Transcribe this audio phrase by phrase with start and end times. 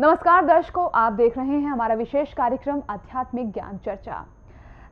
[0.00, 4.24] नमस्कार दर्शकों, आप देख रहे हैं हमारा विशेष कार्यक्रम आध्यात्मिक ज्ञान चर्चा।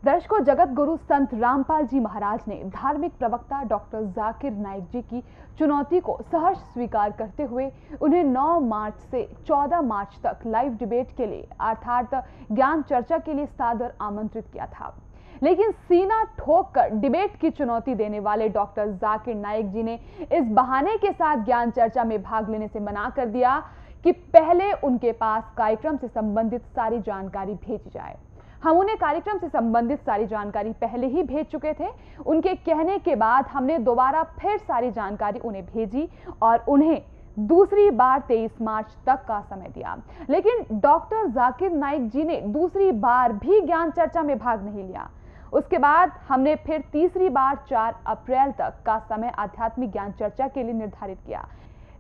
[0.04, 5.22] दर्शकों जगत गुरु संत रामपाल जी महाराज ने धार्मिक प्रवक्ता डॉक्टर जाकिर नाइक जी की
[5.58, 7.70] चुनौती को सहर्ष स्वीकार करते हुए
[8.02, 13.34] उन्हें 9 मार्च से 14 मार्च तक लाइव डिबेट के लिए, अर्थात ज्ञान चर्चा के
[13.34, 14.94] लिए सादर आमंत्रित किया था।
[15.42, 19.98] लेकिन सीना ठोक कर डिबेट की चुनौती देने वाले डॉक्टर जाकिर नाइक जी ने
[20.32, 23.62] इस बहाने के साथ ज्ञान चर्चा में भाग लेने से मना कर दिया।
[24.06, 28.14] कि पहले उनके पास कार्यक्रम से संबंधित सारी जानकारी भेजी जाए।
[28.62, 31.88] हम उन्हें कार्यक्रम से संबंधित सारी जानकारी पहले ही भेज चुके थे।
[32.26, 36.08] उनके कहने के बाद हमने दोबारा फिर सारी जानकारी उन्हें भेजी
[36.42, 37.02] और उन्हें
[37.38, 39.96] दूसरी बार 23 मार्च तक का समय दिया।
[40.30, 45.10] लेकिन डॉक्टर जाकिर नाइक जी ने दूसरी बार भी ज्ञान चर्चा में भाग नहीं लिया।
[45.52, 50.62] उसके बाद हमने फिर तीसरी बार 4 अप्रैल तक का समय आध्यात्मिक ज्ञान चर्चा के
[50.62, 51.46] लिए निर्धारित किया।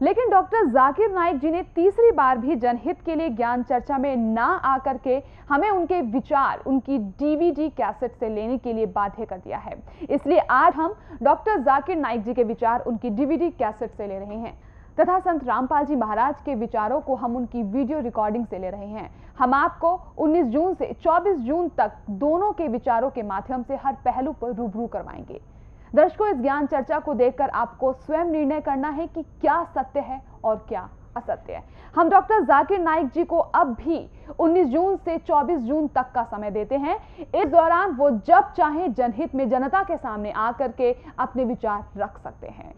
[0.02, 4.16] लेकिन डॉक्टर जाकिर नाइक जी ने तीसरी बार भी जनहित के लिए ज्ञान चर्चा में
[4.16, 9.38] ना आकर के हमें उनके विचार, उनकी डीवीडी कैसेट से लेने के लिए बाध्य कर
[9.38, 9.76] दिया है।
[10.10, 14.36] इसलिए आज हम डॉक्टर जाकिर नाइक जी के विचार, उनकी डीवीडी कैसेट से ले रहे
[14.36, 14.58] हैं।
[15.00, 18.86] तथा संत रामपाल जी महाराज के विचारों को हम उनकी वीडियो रिकॉर्डिंग से ले रहे
[18.86, 23.76] हैं। हम आपको 19 जून से 24 जून तक दोनों के विचारों के माध्यम से
[23.76, 25.55] हर पहलू पर रूबरू करवाएँगे।
[25.94, 30.20] दर्शकों, इस ज्ञान चर्चा को देखकर आपको स्वयं निर्णय करना है कि क्या सत्य है
[30.44, 31.62] और क्या असत्य है।
[31.94, 33.98] हम डॉक्टर जाकिर नाइक जी को अब भी
[34.38, 38.88] 19 जून से 24 जून तक का समय देते हैं। इस दौरान वो जब चाहे
[38.88, 42.74] जनहित में जनता के सामने आकर के अपने विचार रख सकते हैं।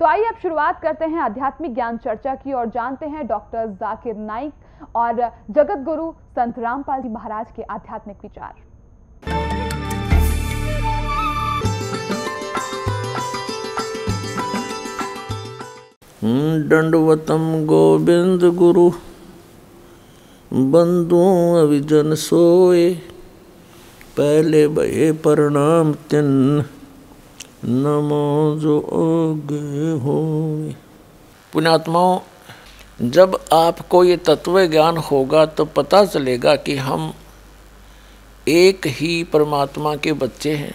[0.00, 4.16] तो आइए अब शुरुआत करते हैं आध्यात्मिक ज्ञान चर्चा की और जानते हैं डॉक्टर जाकिर
[4.16, 8.54] नाइक और जगत गुरु संत रामपाल जी महाराज के आध्यात्मिक विचार।
[16.22, 18.90] दंडवतम गोविंद गुरु।
[20.52, 21.18] बंधु
[21.58, 22.94] अभिजन सोए,
[24.16, 26.64] पहले भये प्रणाम तिन।
[27.64, 28.78] नमो जो
[29.98, 30.16] हो
[31.52, 32.18] पुण्यात्माओं,
[33.10, 37.12] जब आपको ये तत्व ज्ञान होगा तो पता चलेगा कि हम
[38.48, 40.74] एक ही परमात्मा के बच्चे हैं।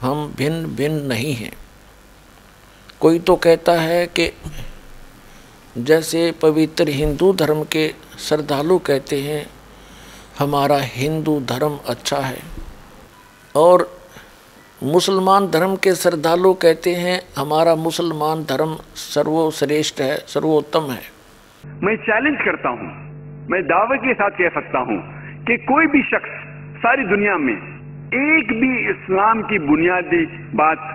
[0.00, 1.52] हम भिन्न भिन्न नहीं हैं।
[3.00, 4.30] कोई तो कहता है कि
[5.78, 7.88] जैसे पवित्र हिंदू धर्म के
[8.18, 9.46] श्रद्धालु कहते हैं,
[10.38, 12.38] हमारा हिंदू धर्म अच्छा है।
[13.56, 14.00] और
[14.82, 21.00] मुसलमान धर्म के श्रद्धालु कहते हैं, हमारा मुसलमान धर्म सर्वश्रेष्ठ है, सर्वोत्तम है।
[21.82, 22.92] मैं चैलेंज करता हूँ,
[23.50, 25.00] मैं दावे के साथ कह सकता हूँ
[25.44, 26.38] कि कोई भी शख्स
[26.78, 30.88] सारी दुनिया में एक भी इस्लाम की बुनियादी बात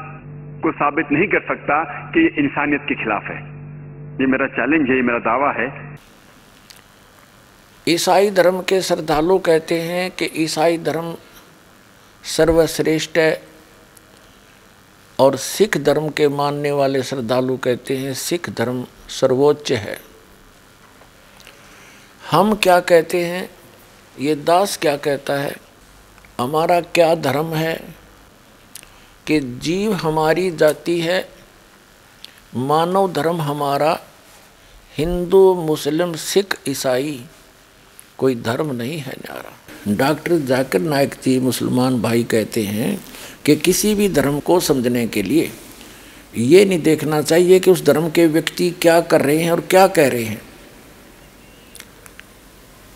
[0.64, 3.56] को साबित नहीं कर सकता कि इंसानियत के खिलाफ है।
[4.22, 5.97] ये मेरा चैलेंज है, ये मेरा दावा है।
[7.88, 11.16] ईसाई धर्म के श्रद्धालु कहते हैं कि ईसाई धर्म
[12.23, 13.44] सर्वश्रेष्ठ है
[15.19, 20.00] और सिख धर्म के मानने वाले श्रद्धालु कहते हैं, सिख धर्म सर्वोच्च है।
[22.31, 23.49] हम क्या कहते हैं?
[24.19, 25.55] ये दास क्या कहता है?
[26.39, 27.95] हमारा क्या धर्म है
[29.28, 31.37] कि जीव हमारी जाति है
[32.57, 34.00] मानव धर्म हमारा
[34.97, 37.25] हिंदू, मुस्लिम, सिख, ईसाई,
[38.18, 39.53] कोई धर्म नहीं है न्यारा।
[39.95, 43.06] डॉक्टर जाकिर नायक जी मुसलमान भाई कहते हैं
[43.46, 45.51] कि किसी भी धर्म को समझने के लिए
[46.38, 49.88] ये नहीं देखना चाहिए कि उस धर्म के व्यक्ति क्या कर रहे हैं और क्या
[49.88, 50.41] कह रहे हैं।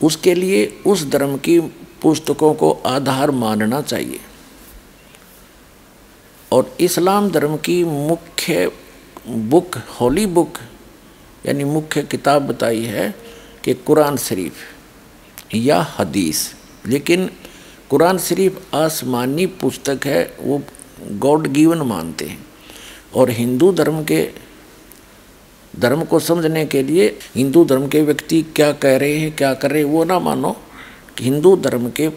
[0.03, 1.59] उसके लिए उस धर्म की
[2.01, 4.19] पुस्तकों को आधार मानना चाहिए।
[6.51, 8.71] और इस्लाम धर्म की मुख्य
[9.27, 10.57] बुक, होली बुक,
[11.45, 13.15] यानी मुख्य किताब बताई है
[13.63, 14.53] कि कुरान शरीफ
[15.55, 16.55] या हदीस।
[16.87, 17.29] लेकिन
[17.89, 20.61] कुरान शरीफ आसमानी पुस्तक है, वो
[21.11, 22.45] गॉड गिवन मानते हैं।
[23.15, 24.29] और हिंदू धर्म के,
[25.79, 29.71] धर्म को समझने के लिए हिंदू धर्म के व्यक्ति क्या कह रहे हैं, क्या कर
[29.71, 30.57] रहे हैं, वो ना मानो।
[31.19, 32.09] हिंदू धर्म के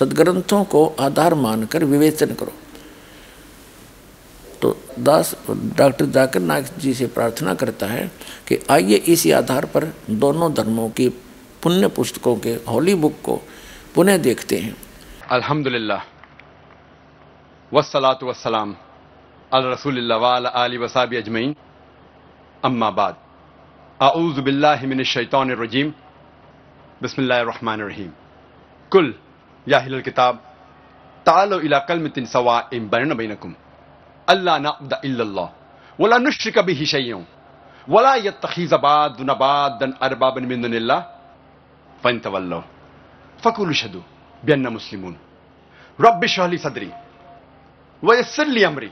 [0.00, 2.52] सदग्रंथों को आधार मानकर विवेचन करो।
[4.62, 8.06] तो दास डॉक्टर जाकर नायक जी से प्रार्थना करता है
[8.48, 11.08] कि आइए इसी आधार पर दोनों धर्मों की
[11.62, 13.36] पुण्य पुस्तकों के होली बुक को
[13.94, 14.76] पुनः देखते हैं।
[15.30, 16.02] अल्हम्दुलिल्लाह।
[17.72, 18.76] वस्सलातु वस्सलाम
[19.52, 21.54] अल रसूलिल्लाह व अला आलि वसाबि अजमईन।
[22.64, 23.16] अम्मा बाद।
[24.00, 25.90] अऊज़ु बिल्लाहि मिनश शैतानिर रजीम।
[27.02, 28.10] बिस्मिल्लाहिर रहमानिर रहीम।
[28.90, 29.14] कुल
[29.68, 30.34] या अहलल किताब,
[31.26, 33.54] तालो इला कलमतिन सवाइन बैन बैनकुम।
[34.28, 34.56] अल्लाह
[35.04, 35.48] इल्लल्लाह।
[35.98, 37.26] वला नुश्रिक बिही शैयन
[37.88, 41.00] वला यत्तखिज़ बादुन बादन अरबाबन दुनिल्लाह।
[42.02, 42.60] फ़न तवल्लो
[43.42, 44.00] फ़कुल शदु
[44.42, 45.14] बेन्ना मुस्लिमून।
[45.98, 46.90] रब शहली सदरी।
[48.02, 48.90] वयसली अमरी।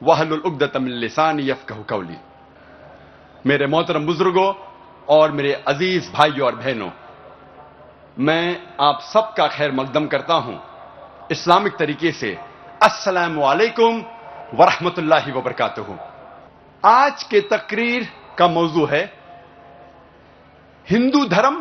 [0.00, 2.16] वाहलुलउगदतमिल्लिसान यफ़कहु कौली।
[3.46, 4.52] मेरे मोहतरम बुज़ुर्गों
[5.08, 6.90] और मेरे अज़ीज़ भाइयों और बहनों,
[8.18, 8.44] मैं
[8.80, 10.58] आप सबका खैर मकदम करता हूँ।
[11.30, 12.36] इस्लामिक तरीके से
[12.80, 13.94] अस्सलाम वालेकुम
[14.54, 15.94] वरहमतुल्लाहि वबरकातुहू।
[16.82, 18.06] आज के तकरीर
[18.38, 19.00] का मौजू है
[20.86, 21.56] हिंदू धर्म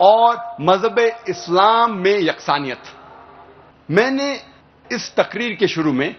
[0.00, 0.98] और मज़हब
[1.28, 2.82] इस्लाम में यकसानियत।
[3.88, 4.32] मैंने
[4.90, 6.14] इस तकरीर के शुरू में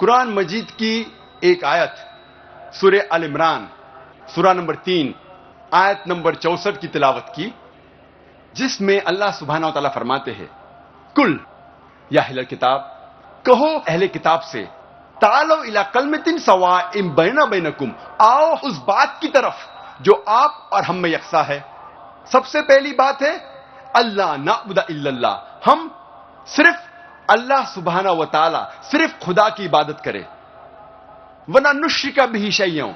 [0.00, 0.94] कुरान मजीद की
[1.44, 1.94] एक आयत,
[2.74, 3.68] सुर अल इमरान,
[4.34, 5.14] सुरा नंबर तीन,
[5.72, 7.52] आयत नंबर चौसठ की तिलावत की,
[8.54, 10.50] जिसमें अल्लाह सुबहाना तला फरमाते हैं,
[11.16, 11.38] कुल
[12.10, 12.91] या अहल किताब
[13.46, 14.62] कहो, अहले किताब से,
[15.16, 19.56] तालो इला कलमतिन सवा इम बैना बैनकुम, आओ उस बात की तरफ़,
[20.02, 21.64] जो आप और हम में यकसा है।
[22.32, 23.32] सबसे पहली बात है
[23.96, 25.90] अल्लाह नाबुदा इल्लल्लाह, हम
[26.46, 26.78] सिर्फ़
[27.30, 30.24] अल्लाह सुबहाना व ताला, सिर्फ़ खुदा की इबादत करें।
[31.48, 32.92] वना नुश्र का भी शैयों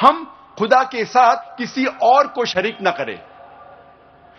[0.00, 0.24] हम
[0.58, 3.18] खुदा के साथ किसी और को शरीक न करें।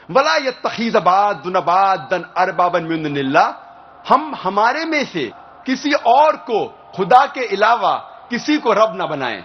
[0.09, 3.62] वला य तखीजबाद दुनबाद दन अरबाबन मिल्ला
[4.09, 5.31] हम हमारे में से
[5.65, 7.97] किसी और को खुदा के अलावा
[8.29, 9.41] किसी को रब ना बनाएँ।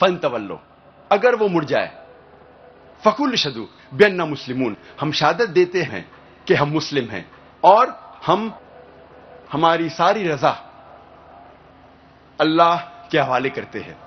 [0.00, 0.60] फन तवल्लो।
[1.12, 2.04] अगर वो मुड़ जाए।
[3.04, 6.12] फकुल शदु बेन्ना मुस्लिमून। हम शहादत देते हैं
[6.46, 7.30] कि हम मुस्लिम हैं
[7.64, 8.58] और हम
[9.52, 10.64] हमारी सारी रजा
[12.40, 13.98] अल्लाह के हवाले करते हैं।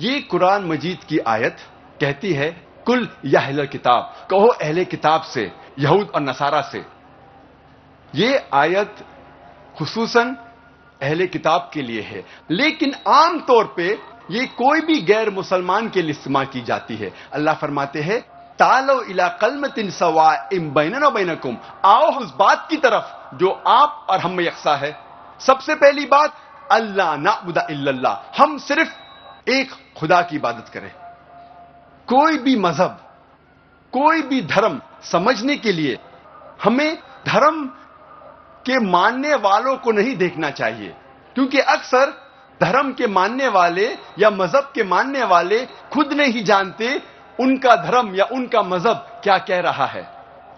[0.00, 1.56] ये कुरान मजीद की आयत
[2.00, 6.86] कहती है कुल या अहल किताब। कहो अहले किताब से, यहूद और नसारा से।
[8.14, 8.96] ये आयत
[9.80, 10.36] खसूसन
[11.02, 13.98] अहले किताब के लिए है। लेकिन आम तौर पे
[14.30, 18.20] ये कोई भी गैर मुसलमान के लिए इस्तेमाल की जाती है। अल्लाह फरमाते हैं,
[18.58, 24.40] तालो इला कलमतिन सवा इम बैनकुम। आओ उस बात की तरफ़ जो आप और हम
[24.40, 24.98] यकसा है।
[25.40, 26.34] सबसे पहली बात
[26.72, 28.90] अल्लाह नाबुदा इल्लल्लाह। हम सिर्फ़
[29.50, 31.05] एक खुदा की इबादत करें।
[32.08, 32.98] कोई भी मज़हब,
[33.92, 35.98] कोई भी धर्म समझने के लिए
[36.64, 37.64] हमें धर्म
[38.66, 40.94] के मानने वालों को नहीं देखना चाहिए।
[41.36, 42.12] क्योंकि अक्सर
[42.60, 43.86] धर्म के मानने वाले
[44.18, 47.02] या मज़हब के मानने वाले खुद नहीं जानते
[47.38, 50.06] उनका धर्म या उनका मज़हब क्या कह रहा है।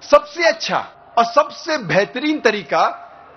[0.03, 0.85] सबसे अच्छा
[1.19, 2.87] और सबसे बेहतरीन तरीका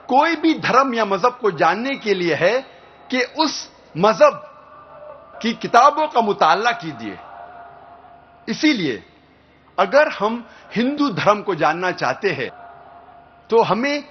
[0.10, 2.60] कोई भी धर्म या मज़हब को जानने के लिए है
[3.10, 4.48] कि उस मज़हब
[5.42, 7.18] की किताबों का मुताला कीजिए।
[8.48, 9.04] इसीलिए
[9.78, 10.46] अगर हम
[10.76, 12.50] हिंदू धर्म को जानना चाहते हैं
[13.50, 14.04] तो हमें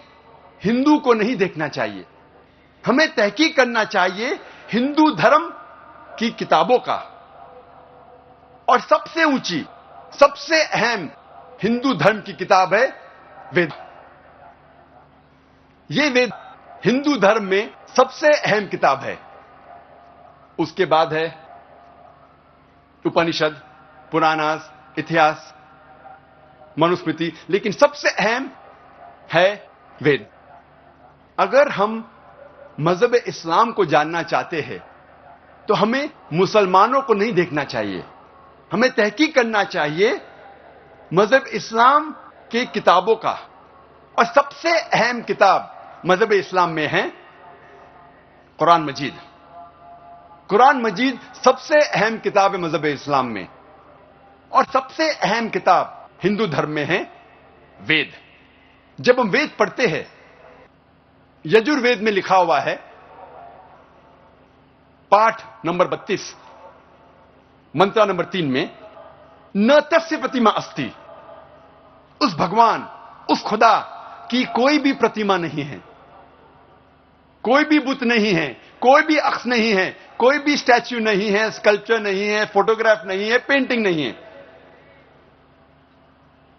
[0.63, 2.05] हिंदू को नहीं देखना चाहिए।
[2.85, 4.39] हमें तहकीक करना चाहिए
[4.73, 5.49] हिंदू धर्म
[6.19, 6.99] की किताबों का।
[8.69, 9.65] और सबसे ऊँची,
[10.13, 11.09] सबसे अहम
[11.63, 12.87] हिंदू धर्म की किताब है
[13.55, 13.73] वेद।
[15.91, 16.31] ये वेद
[16.85, 19.19] हिंदू धर्म में सबसे अहम किताब है।
[20.59, 21.27] उसके बाद है
[23.05, 23.61] उपनिषद।
[24.13, 25.55] पुराणास, इतिहास,
[26.79, 28.51] मनुस्मृति, लेकिन सबसे अहम
[29.33, 29.49] है
[30.01, 30.27] वेद।
[31.39, 32.05] अगर हम
[32.81, 34.79] मज़हब इस्लाम को जानना चाहते हैं
[35.69, 38.03] तो हमें मुसलमानों को नहीं देखना चाहिए।
[38.71, 40.21] हमें तहकीक करना चाहिए
[41.11, 42.11] मज़हब इस्लाम
[42.51, 43.39] की किताबों का।
[44.19, 47.03] और सबसे अहम किताब मज़हब इस्लाम में है,
[48.59, 49.21] कुरान मजीद।
[50.51, 53.47] कुरान मजीद सबसे अहम किताब है मज़हब इस्लाम में।
[54.53, 57.13] और सबसे अहम किताब हिंदू धर्म में है,
[57.81, 58.13] वेद।
[59.01, 60.13] जब हम वेद पढ़ते हैं,
[61.47, 62.77] यजुर्वेद में लिखा हुआ है,
[65.11, 66.37] पाठ नंबर बत्तीस,
[67.77, 68.79] मंत्रा नंबर तीन में,
[69.57, 70.95] न तस्य प्रतिमा अस्ति।
[72.23, 72.83] उस भगवान,
[73.31, 73.79] उस खुदा
[74.31, 75.83] की कोई भी प्रतिमा नहीं है।
[77.45, 78.49] कोई भी बुत नहीं है,
[78.81, 83.31] कोई भी अक्स नहीं है, कोई भी स्टैच्यू नहीं है, स्कल्पचर नहीं है, फोटोग्राफ नहीं
[83.31, 84.30] है, पेंटिंग नहीं है।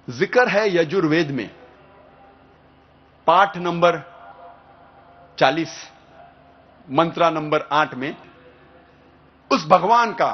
[0.07, 1.49] ज़िक्र है यजुर्वेद में।
[3.27, 3.97] पाठ नंबर
[5.37, 5.69] 40
[6.87, 8.15] मंत्रा नंबर आठ में,
[9.51, 10.31] उस भगवान का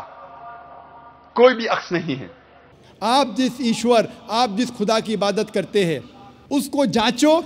[1.35, 2.29] कोई भी अक्स नहीं है।
[3.01, 6.01] आप जिस ईश्वर, आप जिस खुदा की इबादत करते हैं,
[6.51, 7.43] उसको जांचो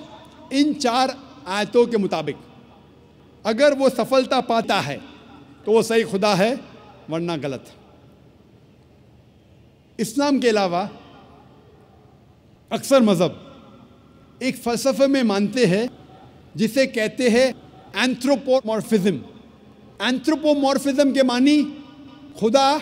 [0.53, 1.15] इन चार
[1.47, 2.37] आयतों के मुताबिक।
[3.45, 4.99] अगर वो सफलता पाता है
[5.65, 6.53] तो वो सही खुदा है,
[7.09, 7.65] वरना गलत।
[9.99, 10.89] इस्लाम के अलावा
[12.71, 15.89] अक्सर मज़हब। एक फ़लसफ़े में मानते हैं,
[16.57, 17.47] जिसे कहते हैं
[17.97, 19.21] एंथ्रोपोमॉर्फिज्म
[20.01, 21.61] एंथ्रोपोमॉर्फिज्म के मानी
[22.39, 22.81] खुदा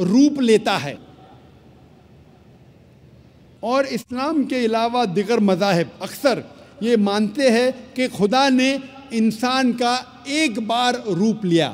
[0.00, 0.98] रूप लेता है।
[3.62, 6.42] और इस्लाम के अलावा दिगर मजाहब अक्सर
[6.82, 8.72] ये मानते हैं कि खुदा ने
[9.12, 11.68] इंसान का एक बार रूप लिया।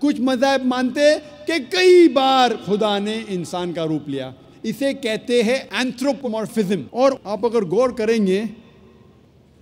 [0.00, 5.42] कुछ मजाहब मानते हैं कि कई बार खुदा ने इंसान का रूप लिया। इसे कहते
[5.42, 8.46] हैं एंथ्रोपोमॉर्फिज्म और आप अगर गौर करेंगे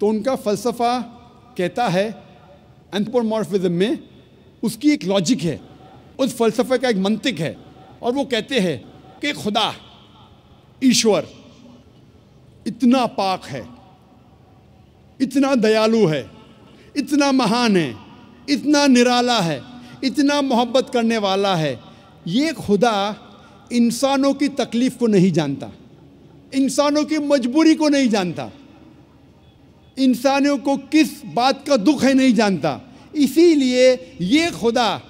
[0.01, 0.99] तो उनका फलसफा
[1.59, 2.07] कहता है
[2.95, 3.99] एंथ्रोपोमॉर्फिज्म में
[4.63, 5.61] उसकी एक लॉजिक है।
[6.19, 7.57] उस फलसफे का एक मंतिक है।
[8.03, 8.79] और वो कहते हैं
[9.21, 9.75] कि खुदा,
[10.85, 11.29] ईश्वर,
[12.67, 13.65] इतना पाक है,
[15.21, 16.31] इतना दयालु है,
[16.97, 17.95] इतना महान है,
[18.49, 19.63] इतना निराला है,
[20.05, 21.79] इतना मोहब्बत करने वाला है।
[22.27, 22.95] ये खुदा
[23.71, 25.71] इंसानों की तकलीफ़ को नहीं जानता,
[26.55, 28.51] इंसानों की मजबूरी को नहीं जानता,
[29.97, 32.81] इंसानों को किस बात का दुख है नहीं जानता।
[33.17, 35.03] इसीलिए ये खुदा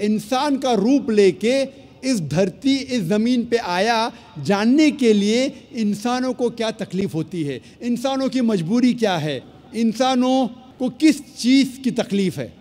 [0.00, 1.62] इंसान का रूप लेके
[2.02, 7.60] इस धरती, इस ज़मीन पे आया जानने के लिए इंसानों को क्या तकलीफ़ होती है,
[7.82, 9.42] इंसानों की मजबूरी क्या है,
[9.74, 10.46] इंसानों
[10.78, 12.52] को किस चीज़ की तकलीफ़ है।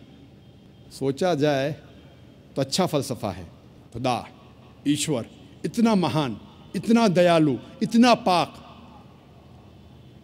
[0.92, 1.72] सोचा जाए
[2.56, 3.48] तो अच्छा फ़लसफ़ा है।
[3.94, 4.28] खुदा,
[4.88, 5.26] ईश्वर।
[5.66, 6.38] इतना महान,
[6.76, 8.54] इतना दयालु, इतना पाक,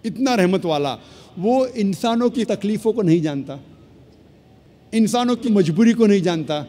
[0.06, 0.98] इतना रहमत वाला,
[1.40, 3.60] वो इंसानों की तकलीफ़ों को नहीं जानता,
[4.94, 6.66] इंसानों की मजबूरी को नहीं जानता,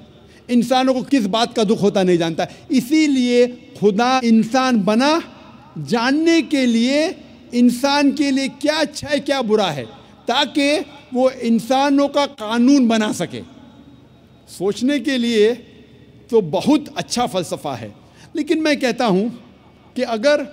[0.51, 3.47] इंसानों को किस बात का दुख होता नहीं जानता। इसीलिए
[3.81, 5.21] खुदा इंसान बना
[5.79, 7.09] जानने के लिए,
[7.55, 9.85] इंसान के लिए क्या अच्छा है, क्या बुरा है,
[10.29, 10.79] ताकि
[11.15, 13.43] वो इंसानों का कानून बना सके।
[14.49, 15.53] सोचने के लिए
[16.31, 17.95] तो बहुत अच्छा फ़लसफ़ा है।
[18.39, 19.29] लेकिन मैं कहता हूँ
[19.97, 20.47] कि अगर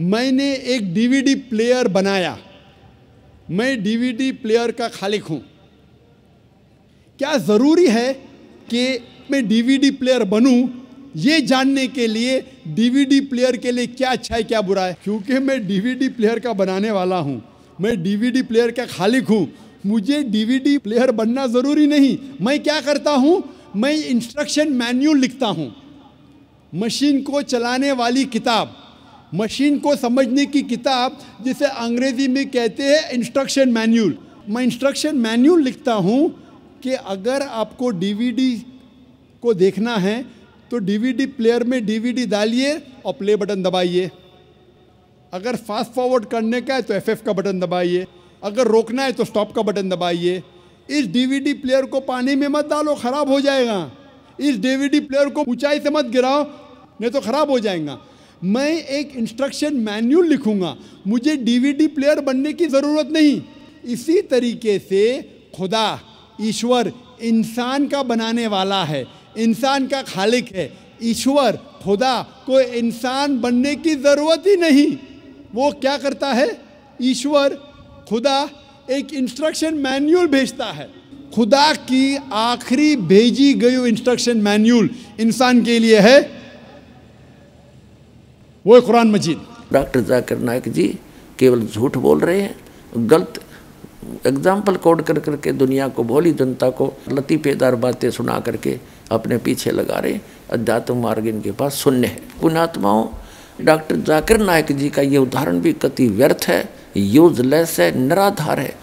[0.00, 2.36] मैंने एक डीवीडी प्लेयर बनाया,
[3.50, 5.40] मैं डीवीडी प्लेयर का खालिक हूँ,
[7.18, 8.12] क्या ज़रूरी है
[8.68, 8.82] कि
[9.30, 10.68] मैं डीवीडी प्लेयर बनूं?
[11.16, 12.38] ये जानने के लिए
[12.68, 14.96] डीवीडी प्लेयर के लिए क्या अच्छा है, क्या बुरा है?
[15.04, 17.42] क्योंकि मैं डीवीडी प्लेयर का बनाने वाला हूँ,
[17.80, 19.46] मैं डीवीडी प्लेयर का खालिक हूँ।
[19.86, 23.42] मुझे डीवीडी प्लेयर बनना ज़रूरी नहीं। मैं क्या करता हूँ?
[23.76, 25.70] मैं इंस्ट्रक्शन मैन्यूल लिखता हूँ।
[26.72, 28.74] मशीन को चलाने वाली किताब,
[29.34, 34.16] मशीन को समझने की किताब, जिसे अंग्रेज़ी में कहते हैं इंस्ट्रक्शन मैन्यूल
[34.48, 36.28] मैं इंस्ट्रक्शन मैन्यूल लिखता हूँ
[36.82, 38.54] कि अगर आपको डीवीडी
[39.42, 40.22] को देखना है
[40.70, 42.74] तो डीवीडी प्लेयर में डीवीडी डालिए
[43.06, 44.10] और प्ले बटन दबाइए।
[45.32, 48.06] अगर फास्ट फॉरवर्ड करने का है तो एफएफ का बटन दबाइए।
[48.42, 50.42] अगर रोकना है तो स्टॉप का बटन दबाइए।
[50.88, 53.90] इस डीवीडी प्लेयर को पानी में मत डालो, ख़राब हो जाएगा।
[54.40, 56.44] इस डीवीडी प्लेयर को ऊंचाई से मत गिराओ,
[57.00, 57.98] नहीं तो ख़राब हो जाएगा।
[58.44, 63.42] मैं एक इंस्ट्रक्शन मैन्यूल लिखूँगा। मुझे डीवीडी प्लेयर बनने की ज़रूरत नहीं।
[63.84, 65.22] इसी तरीके से
[65.56, 66.00] खुदा,
[66.40, 66.92] ईश्वर,
[67.22, 69.06] इंसान का बनाने वाला है।
[69.38, 74.96] इंसान का खालिक है। ईश्वर, खुदा को इंसान बनने की ज़रूरत ही नहीं।
[75.54, 76.60] वो क्या करता है?
[77.02, 77.54] ईश्वर,
[78.08, 78.50] खुदा
[78.90, 80.99] एक इंस्ट्रक्शन मैन्यूल भेजता है।
[81.32, 86.20] खुदा की आखिरी भेजी गई इंस्ट्रक्शन मैन्यूल इंसान के लिए है,
[88.64, 90.86] वो है कुरान मजीद। डॉक्टर जाकिर नायक जी
[91.38, 92.54] केवल झूठ बोल रहे हैं,
[92.98, 93.40] गलत
[94.26, 98.78] एग्ज़ाम्पल कोड कर करके दुनिया को, भोली जनता को लतीफेदार बातें सुना करके
[99.12, 100.20] अपने पीछे लगा रहे
[100.52, 103.06] अध्यात्म मार्ग इनके पास शून्य है। पुणात्माओं
[103.60, 106.62] डॉक्टर जाकिर नायक जी का ये उदाहरण भी कति व्यर्थ है
[106.96, 108.74] यूजलेस है, निराधार है।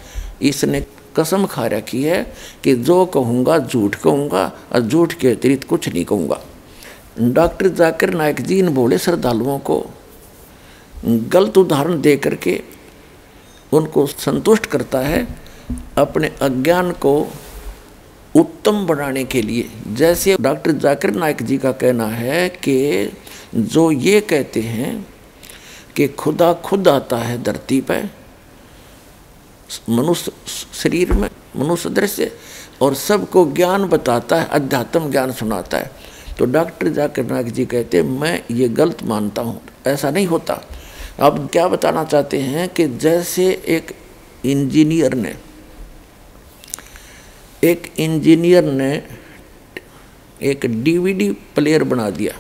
[0.41, 0.81] इसने
[1.17, 2.21] कसम खा रखी है
[2.63, 6.39] कि जो कहूँगा, झूठ कहूँगा और झूठ के अतिरिक्त कुछ नहीं कहूँगा।
[7.21, 9.85] डॉक्टर जाकिर नायक जी इन बोले श्रद्धालुओं को,
[11.05, 12.61] गलत उदाहरण दे करके
[13.71, 15.27] उनको संतुष्ट करता है
[15.97, 17.15] अपने अज्ञान को
[18.35, 23.11] उत्तम बनाने के लिए। जैसे डॉक्टर जाकिर नायक जी का कहना है कि
[23.55, 25.05] जो ये कहते हैं
[25.95, 28.09] कि खुदा खुद आता है धरती पर
[29.89, 30.31] मनुष्य
[30.73, 32.31] शरीर में, मनुष्य दृश्य,
[32.81, 35.91] और सबको ज्ञान बताता है, अध्यात्म ज्ञान सुनाता है।
[36.39, 40.61] तो डॉक्टर जाकिर नायक जी कहते, मैं ये गलत मानता हूँ, ऐसा नहीं होता।
[41.19, 43.95] अब क्या बताना चाहते हैं कि जैसे एक
[44.45, 45.35] इंजीनियर ने,
[47.63, 48.91] एक इंजीनियर ने
[50.41, 52.33] एक डीवीडी प्लेयर बना दिया,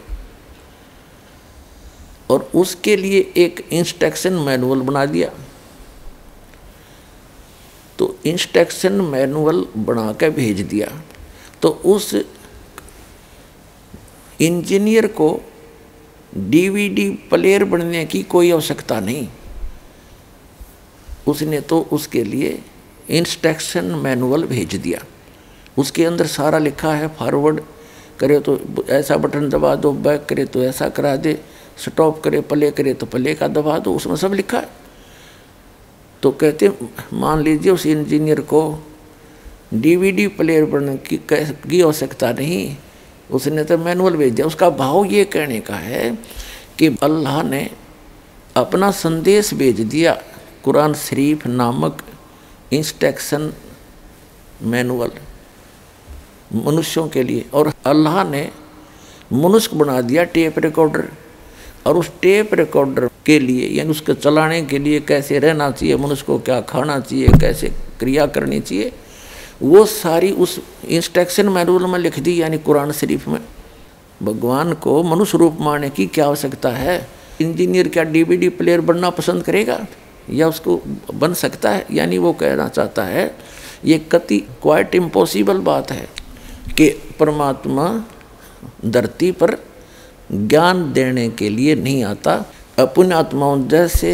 [2.29, 5.31] और उसके लिए एक इंस्ट्रक्शन मैनुअल बना दिया
[7.99, 10.87] तो इंस्ट्रक्शन मैनुअल बना के भेज दिया।
[11.61, 12.13] तो उस
[14.41, 15.29] इंजीनियर को
[16.37, 19.27] डीवीडी प्लेयर बनने की कोई आवश्यकता नहीं।
[21.27, 22.59] उसने तो उसके लिए
[23.09, 25.03] इंस्ट्रक्शन मैनुअल भेज दिया।
[25.77, 27.61] उसके अंदर सारा लिखा है, फॉरवर्ड
[28.19, 31.39] करे तो ऐसा बटन दबा दो, बैक करे तो ऐसा करा दे,
[31.77, 34.69] स्टॉप करे, प्ले करे तो प्ले का दबा दो, उसमें सब लिखा है।
[36.23, 36.71] तो कहते
[37.13, 38.61] मान लीजिए उस इंजीनियर को
[39.73, 42.75] डीवीडी प्लेयर बनने की की आवश्यकता नहीं,
[43.29, 46.09] उसने तो मैनुअल भेज। दिया उसका भाव ये कहने का है
[46.79, 47.69] कि अल्लाह ने
[48.55, 50.13] अपना संदेश भेज दिया,
[50.63, 52.03] कुरान शरीफ नामक
[52.73, 53.51] इंस्ट्रक्शन
[54.63, 55.11] मैनुअल
[56.55, 58.49] मनुष्यों के लिए, और अल्लाह ने
[59.33, 61.09] मनुष्य बना दिया टेप रिकॉर्डर
[61.87, 66.23] और उस टेप रिकॉर्डर के लिए, यानी उसके चलाने के लिए कैसे रहना चाहिए, मनुष्य
[66.27, 67.67] को क्या खाना चाहिए, कैसे
[67.99, 68.91] क्रिया करनी चाहिए,
[69.61, 73.39] वो सारी उस इंस्ट्रक्शन मैनुअल में लिख दी, यानी कुरान शरीफ में।
[74.23, 77.07] भगवान को मनुष्य रूप मारने की क्या आवश्यकता है?
[77.41, 79.87] इंजीनियर क्या डीवीडी प्लेयर बनना पसंद करेगा?
[80.29, 80.81] या उसको
[81.13, 81.85] बन सकता है?
[81.91, 83.37] यानी वो कहना चाहता है,
[83.85, 86.09] ये कति क्वाइट इम्पॉसिबल बात है
[86.77, 86.89] कि
[87.19, 88.05] परमात्मा
[88.85, 89.57] धरती पर
[90.29, 92.33] ज्ञान देने के लिए नहीं आता।
[92.79, 94.11] अपने आत्माओं जैसे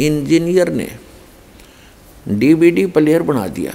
[0.00, 0.88] इंजीनियर ने
[2.28, 3.72] डीवीडी प्लेयर बना दिया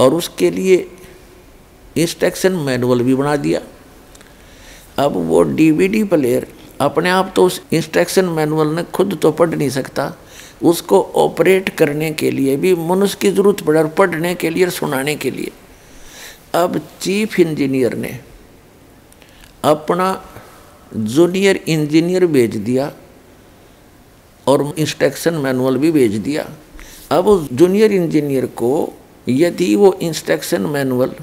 [0.00, 0.76] और उसके लिए
[1.96, 3.60] इंस्ट्रक्शन मैनुअल भी बना दिया।
[4.98, 6.46] अब वो डीवीडी प्लेयर
[6.80, 10.12] अपने आप तो उस इंस्ट्रक्शन मैनुअल ने खुद तो पढ़ नहीं सकता।
[10.62, 14.70] उसको ऑपरेट करने के लिए भी, मनुष्य की ज़रूरत पड़े और पढ़ने के लिए और
[14.70, 15.50] सुनाने के लिए।
[16.54, 18.18] अब चीफ इंजीनियर ने
[19.64, 20.08] अपना
[20.96, 22.92] जूनियर इंजीनियर भेज दिया
[24.46, 26.48] और इंस्ट्रक्शन मैनुअल भी भेज दिया।
[27.10, 28.72] अब उस जूनियर इंजीनियर को
[29.28, 31.14] यदि वो इंस्ट्रक्शन मैनुअल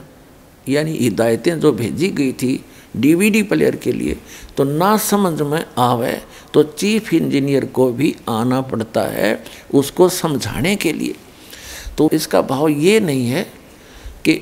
[0.70, 2.64] यानी हिदायतें जो भेजी गई थी
[2.98, 4.18] डीवीडी प्लेयर के लिए
[4.58, 6.14] तो ना समझ में आवे
[6.54, 9.44] तो चीफ इंजीनियर को भी आना पड़ता है
[9.74, 11.16] उसको समझाने के लिए।
[11.98, 13.44] तो इसका भाव ये नहीं है
[14.26, 14.42] कि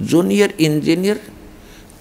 [0.00, 1.20] जूनियर इंजीनियर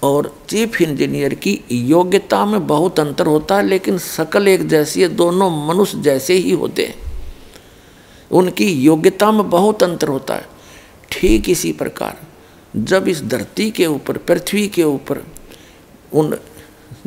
[0.04, 5.08] और चीफ इंजीनियर की योग्यता में बहुत अंतर होता है, लेकिन शकल एक जैसी है,
[5.08, 6.96] दोनों मनुष्य जैसे ही होते हैं।
[8.32, 10.46] उनकी योग्यता में बहुत अंतर होता है।
[11.12, 12.18] ठीक इसी प्रकार,
[12.76, 15.24] जब इस धरती के ऊपर, पृथ्वी के ऊपर,
[16.14, 16.38] उन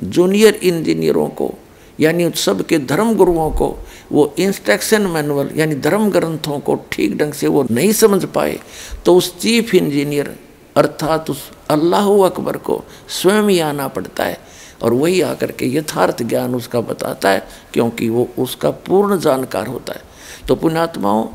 [0.04, 1.54] जूनियर इंजीनियरों को,
[2.00, 3.76] यानी सब के धर्म गुरुओं को,
[4.12, 8.58] वो इंस्ट्रक्शन मैनुअल, यानी धर्म ग्रंथों को ठीक ढंग से वो नहीं समझ पाए
[9.06, 10.34] तो उस चीफ इंजीनियर
[10.76, 12.82] अर्थात उस अल्लाह अकबर को
[13.12, 14.38] स्वयं ही आना पड़ता है
[14.82, 19.92] और वही आकर के यथार्थ ज्ञान उसका बताता है, क्योंकि वो उसका पूर्ण जानकार होता
[19.92, 20.02] है।
[20.48, 21.26] तो पुण्यात्माओं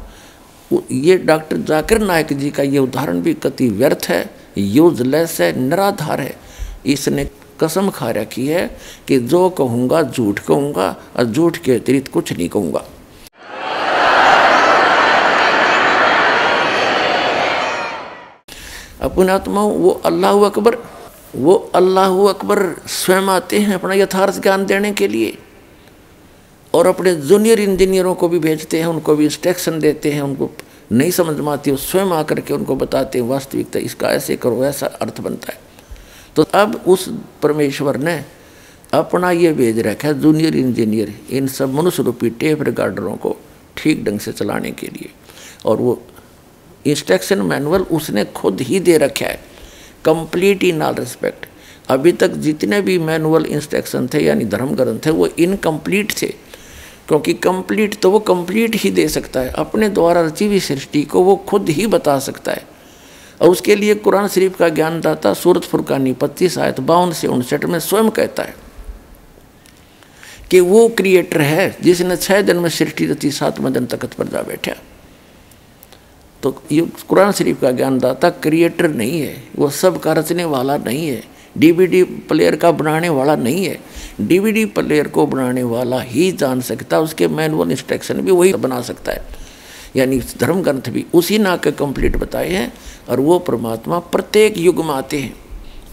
[0.92, 6.22] ये डॉक्टर जाकिर नायक जी का ये उदाहरण भी कति व्यर्थ है, यूजलेस है, निराधार
[6.22, 6.36] है।
[6.88, 8.68] इसने कसम खा रखी है
[9.08, 12.84] कि जो कहूँगा, झूठ कहूँगा और झूठ के अतिरिक्त कुछ नहीं कहूँगा।
[19.02, 20.78] अपने आत्मा वो अल्लाह अकबर,
[21.36, 25.38] वो अल्लाह अकबर स्वयं आते हैं अपना यथार्थ ज्ञान देने के लिए।
[26.74, 30.50] और अपने जूनियर इंजीनियरों को भी भेजते हैं, उनको भी इंस्ट्रक्शन देते हैं, उनको
[30.92, 34.88] नहीं समझ में आती स्वयं आकर के उनको बताते हैं, वास्तविकता, इसका ऐसे करो, ऐसा
[35.02, 35.60] अर्थ बनता है।
[36.36, 37.08] तो अब उस
[37.42, 38.24] परमेश्वर ने
[38.94, 43.36] अपना ये भेज रखा है जूनियर इंजीनियर इन सब मनुष्य रूपी टेप रिकॉर्डरों को
[43.78, 45.10] ठीक ढंग से चलाने के लिए।
[45.66, 46.02] और वो
[46.86, 49.40] इंस्ट्रक्शन मैनुअल उसने खुद ही दे रखा है।
[50.06, 51.46] कंप्लीट इन ऑल रिस्पेक्ट
[51.90, 56.50] अभी तक जितने भी मैनुअल इंस्ट्रक्शन थे, यानी धर्म ग्रंथ थे, वो इनकम्प्लीट थे।
[57.08, 61.24] क्योंकि कंप्लीट तो वो कंप्लीट ही दे सकता है। अपने द्वारा रची हुई सृष्टि को
[61.24, 62.64] वो खुद ही बता सकता है।
[63.42, 67.80] और उसके लिए कुरान शरीफ का ज्ञानदाता सूरत फुरकानी पच्चीस आयत बावन से उनसठ में
[67.80, 68.56] स्वयं कहता है
[70.52, 74.42] कि वो क्रिएटर है, जिसने छः दिन में सृष्टि रची, सातवें दिन तकत पर जा
[74.42, 74.72] बैठा।
[76.44, 81.08] तो ये कुरान शरीफ का ज्ञानदाता क्रिएटर नहीं है, वो सब का रचने वाला नहीं
[81.08, 81.24] है,
[81.58, 83.80] डीवीडी प्लेयर का बनाने वाला नहीं है,
[84.22, 88.82] डीवीडी प्लेयर को बनाने वाला ही जान सकता है, उसके मैनुअल इंस्ट्रक्शन भी वही बना
[88.82, 89.38] सकता है।
[89.96, 92.72] यानी धर्म ग्रंथ भी उसी ना के कंप्लीट बताए हैं,
[93.10, 95.34] और वो परमात्मा प्रत्येक युग में आते हैं,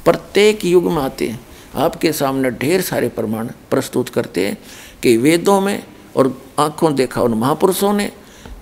[0.04, 1.40] प्रत्येक युग में आते हैं।
[1.74, 4.56] आपके सामने ढेर सारे प्रमाण प्रस्तुत करते हैं
[5.02, 5.82] कि वेदों में
[6.16, 8.10] और आँखों देखा उन महापुरुषों ने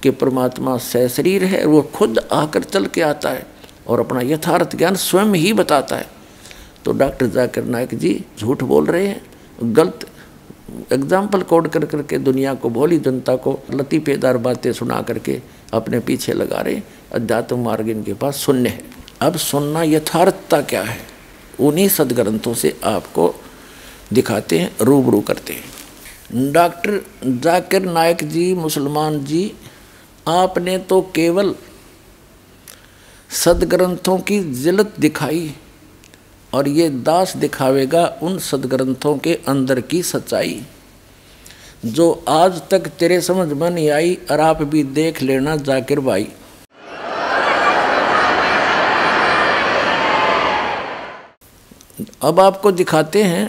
[0.05, 3.47] कि परमात्मा शरीर है, वो खुद आकर चल के आता है
[3.87, 6.07] और अपना यथार्थ ज्ञान स्वयं ही बताता है।
[6.85, 9.21] तो डॉक्टर जाकिर नायक जी झूठ बोल रहे हैं,
[9.63, 10.07] गलत
[10.93, 15.41] एग्ज़ाम्पल कोड कर करके दुनिया को, भोली जनता को लतीफ़ेदार बातें सुना करके
[15.73, 18.83] अपने पीछे लगा रहे अध्यात्म मार्ग इनके पास शून्य है।
[19.23, 20.99] अब सुनना यथार्थता क्या है?
[21.61, 23.35] उन्हीं सदग्रंथों से आपको
[24.13, 27.01] दिखाते हैं, रूबरू करते हैं। डॉक्टर
[27.41, 29.53] जाकिर नायक जी, मुसलमान जी
[30.27, 31.55] आपने तो केवल
[33.31, 35.55] सदग्रंथों की जिलत दिखाई
[36.53, 40.61] और ये दास दिखावेगा उन सदग्रंथों के अंदर की सच्चाई,
[41.85, 46.29] जो आज तक तेरे समझ में नहीं आई और आप भी देख लेना जाकिर भाई।
[52.23, 53.49] अब आपको दिखाते हैं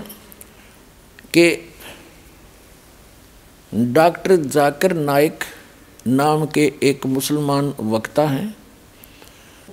[1.34, 1.50] कि
[3.72, 5.44] डॉक्टर जाकिर नाइक
[6.08, 8.58] नाम के एक मुसलमान वक्ता हैं।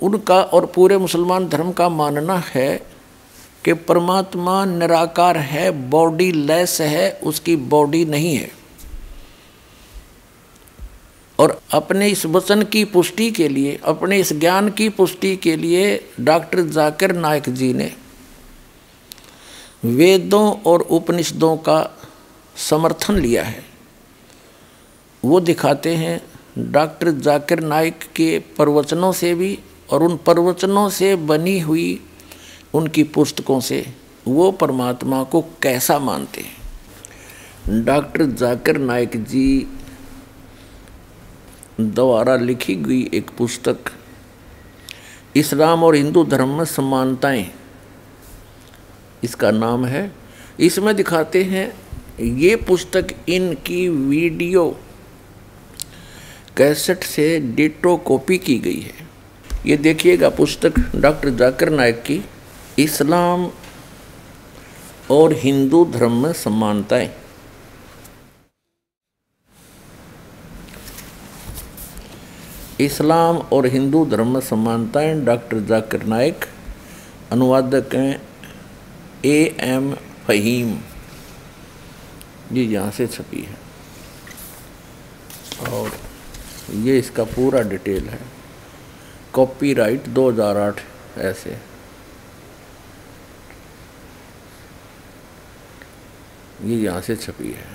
[0.02, 2.86] उनका और पूरे मुसलमान धर्म का मानना है
[3.64, 8.50] कि परमात्मा निराकार है, बॉडी लेस है, उसकी बॉडी नहीं है।
[11.38, 16.08] और अपने इस वचन की पुष्टि के लिए, अपने इस ज्ञान की पुष्टि के लिए
[16.20, 17.92] डॉक्टर जाकिर नायक जी ने
[19.84, 21.98] वेदों और उपनिषदों का
[22.56, 23.71] समर्थन लिया है।
[25.22, 26.20] वो दिखाते हैं
[26.72, 29.58] डॉक्टर जाकिर नाइक के प्रवचनों से भी
[29.90, 32.00] और उन प्रवचनों से बनी हुई
[32.74, 33.84] उनकी पुस्तकों से
[34.28, 39.66] वो परमात्मा को कैसा मानते हैं। डॉक्टर जाकिर नाइक जी
[41.80, 43.78] द्वारा लिखी गई एक पुस्तक,
[45.36, 47.46] इस्लाम और हिंदू धर्म में समानताएँ,
[49.24, 50.10] इसका नाम है।
[50.60, 51.72] इसमें दिखाते हैं,
[52.20, 54.64] ये पुस्तक इनकी वीडियो
[56.56, 59.06] कैसेट से डिटो कॉपी की गई है।
[59.66, 62.20] ये देखिएगा पुस्तक डॉक्टर जाकिर नायक की,
[62.78, 63.50] इस्लाम
[65.10, 67.10] और हिंदू धर्म में समानताएँ।
[72.80, 76.44] इस्लाम और हिंदू धर्म में समानताएँ डॉक्टर जाकिर नायक,
[77.32, 78.22] अनुवादक हैं
[79.24, 79.92] ए एम
[80.26, 80.78] फहीम।
[82.52, 83.60] जी, यहाँ से छपी है।
[85.68, 85.90] और
[86.70, 88.20] ये इसका पूरा डिटेल है।
[89.34, 90.80] कॉपीराइट 2008
[91.18, 91.56] ऐसे।
[96.64, 97.66] ये यहाँ से छपी है।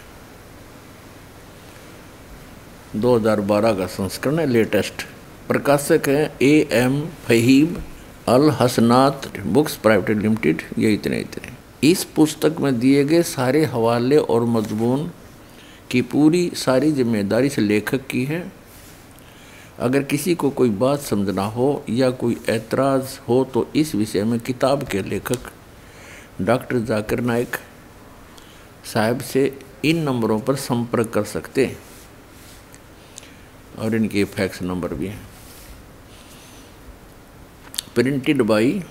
[2.95, 5.05] 2012 का संस्करण है, लेटेस्ट।
[5.47, 7.81] प्रकाशक है A M Fahib
[8.27, 14.17] Al Hasanat books private limited, ये इतने इतने। इस पुस्तक में दिए गए सारे हवाले
[14.17, 15.11] और मजमून
[15.91, 18.39] की पूरी सारी ज़िम्मेदारी से लेखक की है।
[19.79, 24.39] अगर किसी को कोई बात समझना हो या कोई एतराज़ हो तो इस विषय में
[24.39, 25.51] किताब के लेखक
[26.41, 27.55] डॉक्टर जाकिर नाइक
[28.93, 31.77] साहब से इन नंबरों पर संपर्क कर सकते हैं।
[33.79, 35.27] और इनके फैक्स नंबर भी हैं।
[37.95, 38.83] Printed by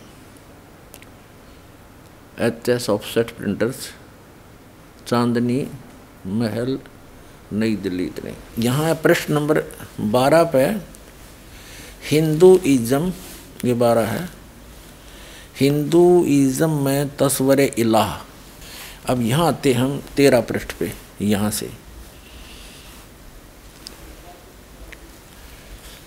[2.39, 3.89] H S offset printers,
[5.07, 5.67] Chandni
[6.27, 6.79] Mahal
[7.53, 9.63] Nai Delhi इतने। यहाँ प्रश्न नंबर
[10.01, 10.65] बारह पे
[12.11, 13.13] हिंदूइज़म,
[13.65, 14.29] ये बारह है।
[15.61, 18.15] हिंदूइज़्म में तस्वर इलाह।
[19.07, 21.71] अब यहाँ आते हम तेरह पृष्ठ पे, यहाँ से।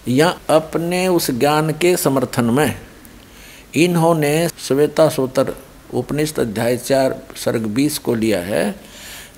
[0.08, 2.80] या अपने उस ज्ञान के समर्थन में
[3.76, 5.56] इन्होंने श्वेता सोतर
[5.94, 8.89] उपनिषद अध्याय चार, सर्ग बीस को लिया है।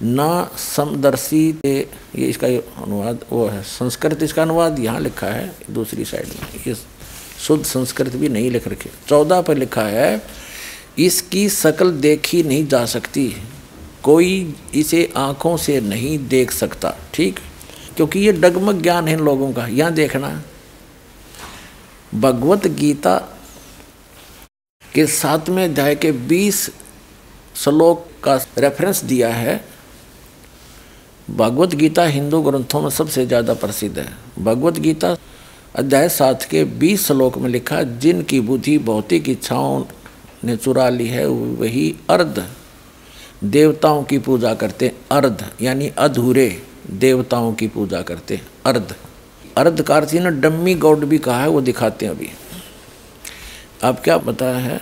[0.04, 2.48] न समदर्शी ये इसका
[2.84, 6.76] अनुवाद, वो है संस्कृत, इसका अनुवाद यहाँ लिखा है, दूसरी साइड में। ये
[7.40, 10.22] शुद्ध संस्कृत भी नहीं लिख रखे। चौदह पर लिखा है,
[11.00, 13.28] इसकी शकल देखी नहीं जा सकती,
[14.04, 17.40] कोई इसे आँखों से नहीं देख सकता, ठीक?
[17.96, 20.42] क्योंकि ये डगमग ज्ञान है लोगों का, यहाँ देखना।
[22.14, 23.18] भगवत गीता
[24.84, 26.70] के सातवें अध्याय के बीस
[27.56, 29.64] श्लोक का रेफरेंस दिया है
[31.30, 34.08] भगवत गीता हिंदू ग्रंथों में सबसे ज़्यादा प्रसिद्ध है।
[34.40, 35.16] भगवत गीता
[35.76, 39.84] अध्याय सात के बीस श्लोक में लिखा, जिनकी बुद्धि भौतिक इच्छाओं
[40.46, 42.44] ने चुरा ली है, वही अर्ध
[43.44, 46.50] देवताओं की पूजा करते अर्ध, यानी अधूरे
[46.92, 48.96] देवताओं की पूजा करते अर्ध।
[49.58, 52.30] अर्ध ने डम्मी गॉड भी कहा है, वो दिखाते हैं अभी।
[53.84, 54.80] अब क्या बताया है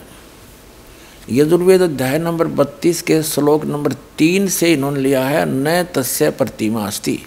[1.28, 6.88] यजुर्वेद अध्याय नंबर बत्तीस के श्लोक नंबर तीन से इन्होंने लिया है, न तस्य प्रतिमा
[6.88, 7.20] अस्ति।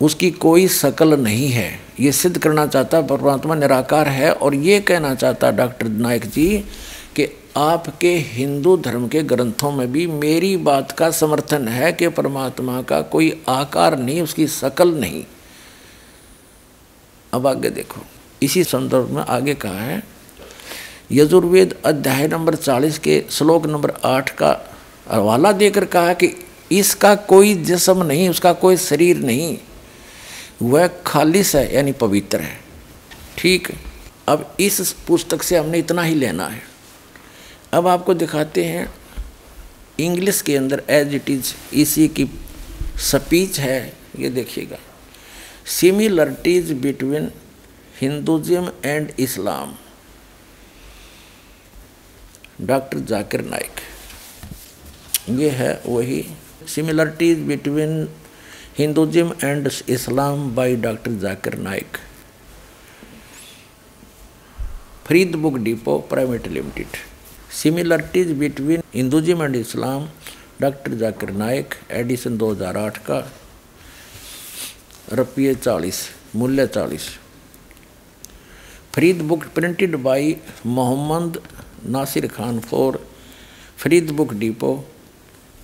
[0.00, 5.14] उसकी कोई शकल नहीं है। ये सिद्ध करना चाहता परमात्मा निराकार है और ये कहना
[5.14, 6.58] चाहता डॉक्टर नायक जी,
[7.16, 12.82] कि आपके हिंदू धर्म के ग्रंथों में भी मेरी बात का समर्थन है कि परमात्मा
[12.82, 15.24] का कोई आकार नहीं, उसकी शकल नहीं।
[17.34, 18.00] अब आगे देखो।
[18.42, 20.17] इसी संदर्भ में आगे कहा है
[21.10, 24.50] यजुर्वेद अध्याय नंबर चालीस के श्लोक नंबर आठ का
[25.08, 26.28] हवाला देकर कहा कि
[26.72, 29.56] इसका कोई जिसम नहीं, उसका कोई शरीर नहीं,
[30.62, 32.60] वह खालिश है, यानी पवित्र है।
[33.38, 33.72] ठीक,
[34.28, 36.62] अब इस पुस्तक से हमने इतना ही लेना है।
[37.72, 38.88] अब आपको दिखाते हैं
[40.00, 42.30] इंग्लिश के अंदर एज इट इज़ इसी की
[43.00, 44.78] स्पीच है, ये देखिएगा।
[45.80, 47.30] Similarities between
[48.00, 49.74] Hinduism and Islam
[52.60, 53.80] doctor Zakir Naik.
[55.30, 56.24] ये है वही
[56.66, 58.08] similarities between
[58.78, 61.96] Hinduism and Islam by doctor Zakir Naik.
[65.06, 66.96] Farid book depot private limited.
[67.52, 70.08] Similarities between Hinduism and Islam
[70.60, 73.18] doctor Zakir Naik, edition 2008 का,
[75.12, 76.02] रुपये चालीस,
[76.36, 77.08] मूल्य चालीस।
[78.94, 80.34] Farid book printed by
[80.66, 81.40] Mohammad
[81.86, 83.06] Nasir Khan for
[83.78, 84.74] Farid book depot,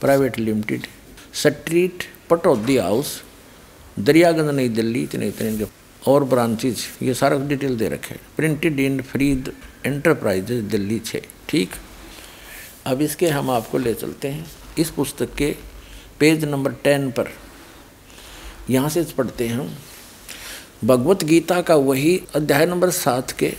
[0.00, 0.87] private limited,
[1.35, 3.22] street, Pataudi house,
[3.98, 5.66] Daryaganj Nai Delhi, इतने इतने
[6.07, 9.53] और branches ये सारा डिटेल दे रखे printed in Farid
[9.87, 11.70] enterprises Delhi छः, ठीक?
[12.87, 14.46] अब इसके हम आपको ले चलते हैं।
[14.79, 15.55] इस पुस्तक के
[16.20, 17.29] पेज नंबर टेन पर।
[18.70, 19.74] यहाँ से पढ़ते हैं हम।
[20.85, 23.53] भगवत गीता का वही अध्याय नंबर सात के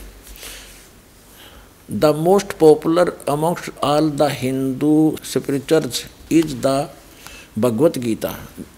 [1.90, 4.94] the most popular almost all the Hindu
[5.24, 6.68] spirituals is the
[7.60, 8.34] Bhagavad Gita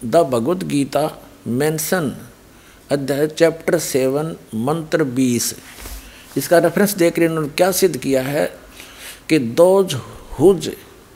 [0.06, 1.04] the Bhagavad Gita
[1.48, 2.12] mention
[2.92, 5.54] अध्याय चैप्टर सेवन मंत्र बीस।
[6.38, 8.46] इसका रेफरेंस देख रहे इन्होंने क्या सिद्ध किया है
[9.30, 9.96] कि those
[10.40, 10.70] whose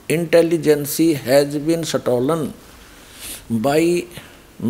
[0.09, 2.51] intelligence has been stolen
[3.61, 4.03] by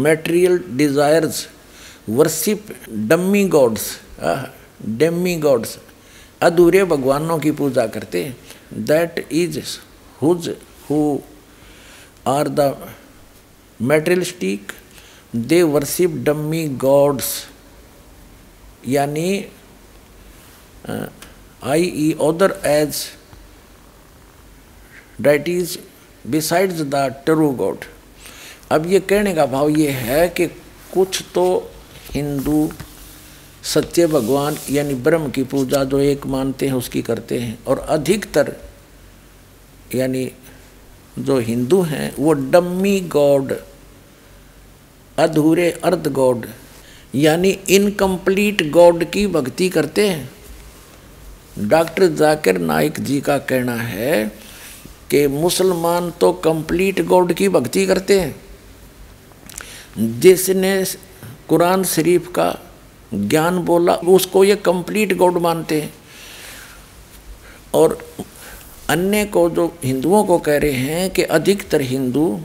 [0.08, 1.48] material desires
[2.10, 2.66] worship
[3.10, 3.88] dummy gods
[5.36, 5.78] demigods
[6.42, 8.24] अधूरे भगवानों की पूजा करते
[8.90, 9.60] that is
[10.22, 10.50] whose
[10.90, 11.02] who
[12.28, 12.76] are the
[13.80, 14.72] materialistic
[15.36, 17.32] they worship dummy gods
[18.88, 19.30] यानी
[21.64, 23.06] I E other age
[25.50, 25.78] is
[26.28, 27.86] besides the true God
[28.72, 30.48] अब ये कहने का भाव ये है कि
[30.94, 31.46] कुछ तो
[32.14, 32.70] हिंदू
[33.64, 38.56] सच्चे भगवान यानी ब्रह्म की पूजा जो एक मानते हैं, उसकी करते हैं। और अधिकतर
[39.96, 40.32] यानी
[41.20, 43.54] जो हिंदू हैं, वो डम्मी गॉड,
[45.20, 46.46] अधूरे अर्ध गॉड,
[47.16, 50.30] यानी इनकम्प्लीट गॉड की भक्ति करते हैं।
[51.60, 54.26] डॉक्टर जाकिर नाइक जी का कहना है
[55.10, 58.36] कि मुसलमान तो कंप्लीट गॉड की भक्ति करते हैं।
[60.20, 60.86] जिसने
[61.48, 62.71] कुरान शरीफ का
[63.14, 65.94] ज्ञान बोला, उसको ये कंप्लीट गॉड मानते हैं।
[67.74, 68.16] और
[68.90, 72.42] अन्य को जो हिंदुओं को कह रहे हैं कि अधिकतर हिंदू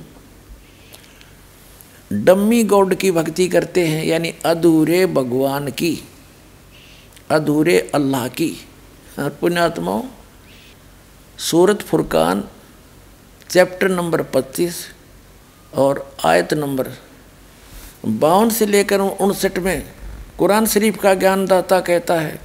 [2.13, 5.99] डम्मी गॉड की भक्ति करते हैं, यानी अधूरे भगवान की,
[7.31, 8.53] अधूरे अल्लाह की।
[9.19, 10.03] पुण्यात्माओं,
[11.39, 12.45] सूरत फुरकान,
[13.51, 14.77] चैप्टर नंबर 25
[15.75, 16.91] और आयत नंबर
[18.07, 19.83] बावन से लेकर उनसठ में
[20.39, 22.39] कुरान शरीफ का ज्ञानदाता कहता है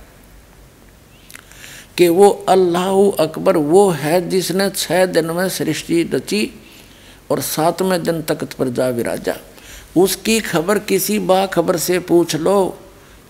[1.97, 6.43] कि वो अल्लाह अकबर वो है जिसने छः दिन में सृष्टि रची
[7.31, 9.35] और सातवें दिन तख्त पर जा विराजा।
[9.97, 12.77] उसकी खबर किसी बा खबर से पूछ लो,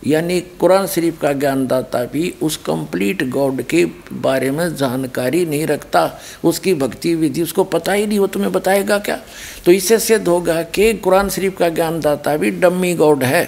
[0.08, 6.20] यानी कुरान शरीफ का ज्ञानदाता भी उस कंप्लीट गॉड के बारे में जानकारी नहीं रखता,
[6.44, 9.20] उसकी भक्ति विधि उसको पता ही नहीं वो तुम्हें बताएगा क्या?
[9.66, 13.44] तो इससे सिद्ध होगा कि कुरान शरीफ का ज्ञानदाता भी डम्मी गॉड है।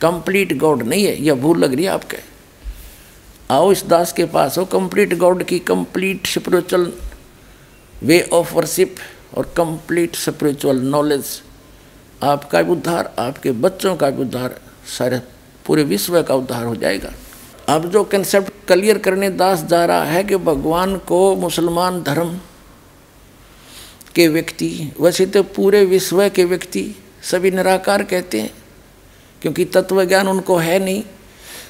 [0.00, 2.16] कंप्लीट गॉड नहीं है, यह भूल लग रही है आपके।
[3.50, 6.92] आओ इस दास के पास हो कंप्लीट गॉड की complete spiritual
[8.02, 8.96] way of worship
[9.34, 11.24] और कंप्लीट स्पिरिचुअल नॉलेज
[12.22, 14.60] आपका भी उद्धार, आपके बच्चों का भी उद्धार,
[14.98, 15.20] सारे
[15.66, 17.12] पूरे विश्व का उद्धार हो जाएगा।
[17.68, 22.38] अब जो कंसेप्ट क्लियर करने दास जा रहा है कि भगवान को मुसलमान धर्म
[24.14, 26.84] के व्यक्ति, वैसे तो पूरे विश्व के व्यक्ति
[27.22, 28.50] सभी निराकार कहते हैं।
[29.42, 31.02] क्योंकि तत्व ज्ञान उनको है नहीं।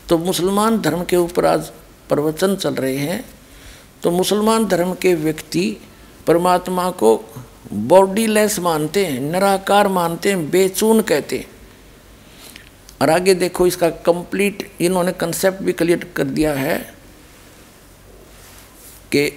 [0.08, 1.70] तो मुसलमान धर्म के ऊपर आज
[2.08, 3.24] प्रवचन चल रहे हैं।
[4.02, 5.76] तो मुसलमान धर्म के व्यक्ति
[6.26, 7.16] परमात्मा को
[7.72, 11.46] बॉडीलेस मानते हैं, निराकार मानते हैं, बेचून कहते हैं।
[13.02, 16.78] और आगे देखो, इसका कंप्लीट इन्होंने कंसेप्ट भी क्लियर कर दिया है
[19.12, 19.30] कि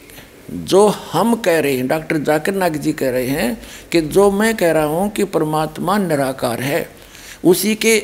[0.52, 4.56] जो हम कह रहे हैं, डॉक्टर जाकिर नाग जी कह रहे हैं कि जो मैं
[4.56, 7.01] कह रहा हूँ कि परमात्मा निराकार है।
[7.44, 8.02] उसी के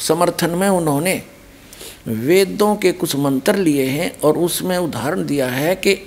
[0.00, 1.22] समर्थन में उन्होंने
[2.06, 5.98] वेदों के कुछ मंत्र लिए हैं और उसमें उदाहरण दिया है कि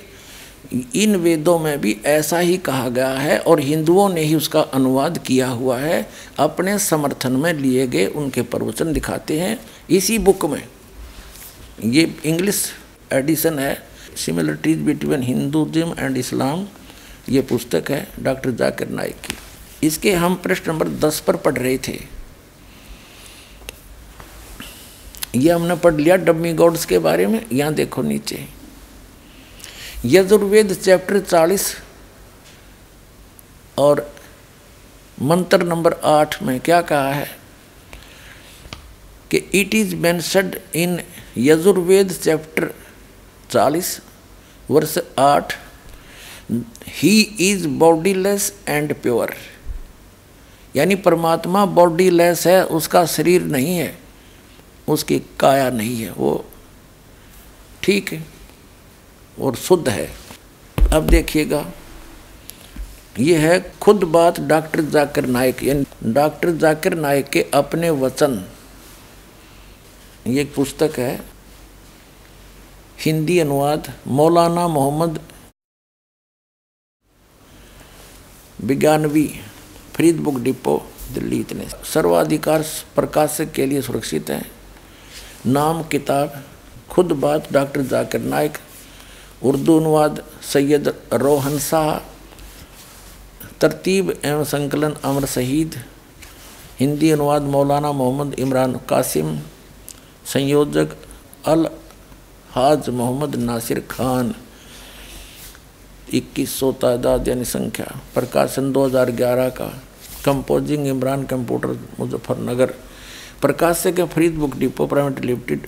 [0.96, 5.18] इन वेदों में भी ऐसा ही कहा गया है और हिंदुओं ने ही उसका अनुवाद
[5.18, 6.08] किया हुआ है,
[6.40, 10.64] अपने समर्थन में लिए गए उनके प्रवचन दिखाते हैं। इसी बुक में
[11.86, 12.64] ये इंग्लिश
[13.14, 13.78] एडिशन है
[14.18, 16.66] similarities between Hinduism and Islam
[17.30, 21.78] ये पुस्तक है डॉक्टर जाकिर नाइक की। इसके हम प्रश्न नंबर दस पर पढ़ रहे
[21.78, 22.00] थे।
[25.36, 28.46] ये हमने पढ़ लिया डब्मी गॉड्स के बारे में, यहाँ देखो नीचे।
[30.06, 31.76] यजुर्वेद चैप्टर चालीस
[33.78, 34.10] और
[35.22, 37.28] मंत्र नंबर आठ में क्या कहा है
[39.32, 41.00] कि it is mentioned in
[41.38, 42.72] Yajurveda chapter
[43.52, 44.00] चालीस,
[44.70, 45.54] वर्ष आठ
[46.94, 49.34] ही इज़ बॉडीलेस एंड प्योर
[50.76, 54.01] यानी परमात्मा बॉडीलेस है, उसका शरीर नहीं है।
[54.92, 56.46] उसकी काया नहीं है, वो
[57.84, 58.26] ठीक है
[59.38, 60.10] और शुद्ध है।
[60.94, 61.66] अब देखिएगा,
[63.20, 68.44] ये है खुद बात डॉक्टर जाकिर नायक। यानी डॉक्टर जाकिर नायक के अपने वचन,
[70.28, 71.20] ये एक पुस्तक है,
[73.00, 75.20] हिंदी अनुवाद मौलाना मोहम्मद
[78.60, 79.28] विज्ञानवी
[79.94, 80.78] फरीद बुक डिपो,
[81.14, 82.64] दिल्ली इतने। सर्वाधिकार
[82.96, 84.42] प्रकाशक के लिए सुरक्षित है।
[85.46, 86.44] नाम किताब,
[86.90, 88.58] खुद बात डॉक्टर जाकिर नायक,
[89.44, 90.24] उर्दू अनुवाद
[90.54, 91.98] सैयद रोहन शाह,
[93.62, 95.76] तरतीब एवं संकलन अमर शहीद,
[96.80, 99.40] हिंदी अनुवाद मौलाना मोहम्मद इमरान कासिम,
[100.34, 100.90] संयोजक
[101.46, 101.68] अल
[102.52, 104.36] हाज मोहम्मद नासिर खान।
[106.14, 109.82] इक्कीस सौ तादाद यानी संख्या, प्रकाशन 2011 का।
[110.26, 112.74] Composing Imran computer Muzaffarnagar.
[113.42, 115.68] प्रकाशक है Farid book depot private limited,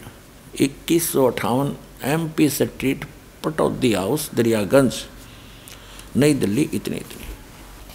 [0.62, 3.06] इक्कीस सौ अट्ठावन M P street
[3.44, 4.94] Pataudi house, Daryaganj,
[6.18, 7.26] Nai Delhi, इतनी इतनी।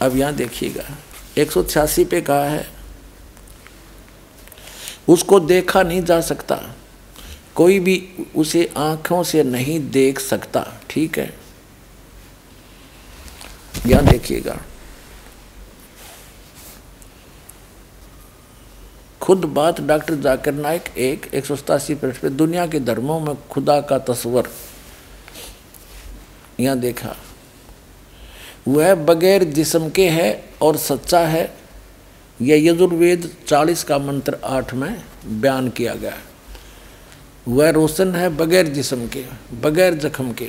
[0.00, 0.84] अब यहाँ देखिएगा,
[1.38, 2.66] एक सौ छियासी पे कहा है।
[5.08, 6.56] उसको देखा नहीं जा सकता।
[7.54, 8.02] कोई भी
[8.36, 11.32] उसे आँखों से नहीं देख सकता, ठीक है?
[13.86, 14.58] यहाँ देखिएगा।
[19.28, 23.34] खुद बात डॉक्टर जाकिर नाइक एक एक सौ सतासी पृष्ठ पे, दुनिया के धर्मों में
[23.50, 24.48] खुदा का तस्वर।
[26.60, 27.14] यहाँ देखा,
[28.68, 31.44] वह बगैर जिस्म के है और सच्चा है,
[32.40, 36.16] यह यजुर्वेद चालीस का मंत्र आठ में बयान किया गया।
[37.48, 40.48] वह रोशन है बगैर जिस्म के, बगैर जख्म के,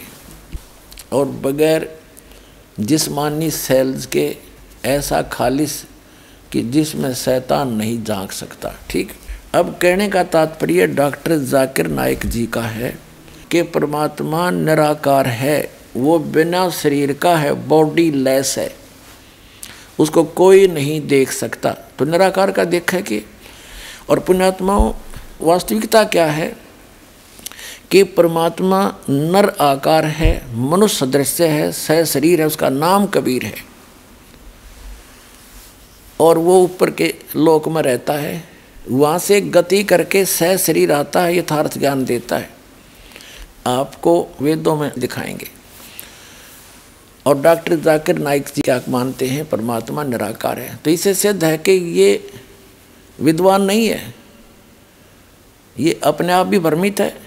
[1.14, 1.92] और बगैर
[2.80, 4.36] जिस्मानी सेल्स के,
[4.86, 5.84] ऐसा खालिश
[6.52, 9.14] कि जिसमें शैतान नहीं झाँक सकता, ठीक?
[9.56, 13.00] अब कहने का तात्पर्य डॉक्टर जाकिर नाइक जी का है
[13.52, 18.76] कि परमात्मा निराकार है, वो बिना शरीर का है, बॉडी लेस है,
[20.00, 23.26] उसको कोई नहीं देख सकता। तो निराकार का देखा कि?
[24.10, 24.94] और पुण्यात्माओं,
[25.42, 26.56] वास्तविकता क्या है?
[27.92, 33.69] कि परमात्मा नर आकार है, मनुष्य सदृश्य है, सह शरीर है, उसका नाम कबीर है।
[36.20, 38.44] और वो ऊपर के लोक में रहता है,
[38.90, 42.50] वहाँ से गति करके सह शरीर आता है, यथार्थ ज्ञान देता है।
[43.68, 45.48] आपको वेदों में दिखाएँगे।
[47.26, 51.58] और डॉक्टर जाकिर नाइक जी क्या मानते हैं, परमात्मा निराकार है। तो इसे सिद्ध है
[51.58, 52.32] कि ये
[53.22, 54.14] विद्वान नहीं है।
[55.80, 57.22] ये अपने आप भी भ्रमित है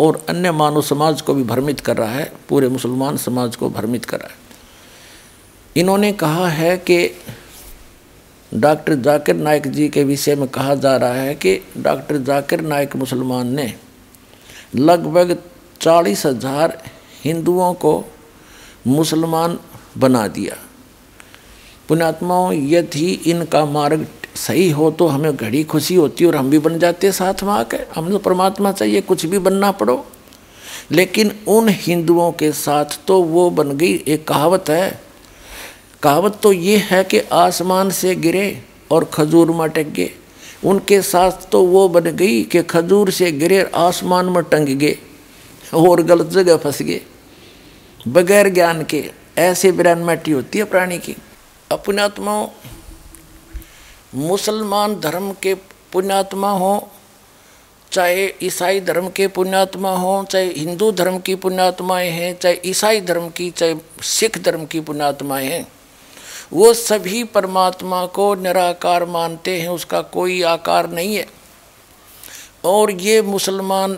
[0.00, 4.04] और अन्य मानव समाज को भी भ्रमित कर रहा है, पूरे मुसलमान समाज को भ्रमित
[4.04, 4.36] कर रहा है।
[5.76, 7.16] इन्होंने कहा है कि
[8.52, 12.96] डॉक्टर जाकिर नाइक जी के विषय में कहा जा रहा है कि डॉक्टर जाकिर नाइक
[12.96, 13.72] मुसलमान ने
[14.76, 15.36] लगभग
[15.80, 16.76] चालीस हज़ार
[17.24, 17.92] हिंदुओं को
[18.86, 19.58] मुसलमान
[19.98, 20.56] बना दिया।
[21.88, 26.78] पुण्यात्माओं यदि इनका मार्ग सही हो तो हमें घड़ी खुशी होती और हम भी बन
[26.78, 30.04] जाते साथ में आकर हमें तो परमात्मा चाहिए, कुछ भी बनना पड़ो।
[30.92, 35.00] लेकिन उन हिंदुओं के साथ तो वो बन गई, एक कहावत है
[36.02, 40.10] कहावत तो ये है कि आसमान से गिरे और खजूर में टक गए।
[40.64, 44.98] उनके साथ तो वो बन गई कि खजूर से गिरे आसमान में टंग गए
[45.74, 47.00] और गलत जगह फंस गए।
[48.08, 51.16] बगैर ज्ञान के, ऐसे ब्रह्मटी होती है प्राणी की।
[51.70, 52.48] अपनात्मा
[54.14, 55.54] मुसलमान धर्म के
[55.92, 56.88] पुण्यात्मा हो,
[57.92, 63.28] चाहे ईसाई धर्म के पुण्यात्मा हो, चाहे हिंदू धर्म की पुण्यात्माएँ हैं, चाहे ईसाई धर्म
[63.28, 65.66] की, चाहे सिख धर्म की पुण्यात्माएँ हैं।
[66.52, 71.26] वो सभी परमात्मा को निराकार मानते हैं, उसका कोई आकार नहीं है।
[72.64, 73.94] और ये मुसलमान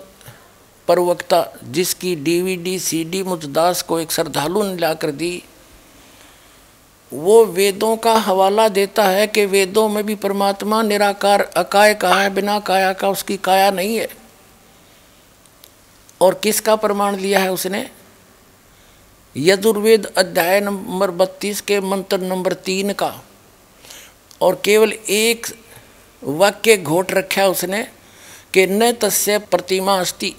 [0.88, 5.42] प्रवक्ता जिसकी डीवीडी सीडी मुजदास को एक श्रद्धालु ने ला कर दी,
[7.12, 12.30] वो वेदों का हवाला देता है कि वेदों में भी परमात्मा निराकार, अकाय कहा है,
[12.30, 14.08] बिना काया का उसकी काया नहीं है।
[16.20, 17.90] और किसका प्रमाण लिया है उसने?
[19.36, 23.24] यजुर्वेद अध्याय नंबर बत्तीस के मंत्र नंबर तीन का।
[24.40, 25.46] और केवल एक
[26.24, 27.82] वाक्य घोट रखा उसने
[28.54, 30.34] कि न तस्य प्रतिमा अस्ति।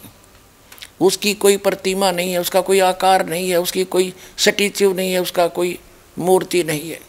[1.02, 5.22] उसकी कोई प्रतिमा नहीं है, उसका कोई आकार नहीं है, उसकी कोई स्टेच्यू नहीं है,
[5.22, 5.80] उसका कोई
[6.20, 7.00] मूर्ति नहीं है।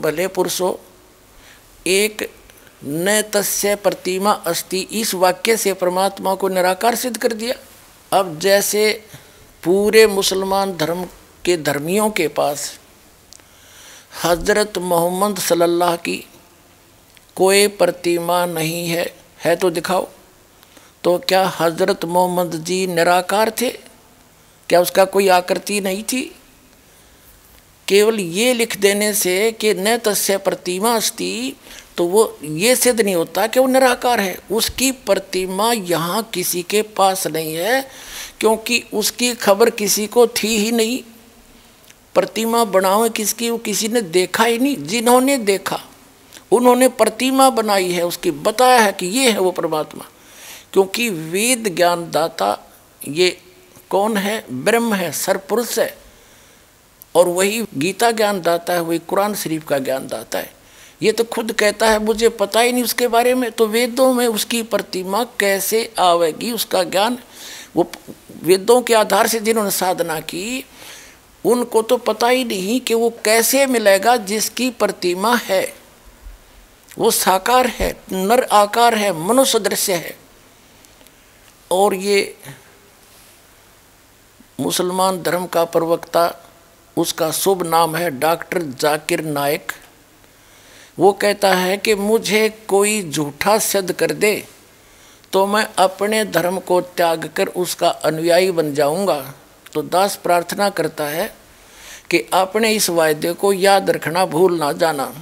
[0.00, 0.74] भले पुरुषों,
[1.86, 2.30] एक
[2.84, 7.54] न तस्य प्रतिमा अस्ति, इस वाक्य से परमात्मा को निराकार सिद्ध कर दिया।
[8.18, 9.04] अब जैसे
[9.62, 11.04] पूरे मुसलमान धर्म
[11.44, 12.70] के धर्मियों के पास
[14.24, 16.16] हज़रत मोहम्मद सल्लल्लाहु की
[17.36, 19.04] कोई प्रतिमा नहीं है
[19.44, 20.08] है तो दिखाओ।
[21.04, 23.70] तो क्या हज़रत मोहम्मद जी निराकार थे?
[24.68, 26.22] क्या उसका कोई आकृति नहीं थी?
[27.88, 31.56] केवल ये लिख देने से कि न तस्य प्रतिमा अस्ति
[31.96, 36.82] तो वो ये सिद्ध नहीं होता कि वो निराकार है। उसकी प्रतिमा यहाँ किसी के
[36.96, 37.84] पास नहीं है।
[38.42, 41.02] क्योंकि उसकी खबर किसी को थी ही नहीं।
[42.14, 45.80] प्रतिमा बनाओ किसकी, वो किसी ने देखा ही नहीं, जिन्होंने देखा।
[46.52, 50.04] उन्होंने प्रतिमा बनाई है, उसकी बताया है कि ये है वो परमात्मा।
[50.72, 52.72] क्योंकि वेद ज्ञान दाता
[53.08, 53.38] ये
[53.90, 54.44] कौन है?
[54.52, 55.98] ब्रह्म है सरपुरुष है।
[57.14, 60.52] और वही गीता ज्ञान दाता है, वही कुरान शरीफ का ज्ञान दाता है।
[61.02, 64.26] ये तो खुद कहता है, मुझे पता ही नहीं उसके बारे में। तो वेदों में
[64.26, 67.18] उसकी प्रतिमा कैसे आवेगी, उसका ज्ञान
[67.76, 67.90] वो
[68.42, 70.64] वेदों के आधार से जिन्होंने साधना की,
[71.44, 75.74] उनको तो पता ही नहीं कि वो कैसे मिलेगा जिसकी प्रतिमा है।
[76.98, 80.16] वो साकार है, नर आकार है, मनुष्य दृश्य है।
[81.70, 82.36] और ये
[84.60, 86.50] मुसलमान धर्म का प्रवक्ता,
[86.96, 89.72] उसका शुभ नाम है डॉक्टर जाकिर नायक।
[90.98, 94.48] वो कहता है कि मुझे कोई झूठा सिद्ध कर दे
[95.32, 99.34] तो मैं अपने धर्म को त्याग कर उसका अनुयायी बन जाऊँगा।
[99.72, 101.34] तो दास प्रार्थना करता है
[102.10, 105.12] कि अपने इस वायदे को याद रखना, भूल ना जाना।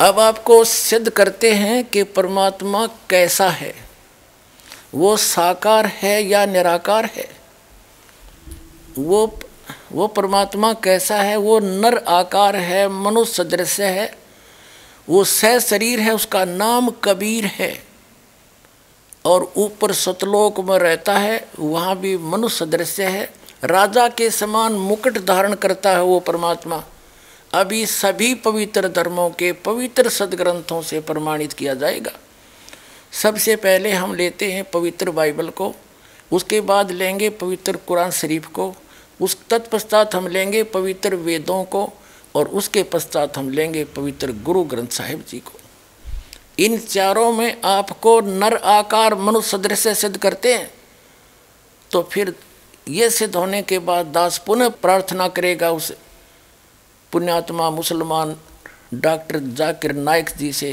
[0.00, 3.74] अब आपको सिद्ध करते हैं कि परमात्मा कैसा है।
[4.94, 7.28] वो साकार है या निराकार है?
[8.98, 9.38] वो
[9.92, 14.18] वो परमात्मा कैसा है, वो नर आकार है मनुष्य दृश्य है,
[15.08, 17.84] वो सह शरीर है, उसका नाम कबीर है।
[19.24, 23.30] और ऊपर सतलोक में रहता है, वहाँ भी मनुष्य दृश्य है।
[23.64, 26.84] राजा के समान मुकुट धारण करता है वो परमात्मा।
[27.54, 32.10] अभी सभी पवित्र धर्मों के पवित्र सदग्रंथों से प्रमाणित किया जाएगा।
[33.12, 35.74] सबसे पहले हम लेते हैं पवित्र बाइबल को,
[36.32, 38.74] उसके बाद लेंगे पवित्र कुरान शरीफ को।
[39.20, 41.88] उस तत्पश्चात हम लेंगे पवित्र वेदों को
[42.34, 45.58] और उसके पश्चात हम लेंगे पवित्र गुरु ग्रंथ साहिब जी को।
[46.58, 50.70] इन चारों में आपको नर आकार मनुष्य दृश्य सिद्ध करते हैं।
[51.90, 52.34] तो फिर
[52.88, 55.92] ये सिद्ध होने के बाद दास पुनः प्रार्थना करेगा उस।
[57.12, 58.36] पुण्यात्मा मुसलमान
[58.94, 60.72] डॉक्टर जाकिर नायक जी से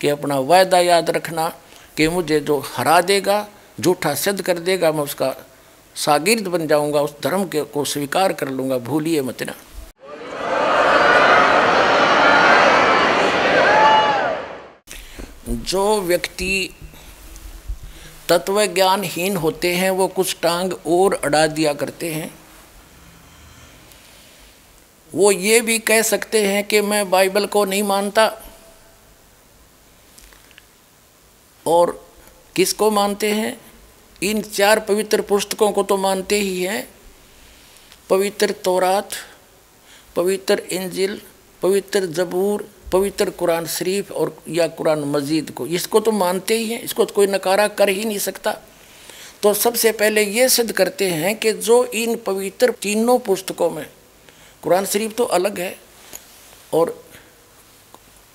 [0.00, 1.48] कि अपना वायदा याद रखना
[1.96, 3.46] कि मुझे जो हरा देगा
[3.80, 5.34] झूठा सिद्ध कर देगा, मैं उसका
[5.98, 9.54] शागिर्द बन जाऊँगा, उस धर्म के, को स्वीकार कर लूँगा, भूलिए मत ना।
[15.48, 16.74] जो व्यक्ति
[18.28, 22.34] तत्व ज्ञानहीन होते हैं, वो कुछ टांग और अड़ा दिया करते हैं।
[25.14, 28.42] वो ये भी कह सकते हैं कि मैं बाइबल को नहीं मानता।
[31.66, 32.06] और
[32.56, 33.67] किसको मानते हैं?
[34.22, 36.88] इन चार पवित्र पुस्तकों को तो मानते ही हैं।
[38.10, 39.10] पवित्र तौरात,
[40.16, 41.20] पवित्र इंजिल,
[41.62, 46.80] पवित्र जबूर, पवित्र कुरान शरीफ और या कुरान मजीद को। इसको तो मानते ही हैं,
[46.82, 48.56] इसको तो कोई नकारा कर ही नहीं सकता।
[49.42, 53.86] तो सबसे पहले ये सिद्ध करते हैं कि जो इन पवित्र तीनों पुस्तकों में,
[54.62, 55.76] कुरान शरीफ तो अलग है
[56.74, 57.04] और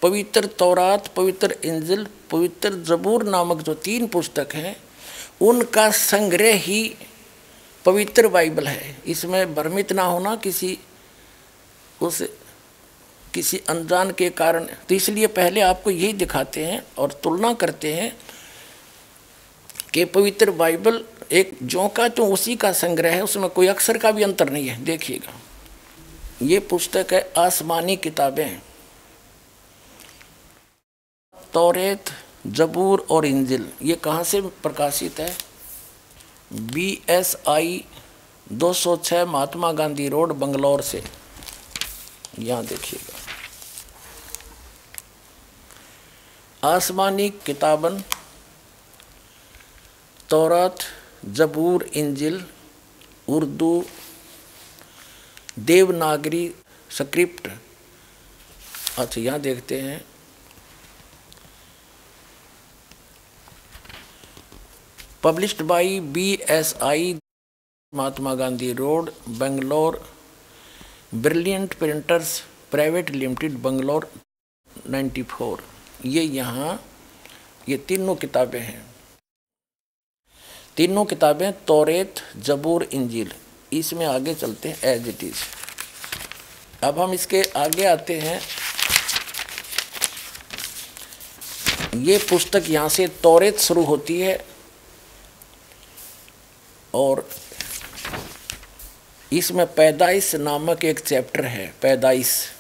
[0.02, 4.76] पवित्र तौरात, पवित्र इंजिल, पवित्र जबूर नामक जो तीन पुस्तक हैं
[5.44, 6.96] उनका संग्रह ही
[7.86, 10.78] पवित्र बाइबल है। इसमें भ्रमित ना होना किसी,
[12.02, 12.22] उस
[13.34, 18.16] किसी अनजान के कारण। तो इसलिए पहले आपको यही दिखाते हैं और तुलना करते हैं
[19.94, 24.12] कि पवित्र बाइबल एक जो का तो उसी का संग्रह है, उसमें कोई अक्षर का
[24.12, 25.34] भी अंतर नहीं है। देखिएगा,
[26.42, 28.60] ये पुस्तक है, आसमानी किताबें।
[31.54, 32.10] तौरेत
[32.48, 35.36] जबूर और इंजिल, ये कहाँ से प्रकाशित है?
[36.54, 37.84] बी एस आई
[38.52, 41.04] दो सौ छः महात्मा गांधी रोड, बंगलौर से।
[42.40, 43.20] यहाँ देखिएगा।
[46.70, 48.04] आसमानी किताबन,
[50.30, 50.78] तौरात,
[51.26, 52.44] जबूर, इंजिल,
[53.28, 53.86] उर्दू,
[55.60, 56.56] देवनागरी,
[56.90, 57.48] स्क्रिप्ट।
[59.00, 60.04] अच्छा यहाँ देखते हैं।
[65.24, 67.16] Published by B S I
[67.94, 70.00] Mahatma Gandhi road Bangalore
[71.16, 72.40] brilliant printers
[72.72, 74.10] private limited Bangalore
[74.90, 75.62] 94
[76.06, 76.80] ये यहाँ,
[77.70, 78.86] ये तीनों किताबें हैं।
[80.78, 83.34] तीनों किताबें तोरेत जबूर इंजिल।
[83.74, 85.44] इसमें आगे चलते हैं एज इट इज़
[86.86, 88.40] अब हम इसके आगे आते हैं।
[92.04, 94.53] ये पुस्तक यहाँ से तोरेत शुरू होती है।
[96.94, 97.30] और
[99.34, 102.52] इसमें पैदाइश नामक एक चैप्टर है, पैदाइश।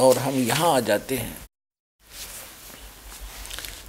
[0.00, 1.46] और हम यहाँ आ जाते हैं।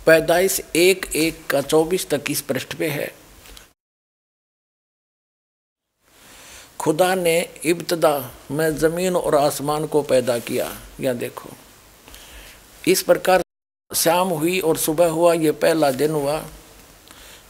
[0.05, 3.15] पैदाइश एक एक का चौबीस तक इस पृष्ठ पे है।
[6.79, 11.49] खुदा ने इब्तदा में ज़मीन और आसमान को पैदा किया। या देखो।
[12.87, 13.43] इस प्रकार
[13.95, 16.45] शाम हुई और सुबह हुआ, ये पहला दिन हुआ।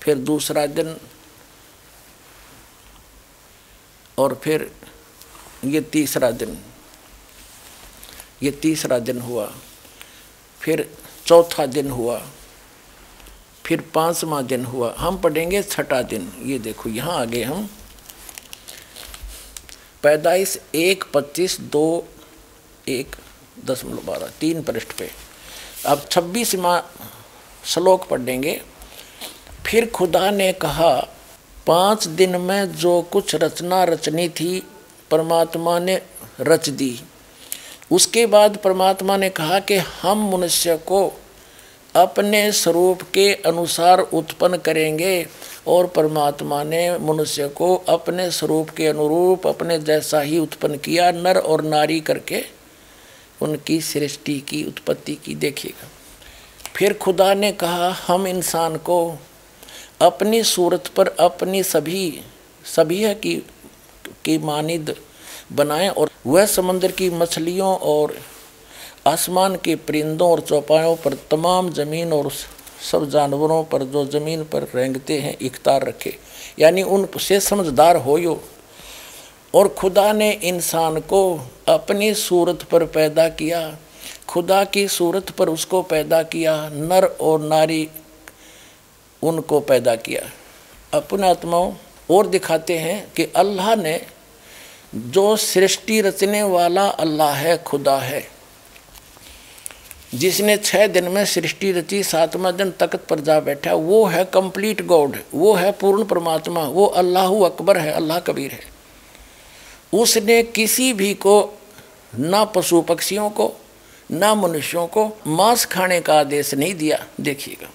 [0.08, 0.98] फिर दूसरा दिन
[4.18, 4.72] और फिर
[5.66, 6.60] ये तीसरा दिन।
[8.44, 9.56] ये तीसरा दिन हुआ।
[10.60, 12.28] फिर चौथा दिन हुआ।
[13.66, 17.70] फिर पांचवा दिन हुआ। हम पढ़ेंगे छठा दिन। ये देखो, यहाँ आगे हम।
[20.04, 22.08] पैदाइश एक, पच्चीस, दो,
[22.88, 23.16] एक
[23.66, 25.12] दशमलव बारह, तीन पृष्ठ पे।
[25.86, 26.92] अब छब्बीसवा
[27.66, 28.77] श्लोक पढ़ेंगे।
[29.68, 31.08] फिर खुदा ने कहा,
[31.68, 34.64] पाँच दिन में जो कुछ रचना रचनी थी,
[35.12, 36.02] परमात्मा ने
[36.40, 37.00] रच दी।
[37.92, 41.14] उसके बाद परमात्मा ने कहा कि हम मनुष्य को
[41.96, 45.28] अपने स्वरूप के अनुसार उत्पन्न करेंगे
[45.68, 51.38] और परमात्मा ने मनुष्य को अपने स्वरूप के अनुरूप, अपने जैसा ही उत्पन्न किया, नर
[51.38, 52.44] और नारी करके
[53.42, 55.90] उनकी सृष्टि की उत्पत्ति की, देखिएगा।
[56.76, 59.20] फिर खुदा ने कहा, हम इंसान को
[60.02, 62.22] अपनी सूरत पर अपनी सभी
[62.66, 63.36] सभी है की
[64.26, 64.96] की मानिद
[65.54, 68.14] बनाएँ और वह समंदर की मछलियों और
[69.08, 72.32] आसमान के परिंदों और चौपायों पर तमाम ज़मीन और
[72.92, 76.16] सब जानवरों पर जो ज़मीन पर रेंगते हैं इख्तार रखे।
[76.60, 78.42] यानी उनसे समझदार हो यो
[79.54, 81.22] और खुदा ने इंसान को
[81.68, 83.78] अपनी सूरत पर पैदा किया,
[84.28, 87.88] खुदा की सूरत पर उसको पैदा किया, नर और नारी
[89.24, 90.22] उनको पैदा किया।
[90.98, 91.74] अपने आत्माओं
[92.10, 94.02] और दिखाते हैं कि अल्लाह ने
[94.96, 98.38] जो सृष्टि रचने वाला अल्लाह है, खुदा है।
[100.14, 104.86] जिसने छः दिन में सृष्टि रची, सातवें दिन तख्त पर जा बैठा, वो है कंप्लीट
[104.86, 108.78] गॉड वो है पूर्ण परमात्मा, वो अल्लाह अकबर है, अल्लाह कबीर है।
[109.94, 111.60] उसने किसी भी को,
[112.20, 113.54] ना पशु पक्षियों को,
[114.12, 117.70] ना मनुष्यों को मांस खाने का आदेश नहीं दिया। देखिएगा।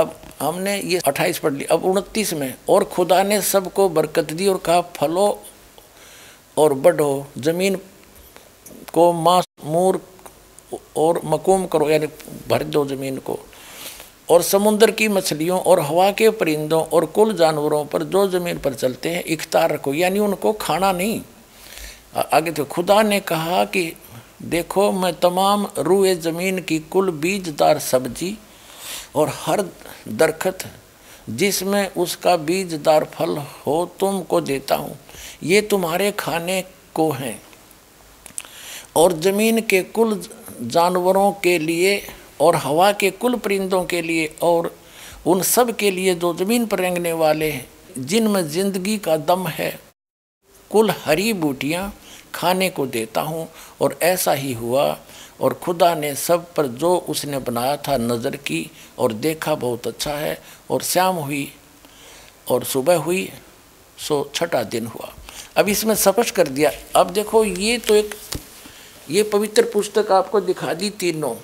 [0.00, 4.46] अब हमने ये अट्ठाईस पढ़ लिया अब उनतीस में, और खुदा ने सबको बरकत दी
[4.46, 5.26] और कहा, फलो
[6.56, 7.78] और बढ़ो ज़मीन
[8.92, 10.00] को मांस, मूर
[10.96, 12.06] और मकूम करो, यानी
[12.48, 13.38] भर दो ज़मीन को।
[14.30, 18.74] और समुद्र की मछलियों और हवा के परिंदों और कुल जानवरों पर जो ज़मीन पर
[18.74, 21.20] चलते हैं इख्तार रखो। यानी उनको खाना नहीं।
[22.32, 23.92] आगे तो खुदा ने कहा कि,
[24.42, 28.36] देखो, मैं तमाम रूए ज़मीन की कुल बीजदार सब्ज़ी
[29.14, 29.62] और हर
[30.08, 30.64] दरखत
[31.30, 34.98] जिसमें उसका बीजदार फल हो, तुमको देता हूँ।
[35.42, 36.62] ये तुम्हारे खाने
[36.94, 37.40] को हैं।
[38.96, 40.20] और ज़मीन के कुल
[40.62, 42.00] जानवरों के लिए
[42.40, 44.74] और हवा के कुल परिंदों के लिए और
[45.26, 47.66] उन सब के लिए जो ज़मीन पर रेंगने वाले हैं,
[47.98, 49.78] जिनमें ज़िंदगी का दम है,
[50.70, 51.92] कुल हरी बूटियाँ
[52.34, 53.48] खाने को देता हूँ।
[53.80, 54.86] और ऐसा ही हुआ
[55.40, 60.12] और खुदा ने सब पर जो उसने बनाया था नज़र की और देखा बहुत अच्छा
[60.12, 60.38] है
[60.70, 61.52] और शाम हुई
[62.48, 63.28] और सुबह हुई,
[63.98, 65.12] सो छठा दिन हुआ।
[65.56, 68.14] अब इसमें स्पष्ट कर दिया। अब देखो, ये तो एक,
[69.10, 71.34] ये पवित्र पुस्तक आपको दिखा दी तीनों।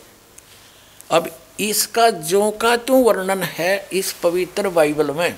[1.11, 1.31] अब
[1.61, 5.35] इसका जो का त्यों वर्णन है इस पवित्र बाइबल में,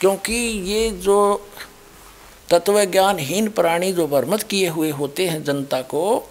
[0.00, 0.34] क्योंकि
[0.70, 1.18] ये जो
[2.50, 6.30] तत्व ज्ञानहीन प्राणी जो वर्मत किए हुए होते हैं जनता को,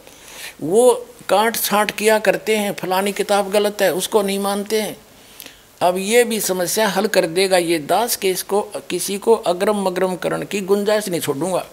[0.63, 4.95] वो काट छांट किया करते हैं, फलानी किताब गलत है, उसको नहीं मानते हैं।
[5.81, 10.15] अब ये भी समस्या हल कर देगा ये दास के इसको, किसी को अग्रम मग्रम
[10.15, 11.65] करण की गुंजाइश नहीं छोड़ूँगा।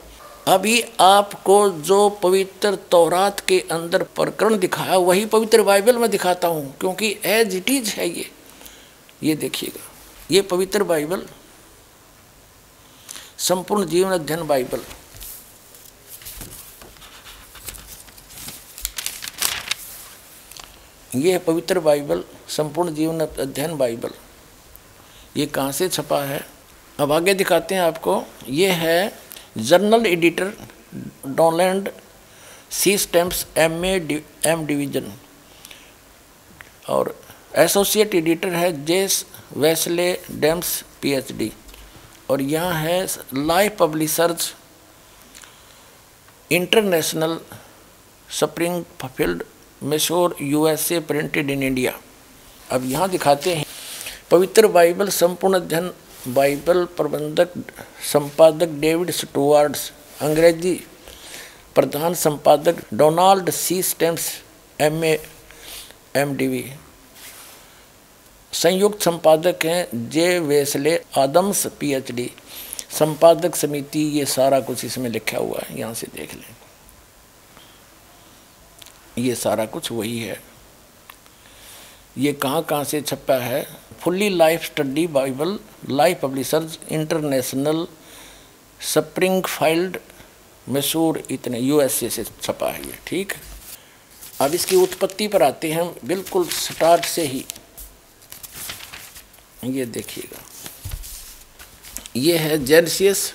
[0.48, 6.74] अभी आपको जो पवित्र तौरात के अंदर प्रकरण दिखाया, वही पवित्र बाइबल में दिखाता हूँ,
[6.80, 8.30] क्योंकि एज इट इज़ है ये।
[9.22, 9.82] ये देखिएगा,
[10.30, 11.22] ये पवित्र बाइबल,
[13.40, 14.80] संपूर्ण जीवन अध्ययन बाइबल।
[21.14, 24.10] ये है पवित्र बाइबल, संपूर्ण जीवन अध्ययन बाइबल।
[25.36, 26.40] ये कहाँ से छपा है?
[27.00, 29.12] अब आगे दिखाते हैं आपको। ये है
[29.58, 30.52] journal editor
[31.26, 31.90] Donald
[32.70, 35.12] C Stamps M A M division.
[36.88, 37.14] और
[37.58, 39.24] एसोसिएट एडिटर है जेस
[39.56, 41.52] वेस्ले डेम्स, पीएचडी।
[42.30, 44.54] और यहाँ है live publishers
[46.50, 47.38] international
[49.06, 49.42] Springfield
[49.83, 51.99] Missouri USA printed in India.
[52.70, 53.64] अब यहाँ दिखाते हैं,
[54.30, 55.93] पवित्र बाइबल संपूर्ण अध्ययन,
[56.28, 57.49] बाइबल प्रबंधक,
[58.12, 60.74] संपादक डेविड स्टुअर्ड्स अंग्रेज़ी
[61.74, 63.83] प्रधान संपादक Donald C.
[63.83, 64.43] Stamps
[64.80, 65.05] M.
[65.05, 66.37] M.
[66.37, 66.47] D.
[66.47, 66.72] V.
[68.53, 70.39] संयुक्त संपादक हैं जे.
[70.39, 72.30] वेसले, आदम्स, पीएचडी।
[72.91, 76.55] संपादक समिति, ये सारा कुछ इसमें लिखा हुआ है, यहाँ से देख लें।
[79.18, 80.42] ये सारा कुछ वही है।
[82.18, 83.66] ये कहाँ कहाँ से छपा है?
[84.00, 85.58] Fully life study Bible
[85.90, 87.86] life publishers international
[89.42, 89.98] Springfield
[90.68, 93.32] Missouri इतने यूएसए से छपा है ये, ठीक?
[94.40, 97.44] अब इसकी उत्पत्ति पर आते हैं, बिल्कुल स्टार्ट से ही।
[99.64, 100.42] ये देखिएगा।
[102.16, 103.34] ये है जेनसियस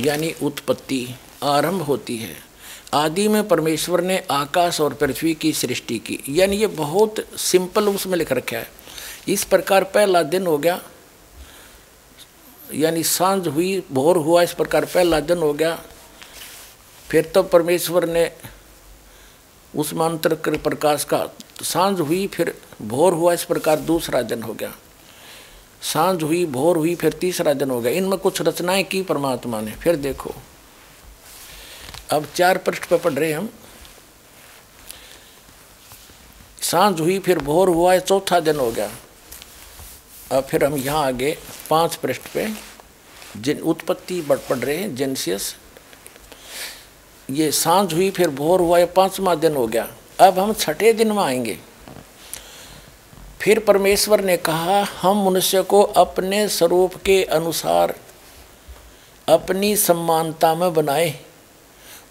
[0.00, 2.43] यानी उत्पत्ति आरंभ होती है।
[2.94, 8.18] आदि में परमेश्वर ने आकाश और पृथ्वी की सृष्टि की। यानी ये बहुत सिंपल उसमें
[8.18, 8.68] लिख रखा है।
[9.28, 10.82] इस प्रकार पहला दिन हो गया।
[12.74, 15.82] यानी साँझ हुई, भोर हुआ, इस प्रकार पहला दिन हो गया।
[17.08, 18.32] फिर तो परमेश्वर ने
[19.76, 21.28] उस मंत्र प्रकाश का
[21.62, 24.72] साँझ हुई, फिर भोर हुआ, इस प्रकार दूसरा दिन हो गया।
[25.82, 29.70] साँझ हुई, भोर हुई, फिर तीसरा दिन हो गया। इनमें कुछ रचनाएँ की परमात्मा ने।
[29.70, 30.34] फिर देखो।
[32.10, 33.48] अब चार पृष्ठ पर पढ़ रहे हम।
[36.62, 38.90] साँझ हुई, फिर भोर हुआ चौथा दिन हो गया।
[40.32, 41.38] अब फिर हम यहाँ आगे
[41.70, 42.52] पाँच पृष्ठ पे,
[43.36, 45.56] जिन उत्पत्ति पढ़ रहे हैं, जेनसियस।
[47.30, 51.12] ये साँझ हुई, फिर भोर हुआ, ये पांचवा दिन हो गया। अब हम छठे दिन
[51.12, 51.58] में आएँगे।
[53.40, 58.00] फिर परमेश्वर ने कहा, हम मनुष्य को अपने स्वरूप के अनुसार
[59.28, 61.20] अपनी समानता में बनाए।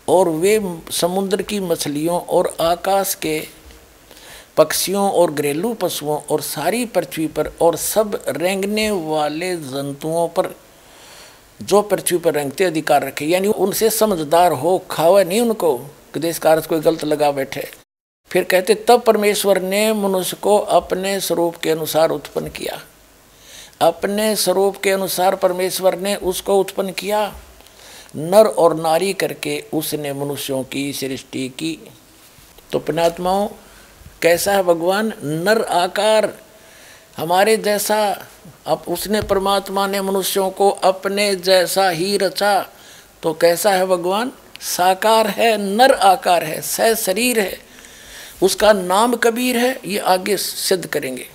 [0.09, 3.43] और वे समुद्र की मछलियों और आकाश के
[4.57, 10.55] पक्षियों और घरेलू पशुओं और सारी पृथ्वी पर और सब रेंगने वाले जंतुओं पर,
[11.61, 15.77] जो पृथ्वी पर रेंगते अधिकार रखे, यानी उनसे समझदार हो, खावे नहीं उनको।
[16.13, 17.71] कि देश कार्य कोई गलत लगा बैठे।
[18.27, 22.81] फिर कहते, तब परमेश्वर ने मनुष्य को अपने स्वरूप के अनुसार उत्पन्न किया।
[23.81, 27.35] अपने स्वरूप के अनुसार परमेश्वर ने उसको उत्पन्न किया।
[28.15, 31.79] नर और नारी करके उसने मनुष्यों की सृष्टि की।
[32.71, 33.47] तो पुणात्माओं
[34.21, 35.13] कैसा है भगवान?
[35.23, 36.37] नर आकार।
[37.17, 38.27] हमारे जैसा,
[38.65, 42.69] अब उसने परमात्मा ने मनुष्यों को अपने जैसा ही रचा।
[43.23, 44.31] तो कैसा है भगवान?
[44.61, 47.59] साकार है, नर आकार है, सह शरीर है।
[48.43, 51.25] उसका नाम कबीर है, ये आगे सिद्ध करेंगे।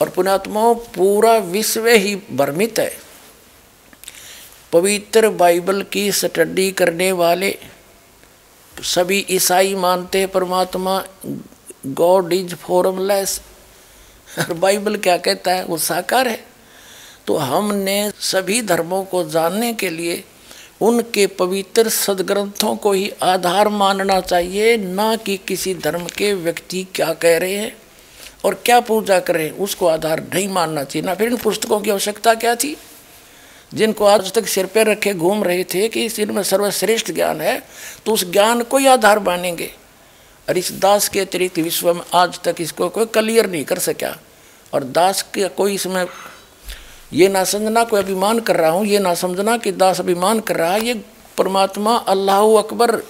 [0.00, 3.11] और पुणात्माओं पूरा विश्व ही भ्रमित है।
[4.72, 7.54] पवित्र बाइबल की स्टडी करने वाले
[8.72, 11.02] सभी ईसाई मानते हैं, परमात्मा
[11.86, 13.40] गॉड इज़ फॉर्मलेस
[14.38, 15.64] और बाइबल क्या कहता है?
[15.64, 16.44] वो साकार है।
[17.26, 20.22] तो हमने सभी धर्मों को जानने के लिए
[20.80, 27.12] उनके पवित्र सदग्रंथों को ही आधार मानना चाहिए, ना कि किसी धर्म के व्यक्ति क्या
[27.14, 27.76] कह रहे हैं
[28.44, 31.80] और क्या पूजा कर रहे हैं, उसको आधार नहीं मानना चाहिए। ना फिर इन पुस्तकों
[31.80, 32.76] की आवश्यकता क्या थी?
[33.72, 37.62] जिनको आज तक सिर पर रखे घूम रहे थे कि इस में सर्वश्रेष्ठ ज्ञान है
[38.06, 39.70] तो उस ज्ञान को ही आधार मानेंगे।
[40.48, 44.16] और इस दास के अतिरिक्त विश्व में आज तक इसको कोई क्लियर नहीं कर सका।
[44.72, 46.06] और दास के कोई इसमें
[47.12, 50.56] ये ना समझना कोई अभिमान कर रहा हूँ, ये ना समझना कि दास अभिमान कर
[50.56, 50.94] रहा है, ये
[51.38, 53.02] परमात्मा अल्लाह अकबर,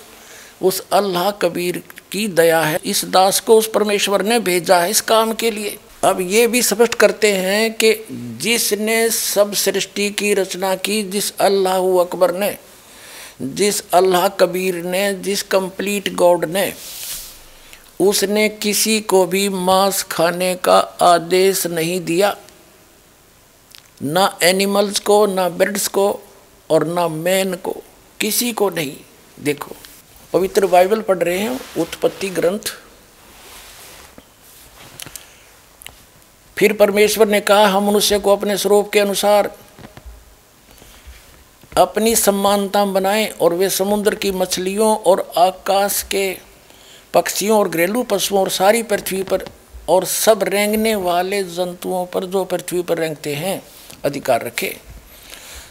[0.63, 1.83] उस अल्लाह कबीर
[2.13, 5.77] की दया है। इस दास को उस परमेश्वर ने भेजा है इस काम के लिए।
[6.05, 7.95] अब ये भी स्पष्ट करते हैं कि
[8.41, 12.57] जिसने सब सृष्टि की रचना की, जिस अल्लाह अकबर ने,
[13.43, 16.73] जिस अल्लाह कबीर ने, जिस कंप्लीट गॉड ने,
[18.01, 22.37] उसने किसी को भी मांस खाने का आदेश नहीं दिया।
[24.03, 26.21] ना एनिमल्स को, ना बर्ड्स को
[26.71, 27.83] और ना मैन को,
[28.21, 28.97] किसी को नहीं।
[29.41, 29.77] देखो,
[30.33, 32.75] पवित्र बाइबल पढ़ रहे हैं, उत्पत्ति ग्रंथ
[36.63, 39.51] फिर परमेश्वर ने कहा, हम मनुष्य को अपने स्वरूप के अनुसार
[41.77, 46.39] अपनी समानता बनाएँ और वे समुद्र की मछलियों और आकाश के
[47.15, 49.45] पक्षियों और घरेलू पशुओं और सारी पृथ्वी पर
[49.89, 53.63] और सब रेंगने वाले जंतुओं पर जो पृथ्वी पर रेंगते हैं,
[54.05, 54.77] अधिकार रखे।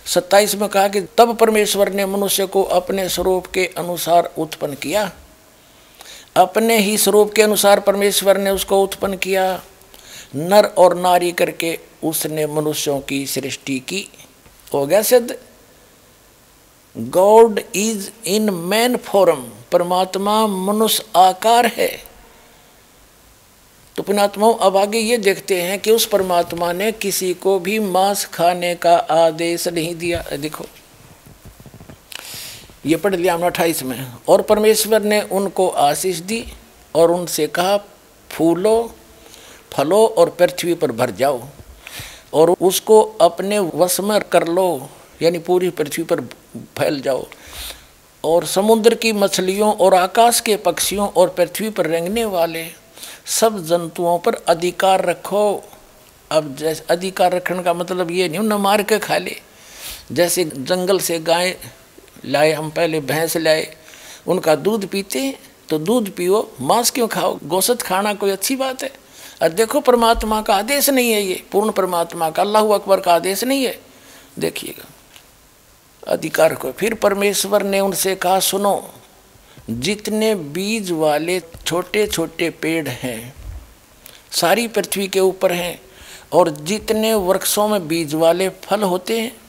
[0.06, 5.12] सत्ताईस में कहा कि तब परमेश्वर ने मनुष्य को अपने स्वरूप के अनुसार उत्पन्न किया।
[6.36, 9.62] अपने ही स्वरूप के अनुसार परमेश्वर ने उसको उत्पन्न किया।
[10.36, 14.08] नर और नारी करके उसने मनुष्यों की सृष्टि की।
[14.74, 15.38] हो गया सिद्ध?
[16.98, 22.04] God is in man form, परमात्मा मनुष्य आकार है।
[23.96, 28.26] तो पुणात्माओं अब आगे ये देखते हैं कि उस परमात्मा ने किसी को भी मांस
[28.26, 30.66] खाने का आदेश नहीं दिया। देखो,
[32.86, 36.54] ये पढ़ लिया हमने अट्ठाईस में। और परमेश्वर ने उनको आशीष दी
[36.96, 37.78] और उनसे कहा,
[38.30, 38.96] फूलो
[39.74, 41.44] फलो और पृथ्वी पर भर जाओ
[42.34, 44.90] और उसको अपने वश में कर लो,
[45.22, 46.22] यानी पूरी पृथ्वी पर
[46.58, 47.28] फैल जाओ।
[48.24, 52.68] और समुद्र की मछलियों और आकाश के पक्षियों और पृथ्वी पर रेंगने वाले
[53.26, 55.64] सब जंतुओं पर अधिकार रखो।
[56.32, 59.36] अब जैसे, अधिकार रखने का मतलब ये नहीं, न मार के खा ले।
[60.12, 61.58] जैसे जंगल से गाय
[62.26, 63.76] लाए, हम पहले भैंस लाए,
[64.28, 67.40] उनका दूध पीते तो दूध पियो, मांस क्यों खाओ?
[67.44, 69.01] गोशत खाना कोई अच्छी बात है?
[69.42, 73.44] और देखो परमात्मा का आदेश नहीं है ये, पूर्ण परमात्मा का, अल्लाह अकबर का आदेश
[73.44, 73.80] नहीं है।
[74.40, 74.88] देखिएगा।
[76.08, 78.94] अधिकार को फिर परमेश्वर ने उनसे कहा, सुनो,
[79.70, 83.36] जितने बीज वाले छोटे छोटे पेड़ हैं,
[84.32, 85.82] सारी पृथ्वी के ऊपर हैं,
[86.34, 89.42] और जितने वृक्षों में बीज वाले फल होते हैं,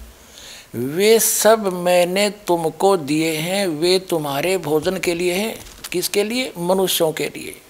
[0.74, 5.60] वे सब मैंने तुमको दिए हैं, वे तुम्हारे भोजन के लिए हैं।
[5.92, 6.52] किसके लिए?
[6.58, 7.60] मनुष्यों के लिए।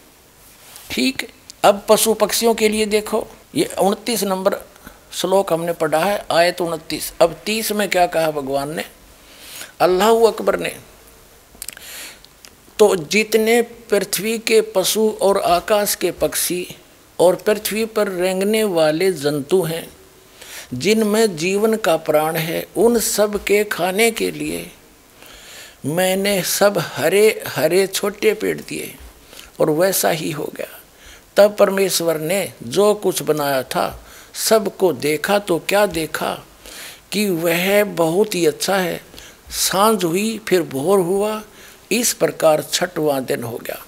[0.91, 1.29] ठीक
[1.65, 4.57] अब पशु पक्षियों के लिए देखो, ये उनतीस नंबर
[5.13, 8.85] श्लोक हमने पढ़ा है, आयत उनतीस। अब तीस में क्या कहा भगवान ने?
[9.81, 10.75] अल्लाह अकबर ने
[12.79, 13.61] तो जितने
[13.91, 16.67] पृथ्वी के पशु और आकाश के पक्षी
[17.19, 19.89] और पृथ्वी पर रेंगने वाले जंतु हैं,
[20.75, 24.71] जिनमें जीवन का प्राण है, उन सब के खाने के लिए
[25.87, 28.95] मैंने सब हरे हरे छोटे पेड़ दिए
[29.61, 30.79] और वैसा ही हो गया।
[31.37, 34.01] तब परमेश्वर ने जो कुछ बनाया था,
[34.49, 36.35] सबको देखा तो क्या देखा
[37.13, 39.01] कि वह बहुत ही अच्छा है।
[39.51, 41.43] साँझ हुई, फिर भोर हुआ,
[41.93, 43.79] इस प्रकार छठवां दिन हो गया।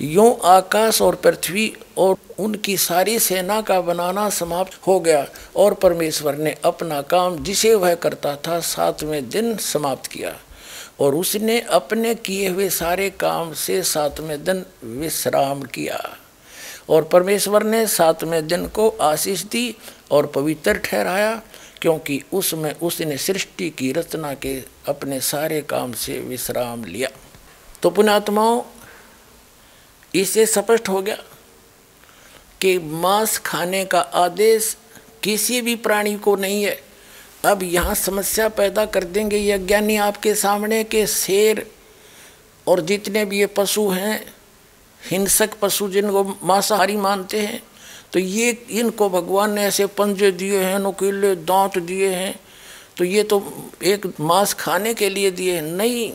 [0.00, 5.26] यूँ आकाश और पृथ्वी और उनकी सारी सेना का बनाना समाप्त हो गया
[5.56, 10.34] और परमेश्वर ने अपना काम जिसे वह करता था सातवें दिन समाप्त किया
[11.00, 16.00] और उसने अपने किए हुए सारे काम से सातवें दिन विश्राम किया।
[16.88, 19.74] और परमेश्वर ने सातवें दिन को आशीष दी
[20.10, 21.34] और पवित्र ठहराया,
[21.80, 24.54] क्योंकि उसमें उसने सृष्टि की रचना के
[24.88, 27.08] अपने सारे काम से विश्राम लिया।
[27.82, 28.62] तो पुणात्माओं
[30.14, 31.16] इससे स्पष्ट हो गया
[32.60, 34.76] कि मांस खाने का आदेश
[35.22, 36.78] किसी भी प्राणी को नहीं है।
[37.44, 41.66] अब यहाँ समस्या पैदा कर देंगे ये अज्ञानी आपके सामने के शेर
[42.66, 44.34] और जितने भी ये पशु हैं
[45.10, 47.62] हिंसक पशु जिनको मांसाहारी मानते हैं
[48.12, 52.34] तो ये, इनको भगवान ने ऐसे पंजे दिए हैं, नुकीले दांत दिए हैं
[52.96, 53.42] तो ये तो
[53.82, 56.12] एक मांस खाने के लिए दिए हैं। नहीं।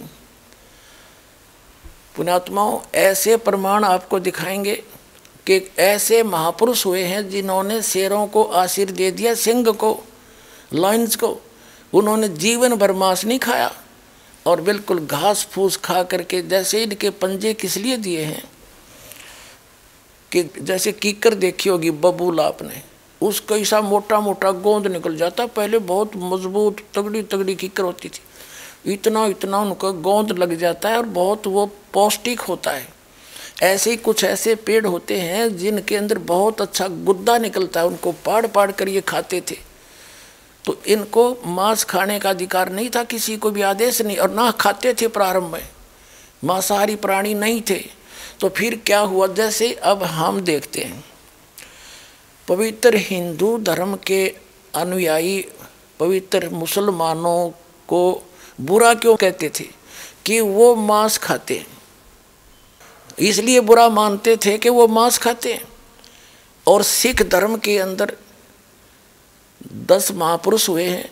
[2.16, 4.76] पुणात्माओं ऐसे प्रमाण आपको दिखाएँगे
[5.48, 9.98] कि ऐसे महापुरुष हुए हैं जिन्होंने शेरों को आशीर दे दिया, सिंह को
[10.74, 11.38] लाइन्स को।
[11.94, 13.72] उन्होंने जीवन भर मांस नहीं खाया
[14.46, 18.44] और बिल्कुल घास फूस खा करके जैसे इनके पंजे किस लिए दिए हैं?
[20.32, 22.82] कि जैसे कीकर देखी होगी बबूल आपने
[23.22, 28.94] उसका ऐसा मोटा मोटा गोंद निकल जाता। पहले बहुत मज़बूत तगड़ी तगड़ी कीकर होती थी।
[28.94, 32.88] इतना इतना उनका गोंद लग जाता है और बहुत वो पौष्टिक होता है।
[33.62, 38.12] ऐसे ही कुछ ऐसे पेड़ होते हैं जिनके अंदर बहुत अच्छा गुद्दा निकलता है। उनको
[38.12, 39.58] पाड़ पाड़ कर ये खाते थे।
[40.66, 44.52] तो इनको मांस खाने का अधिकार नहीं था, किसी को भी आदेश नहीं, और ना
[44.52, 45.70] खाते थे प्रारंभ में।
[46.44, 47.99] मांसाहारी प्राणी नहीं थे।
[48.40, 49.28] तो फिर क्या हुआ?
[49.28, 51.06] जैसे अब हम देखते हैं,
[52.48, 54.36] पवित्र हिंदू धर्म के
[54.76, 55.46] अनुयायी
[56.00, 57.50] पवित्र मुसलमानों
[57.88, 58.22] को
[58.62, 59.64] बुरा क्यों कहते थे?
[60.26, 61.66] कि वो मांस खाते
[63.20, 65.62] इसलिए बुरा मानते थे कि वो मांस खाते
[66.68, 68.16] और सिख धर्म के अंदर
[69.74, 71.10] दस महापुरुष हुए हैं।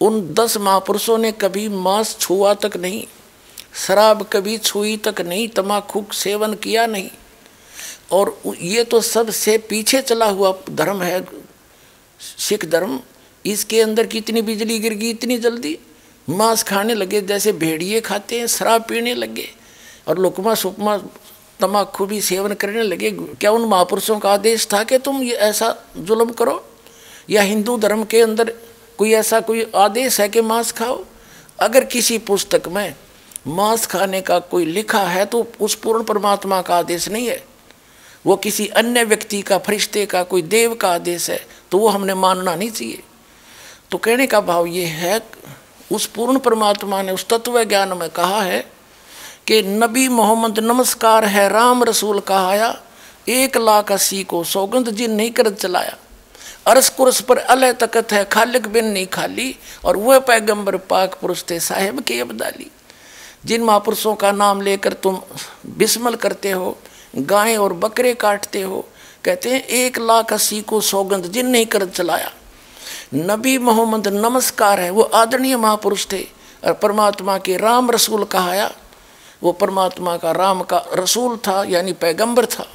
[0.00, 3.06] उन दस महापुरुषों ने कभी मांस छुआ तक नहीं।
[3.76, 7.10] शराब कभी छुई तक नहीं तमाकू सेवन किया नहीं।
[8.12, 11.24] और ये तो सबसे पीछे चला हुआ धर्म है,
[12.38, 13.00] सिख धर्म।
[13.46, 15.78] इसके अंदर कितनी बिजली गिर गई, इतनी जल्दी।
[16.28, 19.48] मांस खाने लगे, जैसे भेड़िए खाते हैं, शराब पीने लगे।
[20.08, 20.96] और लुकमा, सुकमा,
[21.60, 25.74] तमाकू भी सेवन करने लगे। क्या उन महापुरुषों का आदेश था कि तुम ये ऐसा
[25.96, 26.64] जुल्म करो?
[27.30, 28.52] या हिंदू धर्म के अंदर
[28.98, 31.04] कोई ऐसा कोई आदेश है कि मांस खाओ?
[31.60, 32.94] अगर किसी पुस्तक में
[33.46, 37.42] मांस खाने का कोई लिखा है तो उस पूर्ण परमात्मा का आदेश नहीं है।
[38.24, 41.40] वो किसी अन्य व्यक्ति का, फरिश्ते का, कोई देव का आदेश है
[41.70, 43.02] तो वो हमने मानना नहीं चाहिए।
[43.90, 45.20] तो कहने का भाव ये है,
[45.92, 48.60] उस पूर्ण परमात्मा ने उस तत्व ज्ञान में कहा है
[49.46, 52.74] कि नबी मोहम्मद नमस्कार है, राम रसूल कहाया,
[53.28, 55.96] एक लाख अस्सी को सौगंध जी नहीं कर चलाया।
[56.66, 61.44] अरस कुरस पर अलह तकत है, खालिक बिन नहीं खाली, और वह पैगंबर पाक पुरुष
[61.50, 62.70] थे साहेब के अबदाली।
[63.46, 65.20] जिन महापुरुषों का नाम लेकर तुम
[65.76, 66.76] बिस्मल करते हो,
[67.16, 68.84] गाय और बकरे काटते हो,
[69.24, 72.32] कहते हैं, एक लाख अस्सी को सौगंध जिन नहीं कर चलाया
[73.14, 76.22] नबी मोहम्मद नमस्कार है, वो आदरणीय महापुरुष थे,
[76.62, 78.70] और परमात्मा के राम रसूल कहाया,
[79.42, 82.66] वो परमात्मा का राम का रसूल था, यानी पैगंबर था।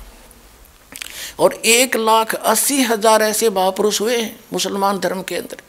[1.39, 5.61] और एक लाख अस्सी हज़ार ऐसे महापुरुष हुए हैं, मुसलमान धर्म के अंदर।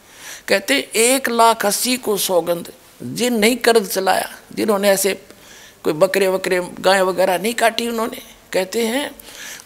[0.49, 2.73] कहते एक लाख अस्सी को सौगंध
[3.03, 5.23] जिन नहीं कर्ज चलाया, जिन्होंने ऐसे
[5.85, 8.19] कोई बकरे वकरे, गाय वगैरह नहीं काटी उन्होंने।
[8.53, 9.11] कहते हैं,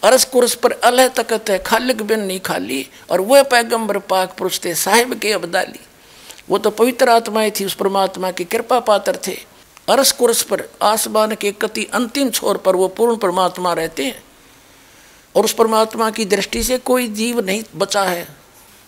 [0.04, 4.60] अरस कुरस पर अलह तकत है, खालिक बिन नहीं खाली, और वह पैगंबर पाक पुरुष
[4.64, 5.80] थे, साहिब के अबदाली।
[6.48, 9.38] वो तो पवित्र आत्माएँ थी, उस परमात्मा की कृपा पात्र थे।
[9.88, 14.24] अरस कुरस पर आसमान के कति अंतिम छोर पर वो पूर्ण परमात्मा रहते हैं।
[15.36, 18.28] और उस परमात्मा की दृष्टि से कोई जीव नहीं बचा है।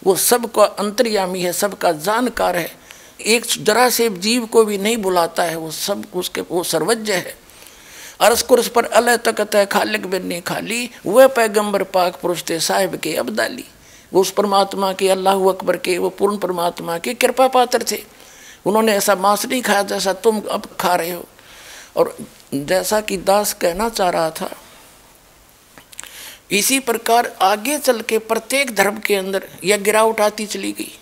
[0.05, 2.78] वो सबका अंतर्यामी है, सबका जानकार है।
[3.21, 7.37] एक जरा से जीव को भी नहीं बुलाता है, वो सब उसके, वो सर्वज्ञ है।
[8.21, 12.97] अरस कुरस पर अल तकत है खालिक बिन्नी खाली, वह पैगंबर पाक पुरुष थे, साहिब
[12.97, 13.65] के अबदाली।
[14.13, 18.05] वो उस परमात्मा के, अल्लाह अकबर के, वो पूर्ण परमात्मा के कृपा पात्र थे।
[18.67, 21.25] उन्होंने ऐसा मांस नहीं खाया जैसा तुम अब खा रहे हो।
[21.97, 22.17] और
[22.55, 24.51] जैसा कि दास कहना चाह रहा था,
[26.51, 30.99] इसी प्रकार आगे चल के प्रत्येक धर्म के अंदर यह गिरावट आती चली गई।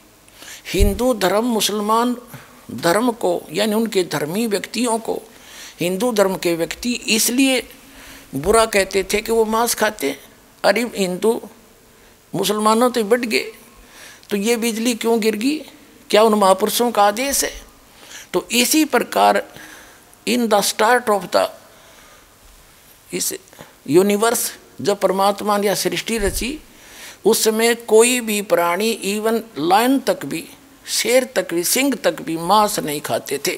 [0.67, 2.17] हिंदू धर्म मुसलमान
[2.71, 5.23] धर्म को, यानी उनके धर्मी व्यक्तियों को,
[5.81, 7.62] हिंदू धर्म के व्यक्ति इसलिए
[8.35, 10.17] बुरा कहते थे कि वो मांस खाते।
[10.64, 11.41] अरे हिंदू
[12.33, 13.53] मुसलमानों तो बढ़ गए
[14.31, 15.59] तो ये बिजली क्यों गिर गई?
[16.11, 17.53] क्या उन महापुरुषों का आदेश है?
[18.33, 19.43] तो इसी प्रकार
[20.27, 21.49] in the start of the
[23.11, 23.35] इस
[23.87, 24.51] यूनिवर्स
[24.81, 26.59] जब परमात्मा ने सृष्टि रची
[27.27, 30.45] उस समय कोई भी प्राणी इवन लाइन तक भी,
[30.87, 33.57] शेर तक भी, सिंह तक भी मांस नहीं खाते थे।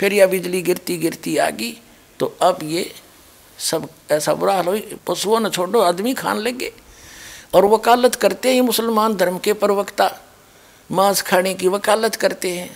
[0.00, 1.72] फिर यह बिजली गिरती गिरती आ गई
[2.20, 2.90] तो अब ये
[3.58, 6.72] सब ऐसा बुरा हाल हो पशुओं ने छोड़ो, आदमी खान लगे।
[7.54, 10.10] और वकालत करते ही मुसलमान धर्म के प्रवक्ता।
[10.90, 12.70] मांस खाने की वकालत करते हैं।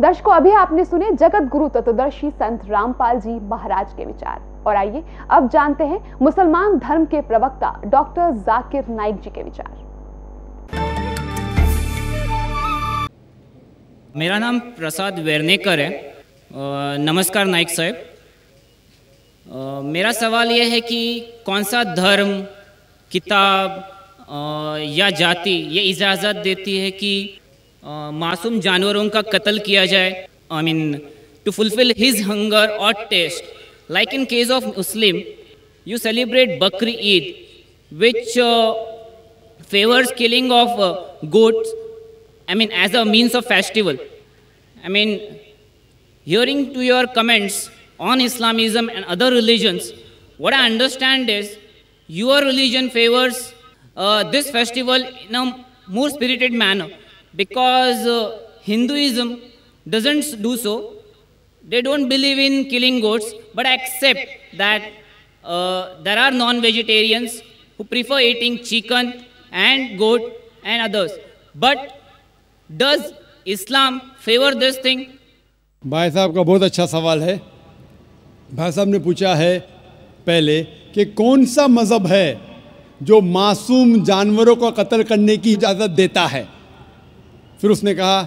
[0.00, 5.02] दर्शकों, अभी आपने सुने जगत गुरु तत्वदर्शी संत रामपाल जी महाराज के विचार। और आइए
[5.30, 9.78] अब जानते हैं मुसलमान धर्म के प्रवक्ता डॉक्टर जाकिर नाइक जी के विचार।
[14.16, 15.90] मेरा नाम प्रसाद वेरनेकर है।
[17.00, 17.94] नमस्कार नाइक साहब।
[19.86, 20.98] मेरा सवाल यह है कि
[21.46, 22.32] कौन सा धर्म,
[23.10, 23.68] किताब
[24.90, 27.12] या जाति ये इजाज़त देती है कि
[28.14, 30.10] मासूम जानवरों का कत्ल किया जाए?
[30.52, 30.78] I mean
[31.44, 33.44] to fulfil his hunger और taste
[33.96, 35.16] Like in case of Muslim,
[35.84, 37.24] you celebrate Bakri Eid,
[38.02, 38.74] which uh,
[39.62, 40.90] favors killing of uh,
[41.28, 41.70] goats,
[42.48, 43.96] I mean, as a means of festival.
[44.84, 45.40] I mean,
[46.22, 47.68] hearing to your comments
[47.98, 49.92] on Islamism and other religions,
[50.38, 51.58] what I understand is
[52.06, 53.52] your religion favors
[53.96, 56.88] uh, this festival in a more spirited manner
[57.34, 59.40] because uh, Hinduism
[59.88, 60.99] doesn't do so
[61.70, 64.22] They don't believe in killing goats, but accept
[64.56, 64.82] that
[65.44, 67.42] uh, there are non-vegetarians
[67.78, 70.22] who prefer eating chicken and goat
[70.64, 71.12] and others.
[71.54, 71.78] But
[72.70, 73.12] does
[73.46, 75.06] Islam favor this thing?
[75.82, 77.36] भाई साहब का बहुत अच्छा सवाल है
[78.54, 79.58] भाई साहब ने पूछा है
[80.26, 80.62] पहले
[80.94, 82.26] कि कौन सा मज़हब है
[83.02, 86.46] जो मासूम जानवरों को कत्ल करने की इजाज़त देता है
[87.60, 88.22] फिर उसने कहा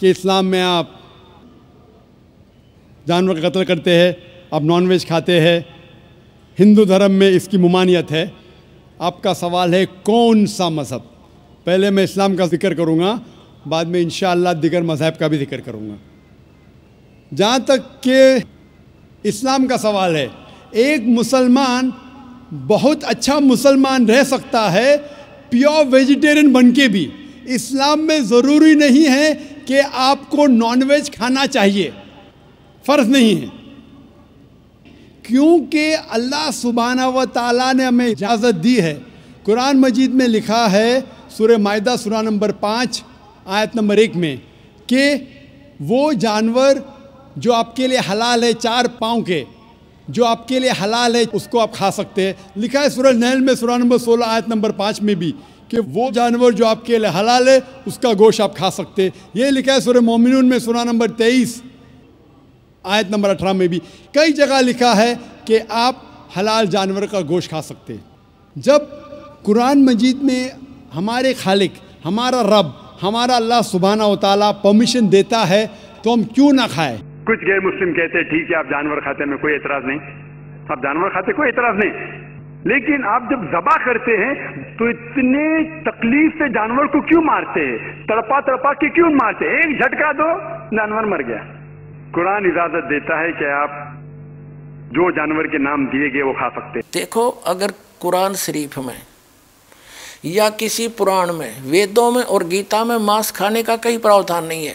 [0.00, 0.96] कि इस्लाम में आप
[3.06, 4.16] जानवर का कत्ल करते हैं,
[4.52, 5.64] आप नॉन वेज खाते हैं।
[6.58, 8.32] हिंदू धर्म में इसकी ममानियत है।
[9.00, 11.00] आपका सवाल है, कौन सा मज़हब?
[11.66, 13.20] पहले मैं इस्लाम का ज़िक्र करूँगा,
[13.66, 14.08] बाद में इन
[14.60, 15.98] दिगर मज़हब का भी ज़िक्र करूँगा।
[17.32, 20.30] जहाँ तक कि इस्लाम का सवाल है,
[20.74, 21.92] एक मुसलमान
[22.52, 24.96] बहुत अच्छा मुसलमान रह सकता है
[25.50, 27.08] प्योर वेजिटेरियन बन के भी।
[27.48, 29.32] इस्लाम में ज़रूरी नहीं है
[29.68, 31.92] कि आपको नॉनवेज खाना चाहिए।
[32.86, 33.50] फ़र्ज़ नहीं है।
[35.24, 38.94] क्योंकि अल्लाह सुबहाना व ताला ने हमें इजाज़त दी है।
[39.46, 43.02] कुरान मजीद में लिखा है सूर्य मायदा सुरा नंबर पाँच,
[43.48, 44.38] आयत नंबर एक में,
[44.88, 45.14] कि
[45.82, 46.82] वो जानवर
[47.38, 49.44] जो आपके लिए हलाल है चार पाँव के,
[50.10, 53.54] जो आपके लिए हलाल है, उसको आप खा सकते हैं। लिखा है सूरज नहल में
[53.56, 55.30] सूरा नंबर सोलह, आयत नंबर पाँच में भी,
[55.70, 59.50] कि वो जानवर जो आपके लिए हलाल है, उसका गोश्त आप खा सकते हैं। ये
[59.50, 61.62] लिखा है सूर्य मोमिन में सूरा नंबर तेईस
[62.86, 63.78] आयत नंबर अठारह में भी
[64.14, 65.14] कई जगह लिखा है
[65.46, 66.02] कि आप
[66.36, 68.04] हलाल जानवर का गोश्त खा सकते हैं।
[68.56, 68.88] जब
[69.44, 70.50] कुरान मजीद में
[70.94, 71.72] हमारे खालिक,
[72.04, 75.66] हमारा रब, हमारा अल्लाह सुबहाना ताला परमिशन देता है
[76.04, 76.98] तो हम क्यों ना खाएँ?
[77.26, 80.00] कुछ गैर मुस्लिम कहते हैं, ठीक है, आप जानवर खाते में कोई एतराज़ नहीं।
[80.72, 81.92] आप जानवर खाते कोई एतराज़ नहीं।
[82.66, 84.32] लेकिन आप जब जबा करते हैं
[84.76, 85.42] तो इतने
[85.82, 87.78] तकलीफ़ से जानवर को क्यों मारते हैं?
[88.06, 89.60] तड़पा तड़पा के क्यों मारते हैं?
[89.60, 90.28] एक झटका दो,
[90.76, 91.42] जानवर मर गया।
[92.16, 93.72] कुरान इजाज़त देता है कि आप
[94.92, 99.02] जो जानवर के नाम दिए गए वो खा सकते देखो, अगर कुरान शरीफ में
[100.24, 104.66] या किसी पुराण में, वेदों में और गीता में मांस खाने का कहीं प्रावधान नहीं
[104.66, 104.74] है।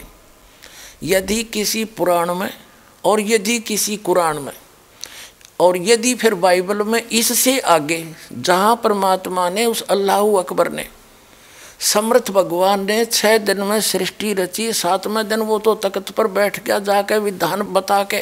[1.03, 2.49] यदि किसी पुराण में
[3.03, 4.53] और यदि किसी कुरान में
[5.59, 10.87] और यदि फिर बाइबल में इससे आगे जहाँ परमात्मा ने उस अल्लाह अकबर ने
[11.81, 16.63] समर्थ भगवान ने छः दिन में सृष्टि रची, सातवें दिन वो तो तख्त पर बैठ
[16.63, 18.19] गया जाकर विधान बता के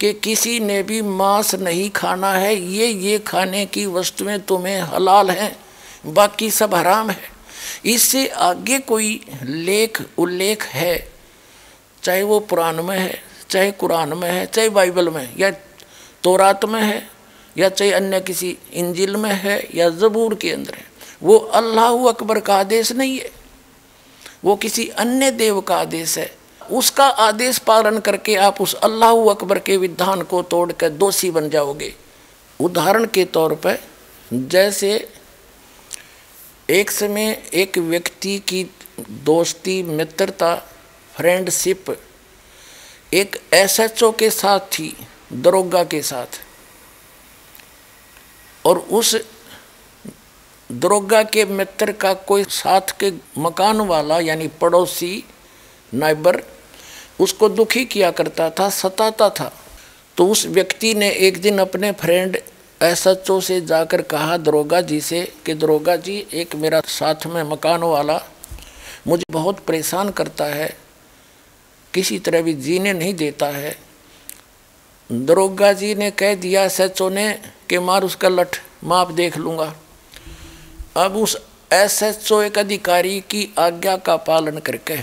[0.00, 5.30] कि किसी ने भी मांस नहीं खाना है, ये ये खाने की वस्तुएँ तुम्हें हलाल
[5.30, 5.56] हैं,
[6.06, 7.34] बाकी सब हराम है।
[7.84, 11.08] इससे आगे कोई लेख, उल्लेख है,
[12.02, 13.18] चाहे वो पुराण में है,
[13.50, 15.50] चाहे कुरान में है, चाहे बाइबल में, या
[16.22, 17.08] तोरात में है,
[17.58, 22.40] या चाहे अन्य किसी इंजिल में है, या ज़बूर के अंदर है। वो अल्लाह अकबर
[22.40, 23.30] का आदेश नहीं है।
[24.44, 26.30] वो किसी अन्य देव का आदेश है।
[26.70, 31.94] उसका आदेश पालन करके आप उस अल्लाह अकबर के विधान को तोड़कर दोषी बन जाओगे।
[32.60, 33.78] उदाहरण के तौर पर
[34.32, 35.08] जैसे
[36.70, 38.64] एक समय एक व्यक्ति की
[39.00, 40.54] दोस्ती, मित्रता,
[41.16, 41.96] फ्रेंडशिप
[43.14, 44.96] एक एसएचओ के साथ थी,
[45.32, 46.40] दरोगा के साथ।
[48.64, 49.14] और उस
[50.70, 55.24] दरोगा के मित्र का कोई साथ के मकान वाला, यानी पड़ोसी,
[55.92, 56.42] नाइबर,
[57.20, 59.52] उसको दुखी किया करता था, सताता था।
[60.16, 62.38] तो उस व्यक्ति ने एक दिन अपने फ्रेंड
[62.82, 67.26] एस एच ओ से जाकर कहा, दरोगा जी से, कि दरोगा जी, एक मेरा साथ
[67.26, 68.20] में मकान वाला
[69.06, 70.76] मुझे बहुत परेशान करता है,
[71.94, 73.76] किसी तरह भी जीने नहीं देता है।
[75.10, 77.32] दरोगा जी ने कह दिया एस एच ओ ने,
[77.70, 79.74] कि मार उसका लठ, माप देख लूँगा।
[80.96, 81.36] अब उस
[81.72, 84.96] एस एच ओ एक अधिकारी की आज्ञा का पालन करके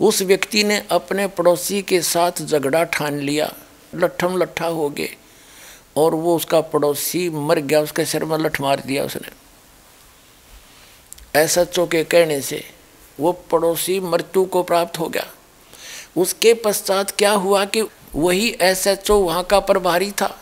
[0.00, 3.52] उस व्यक्ति ने अपने पड़ोसी के साथ झगड़ा ठान लिया,
[3.94, 5.08] लट्ठम लट्ठा हो गए
[5.96, 9.30] और वो उसका पड़ोसी मर गया, उसके सिर में लठ मार दिया उसने।
[11.40, 12.62] एस एच ओ के कहने से
[13.20, 15.26] वो पड़ोसी मृत्यु को प्राप्त हो गया।
[16.16, 17.82] उसके पश्चात क्या हुआ कि
[18.14, 20.36] वही एस एच ओ वहाँ का प्रभारी था,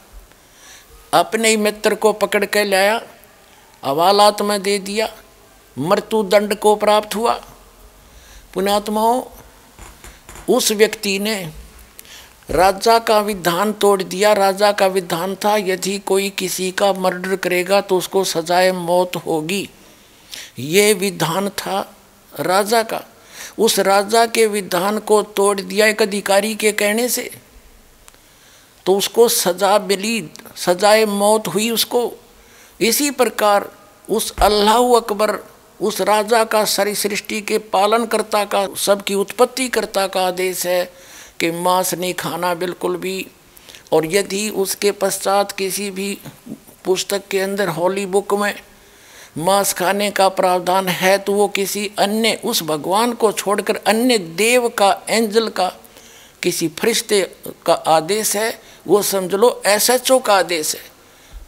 [1.15, 3.01] अपने ही मित्र को पकड़ के लाया
[3.85, 5.09] हवालात में दे दिया,
[5.77, 7.35] मृत्यु दंड को प्राप्त हुआ।
[8.55, 9.23] पुणात्माओं
[10.49, 11.37] उस व्यक्ति ने
[12.51, 17.81] राजा का विधान तोड़ दिया। राजा का विधान था, यदि कोई किसी का मर्डर करेगा
[17.81, 19.69] तो उसको सजाए मौत होगी।
[20.59, 21.81] ये विधान था
[22.33, 23.01] राजा का।
[23.59, 27.31] उस राजा के विधान को तोड़ दिया एक अधिकारी के कहने से
[28.87, 32.13] तो उसको सजा मिली, सजाए मौत हुई उसको।
[32.81, 33.71] इसी प्रकार
[34.09, 35.39] उस अल्लाह अकबर,
[35.81, 40.85] उस राजा का सारी सृष्टि के पालनकर्ता का, सबकी उत्पत्ति करता का आदेश है
[41.41, 43.27] कि मांस नहीं खाना बिल्कुल भी।
[43.93, 46.19] और यदि उसके पश्चात किसी भी
[46.85, 48.55] पुस्तक के अंदर होली बुक में
[49.39, 54.69] मांस खाने का प्रावधान है तो वो किसी अन्य, उस भगवान को छोड़कर अन्य देव
[54.69, 55.73] का, एंजल का,
[56.43, 57.23] किसी फरिश्ते
[57.67, 60.94] का आदेश है। वो समझ लो एस एच ओ का आदेश है।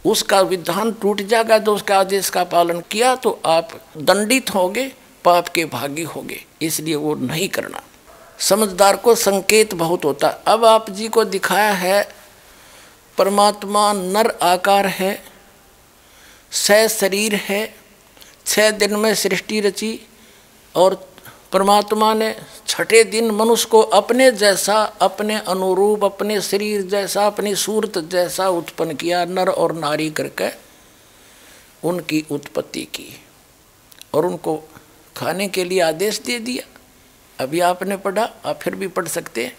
[0.07, 4.87] उसका विधान टूट जाएगा तो उसके आदेश का पालन किया तो आप दंडित होगे,
[5.25, 7.83] पाप के भागी होगे। इसलिए वो नहीं करना।
[8.39, 12.03] समझदार को संकेत बहुत होता। अब आप जी को दिखाया है,
[13.19, 15.23] परमात्मा नर आकार है,
[16.53, 17.75] सह शरीर है
[18.47, 19.99] छः दिन में सृष्टि रची,
[20.75, 20.95] और
[21.53, 22.37] परमात्मा ने
[22.67, 28.95] छठे दिन मनुष्य को अपने जैसा, अपने अनुरूप, अपने शरीर जैसा, अपनी सूरत जैसा उत्पन्न
[28.95, 30.51] किया, नर और नारी करके
[31.89, 33.21] उनकी उत्पत्ति की
[34.15, 34.63] और उनको
[35.17, 36.67] खाने के लिए आदेश दे दिया।
[37.45, 39.59] अभी आपने पढ़ा, आप फिर भी पढ़ सकते हैं।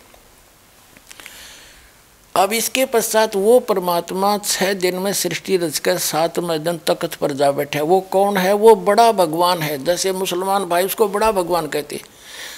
[2.38, 7.52] अब इसके पश्चात वो परमात्मा छह दिन में सृष्टि रचकर सातवें दिन तख्त पर जा
[7.52, 8.54] बैठे। वो कौन है?
[8.54, 12.04] वो बड़ा भगवान है। जैसे मुसलमान भाई उसको बड़ा भगवान कहते हैं।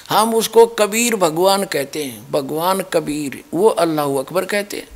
[0.10, 4.88] हम उसको कबीर भगवान कहते हैं। भगवान कबीर, वो अल्लाह अकबर कहते हैं।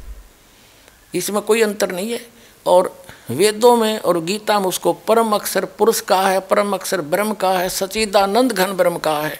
[1.15, 2.27] इसमें कोई अंतर नहीं है।
[2.67, 7.33] और वेदों में और गीता में उसको परम अक्षर पुरुष कहा है, परम अक्षर ब्रह्म
[7.33, 9.39] कहा है सचिदानंद घन ब्रह्म कहा है।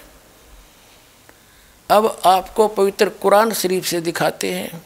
[1.90, 4.82] अब आपको पवित्र कुरान शरीफ से दिखाते हैं।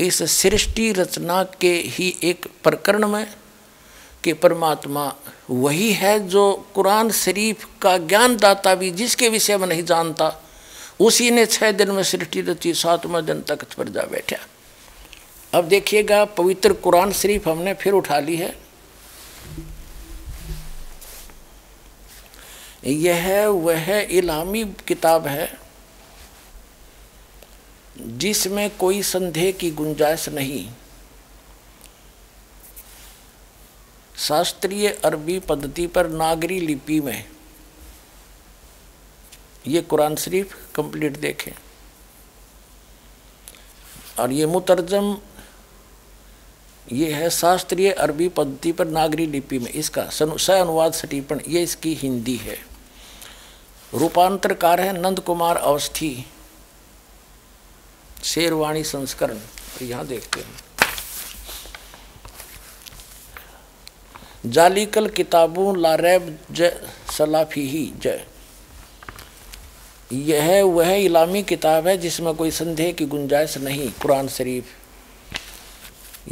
[0.00, 3.34] इस सृष्टि रचना के ही एक प्रकरण में
[4.24, 5.14] कि परमात्मा
[5.50, 10.42] वही है जो कुरान शरीफ का ज्ञान दाता भी जिसके विषय में नहीं जानता,
[11.00, 14.36] उसी ने छः दिन में सृष्टि रची, सातवें दिन तक पर जा बैठा।
[15.58, 18.58] अब देखिएगा, पवित्र कुरान शरीफ हमने फिर उठा ली है।
[22.84, 25.61] यह वह इलामी किताब है
[27.96, 30.68] जिसमें कोई संदेह की गुंजाइश नहीं।
[34.18, 37.24] शास्त्रीय अरबी पद्धति पर नागरी लिपि में
[39.66, 41.52] ये कुरान शरीफ कंप्लीट देखें।
[44.18, 45.16] और ये मुतरजम,
[46.92, 51.94] ये है शास्त्रीय अरबी पद्धति पर नागरी लिपि में। इसका स अनुवाद सटीपण ये इसकी
[51.94, 52.58] हिंदी है।
[53.94, 56.26] रूपांतरकार है नंद कुमार अवस्थी।
[58.24, 59.38] शेरवाणी संस्करण
[59.82, 60.60] यहाँ देखते हैं।
[64.46, 66.70] जालिकल किताबों लारैब ज
[67.12, 68.24] सलाफी ही जय।
[70.12, 74.64] यह वह इलामी किताब है जिसमें कोई संदेह की गुंजाइश नहीं, कुरान शरीफ।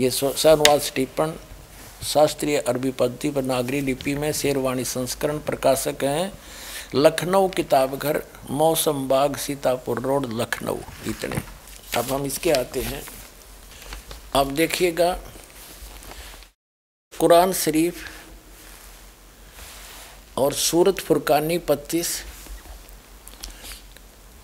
[0.01, 0.09] ये
[0.49, 1.32] अनुवाद टिप्पण,
[2.05, 6.32] शास्त्रीय अरबी पद्धति पर नागरी लिपि में शेरवाणी संस्करण प्रकाशक हैं।
[6.95, 11.59] लखनऊ किताब घर मौसम बाग, सीतापुर रोड, लखनऊ, इतने।
[11.97, 13.03] अब हम इसके आते हैं।
[14.34, 15.12] अब देखिएगा,
[17.12, 17.97] कुरान शरीफ
[20.38, 22.16] और सूरत फुरकानी पच्चीस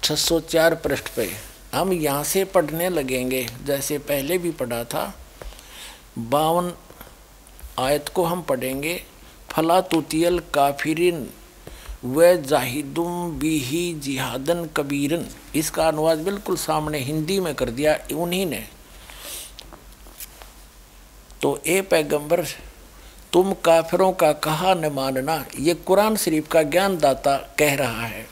[0.04, 1.30] छः सौ चार पृष्ठ पे।
[1.74, 5.12] हम यहाँ से पढ़ने लगेंगे, जैसे पहले भी पढ़ा था।
[6.18, 6.72] बावन
[7.78, 9.02] आयत को हम पढ़ेंगे,
[9.50, 11.28] फला तुतियल काफिरिन।
[12.04, 18.64] व जाहिदुम बिही जिहादन कबीरन। इसका अनुवाद बिल्कुल सामने हिंदी में कर दिया, उन्हीं ने।
[21.42, 22.44] तो ए पैगंबर,
[23.32, 28.26] तुम काफिरों का कहा न मानना, ये कुरान शरीफ का ज्ञान दाता कह रहा है।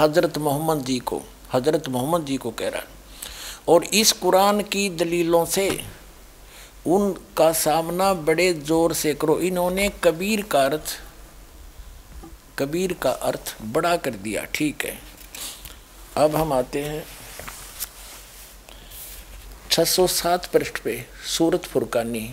[0.00, 1.22] हज़रत मोहम्मद जी को,
[1.52, 2.96] हज़रत मोहम्मद जी को कह रहा है।
[3.68, 5.68] और इस कुरान की दलीलों से
[6.86, 10.96] उनका सामना बड़े ज़ोर से करो। इन्होंने कबीर का अर्थ
[12.58, 14.98] कबीर का अर्थ बड़ा कर दिया, ठीक है।
[16.16, 17.04] अब हम आते हैं
[19.70, 22.28] 607 पृष्ठ पे, सूरत फुरकानी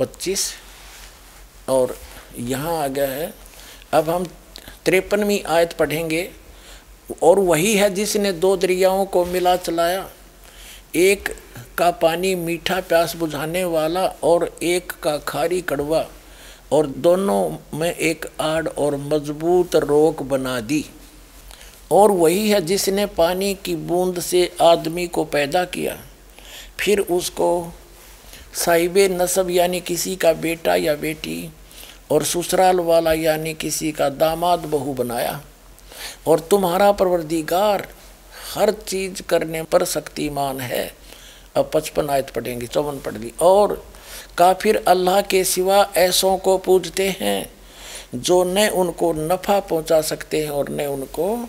[0.00, 0.52] 25
[1.68, 1.96] और
[2.38, 3.32] यहाँ आ गया है,
[3.94, 4.24] अब हम
[4.84, 6.30] तिरपनवीं आयत पढ़ेंगे।
[7.22, 10.08] और वही है जिसने दो दरियाओं को मिला चलाया,
[10.94, 11.28] एक
[11.78, 16.04] का पानी मीठा प्यास बुझाने वाला और एक का खारी कड़वा।
[16.72, 20.84] और दोनों में एक आड़ और मज़बूत रोक बना दी।
[21.92, 25.98] और वही है जिसने पानी की बूंद से आदमी को पैदा किया।
[26.78, 27.72] फिर उसको
[28.54, 31.50] साहिब नसब यानी किसी का बेटा या बेटी
[32.10, 35.40] और ससुराल वाला यानी किसी का दामाद बहू बनाया।
[36.26, 37.88] और तुम्हारा परवरदिगार
[38.54, 40.92] हर चीज़ करने पर शक्तिमान है।
[41.56, 43.89] अब पचपन आयत पढ़ेंगे, चौवन पढ़ ली। और
[44.38, 47.50] काफिर अल्लाह के सिवा ऐसों को पूजते हैं,
[48.14, 51.48] जो न उनको नफ़ा पहुँचा सकते हैं और न उनको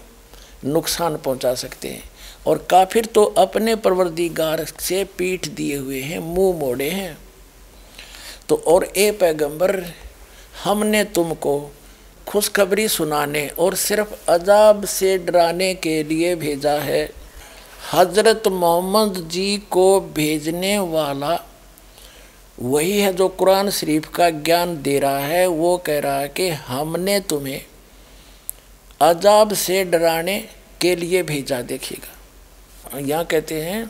[0.65, 2.03] नुकसान पहुँचा सकते हैं।
[2.47, 7.17] और काफिर तो अपने परवरदिगार से पीठ दिए हुए हैं, मुँह मोड़े हैं।
[8.49, 9.83] तो और ए पैगंबर,
[10.63, 11.71] हमने तुमको
[12.27, 17.03] खुशखबरी सुनाने और सिर्फ़ अजाब से डराने के लिए भेजा है।
[17.93, 21.33] हज़रत मोहम्मद जी को भेजने वाला
[22.57, 26.49] वही है जो कुरान शरीफ का ज्ञान दे रहा है, वो कह रहा है कि
[26.49, 27.61] हमने तुम्हें
[29.01, 30.37] अजाब से डराने
[30.81, 33.89] के लिए भेजा, देखिएगा। यहाँ कहते हैं,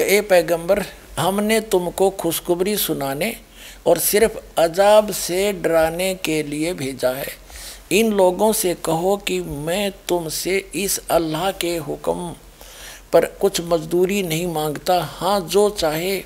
[0.00, 0.84] ए पैगंबर,
[1.18, 3.34] हमने तुमको खुशखबरी सुनाने
[3.86, 7.26] और सिर्फ़ अजाब से डराने के लिए भेजा है।
[7.92, 12.34] इन लोगों से कहो कि मैं तुमसे इस अल्लाह के हुक्म
[13.12, 16.24] पर कुछ मजदूरी नहीं माँगता। हाँ जो चाहे,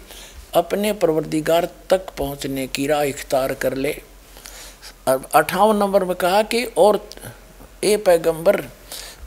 [0.54, 3.92] अपने परवरदिगार तक पहुँचने की राह इख्तार कर ले।
[5.08, 7.08] अठावन नंबर में कहा कि, और
[7.84, 8.64] ए पैगंबर,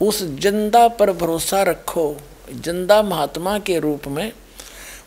[0.02, 2.18] उस ज़िंदा पर भरोसा रखो,
[2.52, 4.32] ज़िंदा महात्मा के रूप में।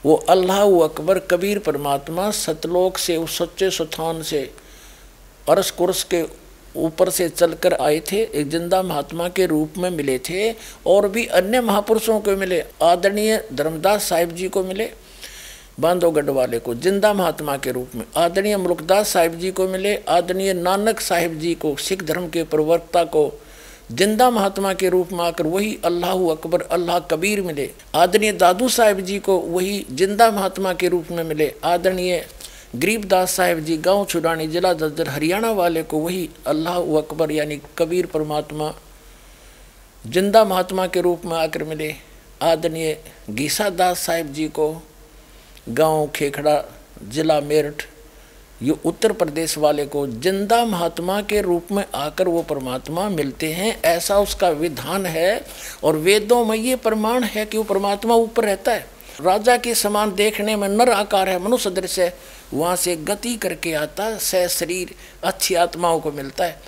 [0.04, 4.54] वो अल्लाह अकबर, कबीर परमात्मा, सतलोक से, उस सच्चे सुथान से,
[5.48, 6.22] अरस कुरस के
[6.76, 10.50] ऊपर से चलकर आए थे, एक ज़िंदा महात्मा के रूप में मिले थे
[10.86, 14.90] और भी अन्य महापुरुषों को मिले, आदरणीय धर्मदास साहिब जी को मिले
[15.80, 20.52] बांधोगढ़ वाले को, ज़िंदा महात्मा के रूप में, आदरणीय मुल्कदास साहिब जी को मिले, आदरणीय
[20.54, 23.30] नानक साहिब जी को, सिख धर्म के प्रवक्ता को,
[23.92, 29.00] ज़िंदा महात्मा के रूप में आकर वही अल्लाह अकबर, अल्लाह कबीर मिले, आदरणीय दादू साहिब
[29.00, 32.24] जी को वही ज़िंदा महात्मा के रूप में मिले, आदरणीय
[32.74, 38.06] गरीबदास साहिब जी, गाँव छुड़ानी जिला ददर हरियाणा वाले को वही अल्लाह अकबर यानी कबीर
[38.06, 38.72] परमात्मा,
[40.04, 41.94] ज़िंदा महात्मा के रूप में आकर मिले।
[42.42, 42.96] आदरणीय
[43.30, 44.70] गीसा दास साहिब जी को
[45.70, 46.62] गाँव खेखड़ा
[47.04, 47.82] जिला मेरठ,
[48.62, 53.80] ये उत्तर प्रदेश वाले को ज़िंदा महात्मा के रूप में आकर वो परमात्मा मिलते हैं,
[53.82, 55.44] ऐसा उसका विधान है।
[55.84, 58.86] और वेदों में ये प्रमाण है कि वो परमात्मा ऊपर रहता है।
[59.20, 63.72] राजा के समान देखने में नर आकार है, मनुष्य दृश्य है। वहाँ से गति करके
[63.72, 64.94] आता, सह शरीर,
[65.24, 66.60] अच्छी आत्माओं को मिलता है।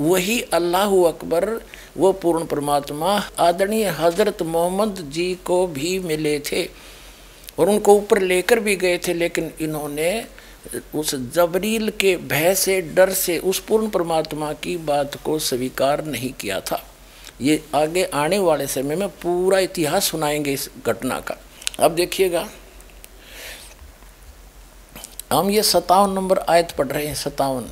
[0.00, 1.48] वही अल्लाह अकबर,
[1.96, 6.64] वो पूर्ण परमात्मा, आदरणीय हज़रत मोहम्मद जी को भी मिले थे
[7.58, 10.26] और उनको ऊपर लेकर भी गए थे, लेकिन इन्होंने
[10.94, 16.32] उस जबरील के भय से, डर से, उस पूर्ण परमात्मा की बात को स्वीकार नहीं
[16.32, 16.82] किया था।
[17.40, 21.36] ये आगे आने वाले समय में पूरा इतिहास सुनाएँगे इस घटना का।
[21.80, 22.48] अब देखिएगा
[25.32, 27.66] हम ये सतावन नंबर आयत पढ़ रहे हैं सतावन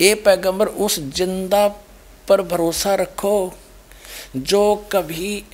[0.00, 1.66] ए पैगंबर, उस ज़िंदा
[2.28, 3.52] पर भरोसा रखो
[4.36, 4.62] जो
[4.92, 5.44] कभी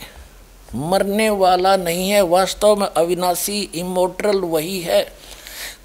[0.75, 5.07] मरने वाला नहीं है। वास्तव में अविनाशी, इमोटरल वही है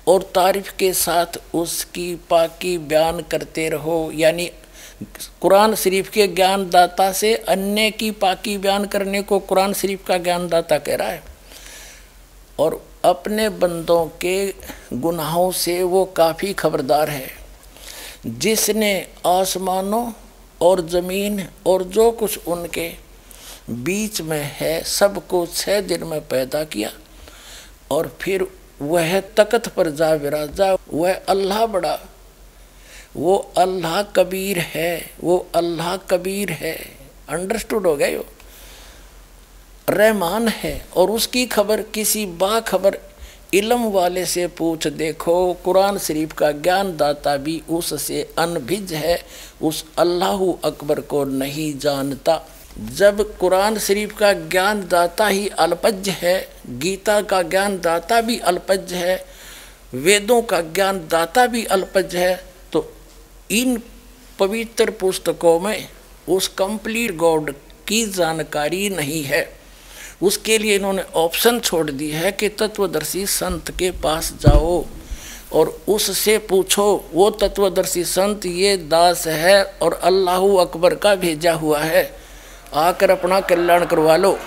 [0.08, 4.50] और तारीफ़ के साथ उसकी पाकी बयान करते रहो। यानी
[5.42, 10.78] कुरान शरीफ के ज्ञानदाता से अन्य की पाकी बयान करने को कुरान शरीफ का ज्ञानदाता
[10.78, 11.24] कह रहा है।
[12.60, 14.54] और अपने बंदों के
[14.94, 17.28] गुनाहों से वो काफ़ी खबरदार है।
[18.26, 18.92] जिसने
[19.26, 20.12] आसमानों
[20.62, 22.90] और ज़मीन और जो कुछ उनके
[23.70, 26.92] बीच में है, सबको छः दिन में पैदा किया
[27.92, 28.46] और फिर
[28.82, 32.00] वह तकत पर जा विराजा। वह अल्लाह बड़ा,
[33.16, 36.76] वो अल्लाह कबीर है, वो अल्लाह कबीर है।
[37.30, 38.16] अंडरस्टूड हो गए
[39.90, 42.98] रहमान है और उसकी खबर, किसी बाखबर
[43.54, 49.20] इलम वाले से पूछ देखो। कुरान शरीफ का ज्ञान दाता भी उससे अनभिज है,
[49.62, 52.42] उस अल्लाह अकबर को नहीं जानता।
[52.96, 58.96] जब कुरान शरीफ का ज्ञान दाता ही अल्पज्य है, गीता का ज्ञान दाता भी अल्पज्य
[58.96, 59.26] है,
[59.94, 62.36] वेदों का ज्ञान दाता भी अल्पज्य है
[62.74, 62.92] तो
[63.52, 63.82] इन
[64.40, 65.88] पवित्र पुस्तकों में
[66.30, 67.54] उस कंप्लीट गॉड
[67.88, 69.59] की जानकारी नहीं है।
[70.22, 74.86] उसके लिए इन्होंने ऑप्शन छोड़ दी है कि तत्वदर्शी संत के पास जाओ
[75.54, 81.80] और उससे पूछो, वो तत्वदर्शी संत, ये दास है और अल्लाह अकबर का भेजा हुआ
[81.80, 82.20] है।
[82.74, 84.38] आकर अपना कल्याण करवा लो।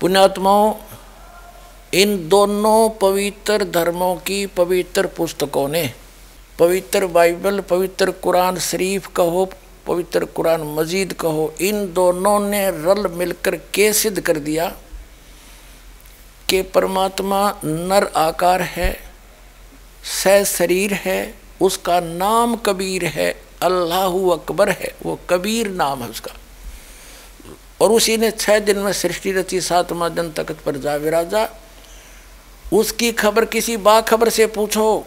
[0.00, 0.74] पुण्यात्माओं,
[1.94, 5.92] इन दोनों पवित्र धर्मों की पवित्र पुस्तकों ने,
[6.58, 9.50] पवित्र बाइबल, पवित्र कुरान शरीफ कहो
[9.86, 14.68] पवित्र कुरान मजीद कहो, इन दोनों ने रल मिलकर के सिद्ध कर दिया
[16.48, 18.92] कि परमात्मा नर आकार है,
[20.14, 23.30] सह शरीर है, उसका नाम कबीर है,
[23.62, 26.34] अल्लाह अकबर है, वो कबीर नाम है उसका।
[27.80, 31.48] और उसी ने छः दिन में सृष्टि रची, सातवा दिन तकत पर जा विराजा।
[32.72, 35.06] उसकी खबर किसी बाखबर से पूछो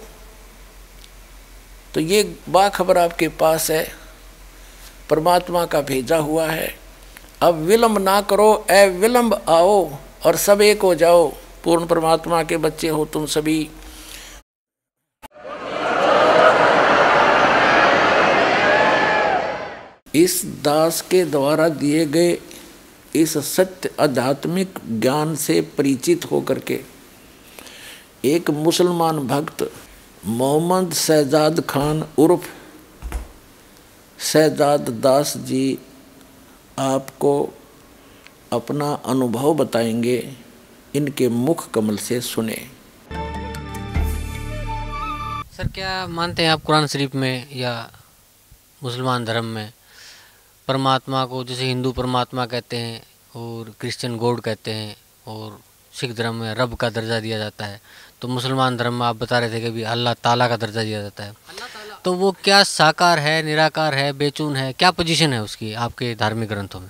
[1.93, 3.85] तो ये बाखबर आपके पास है
[5.09, 6.73] परमात्मा का भेजा हुआ है।
[7.41, 9.89] अब विलंब ना करो ए विलंब आओ
[10.25, 11.27] और सब एक हो जाओ।
[11.63, 13.69] पूर्ण परमात्मा के बच्चे हो तुम सभी।
[20.15, 22.37] इस दास के द्वारा दिए गए
[23.15, 26.79] इस सत्य आध्यात्मिक ज्ञान से परिचित होकर के
[28.25, 29.71] एक मुसलमान भक्त
[30.25, 32.47] मोहम्मद शहजाद खान उर्फ़
[34.19, 35.77] शहजाद दास जी
[36.79, 37.33] आपको
[38.53, 40.17] अपना अनुभव बताएँगे
[40.95, 42.55] इनके मुख कमल से सुने।
[45.57, 47.73] सर क्या मानते हैं आप कुरान शरीफ में या
[48.83, 49.73] मुसलमान धर्म में
[50.67, 53.01] परमात्मा को जैसे हिंदू परमात्मा कहते हैं
[53.35, 54.95] और क्रिश्चियन गॉड कहते हैं
[55.27, 55.59] और
[55.93, 57.81] सिख धर्म में रब का दर्जा दिया जाता है
[58.21, 61.01] तो मुसलमान धर्म में आप बता रहे थे कि भी अल्लाह ताला का दर्जा दिया
[61.01, 61.31] जाता है।
[62.05, 64.71] तो वो क्या साकार है, निराकार है, बेचून है?
[64.73, 66.89] क्या पोजीशन है उसकी आपके धार्मिक ग्रंथों में?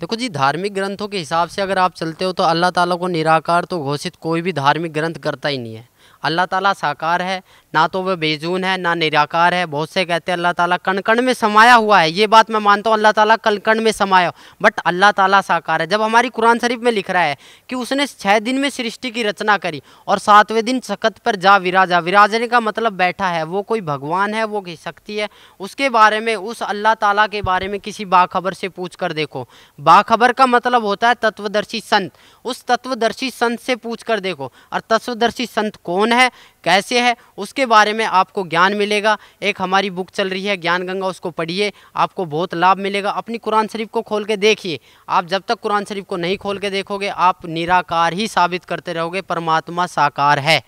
[0.00, 3.08] देखो जी, धार्मिक ग्रंथों के हिसाब से अगर आप चलते हो तो अल्लाह ताला को
[3.08, 5.88] निराकार तो घोषित कोई भी धार्मिक ग्रंथ करता ही नहीं है।
[6.22, 7.40] अल्लाह ताला साकार है
[7.76, 11.00] ना तो वह बेजून है, ना निराकार है। बहुत से कहते हैं, अल्लाह ताला कण
[11.02, 13.90] कण में समाया हुआ है। ये बात मैं मानता हूँ, अल्लाह ताला कण कण में
[13.92, 17.36] समाया बट अल्लाह ताला साकार है। जब हमारी कुरान शरीफ में लिख रहा है
[17.68, 21.56] कि उसने छः दिन में सृष्टि की रचना करी और सातवें दिन सकत पर जा
[21.58, 25.28] विराजा। विराजने का मतलब बैठा है। वो कोई भगवान है, वो कोई शक्ति है।
[25.60, 29.46] उसके बारे में, उस अल्लाह ताला के बारे में किसी बाखबर से पूछ कर देखो।
[29.78, 32.12] बाखबर का मतलब होता है तत्वदर्शी संत।
[32.44, 36.30] उस तत्वदर्शी संत से पूछ कर देखो। और तत्वदर्शी संत कौन है?
[36.66, 40.86] कैसे है, उसके बारे में आपको ज्ञान मिलेगा। एक हमारी बुक चल रही है, ज्ञान
[40.86, 45.26] गंगा, उसको पढ़िए, आपको बहुत लाभ मिलेगा। अपनी कुरान शरीफ को खोल के देखिए। आप
[45.26, 49.20] जब तक कुरान शरीफ को नहीं खोल के देखोगे, आप निराकार ही साबित करते रहोगे,
[49.20, 50.62] परमात्मा साकार है।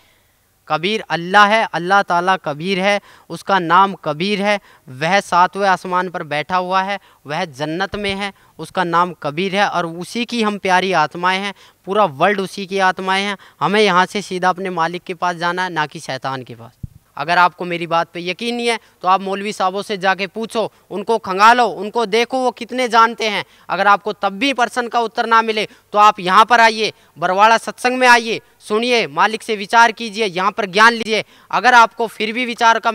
[0.69, 3.01] कबीर अल्लाह है, अल्लाह ताला कबीर है,
[3.31, 4.59] उसका नाम कबीर है,
[4.89, 9.69] वह सातवें आसमान पर बैठा हुआ है, वह जन्नत में है, उसका नाम कबीर है
[9.69, 11.55] और उसी की हम प्यारी आत्माएँ हैं,
[11.87, 15.65] पूरा वर्ल्ड उसी की आत्माएँ हैं, हमें यहाँ से सीधा अपने मालिक के पास जाना
[15.65, 16.77] है, ना कि शैतान के पास।
[17.17, 20.61] अगर आपको मेरी बात पे यकीन नहीं है तो आप मौलवी साहबों से जाके पूछो,
[20.91, 25.27] उनको खंगालो, उनको देखो वो कितने जानते हैं। अगर आपको तब भी पर्सन का उत्तर
[25.27, 29.93] ना मिले तो आप यहाँ पर आइए, बरवाड़ा सत्संग में आइए सुनिए, मालिक से विचार
[29.93, 32.93] कीजिए, यहाँ पर ज्ञान लीजिए। अगर आपको फिर भी विचार का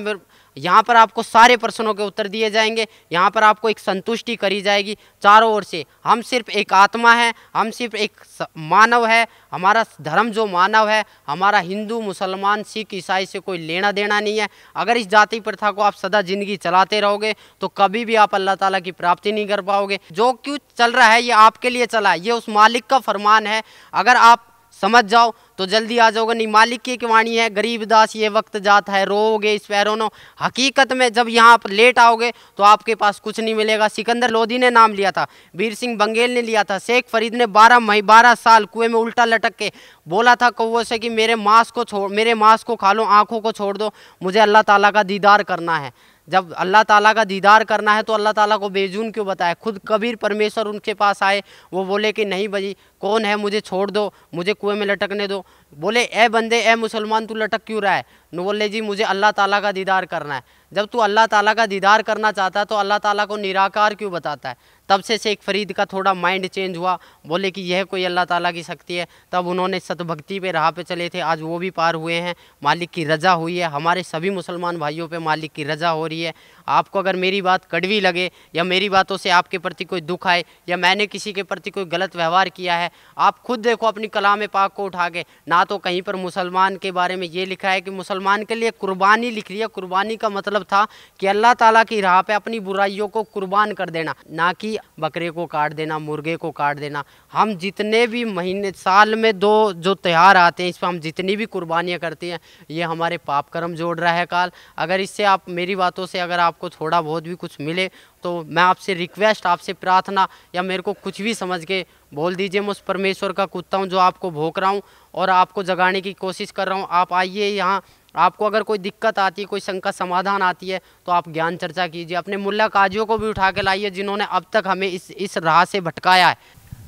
[0.57, 4.61] यहाँ पर आपको सारे प्रश्नों के उत्तर दिए जाएँगे, यहाँ पर आपको एक संतुष्टि करी
[4.61, 8.21] जाएगी चारों ओर से। हम सिर्फ़ एक आत्मा है, हम सिर्फ़ एक
[8.57, 13.91] मानव है, हमारा धर्म जो मानव है, हमारा हिंदू, मुसलमान, सिख, ईसाई से कोई लेना
[13.91, 18.05] देना नहीं है। अगर इस जाति प्रथा को आप सदा ज़िंदगी चलाते रहोगे तो कभी
[18.05, 21.31] भी आप अल्लाह ताला की प्राप्ति नहीं कर पाओगे। जो क्यों चल रहा है, ये
[21.31, 23.61] आपके लिए चला है, ये उस मालिक का फरमान है।
[23.93, 24.49] अगर आप
[24.83, 28.57] समझ जाओ तो जल्दी आ जाओगे। नहीं, मालिक की वाणी है, गरीब दास ये वक्त
[28.59, 30.09] जाता है रोगे इस पैरों नो
[30.41, 34.57] हकीकत में जब यहाँ पर लेट आओगे तो आपके पास कुछ नहीं मिलेगा। सिकंदर लोधी
[34.59, 38.01] ने नाम लिया था, वीर सिंह बंगेल ने लिया था, शेख फरीद ने बारह मई
[38.03, 39.71] बारह साल कुएँ में उल्टा लटक के
[40.07, 43.39] बोला था कौओ से कि मेरे मांस को छोड़ मेरे मांस को खा लो, आँखों
[43.39, 43.91] को छोड़ दो,
[44.21, 45.91] मुझे अल्लाह ताला का दीदार करना है।
[46.27, 49.79] जब अल्लाह ताला का दीदार करना है तो अल्लाह ताला को बेजून क्यों बताया खुद
[49.87, 51.43] कबीर परमेश्वर उनके पास आए,
[51.73, 53.35] वो बोले कि नहीं भाई, कौन है?
[53.35, 55.43] मुझे छोड़ दो, मुझे कुएँ में लटकने दो।
[55.73, 58.05] बोले, ए बंदे, ए मुसलमान, तू लटक क्यों रहा है?
[58.33, 61.65] न बोले, जी, मुझे अल्लाह ताला का दीदार करना है। जब तू अल्लाह ताला का
[61.65, 64.55] दीदार करना चाहता है तो अल्लाह ताला को निराकार क्यों बताता है?
[64.89, 68.51] तब से शेख फरीद का थोड़ा माइंड चेंज हुआ। बोले कि यह कोई अल्लाह ताला
[68.51, 71.95] की शक्ति है। तब उन्होंने सतभक्ति पे, राह पे चले थे। आज वो भी पार
[71.95, 75.89] हुए हैं। मालिक की रजा हुई है। हमारे सभी मुसलमान भाइयों पे मालिक की रजा
[75.89, 76.33] हो रही है।
[76.67, 80.43] आपको अगर मेरी बात कड़वी लगे या मेरी बातों से आपके प्रति कोई दुख आए
[80.69, 84.45] या मैंने किसी के प्रति कोई गलत व्यवहार किया है, आप खुद देखो अपनी कलाम
[84.47, 87.81] पाक को उठा के। ना तो कहीं पर मुसलमान के बारे में ये लिखा है
[87.81, 90.85] कि मुसलमान के लिए कुर्बानी लिख रही है कुर्बानी का मतलब था
[91.19, 95.29] कि अल्लाह ताला की राह पे अपनी बुराइयों को कुर्बान कर देना, ना कि बकरे
[95.31, 97.03] को काट देना, मुर्गे को काट देना।
[97.33, 101.35] हम जितने भी महीने, साल में दो जो त्यौहार आते हैं इस पर हम जितनी
[101.35, 105.49] भी कुर्बानियाँ करते हैं, ये हमारे पाप कर्म जोड़ रहा है काल। अगर इससे आप
[105.51, 107.89] मेरी बातों से अगर आपको थोड़ा बहुत भी कुछ मिले
[108.23, 112.61] तो मैं आपसे रिक्वेस्ट आपसे प्रार्थना या मेरे को कुछ भी समझ के बोल दीजिए।
[112.61, 114.81] मैं उस परमेश्वर का कुत्ता हूँ जो आपको भोग रहा हूँ
[115.13, 117.81] और आपको जगाने की कोशिश कर रहा हूँ। आप आइए यहाँ,
[118.15, 121.87] आपको अगर कोई दिक्कत आती है, कोई शंका, समाधान आती है तो आप ज्ञान चर्चा
[121.87, 125.37] कीजिए। अपने मुल्ला काजियों को भी उठा के लाइए जिन्होंने अब तक हमें इस इस
[125.39, 126.37] राह से भटकाया है।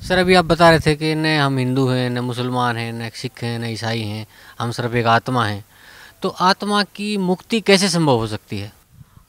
[0.02, 3.10] सर, अभी आप बता रहे थे कि न हम हिंदू हैं, न मुसलमान हैं, न
[3.14, 4.26] सिख हैं, न ईसाई हैं,
[4.58, 5.64] हम सिर्फ़ एक आत्मा हैं।
[6.22, 8.72] तो आत्मा की मुक्ति कैसे संभव हो सकती है?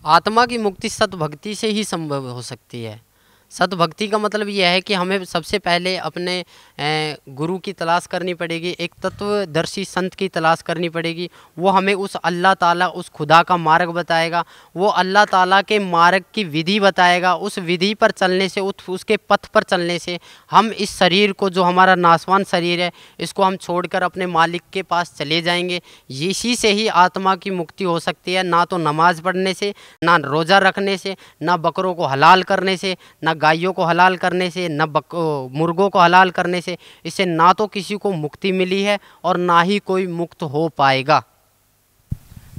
[0.08, 3.07] आत्मा की मुक्ति सतभक्ति से ही संभव हो सकती है।
[3.52, 6.44] सतभक्ति का मतलब यह है कि हमें सबसे पहले अपने
[6.80, 12.16] गुरु की तलाश करनी पड़ेगी, एक तत्वदर्शी संत की तलाश करनी पड़ेगी। वो हमें उस
[12.18, 14.44] अल्लाह ताला, उस खुदा का मार्ग बताएगा,
[14.76, 19.18] वो अल्लाह ताला के मार्ग की विधि बताएगा, उस विधि पर चलने से उस उसके
[19.20, 20.20] पथ पर चलने से
[20.52, 24.82] हम इस शरीर को, जो हमारा नासवान शरीर है, इसको हम छोड़कर अपने मालिक के
[24.84, 29.22] पास चले जाएँगे। इसी से ही आत्मा की मुक्ति हो सकती है, ना तो नमाज़
[29.22, 33.86] पढ़ने से, ना रोज़ा रखने से, ना बकरों को हलाल करने से, ना गायों को
[33.86, 35.16] हलाल करने से न बक
[35.54, 39.62] मुर्गों को हलाल करने से इससे ना तो किसी को मुक्ति मिली है और ना
[39.62, 41.20] ही कोई मुक्त हो पाएगा।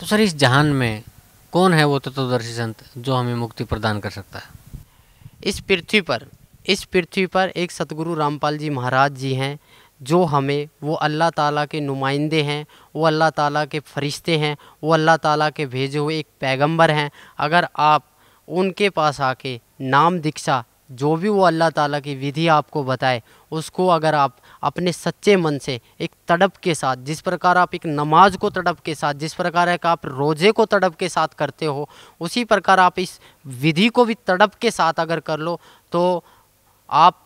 [0.00, 1.02] तो सर इस जहान में
[1.52, 4.44] कौन है वो तत्वदर्शी संत जो हमें मुक्ति प्रदान कर सकता है?
[5.44, 6.26] इस पृथ्वी पर
[6.66, 9.58] इस पृथ्वी पर एक सतगुरु रामपाल जी महाराज जी हैं
[10.00, 12.64] जो हमें वो अल्लाह ताला के नुमाइंदे हैं
[12.94, 17.10] वो अल्लाह ताला के फरिश्ते हैं वो अल्लाह ताला के भेजे हुए एक पैगंबर हैं।
[17.38, 18.04] अगर आप
[18.48, 23.22] उनके पास आके नाम दीक्षा, जो भी वो अल्लाह ताला की विधि आपको बताए,
[23.52, 27.86] उसको अगर आप अपने सच्चे मन से एक तड़प के साथ, जिस प्रकार आप एक
[27.86, 31.66] नमाज़ को तड़प के साथ, जिस प्रकार एक आप रोज़े को तड़प के साथ करते
[31.66, 31.88] हो,
[32.20, 35.58] उसी प्रकार आप इस विधि को भी तड़प के साथ अगर कर लो
[35.92, 36.24] तो
[36.88, 37.24] आप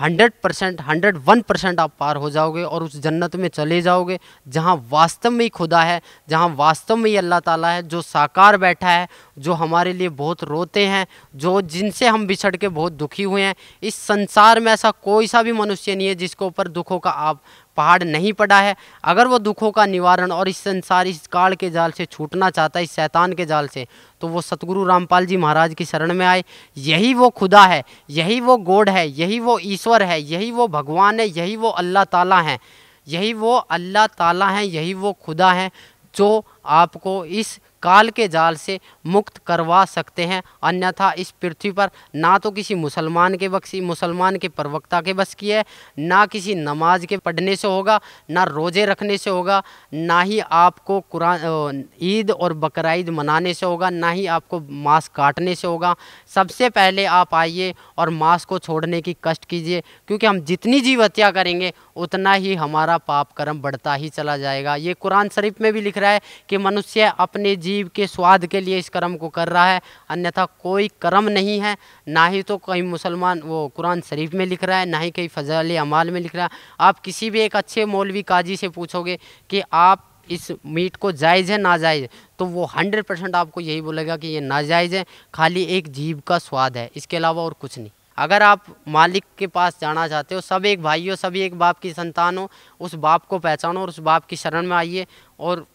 [0.00, 4.18] hundred percent, hundred one percent आप पार हो जाओगे और उस जन्नत में चले जाओगे,
[4.48, 8.56] जहाँ वास्तव में ही खुदा है, जहाँ वास्तव में ही अल्लाह ताला है, जो साकार
[8.56, 9.08] बैठा है,
[9.38, 11.06] जो हमारे लिए बहुत रोते हैं,
[11.36, 15.42] जो जिनसे हम बिछड़ के बहुत दुखी हुए हैं। इस संसार में ऐसा कोई सा
[15.42, 17.42] भी मनुष्य नहीं है जिसके ऊपर दुखों का आप
[17.78, 18.74] पहाड़ नहीं पड़ा है।
[19.04, 22.78] अगर वो दुखों का निवारण और इस संसार, इस काल के जाल से छूटना चाहता
[22.78, 23.86] है, इस शैतान के जाल से
[24.20, 26.42] तो वो सतगुरु रामपाल जी महाराज की शरण में आए।
[26.76, 31.20] यही वो खुदा है, यही वो गोड है, यही वो ईश्वर है, यही वो भगवान
[31.20, 32.58] है, यही वो अल्लाह ताला है,
[33.06, 35.70] यही वो अल्लाह ताला है, यही वो खुदा है,
[36.14, 41.90] जो आपको इस काल के जाल से मुक्त करवा सकते हैं। अन्यथा इस पृथ्वी पर
[42.16, 45.64] ना तो किसी मुसलमान के बख्शी, मुसलमान के प्रवक्ता के बस की है,
[45.98, 48.00] ना किसी नमाज़ के पढ़ने से होगा,
[48.30, 49.62] ना रोज़े रखने से होगा,
[49.94, 55.54] ना ही आपको कुरान ईद और बकरीद मनाने से होगा, ना ही आपको मांस काटने
[55.54, 55.94] से होगा।
[56.28, 61.02] सबसे पहले आप आइए और मांस को छोड़ने की कष्ट कीजिए, क्योंकि हम जितनी जीव
[61.02, 65.72] हत्या करेंगे, उतना ही हमारा पाप कर्म बढ़ता ही चला जाएगा। ये कुरान शरीफ में
[65.72, 69.28] भी लिख रहा है कि मनुष्य अपने जीव के स्वाद के लिए इस कर्म को
[69.28, 71.76] कर रहा है। अन्यथा कोई कर्म नहीं है।
[72.08, 75.28] ना ही तो कहीं मुसलमान वो कुरान शरीफ में लिख रहा है, ना ही कहीं
[75.28, 76.50] फजल अमाल में लिख रहा है।
[76.80, 79.18] आप किसी भी एक अच्छे मौलवी काजी से पूछोगे
[79.50, 82.06] कि आप इस मीट को जायज़ है, नाजायज़
[82.38, 85.04] तो वो हंड्रेड परसेंट आपको यही बोलेगा कि ये नाजायज़ है,
[85.34, 89.46] खाली एक जीव का स्वाद है। इसके अलावा और कुछ नहीं। अगर आप मालिक के
[89.46, 92.50] पास जाना चाहते हो, सब एक भाई हो, सभी एक बाप की संतान हो,
[92.80, 95.06] उस बाप को पहचानो और उस बाप की शरण में आइए।
[95.40, 95.66] और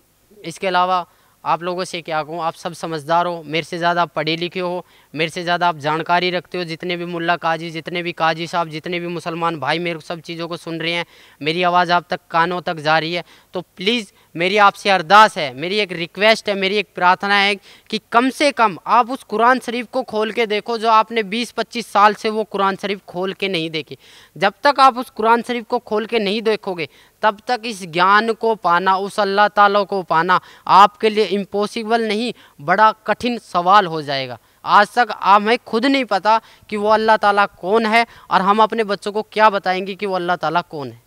[0.45, 1.05] इसके अलावा
[1.43, 4.59] आप लोगों से क्या कहूँ, आप सब समझदार हो, मेरे से ज़्यादा आप पढ़े लिखे
[4.59, 8.47] हो, मेरे से ज़्यादा आप जानकारी रखते हो, जितने भी मुल्ला काजी, जितने भी काजी
[8.47, 11.05] साहब, जितने भी मुसलमान भाई मेरे सब चीज़ों को सुन रहे हैं,
[11.41, 15.53] मेरी आवाज़ आप तक कानों तक जा रही है तो प्लीज़ मेरी आपसे अरदास है,
[15.53, 17.55] मेरी एक रिक्वेस्ट है, मेरी एक प्रार्थना है
[17.89, 21.87] कि कम से कम आप उस कुरान शरीफ को खोल के देखो जो आपने 20-25
[21.87, 23.97] साल से वो कुरान शरीफ खोल के नहीं देखी।
[24.35, 26.87] जब तक आप उस कुरान शरीफ को खोल के नहीं देखोगे,
[27.23, 32.33] तब तक इस ज्ञान को पाना, उस अल्लाह ताला को पाना आपके लिए इम्पॉसिबल नहीं,
[32.61, 36.39] बड़ा कठिन सवाल हो जाएगा। आज तक हमें खुद नहीं पता
[36.69, 40.15] कि वो अल्लाह ताला कौन है और हम अपने बच्चों को क्या बताएँगे कि वो
[40.15, 41.01] अल्लाह ताला कौन है।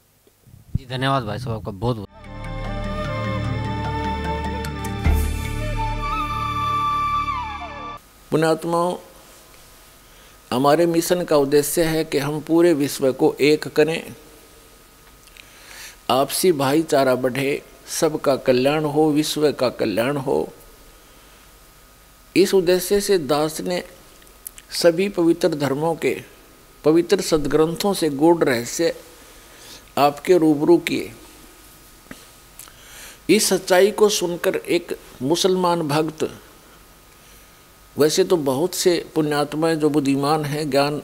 [0.76, 2.35] जी, धन्यवाद भाई साहब, आपका बहुत बहुत
[8.30, 8.96] पुणात्माओं
[10.52, 14.14] हमारे मिशन का उद्देश्य है कि हम पूरे विश्व को एक करें।
[16.10, 17.62] आपसी भाईचारा बढ़े,
[18.00, 20.48] सबका कल्याण हो, विश्व का कल्याण हो।
[22.36, 23.84] इस उद्देश्य से दास ने
[24.70, 26.22] सभी पवित्र धर्मों के,
[26.84, 28.94] पवित्र सदग्रंथों से गूढ़ रहस्य
[29.98, 31.12] आपके रूबरू किए।
[33.30, 36.40] इस सच्चाई को सुनकर एक मुसलमान भक्त
[37.98, 41.02] वैसे तो बहुत से पुण्यात्माएँ जो बुद्धिमान हैं, ज्ञान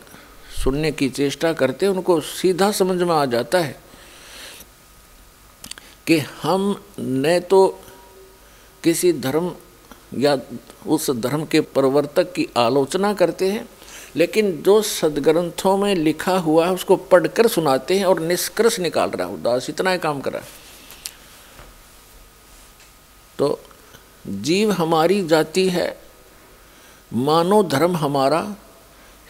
[0.64, 3.81] सुनने की चेष्टा करते हैं, उनको सीधा समझ में आ जाता है
[6.06, 7.66] कि हम न तो
[8.82, 9.52] किसी धर्म
[10.19, 10.36] या
[10.86, 13.69] उस धर्म के प्रवर्तक की आलोचना करते हैं,
[14.16, 19.28] लेकिन जो सदग्रंथों में लिखा हुआ है, उसको पढ़कर सुनाते हैं और निष्कर्ष निकाल रहा
[19.28, 20.40] है। उदास, इतना ही काम करा
[23.39, 23.59] तो
[24.27, 26.02] जीव हमारी जाति है
[27.13, 28.57] मानो धर्म हमारा,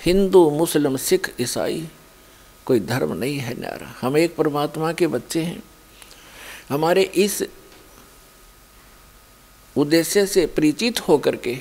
[0.04, 1.88] हिंदू, मुस्लिम, सिख, ईसाई,
[2.66, 5.62] कोई धर्म नहीं है न्यारा। हम एक परमात्मा के बच्चे हैं।
[6.68, 7.42] हमारे इस
[9.76, 11.58] उद्देश्य से परिचित होकर के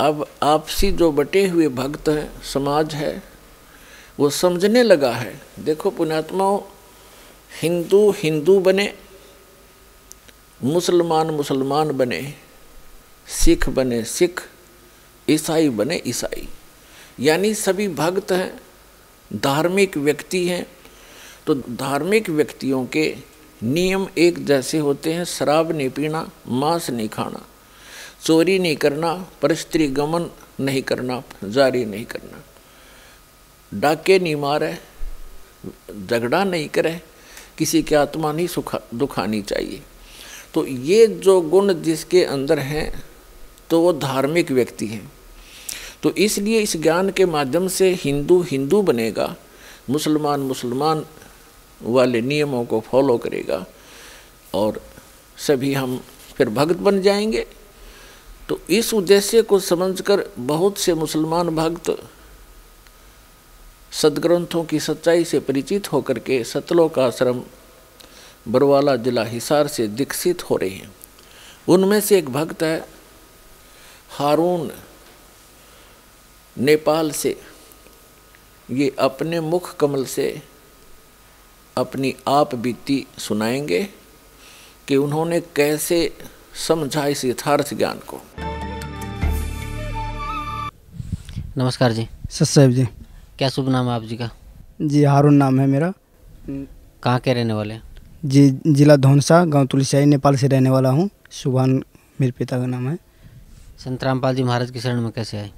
[0.00, 3.22] अब आपसी जो बटे हुए भक्त हैं, समाज है,
[4.18, 6.60] वो समझने लगा है, देखो पुण्यात्माओं,
[7.62, 8.94] हिंदू हिंदू बने,
[10.62, 12.34] मुसलमान मुसलमान बने,
[13.26, 14.40] सिख बने, सिख
[15.30, 16.48] ईसाई बने ईसाई।
[17.20, 18.60] यानी सभी भक्त हैं,
[19.30, 20.66] धार्मिक व्यक्ति हैं।
[21.46, 23.14] तो धार्मिक व्यक्तियों के
[23.62, 27.44] नियम एक जैसे होते हैं, शराब नहीं पीना, मांस नहीं खाना,
[28.24, 29.12] चोरी नहीं करना,
[29.42, 30.30] परिस्त्री गमन
[30.60, 32.42] नहीं करना, जारी नहीं करना।
[33.72, 34.72] डाके नहीं मारे,
[36.06, 37.00] झगड़ा नहीं करे,
[37.58, 39.82] किसी की आत्मा नहीं सुखा, दुखानी चाहिए।
[40.54, 43.02] तो ये जो गुण जिसके अंदर हैं
[43.70, 45.10] तो वो धार्मिक व्यक्ति हैं।
[46.02, 49.34] तो इसलिए इस ज्ञान के माध्यम से हिंदू हिंदू बनेगा,
[49.90, 51.04] मुसलमान मुसलमान
[51.82, 53.64] वाले नियमों को फॉलो करेगा
[54.54, 54.80] और
[55.36, 56.00] सभी हम
[56.36, 57.46] फिर भक्त बन जाएँगे।
[58.48, 61.90] तो इस उद्देश्य को समझकर बहुत से मुसलमान भक्त
[63.92, 67.42] सदग्रंथों की सच्चाई से परिचित होकर के सतलोक आश्रम,
[68.48, 70.94] बरवाला जिला हिसार से दीक्षित हो रहे हैं।
[71.68, 72.88] उनमें से एक भक्त है,
[74.10, 74.70] हारून
[76.60, 77.40] नेपाल से
[78.70, 80.42] ये अपने मुख कमल से
[81.76, 83.88] अपनी आप बीती सुनाएँगे
[84.88, 86.16] कि उन्होंने कैसे
[86.68, 88.20] समझा इस यथार्थ ज्ञान को।
[91.56, 92.84] नमस्कार जी। सत साहब जी।
[93.38, 94.30] क्या शुभ नाम है आप जी का?
[94.82, 95.92] जी हारून नाम है मेरा।
[97.02, 97.82] कहाँ के रहने वाले हैं?
[98.24, 101.82] जी जिला धौनसा गाँव तुलसियाई नेपाल से रहने वाला हूँ। सुभान
[102.20, 102.98] मेरे पिता का नाम है।
[103.78, 105.52] संत रामपाल जी महाराज की शरण में कैसे आए?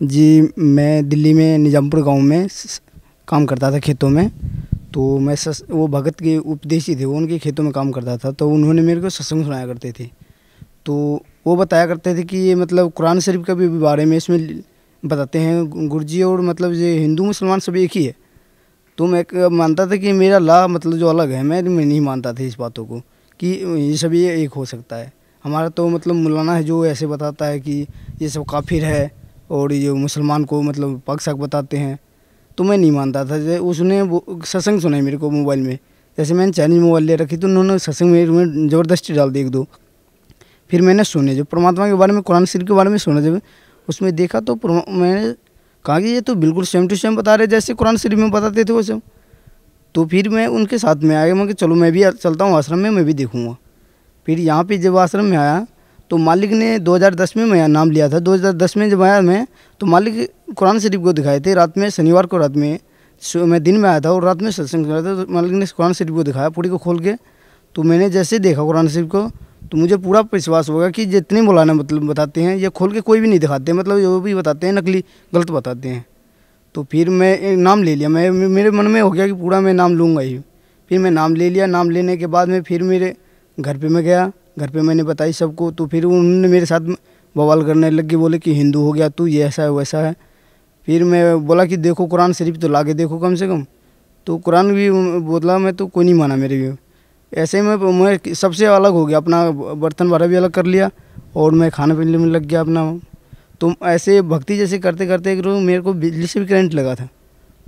[0.00, 2.48] जी मैं दिल्ली में निजामपुर गाँव में
[3.28, 4.30] काम करता था खेतों में।
[4.94, 8.30] तो मैं सस, वो भगत के उपदेशी थे वो उनके खेतों में काम करता था
[8.32, 10.08] तो उन्होंने मेरे को सत्संग सुनाया करते थे।
[10.86, 10.94] तो
[11.46, 14.62] वो बताया करते थे कि ये मतलब कुरान शरीफ का भी बारे में इसमें
[15.02, 18.14] बताते हैं गुरु जी और मतलब ये हिंदू मुसलमान सब एक ही है।
[18.98, 22.32] तो मैं मानता था कि मेरा ला मतलब जो अलग है मैं मैं नहीं मानता
[22.32, 23.00] था इस बातों को
[23.40, 23.48] कि
[23.78, 25.12] ये सभी एक हो सकता है।
[25.44, 27.80] हमारा तो मतलब मौलाना है जो ऐसे बताता है कि
[28.22, 29.10] ये सब काफिर है
[29.50, 31.98] और ये मुसलमान को मतलब पग शक बताते हैं।
[32.58, 35.78] तो मैं नहीं मानता था। जैसे उसने वो सत्संग सुनाई मेरे को मोबाइल में।
[36.18, 39.48] जैसे मैंने चाइनीज़ मोबाइल ले रखी तो उन्होंने सत्संग मेरे में ज़बरदस्ती डाल दी एक
[39.50, 39.66] दो।
[40.70, 43.40] फिर मैंने सुने जब परमात्मा के बारे में, कुरान शरीफ के बारे में सुना, जब
[43.88, 45.32] उसमें देखा तो मैंने
[45.84, 48.64] कहा कि ये तो बिल्कुल सेम टू सेम बता रहे जैसे कुरान शरीफ में बताते
[48.64, 49.00] थे वो सब।
[49.94, 52.90] तो फिर मैं उनके साथ में आया, मैं चलो मैं भी चलता हूँ आश्रम में,
[52.90, 53.56] मैं भी देखूँगा।
[54.28, 55.66] फिर यहाँ पे जब आश्रम में आया
[56.10, 59.46] तो मालिक ने 2010 में मैं नाम लिया था। 2010 में जब आया मैं
[59.80, 62.78] तो मालिक कुरान शरीफ को दिखाए थे। रात में, शनिवार को रात में
[63.36, 65.66] मैं दिन में आया था और रात में सत्संग कर रहा था तो मालिक ने
[65.66, 67.14] कुरान शरीफ को दिखाया, पूरी को खोल के।
[67.76, 69.30] तो मैंने जैसे देखा कुरान शरीफ को
[69.70, 73.20] तो मुझे पूरा विश्वास होगा कि जितने मौलाना मतलब बताते हैं, ये खोल के कोई
[73.20, 75.04] भी नहीं दिखाते मतलब जो भी बताते हैं, नकली,
[75.34, 76.04] गलत बताते हैं।
[76.74, 79.74] तो फिर मैं नाम ले लिया। मैं, मेरे मन में हो गया कि पूरा मैं
[79.74, 80.38] नाम लूँगा ही।
[80.90, 83.14] फिर मैं नाम ले लिया। नाम लेने के बाद में फिर मेरे
[83.58, 84.30] घर पे मैं गया।
[84.60, 86.80] घर पे मैंने बताई सबको तो फिर उन्होंने मेरे साथ
[87.36, 90.14] बवाल करने लग गए, बोले कि हिंदू हो गया तू, ये ऐसा है, वैसा है।
[90.88, 93.64] फिर मैं बोला कि देखो कुरान शरीफ तो ला के देखो कम से कम।
[94.26, 94.90] तो कुरान भी
[95.22, 96.72] बोला मैं तो कोई नहीं माना मेरे भी।
[97.32, 100.90] ऐसे मैं मैं सबसे अलग हो गया, अपना बर्तन भरा भी अलग कर लिया,
[101.36, 102.82] और मैं खाने पीने में लग गया अपना।
[103.60, 107.08] तो ऐसे भक्ति जैसे करते करते एक मेरे को बिजली से भी करंट लगा था।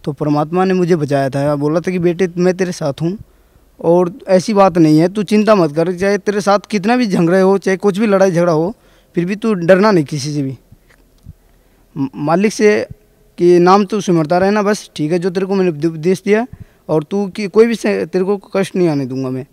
[0.04, 3.16] तो परमात्मा ने मुझे बचाया था। बोला था कि बेटे मैं तेरे साथ हूँ
[3.82, 7.40] और ऐसी बात नहीं है, तू चिंता मत कर, चाहे तेरे साथ कितना भी झगड़े
[7.40, 8.74] हो, चाहे कुछ भी लड़ाई झगड़ा हो,
[9.16, 10.56] फिर भी तू डरना नहीं किसी से भी।
[11.96, 12.86] मालिक से
[13.38, 16.46] कि नाम तू सिमरता रहना बस, ठीक है, जो तेरे को मैंने उपदेश दिया
[16.88, 19.46] और तू कि कोई भी तेरे को कष्ट नहीं आने दूँगा मैं।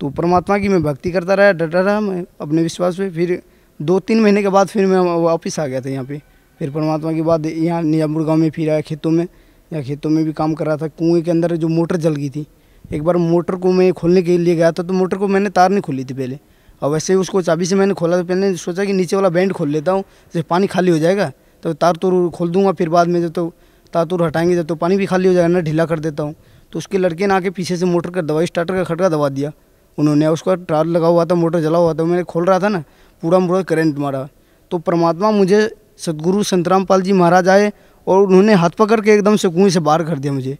[0.00, 3.40] तो परमात्मा की मैं भक्ति करता रहा डटा रहा, मैं अपने विश्वास पे, फिर
[3.80, 6.20] दो तीन महीने के बाद फिर मैं वापस आ गया था यहाँ पे।
[6.60, 9.26] फिर परमात्मा के बाद यहाँ निजामपुर गाँव में फिर आया खेतों में,
[9.70, 12.30] या खेतों में भी काम कर रहा था, कुएँ के अंदर जो मोटर जल गई
[12.30, 12.46] थी
[12.90, 15.70] एक बार मोटर को मैं खोलने के लिए गया था तो मोटर को मैंने तार
[15.70, 16.38] नहीं खोली थी पहले।
[16.82, 19.52] और वैसे ही उसको चाबी से मैंने खोला तो पहले सोचा कि नीचे वाला बैंड
[19.52, 21.30] खोल लेता हूँ, जैसे पानी खाली हो जाएगा
[21.62, 23.52] तो तार तोर खोल दूँगा फिर बाद में, जब तो
[23.92, 26.34] तार तोर हटाएँगे, जब तो पानी भी खाली हो जाएगा ना, ढीला कर देता हूँ।
[26.72, 29.52] तो उसके लड़के ने आके पीछे से मोटर का दवाई स्टार्टर का खटका दबा दिया।
[29.98, 32.82] उन्होंने उसका टार लगा हुआ था, मोटर जला हुआ था, मैंने खोल रहा था ना,
[33.22, 34.28] पूरा पूरा करंट मारा।
[34.70, 35.68] तो परमात्मा मुझे
[35.98, 37.72] सदगुरु संतराम पाल जी महाराज आए
[38.06, 40.56] और उन्होंने हाथ पकड़ के एकदम से कुएँ से बाहर कर दिया मुझे।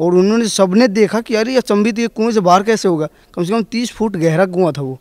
[0.00, 3.08] और उन्होंने सबने देखा कि अरे अचंभित ये कुएँ से बाहर कैसे होगा?
[3.34, 4.98] कम से कम तीस फुट गहरा कुआँ था वो।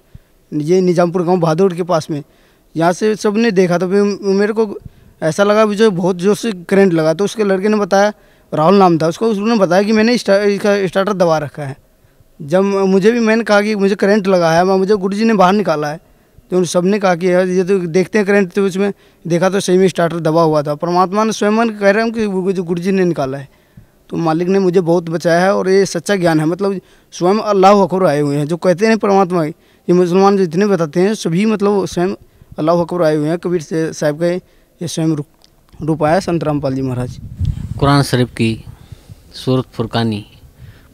[0.52, 2.24] ये निजामपुर गाँव भादौड़ के पास में।
[2.76, 4.02] यहाँ से सबने देखा तो फिर
[4.34, 4.78] मेरे को
[5.22, 8.14] ऐसा लगा भी जो बहुत ज़ोर से करेंट लगा तो उसके लड़के ने बताया,
[8.52, 11.78] राहुल नाम था उसको, उसने बताया कि मैंने इसका स्टार्टर दबा रखा है।
[12.40, 15.54] जब मुझे भी मैंने कहा कि मुझे करंट लगा है मुझे गुरु जी ने बाहर
[15.54, 16.00] निकाला है।
[16.52, 18.92] तो उन सबने कहा कि यार, ये तो देखते हैं करंट तो उसमें
[19.26, 22.62] देखा तो सही में स्टार्टर दबा हुआ था। परमात्मा ने स्वयं कह रहा हूँ कि
[22.62, 23.48] गुरु जी ने निकाला है।
[24.14, 26.80] तो मालिक ने मुझे बहुत बचाया है और ये सच्चा ज्ञान है। मतलब
[27.14, 31.00] स्वयं अल्लाह अकबर आए हुए हैं। जो कहते हैं परमात्मा ये मुसलमान जो जितने बताते
[31.02, 32.14] हैं सभी मतलब स्वयं
[32.60, 35.26] अल्लाह अकबर आए हुए हैं। कबीर से साहब का ये स्वयं रूप
[35.82, 37.18] रूप आया संत रामपाल जी महाराज।
[37.80, 38.54] कुरान शरीफ की
[39.34, 40.26] सूरत फुरकानी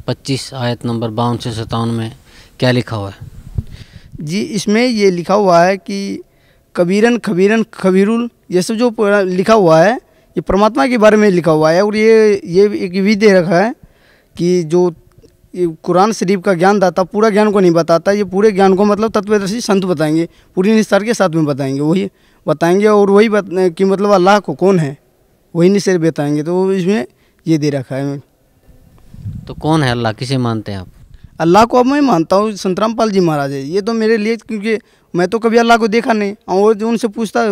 [0.07, 2.11] 25 आयत नंबर बावन से सत्तावन में
[2.59, 3.27] क्या लिखा हुआ है?
[4.21, 6.21] जी इसमें ये लिखा हुआ है कि
[6.75, 9.99] कबीरन खबीरन खबीरुल ये सब जो लिखा हुआ है
[10.39, 13.57] ये परमात्मा के बारे में लिखा हुआ है और ये ये एक विधि दे रखा
[13.59, 13.73] है
[14.35, 14.81] कि जो
[15.53, 18.85] ये कुरान शरीफ का ज्ञान दाता पूरा ज्ञान को नहीं बताता ये पूरे ज्ञान को
[18.85, 22.09] मतलब तत्वदर्शी संत बताएँगे पूरी निस्तार के साथ में बताएँगे वही
[22.45, 24.97] बताएँगे और वही बत, कि मतलब अल्लाह को कौन है
[25.53, 27.05] वही निश्चय बताएँगे। तो इसमें
[27.45, 28.17] ये दे रखा है।
[29.47, 30.87] तो कौन है अल्लाह किसे मानते हैं आप?
[31.39, 34.37] अल्लाह को अब मैं मानता हूँ संतराम पाल जी महाराज है। ये तो मेरे लिए
[34.37, 34.77] क्योंकि
[35.13, 37.45] मैं तो कभी अल्लाह को देखा नहीं। और जो उनसे पूछता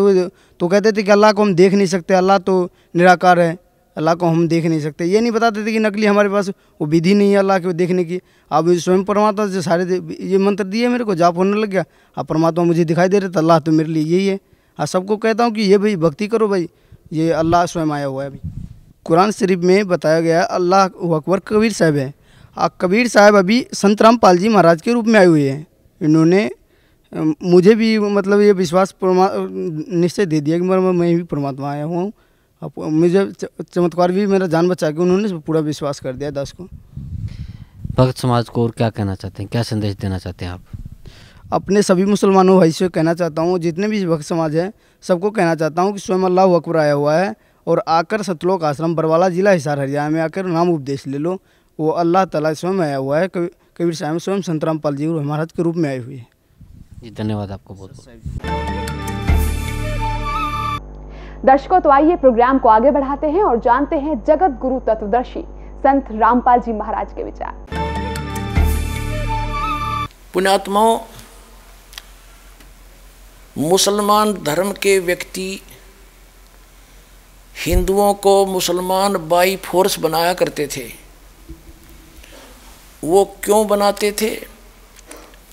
[0.59, 3.57] तो कहते थे कि अल्लाह को हम देख नहीं सकते, अल्लाह तो निराकार है,
[3.97, 6.87] अल्लाह को हम देख नहीं सकते। ये नहीं बताते थे कि नकली हमारे पास वो
[6.87, 8.19] विधि नहीं है अल्लाह को देखने की।
[8.51, 11.83] अब स्वयं परमात्मा से सारे ये मंत्र दिए मेरे को, जाप होने लग गया।
[12.17, 14.39] अब परमात्मा मुझे दिखाई दे रहे थे, अल्लाह तो मेरे लिए यही है।
[14.79, 16.69] हाँ सबको कहता हूँ कि ये भाई, भक्ति करो भाई,
[17.13, 18.39] ये अल्लाह स्वयं आया हुआ है अभी।
[19.05, 22.13] कुरान शरीफ में बताया गया अल्लाह अकबर कबीर साहब है।
[22.81, 25.65] कबीर साहब अभी संत रामपाल जी महाराज के रूप में आए हुए हैं।
[26.01, 26.49] इन्होंने
[27.13, 31.97] मुझे भी मतलब ये विश्वास निश्चय दे दिया कि मैं मैं भी परमात्मा आया हुआ
[31.97, 32.11] हूँ।
[32.91, 33.25] मुझे
[33.63, 36.67] चमत्कार भी मेरा जान बचा के उन्होंने पूरा विश्वास कर दिया दास को।
[37.95, 39.49] भक्त समाज को और क्या कहना चाहते हैं?
[39.51, 40.61] क्या संदेश देना चाहते हैं आप?
[41.53, 44.71] अपने सभी मुसलमानों भाई से कहना चाहता हूँ जितने भी भक्त समाज है
[45.03, 47.35] सबको कहना चाहता हूँ कि स्वयं अल्लाह अकबर आया हुआ है
[47.67, 51.39] और आकर सतलोक आश्रम बरवाला जिला हिसार हरियाणा में आकर नाम उपदेश ले लो।
[51.79, 55.63] वो अल्लाह ताला स्वयं आया हुआ है कबीर साहब स्वयं संतराम पाल जी महाराज के
[55.63, 56.27] रूप में आए हुए हैं।
[57.03, 58.05] जी धन्यवाद आपको बहुत बहुत।
[61.45, 65.43] दर्शकों तो आइए प्रोग्राम को आगे बढ़ाते हैं और जानते हैं जगत गुरु तत्वदर्शी
[65.83, 67.53] संत रामपाल जी महाराज के विचार।
[70.33, 70.97] पुण्यात्माओं
[73.57, 75.49] मुसलमान धर्म के व्यक्ति
[77.55, 80.87] हिंदुओं को मुसलमान बाई फोर्स बनाया करते थे।
[83.03, 84.35] वो क्यों बनाते थे?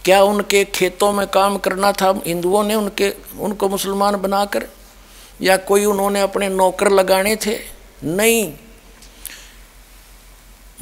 [0.04, 2.22] क्या उनके खेतों में काम करना था?
[2.26, 4.68] हिंदुओं ने उनके, उनको मुसलमान बनाकर,
[5.42, 7.58] या कोई उन्होंने अपने नौकर लगाने थे?
[8.04, 8.52] नहीं।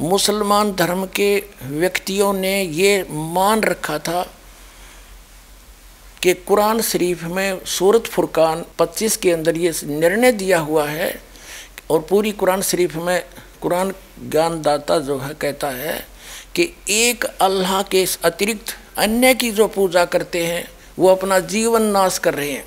[0.01, 4.29] मुसलमान धर्म के व्यक्तियों ने ये मान रखा था
[6.21, 11.21] कि कुरान शरीफ में सूरत फुरकान 25 के अंदर ये निर्णय दिया हुआ है
[11.89, 13.25] और पूरी कुरान शरीफ में
[13.61, 13.93] कुरान
[14.29, 16.07] ज्ञानदाता जो है कहता है
[16.55, 20.67] कि एक अल्लाह के अतिरिक्त अन्य की जो पूजा करते हैं,
[20.99, 22.65] वो अपना जीवन नाश कर रहे हैं।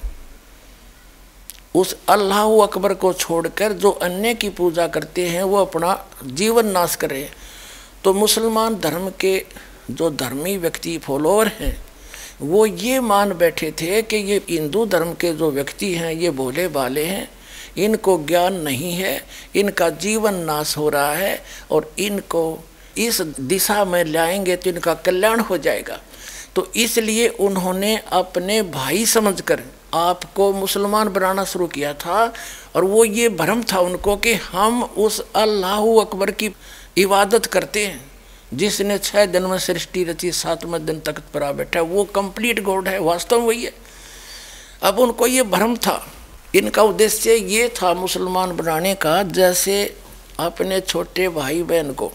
[1.74, 6.94] उस अल्लाह अकबर को छोड़कर जो अन्य की पूजा करते हैं, वो अपना जीवन नाश
[6.94, 7.32] कर रहे हैं।
[8.04, 9.44] तो मुसलमान धर्म के
[9.90, 11.82] जो धर्मी व्यक्ति, फॉलोअर हैं,
[12.40, 16.68] वो ये मान बैठे थे कि ये हिंदू धर्म के जो व्यक्ति हैं, ये भोले
[16.68, 17.30] भाले हैं,
[17.76, 19.22] इनको ज्ञान नहीं है,
[19.56, 22.58] इनका जीवन नाश हो रहा है और इनको
[22.98, 26.00] इस दिशा में लाएँगे तो इनका कल्याण हो जाएगा।
[26.56, 29.62] तो इसलिए उन्होंने अपने भाई समझकर
[29.94, 32.32] आपको मुसलमान बनाना शुरू किया था
[32.76, 36.50] और वो ये भ्रम था उनको कि हम उस अल्लाह अकबर की
[36.98, 38.00] इबादत करते हैं,
[38.54, 42.88] जिसने छः दिन में सृष्टि रची, सातवें दिन तक पर आ बैठा, वो कंप्लीट गॉड
[42.88, 43.72] है, वास्तव वही है।
[44.82, 46.00] अब उनको ये भ्रम था।
[46.54, 49.96] इनका उद्देश्य ये था मुसलमान बनाने का, जैसे
[50.40, 52.12] अपने छोटे भाई बहन को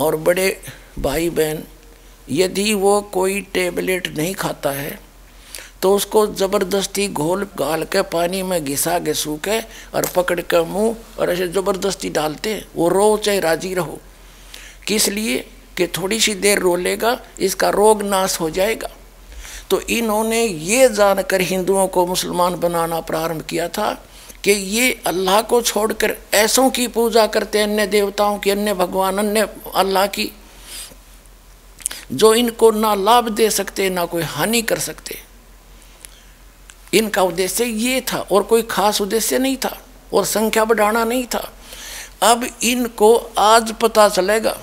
[0.00, 0.48] और बड़े
[0.98, 1.62] भाई बहन
[2.30, 4.98] यदि वो कोई टेबलेट नहीं खाता है
[5.82, 9.60] तो उसको ज़बरदस्ती घोल गाल के पानी में घिसा के सूखे
[9.94, 13.98] और पकड़ के मुँह और ऐसे ज़बरदस्ती डालते हैं वो रो चाहे राज़ी रहो।
[14.86, 15.44] किस लिए?
[15.76, 18.88] कि थोड़ी सी देर रो लेगा इसका रोग नाश हो जाएगा।
[19.70, 23.92] तो इन्होंने ये जानकर हिंदुओं को मुसलमान बनाना प्रारंभ किया था
[24.44, 29.48] कि ये अल्लाह को छोड़कर ऐसों की पूजा करते अन्य देवताओं की, अन्य भगवान, अन्य
[29.74, 30.30] अल्लाह की।
[32.12, 35.18] जो इनको ना लाभ दे सकते, ना कोई हानि कर सकते।
[36.94, 39.76] इनका उद्देश्य ये था और कोई खास उद्देश्य नहीं था
[40.12, 41.48] और संख्या बढ़ाना नहीं था।
[42.22, 44.56] अब इनको आज पता चलेगा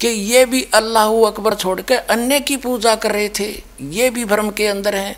[0.00, 3.48] कि ये भी अल्लाह अकबर छोड़ के अन्य की पूजा कर रहे थे,
[3.82, 5.16] ये भी भ्रम के अंदर हैं।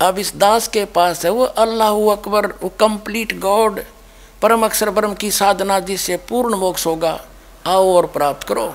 [0.00, 3.80] अब इस दास के पास है वो अल्लाह अकबर, वो कंप्लीट गॉड,
[4.42, 7.20] परम अक्षर ब्रह्म की साधना जिससे पूर्ण मोक्ष होगा,
[7.66, 8.72] आओ और प्राप्त करो।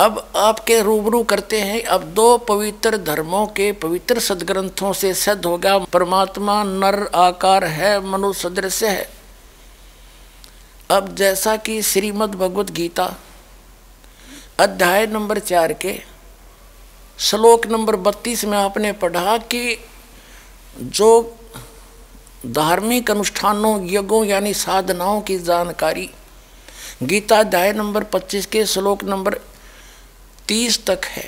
[0.00, 5.58] अब आपके रूबरू करते हैं, अब दो पवित्र धर्मों के पवित्र सदग्रंथों से सिद्ध हो
[5.58, 9.08] गया। परमात्मा नर आकार है मनुष्य सदृश है।
[10.90, 13.16] अब जैसा कि श्रीमद् भगवत गीता
[14.60, 16.00] अध्याय नंबर चार के
[17.18, 19.76] श्लोक नंबर बत्तीस में आपने पढ़ा कि
[20.78, 21.36] जो
[22.46, 26.10] धार्मिक अनुष्ठानों, यज्ञों यानी साधनाओं की जानकारी
[27.02, 29.40] गीता अध्याय नंबर पच्चीस के श्लोक नंबर
[30.50, 31.24] तीस तक है।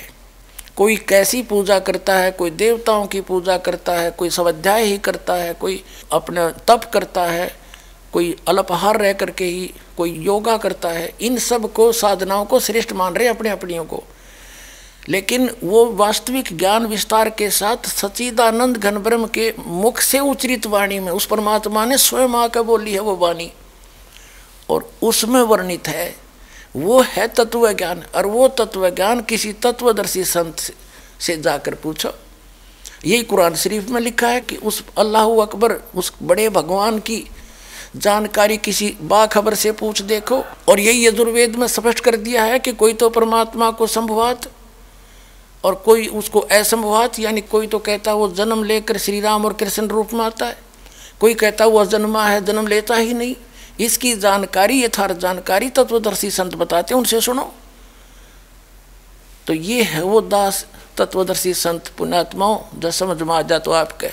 [0.75, 5.33] कोई कैसी पूजा करता है, कोई देवताओं की पूजा करता है, कोई स्वाध्याय ही करता
[5.33, 7.55] है, कोई अपना तप करता है,
[8.13, 13.13] कोई अल्पहार रह करके ही कोई योगा करता है, इन सबको, साधनाओं को श्रेष्ठ मान
[13.13, 14.03] रहे अपने अपनियों को।
[15.09, 20.99] लेकिन वो वास्तविक ज्ञान विस्तार के साथ सचिदानंद घन ब्रह्म के मुख से उच्चरित वाणी
[20.99, 23.51] में, उस परमात्मा ने स्वयं आकर बोली है वो वाणी,
[24.69, 26.22] और उसमें वर्णित है।
[26.75, 30.59] वो है तत्व ज्ञान और वो तत्व ज्ञान किसी तत्वदर्शी संत
[31.19, 32.13] से जाकर पूछो।
[33.05, 37.23] यही कुरान शरीफ में लिखा है कि उस अल्लाह अकबर, उस बड़े भगवान की
[37.95, 42.71] जानकारी किसी बाखबर से पूछ देखो, और यही यजुर्वेद में स्पष्ट कर दिया है कि
[42.73, 44.49] कोई तो परमात्मा को संभवात,
[45.63, 49.87] और कोई उसको असंभवात, यानी कोई तो कहता वो जन्म लेकर श्री राम और कृष्ण
[49.87, 50.57] रूप में आता है,
[51.19, 53.35] कोई कहता वो जन्मा है, जन्म लेता ही नहीं।
[53.79, 57.53] इसकी जानकारी, यथार्थ जानकारी तत्वदर्शी संत बताते उनसे सुनो।
[59.47, 60.65] तो ये है वो दास
[60.97, 64.09] तत्वदर्शी संत पुण्यात्माओं जब समझ में आ जा तो आपके।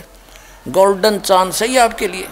[0.68, 2.26] गोल्डन चांस है आपके लिए।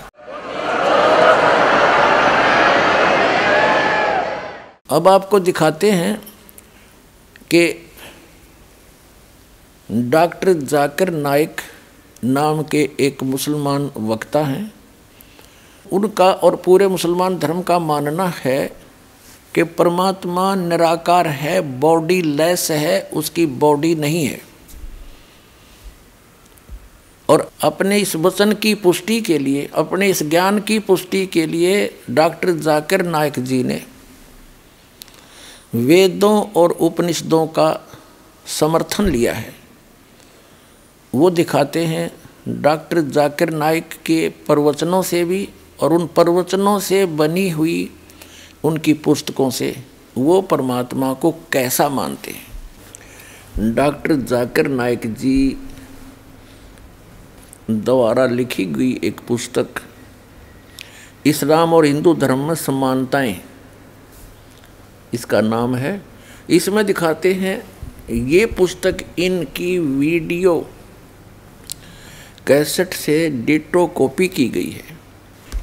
[4.90, 6.16] अब आपको दिखाते हैं
[7.50, 7.92] कि
[9.88, 11.60] डॉक्टर जाकिर नाइक
[12.24, 14.77] नाम के एक मुसलमान वक्ता हैं।
[15.92, 18.76] उनका और पूरे मुसलमान धर्म का मानना है
[19.54, 24.40] कि परमात्मा निराकार है, बॉडी लेस है, उसकी बॉडी नहीं है।
[27.28, 31.98] और अपने इस वचन की पुष्टि के लिए, अपने इस ज्ञान की पुष्टि के लिए
[32.10, 33.82] डॉक्टर जाकिर नायक जी ने
[35.74, 37.88] वेदों और उपनिषदों का
[38.46, 39.54] समर्थन लिया है।
[41.14, 42.10] वो दिखाते हैं
[42.62, 45.48] डॉक्टर जाकिर नाइक के प्रवचनों से भी
[45.80, 47.90] और उन प्रवचनों से बनी हुई
[48.64, 49.74] उनकी पुस्तकों से
[50.16, 53.74] वो परमात्मा को कैसा मानते हैं?
[53.74, 55.56] डॉक्टर जाकिर नाइक जी
[57.70, 59.80] द्वारा लिखी गई एक पुस्तक,
[61.26, 63.40] इस्लाम और हिंदू धर्म में समानताएँ,
[65.14, 66.00] इसका नाम है,
[66.50, 67.62] इसमें दिखाते हैं,
[68.10, 70.58] ये पुस्तक इनकी वीडियो
[72.46, 74.97] कैसेट से डिटो कॉपी की गई है।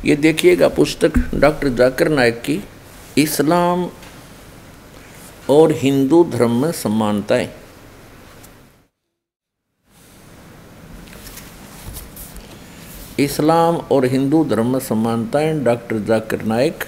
[0.05, 2.59] ये देखिएगा पुस्तक डॉक्टर जाकिर नायक की,
[3.17, 3.89] इस्लाम
[5.49, 7.49] और हिंदू धर्म में समानताएँ।
[13.19, 16.83] इस्लाम और हिंदू धर्म में समानताएँ डॉक्टर जाकिर नायक,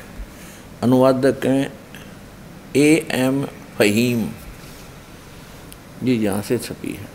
[0.84, 1.72] अनुवादक हैं
[2.76, 3.44] ए एम
[3.77, 4.27] फहीम।
[6.03, 7.07] जी, यहाँ से छपी है।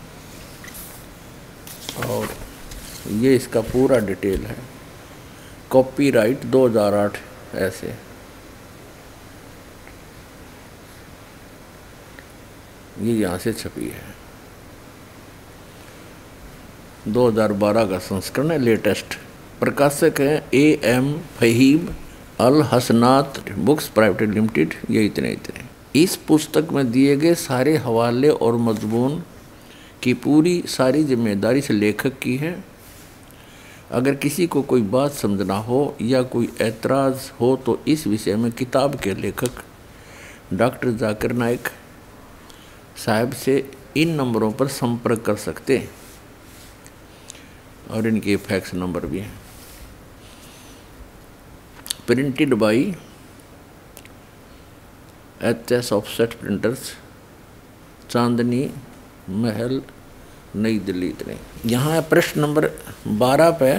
[2.09, 2.35] और
[3.13, 4.72] ये इसका पूरा डिटेल है।
[5.73, 7.17] कॉपीराइट 2008
[7.57, 7.93] ऐसे।
[13.01, 14.13] ये यहाँ से छपी है।
[17.07, 19.17] 2012 का संस्करण है, लेटेस्ट।
[19.59, 21.87] प्रकाशक है A M Faheem
[22.39, 28.29] Al Hasanat books private limited, ये इतने इतने। इस पुस्तक में दिए गए सारे हवाले
[28.29, 29.21] और मजमून
[30.03, 32.53] की पूरी सारी ज़िम्मेदारी से लेखक की है।
[33.93, 38.51] अगर किसी को कोई बात समझना हो या कोई एतराज़ हो तो इस विषय में
[38.51, 39.63] किताब के लेखक
[40.53, 41.67] डॉक्टर जाकिर नाइक
[43.05, 45.89] साहब से इन नंबरों पर संपर्क कर सकते हैं।
[47.91, 49.33] और इनके फैक्स नंबर भी हैं।
[52.07, 52.95] Printed by
[55.41, 56.91] H S offset printers,
[58.09, 58.69] Chandni
[59.29, 59.81] Mahal
[60.55, 61.35] Nai Delhi इतनी।
[61.65, 62.69] यहाँ प्रश्न नंबर
[63.07, 63.71] बारह पे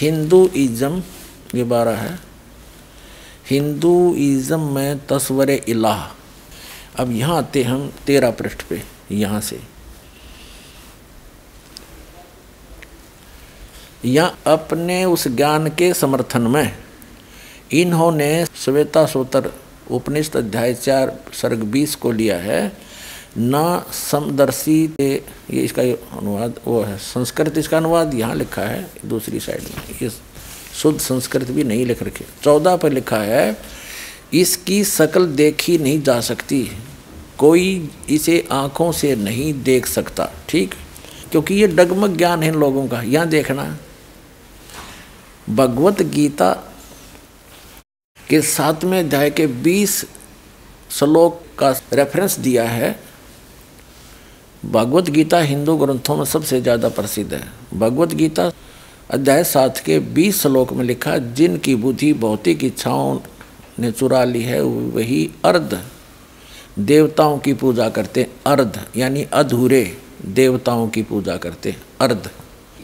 [0.00, 1.02] हिंदूइज़म,
[1.54, 2.18] ये बारह है।
[3.50, 6.04] हिंदूइज़म में तस्वर इलाह।
[6.96, 8.82] अब यहाँ आते हम तेरह पृष्ठ पे,
[9.12, 9.60] यहाँ से।
[14.04, 16.76] या अपने उस ज्ञान के समर्थन में
[17.72, 19.52] इन्होंने श्वेता सोतर
[19.90, 22.85] उपनिषद अध्याय चार, सर्ग बीस को लिया है।
[23.38, 25.82] न समदर्शी ये इसका
[26.18, 30.10] अनुवाद, वो है संस्कृत, इसका अनुवाद यहाँ लिखा है, दूसरी साइड में। ये
[30.74, 33.56] शुद्ध संस्कृत भी नहीं लिख रखे। चौदह पर लिखा है,
[34.34, 36.62] इसकी शकल देखी नहीं जा सकती,
[37.38, 40.74] कोई इसे आँखों से नहीं देख सकता, ठीक?
[41.30, 43.76] क्योंकि ये डगमग ज्ञान है लोगों का, यहाँ देखना।
[45.48, 46.52] भगवत गीता
[48.18, 50.04] के सातवें अध्याय के बीस
[50.90, 52.98] श्लोक का रेफरेंस दिया है
[54.62, 57.42] भगवत गीता हिंदू ग्रंथों में सबसे ज़्यादा प्रसिद्ध है।
[57.74, 58.50] भगवत गीता
[59.10, 63.18] अध्याय सात के बीस श्लोक में लिखा, जिनकी बुद्धि भौतिक इच्छाओं
[63.78, 65.78] ने चुरा ली है, वही अर्ध
[66.78, 69.84] देवताओं की पूजा करते अर्ध, यानी अधूरे
[70.26, 72.30] देवताओं की पूजा करते अर्ध।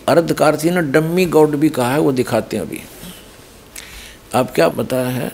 [0.08, 2.80] अर्ध कार्ती ने डम्मी गॉड भी कहा है, वो दिखाते हैं अभी।
[4.34, 5.30] अब क्या बताया है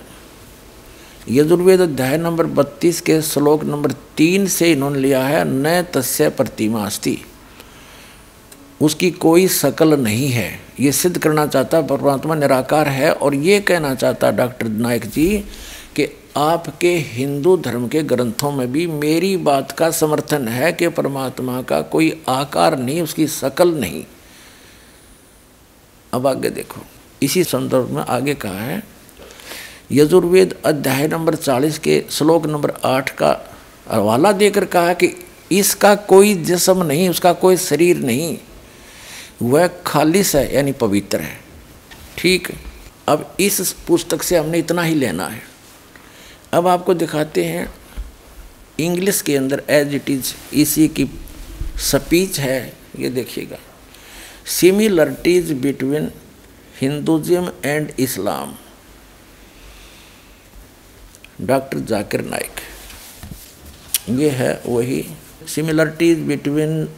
[1.30, 6.86] यजुर्वेद अध्याय नंबर बत्तीस के श्लोक नंबर तीन से इन्होंने लिया है, न तस्य प्रतिमा
[6.86, 7.18] अस्ति।
[8.80, 13.94] उसकी कोई शकल नहीं है। ये सिद्ध करना चाहता परमात्मा निराकार है और ये कहना
[13.94, 15.38] चाहता डॉक्टर नायक जी,
[15.96, 21.62] कि आपके हिंदू धर्म के ग्रंथों में भी मेरी बात का समर्थन है कि परमात्मा
[21.62, 24.04] का कोई आकार नहीं, उसकी शकल नहीं।
[26.14, 26.80] अब आगे देखो।
[27.22, 28.97] इसी संदर्भ में आगे कहा है
[29.90, 33.30] यजुर्वेद अध्याय नंबर चालीस के श्लोक नंबर आठ का
[33.88, 35.08] हवाला देकर कहा कि
[35.52, 38.36] इसका कोई जिसम नहीं, उसका कोई शरीर नहीं,
[39.42, 41.40] वह खालिश है, यानी पवित्र है।
[42.18, 42.52] ठीक,
[43.08, 45.42] अब इस पुस्तक से हमने इतना ही लेना है।
[46.52, 47.68] अब आपको दिखाते हैं
[48.80, 51.10] इंग्लिश के अंदर एज इट इज़ इसी की
[51.80, 53.58] स्पीच है, ये देखिएगा।
[54.60, 56.10] Similarities between
[56.80, 58.54] Hinduism and Islam
[61.40, 62.60] doctor Zakir Naik.
[64.10, 65.04] ये है वही
[65.46, 66.88] similarities between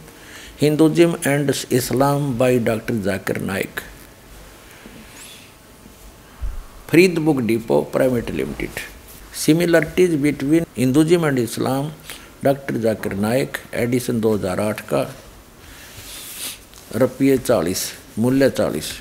[0.61, 3.79] Hinduism and Islam by doctor Zakir Naik.
[6.89, 8.79] Farid book depot private limited.
[9.35, 11.91] Similarities between Hinduism and Islam
[12.43, 15.01] doctor Zakir Naik, edition 2008 का,
[16.95, 17.85] रुपये चालीस,
[18.19, 18.91] मूल्य चालीस।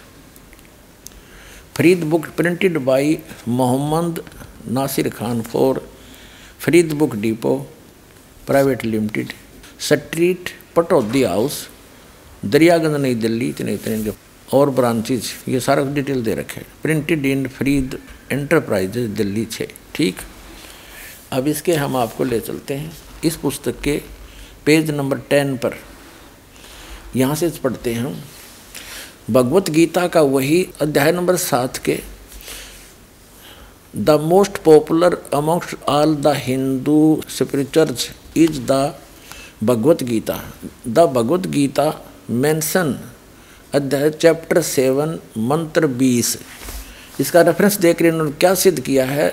[1.77, 3.17] Farid book printed by
[3.49, 4.23] Mohammad
[4.69, 5.87] Nasir Khan for
[6.61, 7.57] Farid book depot,
[8.47, 9.33] private limited,
[9.81, 11.69] street, Pataudi house,
[12.45, 14.13] Daryaganj Nai Delhi, इतने इतने
[14.53, 17.99] और branches ये सारा डिटेल दे रखे printed in Farid
[18.33, 20.17] enterprises Delhi छः, ठीक?
[21.33, 22.93] अब इसके हम आपको ले चलते हैं।
[23.25, 24.01] इस पुस्तक के
[24.67, 25.75] पेज नंबर टेन पर।
[27.17, 28.21] यहाँ से पढ़ते हैं हम।
[29.31, 31.99] भगवत गीता का वही अध्याय नंबर सात के
[33.95, 36.99] the most popular almost all the Hindu
[37.29, 38.73] spirituals is the
[39.65, 40.39] Bhagavad Gita
[40.89, 41.87] the Bhagavad Gita
[42.31, 42.95] mention
[43.75, 46.37] अध्याय चैप्टर सेवन मंत्र बीस।
[47.21, 49.29] इसका रेफरेंस देख रहे इन्होंने क्या सिद्ध किया है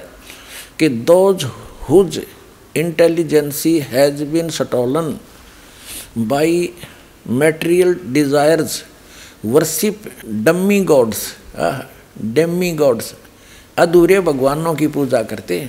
[0.79, 1.45] कि those
[1.89, 2.19] whose
[2.75, 5.17] intelligence has been stolen
[6.27, 6.69] by
[7.43, 8.84] material desires
[9.45, 10.11] worship
[10.45, 11.23] dummy gods
[12.71, 13.13] demigods
[13.78, 15.60] अधूरे भगवानों की पूजा करते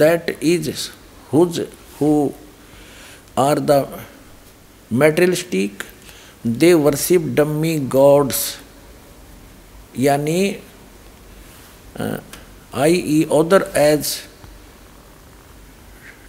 [0.00, 0.70] that is
[1.32, 1.60] whose
[2.00, 2.10] who
[3.38, 3.86] are the
[4.90, 5.82] materialistic
[6.46, 8.42] they worship dummy gods
[9.98, 10.40] यानी
[12.74, 14.14] I E other age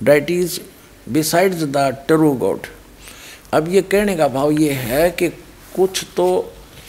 [0.03, 0.59] that is
[1.09, 2.67] besides the true God
[3.53, 5.29] अब ये कहने का भाव ये है कि
[5.75, 6.27] कुछ तो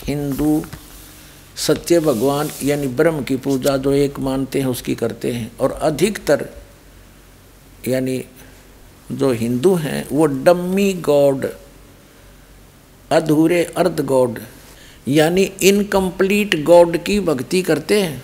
[0.06, 0.62] हिंदू
[1.56, 6.48] सच्चे भगवान यानी ब्रह्म की पूजा जो एक मानते हैं, उसकी करते हैं। और अधिकतर
[7.88, 8.24] यानी
[9.12, 11.46] जो हिंदू हैं, वो डम्मी गॉड,
[13.12, 14.38] अधूरे अर्ध गॉड,
[15.08, 18.22] यानी इनकम्प्लीट गॉड की भक्ति करते हैं।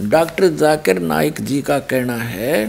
[0.00, 2.66] डॉक्टर जाकिर नाइक जी का कहना है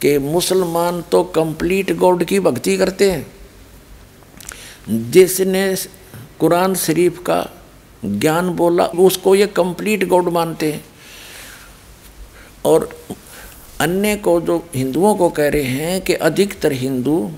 [0.00, 3.26] कि मुसलमान तो कंप्लीट गॉड की भक्ति करते हैं।
[5.10, 5.76] जिसने
[6.38, 7.61] कुरान शरीफ का
[8.04, 10.84] ज्ञान बोला, उसको ये कंप्लीट गॉड मानते हैं।
[12.64, 13.06] और
[13.80, 17.32] अन्य को जो हिंदुओं को कह रहे हैं कि अधिकतर हिंदू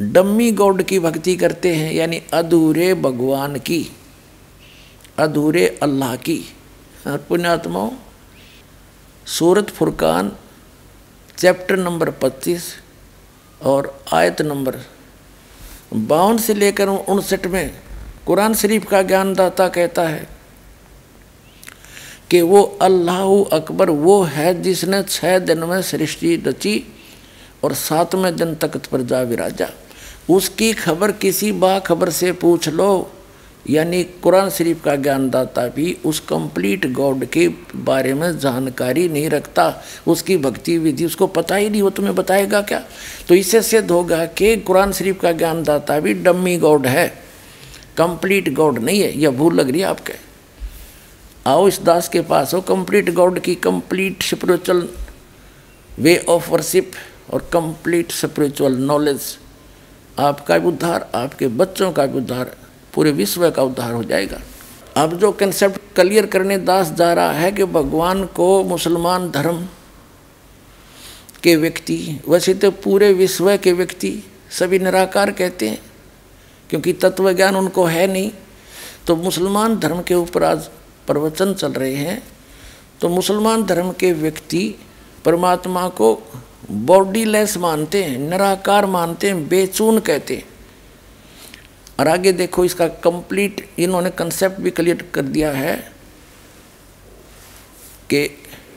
[0.00, 3.92] डम्मी गॉड की भक्ति करते हैं, यानी अधूरे भगवान की,
[5.18, 6.44] अधूरे अल्लाह की।
[7.06, 7.98] और
[9.26, 10.32] सूरत फुरकान,
[11.38, 12.74] चैप्टर नंबर 25
[13.62, 14.76] और आयत नंबर
[15.94, 17.83] बावन से लेकर उनसठ में
[18.26, 20.26] कुरान शरीफ का ज्ञानदाता कहता है
[22.30, 26.76] कि वो अल्लाह अकबर वो है जिसने छः दिन में सृष्टि रची
[27.64, 29.68] और सातवें दिन तख्त पर जा विराजा।
[30.30, 33.10] उसकी खबर किसी बाखबर से पूछ लो,
[33.70, 37.46] यानी कुरान शरीफ का ज्ञानदाता भी उस कंप्लीट गॉड के
[37.76, 42.60] बारे में जानकारी नहीं रखता, उसकी भक्ति विधि उसको पता ही नहीं वो तुम्हें बताएगा
[42.62, 42.82] क्या?
[43.28, 47.06] तो इससे सिद्ध होगा कि कुरान शरीफ का ज्ञानदाता भी डम्मी गॉड है।
[47.96, 50.12] कंप्लीट गॉड नहीं है, यह भूल लग रही है आपके।
[51.46, 54.88] आओ इस दास के पास हो कंप्लीट गॉड की complete spiritual
[55.98, 56.92] way of worship
[57.30, 59.20] और कंप्लीट स्पिरिचुअल नॉलेज
[60.18, 62.56] आपका भी उद्धार, आपके बच्चों का भी उद्धार,
[62.94, 64.40] पूरे विश्व का उद्धार हो जाएगा।
[64.96, 69.66] अब जो कंसेप्ट क्लियर करने दास जा रहा है कि भगवान को मुसलमान धर्म
[71.42, 74.12] के व्यक्ति, वैसे तो पूरे विश्व के व्यक्ति
[74.50, 75.78] सभी निराकार कहते हैं।
[76.70, 78.30] क्योंकि तत्व ज्ञान उनको है नहीं।
[79.06, 80.68] तो मुसलमान धर्म के ऊपर आज
[81.06, 82.22] प्रवचन चल रहे हैं।
[83.00, 84.74] तो मुसलमान धर्म के व्यक्ति
[85.24, 86.14] परमात्मा को
[86.70, 90.44] बॉडीलेस मानते हैं, निराकार मानते हैं, बेचून कहते हैं।
[92.00, 95.76] और आगे देखो, इसका कंप्लीट इन्होंने कंसेप्ट भी क्लियर कर दिया है
[98.10, 98.28] कि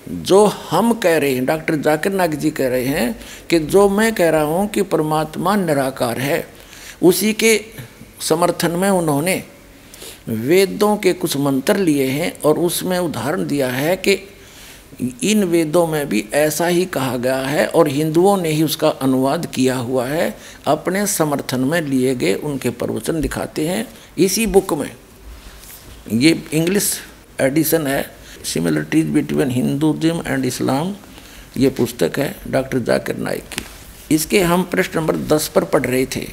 [0.09, 3.19] जो हम कह रहे हैं डॉक्टर जाकिर नाग जी कह रहे हैं
[3.49, 6.39] कि जो मैं कह रहा हूँ कि परमात्मा निराकार है।
[7.01, 7.59] उसी के
[8.21, 9.43] समर्थन में उन्होंने
[10.29, 14.19] वेदों के कुछ मंत्र लिए हैं और उसमें उदाहरण दिया है कि
[15.23, 19.45] इन वेदों में भी ऐसा ही कहा गया है और हिंदुओं ने ही उसका अनुवाद
[19.45, 20.37] किया हुआ है,
[20.67, 23.87] अपने समर्थन में लिए गए उनके प्रवचन दिखाते हैं।
[24.17, 24.91] इसी बुक में
[26.13, 26.91] ये इंग्लिश
[27.41, 28.05] एडिशन है
[28.45, 30.93] similarities between Hinduism and Islam
[31.57, 36.05] ये पुस्तक है डॉक्टर जाकिर नाइक की। इसके हम प्रश्न नंबर दस पर पढ़ रहे
[36.15, 36.27] थे।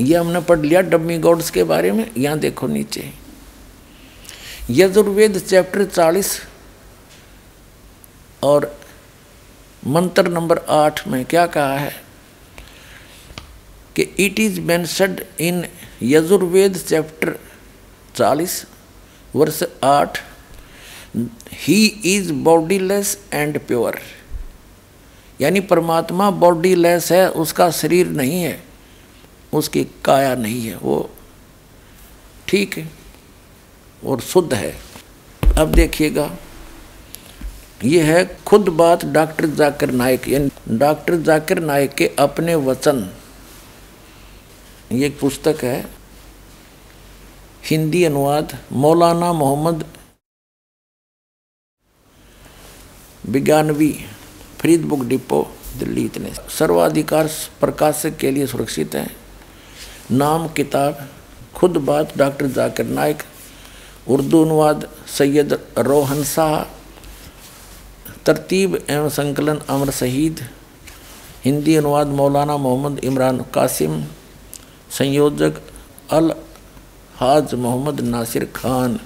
[0.00, 3.10] ये हमने पढ़ लिया डब्मी गॉड्स के बारे में, यहाँ देखो नीचे।
[4.70, 6.40] यजुर्वेद चैप्टर चालीस
[8.42, 8.76] और
[9.86, 11.92] मंत्र नंबर आठ में क्या कहा है
[13.96, 15.64] कि it is mentioned in
[16.02, 17.38] Yajurveda chapter
[18.16, 18.64] चालीस,
[19.34, 20.18] वर्ष आठ
[21.58, 23.98] he is bodiless and pure
[25.40, 28.62] यानी परमात्मा बॉडीलेस है, उसका शरीर नहीं है।
[29.54, 31.10] उसकी काया नहीं है, वो
[32.48, 32.90] ठीक है
[34.06, 34.74] और शुद्ध है।
[35.58, 36.30] अब देखिएगा,
[37.84, 43.08] ये है खुद बात डॉक्टर जाकिर नायक। यानी डॉक्टर जाकिर नायक के अपने वचन।
[44.92, 45.84] ये एक पुस्तक है,
[47.64, 49.84] हिंदी अनुवाद, मौलाना मोहम्मद
[53.24, 53.92] विज्ञानवी
[54.60, 55.42] फरीद बुक डिपो,
[55.78, 57.28] दिल्ली इतने। सर्वाधिकार
[57.60, 59.23] प्रकाशक के लिए सुरक्षित है।
[60.10, 60.98] नाम किताब,
[61.54, 63.22] खुद बात डॉक्टर जाकिर नायक,
[64.08, 66.56] उर्दू अनुवाद सैयद रोहन शाह,
[68.26, 70.40] तरतीब एवं संकलन अमर शहीद,
[71.44, 74.02] हिंदी अनुवाद मौलाना मोहम्मद इमरान कासिम,
[74.90, 75.60] संयोजक
[76.10, 76.34] अल
[77.16, 79.00] हाज मोहम्मद नासिर खान,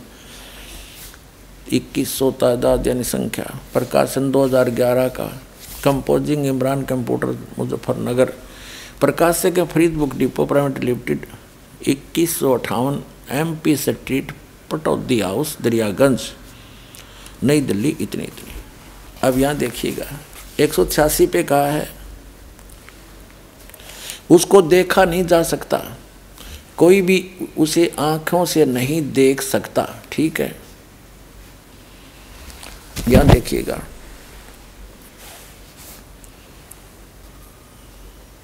[1.72, 5.30] इक्कीस सौ तादाद यानी संख्या, प्रकाशन 2011 का,
[5.84, 8.32] कंपोजिंग इमरान कंप्यूटर मुजफ्फरनगर।
[9.00, 11.26] प्रकाशक Farid book depot private limited,
[11.88, 14.32] इक्कीस सौ अठावन M P street
[14.70, 16.20] Pataudi house, Daryaganj,
[17.42, 18.52] New Delhi इतनी इतनी
[19.22, 20.06] अब यहाँ देखिएगा,
[20.60, 21.88] एक सौ छियासी पे कहा है।
[24.30, 25.78] उसको देखा नहीं जा सकता।
[26.76, 27.18] कोई भी
[27.58, 30.54] उसे आँखों से नहीं देख सकता, ठीक है?
[33.08, 33.80] यहाँ देखिएगा।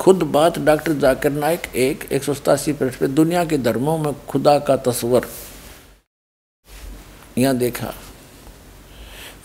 [0.05, 4.12] खुद बात डॉक्टर जाकिर नाइक एक एक सौ सतासी पृष्ठ पे, दुनिया के धर्मों में
[4.28, 5.26] खुदा का तस्वर।
[7.39, 7.93] यहाँ देखा,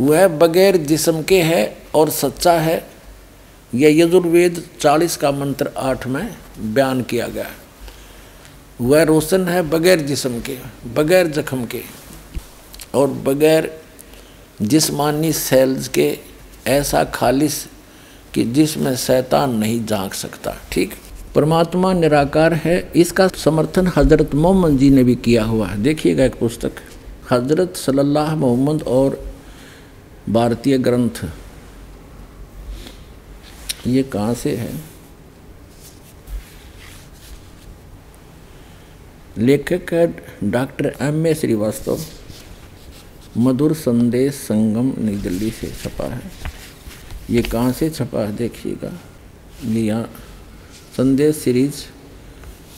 [0.01, 1.61] वह बगैर जिसम के है
[1.95, 2.83] और सच्चा है,
[3.75, 7.49] यह यजुर्वेद चालीस का मंत्र आठ में बयान किया गया।
[8.81, 10.57] वह रोशन है बगैर जिसम के,
[10.93, 11.83] बगैर जख्म के,
[12.95, 13.71] और बगैर
[14.61, 16.17] जिस्मानी सेल्स के,
[16.67, 17.65] ऐसा खालिश
[18.39, 20.93] कि जिसमें शैतान नहीं झाँक सकता, ठीक?
[21.35, 26.35] परमात्मा निराकार है, इसका समर्थन हज़रत मोहम्मद जी ने भी किया हुआ है। देखिएगा एक
[26.39, 26.71] पुस्तक,
[27.31, 29.19] हज़रत सल्लल्लाहु मोहम्मद और
[30.29, 31.23] भारतीय ग्रंथ।
[33.87, 34.71] ये कहाँ से है?
[39.37, 40.07] लेखक है
[40.43, 41.99] doctor M A Srivastava,
[43.37, 46.48] Madhur Sandesh Sangam, New Delhi से छपा है।
[47.29, 48.35] ये कहाँ से छपा है?
[48.35, 48.91] देखिएगा।
[49.65, 50.09] ये यहाँ
[50.97, 51.83] संदेश सीरीज़,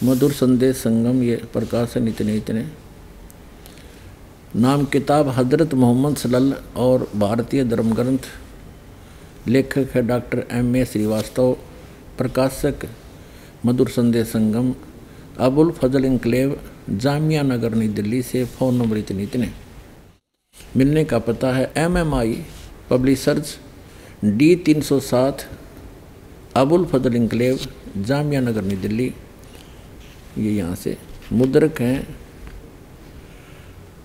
[0.03, 2.65] मधुर संदेश संगम, ये प्रकाशन इतने इतने।
[4.55, 8.27] नाम किताब हज़रत मोहम्मद सलल और भारतीय धर्म ग्रंथ
[9.47, 11.53] लेखक है डॉक्टर एम ए श्रीवास्तव,
[12.17, 12.87] प्रकाशक
[13.65, 14.73] मधुर संदेश संगम,
[15.39, 16.59] अबुल फजल इंकलेव
[16.91, 19.51] जामिया नगर, नई दिल्ली से। फ़ोन नंबर इतने इतने।
[20.77, 22.41] मिलने का पता है M M I
[22.89, 23.57] publishers
[24.23, 25.47] D तीन सौ सात,
[26.55, 27.59] अबुल फजल इंकलेव
[27.97, 29.13] जामिया नगर, नई दिल्ली।
[30.37, 30.97] ये यहाँ से
[31.31, 32.17] मुद्रक हैं।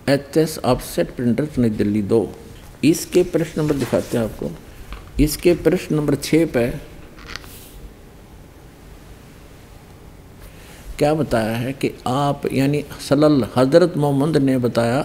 [0.08, 2.20] एच एस ऑफसेट प्रिंटर नई दिल्ली दो।
[2.84, 4.50] इसके प्रश्न नंबर दिखाते हैं आपको।
[5.22, 6.66] इसके प्रश्न नंबर छः पे
[10.98, 15.00] क्या बताया है कि आप, यानी सलल हज़रत मोहम्मद ने बताया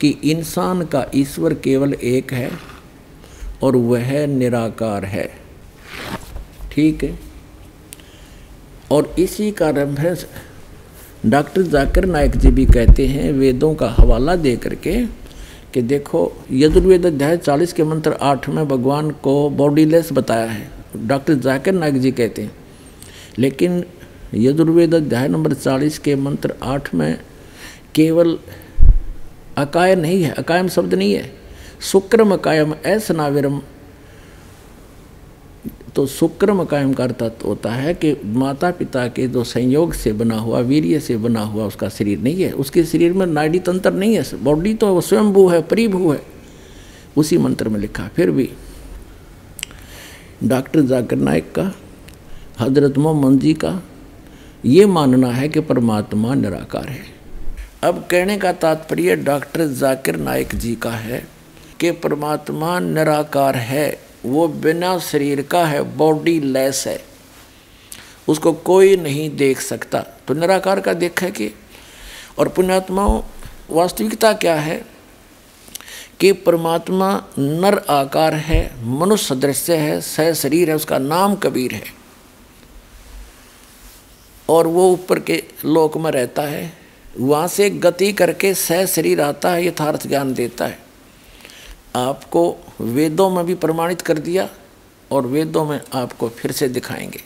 [0.00, 2.50] कि इंसान का ईश्वर केवल एक है।
[3.64, 5.28] और वह निराकार है।
[6.72, 7.18] ठीक है?
[8.90, 10.26] और इसी का रेफरेंस
[11.26, 15.04] डॉक्टर जाकिर नायक जी भी कहते हैं, वेदों का हवाला दे करके
[15.74, 21.34] कि देखो, यजुर्वेद अध्याय चालीस के मंत्र आठ में भगवान को बॉडीलेस बताया है। डॉक्टर
[21.34, 22.52] जाकिर नायक जी कहते हैं,
[23.38, 23.84] लेकिन
[24.34, 27.18] यजुर्वेद अध्याय नंबर चालीस के मंत्र आठ में
[27.94, 28.38] केवल
[29.56, 31.43] अकाय नहीं है, अकायम शब्द नहीं है।
[31.84, 33.60] शुक्रम अकायम ऐसनाविरम।
[35.94, 40.38] तो सुक्रम कायम का अर्थ होता है कि माता पिता के जो संयोग से बना
[40.38, 44.16] हुआ, वीर्य से बना हुआ उसका शरीर नहीं है। उसके शरीर में नाड़ी तंत्र नहीं
[44.16, 46.20] है। बॉडी तो स्वयंभू है, परिभू है।
[47.16, 48.48] उसी मंत्र में लिखा। फिर भी
[50.44, 51.70] डॉक्टर जाकिर नायक का,
[52.60, 53.82] हज़रत मोहम्मद जी का
[54.64, 57.04] ये मानना है कि परमात्मा निराकार है।
[57.82, 61.33] अब कहने का तात्पर्य डॉक्टर जाकिर नायक जी का है
[61.80, 67.04] कि परमात्मा निराकार है, वो बिना शरीर का है बॉडी लेस है।
[68.28, 71.54] उसको कोई नहीं देख सकता। तो निराकार का देखा कि,
[72.38, 73.22] और पुण्यात्माओं,
[73.70, 74.84] वास्तविकता क्या है?
[76.20, 81.84] कि परमात्मा नर आकार है, मनुष्य सदृश्य है, सह शरीर है, उसका नाम कबीर है।
[84.48, 86.78] और वो ऊपर के लोक में रहता है,
[87.20, 90.83] वहाँ से गति करके सह शरीर आता है, यथार्थ ज्ञान देता है।
[91.96, 94.48] आपको वेदों में भी प्रमाणित कर दिया
[95.12, 97.20] और वेदों में आपको फिर से दिखाएँगे।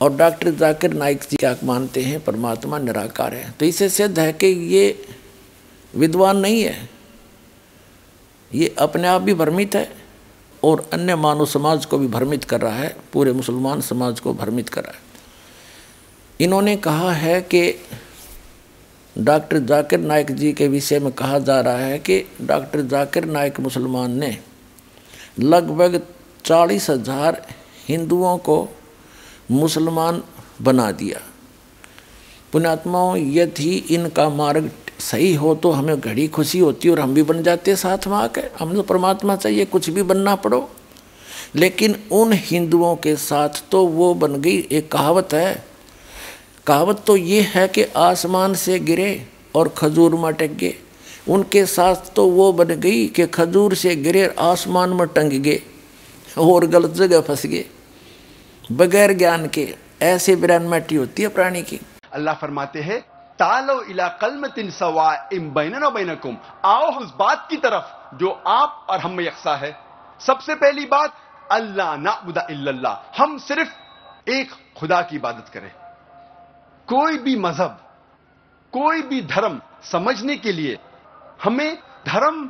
[0.00, 2.24] और डॉक्टर जाकिर नाइक जी क्या मानते हैं?
[2.24, 5.08] परमात्मा निराकार है। तो इसे सिद्ध है कि ये
[5.96, 6.88] विद्वान नहीं है।
[8.54, 9.96] ये अपने आप भी भ्रमित है
[10.64, 14.68] और अन्य मानव समाज को भी भ्रमित कर रहा है। पूरे मुसलमान समाज को भ्रमित
[14.68, 15.06] कर रहा है।
[16.40, 17.80] इन्होंने कहा है कि
[19.16, 23.60] डॉक्टर जाकिर नायक जी के विषय में कहा जा रहा है कि डॉक्टर जाकिर नायक
[23.60, 24.36] मुसलमान ने
[25.40, 26.00] लगभग
[26.44, 27.40] चालीस हज़ार
[27.88, 28.56] हिंदुओं को
[29.50, 30.22] मुसलमान
[30.62, 31.20] बना दिया।
[32.52, 34.70] पुण्यात्माओं यदि इनका मार्ग
[35.00, 38.40] सही हो तो हमें घड़ी खुशी होती और हम भी बन जाते साथ में आके।
[38.58, 40.68] हम तो परमात्मा चाहिए, कुछ भी बनना पड़ो।
[41.56, 45.64] लेकिन उन हिंदुओं के साथ तो वो बन गई, एक कहावत है
[46.66, 49.10] कहावत तो ये है कि आसमान से गिरे
[49.56, 50.74] और खजूर में टक गए
[51.28, 55.60] उनके साथ तो वो बन गई कि खजूर से गिरे आसमान में टंग गए
[56.38, 57.64] और गलत जगह फंस गए।
[58.72, 61.80] बगैर ज्ञान के, ऐसे ब्रह्मटी होती है प्राणी की।
[62.12, 63.00] अल्लाह फरमाते हैं,
[63.38, 69.20] तालो इला कलमतिन सवा इम बैनकुम। आओ उस बात की तरफ़ जो आप और हम
[69.20, 69.74] यकसा है।
[70.20, 71.14] सबसे पहली बात
[71.52, 75.70] अल्लाह नाबुदा इल्लल्लाह। हम सिर्फ़ एक खुदा की इबादत करें।
[76.88, 77.78] कोई भी मज़हब,
[78.72, 80.78] कोई भी धर्म समझने के लिए
[81.44, 81.76] हमें
[82.06, 82.44] धर्म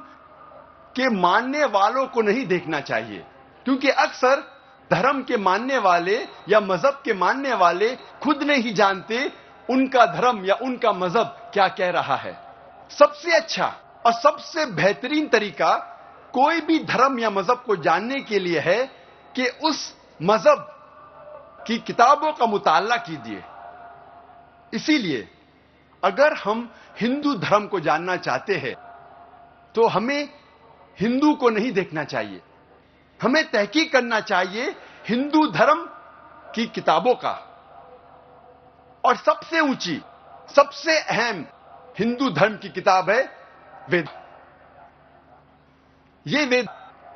[0.97, 3.25] के मानने वालों को नहीं देखना चाहिए।
[3.67, 4.43] क्योंकि अक्सर
[4.91, 6.17] धर्म के मानने वाले
[6.49, 9.33] या मज़हब के मानने वाले खुद नहीं जानते
[9.69, 12.37] उनका धर्म या उनका मज़हब क्या कह रहा है।
[12.91, 13.73] सबसे अच्छा
[14.07, 15.75] और सबसे बेहतरीन तरीका
[16.35, 18.85] कोई भी धर्म या मज़हब को जानने के लिए है
[19.35, 20.73] कि उस मज़हब
[21.67, 23.43] की किताबों का मुताला कीजिए।
[24.73, 25.29] इसीलिए
[26.03, 26.71] अगर हम
[27.01, 28.75] हिंदू धर्म को जानना चाहते हैं
[29.75, 30.29] तो हमें
[30.99, 32.41] हिंदू को नहीं देखना चाहिए।
[33.21, 34.75] हमें तहकीक करना चाहिए
[35.09, 35.85] हिंदू धर्म
[36.55, 37.35] की किताबों का।
[39.05, 40.01] और सबसे ऊँची,
[40.49, 41.45] सबसे अहम
[41.99, 43.23] हिंदू धर्म की किताब है
[43.91, 44.09] वेद।
[46.27, 46.67] ये वेद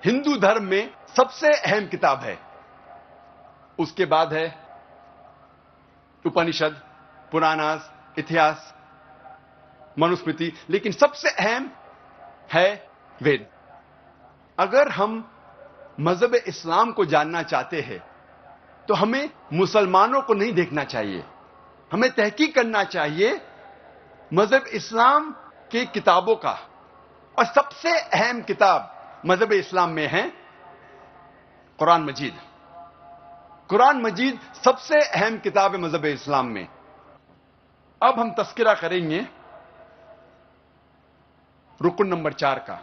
[0.04, 2.38] हिंदू धर्म में सबसे अहम किताब है।
[3.78, 4.46] उसके बाद है
[6.24, 6.80] उपनिषद।
[7.32, 8.74] पुराणास, इतिहास,
[9.98, 11.70] मनुस्मृति, लेकिन सबसे अहम
[12.52, 12.68] है
[13.20, 13.46] वेद।
[14.58, 15.24] अगर हम
[16.00, 18.02] मज़हब इस्लाम को जानना चाहते हैं
[18.88, 21.22] तो हमें मुसलमानों को नहीं देखना चाहिए।
[21.90, 23.40] हमें तहकीक करना चाहिए
[24.30, 25.30] मज़हब इस्लाम
[25.70, 26.58] की किताबों का।
[27.38, 30.22] और सबसे अहम किताब मज़हब इस्लाम में है,
[31.78, 32.40] कुरान मजीद।
[33.70, 36.66] कुरान मजीद सबसे अहम किताब है मज़हब इस्लाम में।
[38.02, 39.26] अब हम तस्करा करेंगे
[41.80, 42.74] रुकन नंबर चार का,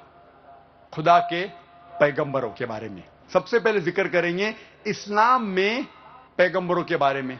[0.94, 1.44] खुदा के
[1.92, 3.04] पैगंबरों के बारे में।
[3.34, 4.54] सबसे पहले ज़िक्र करेंगे
[4.88, 5.86] इस्लाम में
[6.38, 7.38] पैगंबरों के बारे में।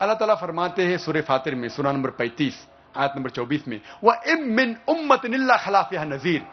[0.00, 2.66] अल्लाह ताला फरमाते हैं सुर फातिर में सुना नंबर 35
[2.96, 6.46] आयत नंबर 24 में, वह इम मिन उम्मत निल्ला खिलाफ यह नजीर।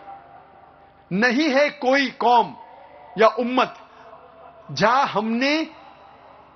[1.12, 2.56] नहीं है कोई कौम
[3.18, 3.76] या उम्मत
[4.72, 5.54] जहाँ हमने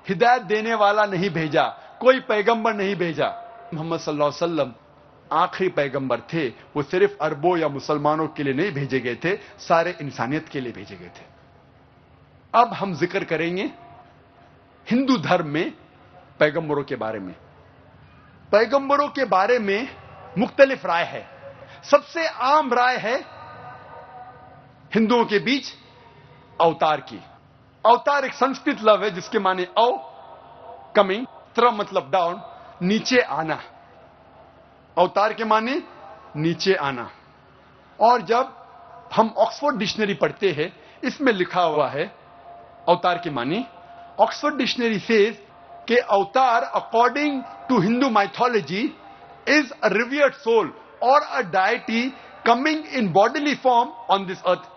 [0.05, 1.63] हिदायत देने वाला नहीं भेजा
[2.01, 3.27] कोई पैगंबर नहीं भेजा।
[3.73, 4.73] मोहम्मद सल्लल्लाहु अलैहि वसल्लम
[5.31, 9.95] आखिरी पैगंबर थे। वो सिर्फ़ अरबों या मुसलमानों के लिए नहीं भेजे गए थे, सारे
[10.01, 11.25] इंसानियत के लिए भेजे गए थे।
[12.53, 13.69] अब हम ज़िक्र करेंगे
[14.87, 15.71] हिंदू धर्म में
[16.39, 17.33] पैगंबरों के बारे में।
[18.51, 19.87] पैगंबरों के बारे में
[20.37, 21.25] मुख्तलिफ़ राय है।
[21.83, 23.15] सबसे आम राय है
[24.91, 25.73] हिंदुओं के बीच
[26.59, 27.19] अवतार की।
[27.85, 29.91] अवतार एक संस्कृत लव है जिसके माने अव
[30.95, 31.25] कमिंग।
[31.55, 32.41] त्र मतलब डाउन
[32.81, 33.59] नीचे आना।
[34.97, 35.81] अवतार के माने
[36.35, 37.09] नीचे आना।
[37.99, 38.57] और जब
[39.15, 40.71] हम ऑक्सफोर्ड डिक्शनरी पढ़ते हैं,
[41.03, 42.05] इसमें लिखा हुआ है,
[42.87, 43.65] अवतार के माने
[44.19, 45.37] ऑक्सफोर्ड डिक्शनरी सेज
[45.87, 48.81] के avatar according to Hindu mythology
[49.47, 50.73] is a revered soul
[51.03, 52.09] और a deity
[52.45, 54.69] coming in bodily form on this earth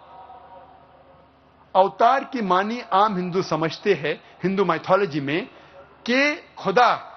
[1.74, 5.48] अवतार की मानी आम हिंदू समझते हैं, हिंदू माइथोलॉजी में
[6.06, 7.10] कि खुदा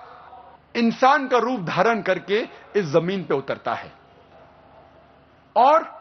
[0.76, 3.92] इंसान का रूप धारण करके इस ज़मीन पे उतरता है।
[5.56, 5.98] और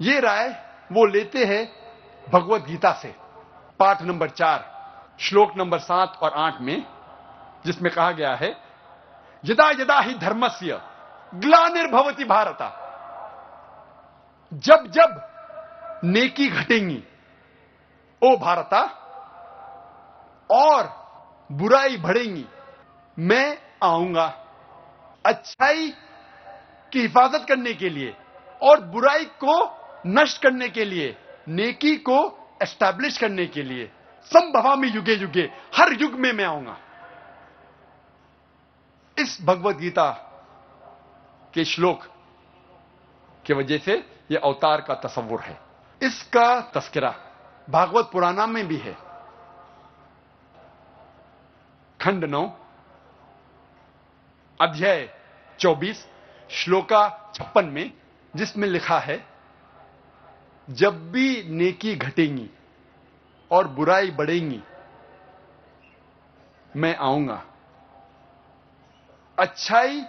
[0.00, 0.48] ये राय
[0.92, 1.82] वो लेते हैं
[2.32, 3.14] भगवत गीता से,
[3.80, 4.72] पाठ नंबर चार,
[5.20, 6.86] श्लोक नंबर सात और आठ में,
[7.66, 8.56] जिसमें कहा गया है,
[9.44, 10.80] यदा यदा ही धर्मस्य
[11.34, 12.78] ग्लानिर्भवती भारता।
[14.54, 15.28] जब जब
[16.04, 17.04] नेकी घटेंगी,
[18.22, 18.80] ओ भारता,
[20.50, 21.01] और
[21.52, 22.44] बुराई बढ़ेंगी
[23.18, 24.26] मैं आऊँगा
[25.26, 25.88] अच्छाई
[26.92, 28.14] की हिफाजत करने के लिए
[28.62, 29.54] और बुराई को
[30.06, 31.16] नष्ट करने के लिए,
[31.48, 32.18] नेकी को
[32.62, 33.90] एस्टैब्लिश करने के लिए।
[34.24, 36.76] संभवा में युगे युगे, हर युग में मैं आऊँगा।
[39.18, 40.10] इस भगवत गीता
[41.54, 42.04] के श्लोक
[43.46, 43.94] की वजह से
[44.30, 45.58] यह अवतार का तस्वुर है।
[46.02, 47.14] इसका तस्करा
[47.70, 49.11] भागवत पुराना में भी है।
[52.02, 52.42] खंड नौ,
[54.60, 55.08] अध्याय
[55.58, 56.06] 24
[56.50, 57.92] श्लोका छप्पन में
[58.36, 59.26] जिसमें लिखा है,
[60.70, 62.50] जब भी नेकी घटेंगी
[63.50, 64.60] और बुराई बढ़ेंगी,
[66.76, 67.42] मैं आऊँगा।
[69.38, 70.02] अच्छाई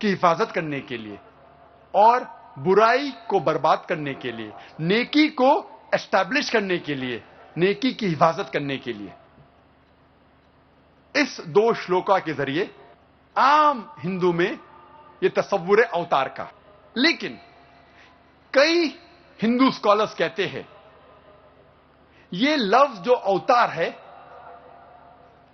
[0.00, 1.18] की हिफाजत करने के लिए
[1.94, 2.26] और
[2.58, 5.52] बुराई को बर्बाद करने के लिए, नेकी को
[5.94, 7.22] एस्टैब्लिश करने के लिए,
[7.56, 9.12] नेकी की हिफाजत करने के लिए।
[11.16, 12.74] इस दो श्लोका के ज़रिए
[13.36, 14.58] आम हिंदू में
[15.22, 16.50] यह तस्वुर अवतार का।
[16.96, 17.38] लेकिन
[18.54, 18.88] कई
[19.42, 20.68] हिंदू स्कॉलर्स कहते हैं,
[22.32, 23.88] ये लफ्ज जो अवतार है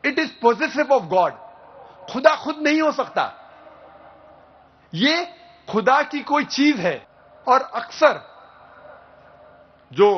[0.05, 1.33] it is positive of God
[2.13, 3.33] खुदा खुद नहीं हो सकता।
[4.95, 5.25] ये
[5.69, 7.07] खुदा की कोई चीज़ है।
[7.49, 8.21] और अक्सर
[9.93, 10.11] जो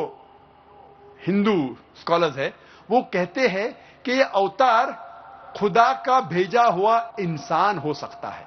[1.27, 2.55] हिंदू स्कॉलर्स है,
[2.91, 5.14] वो कहते हैं कि ये अवतार
[5.59, 8.47] खुदा का भेजा हुआ इंसान हो सकता है।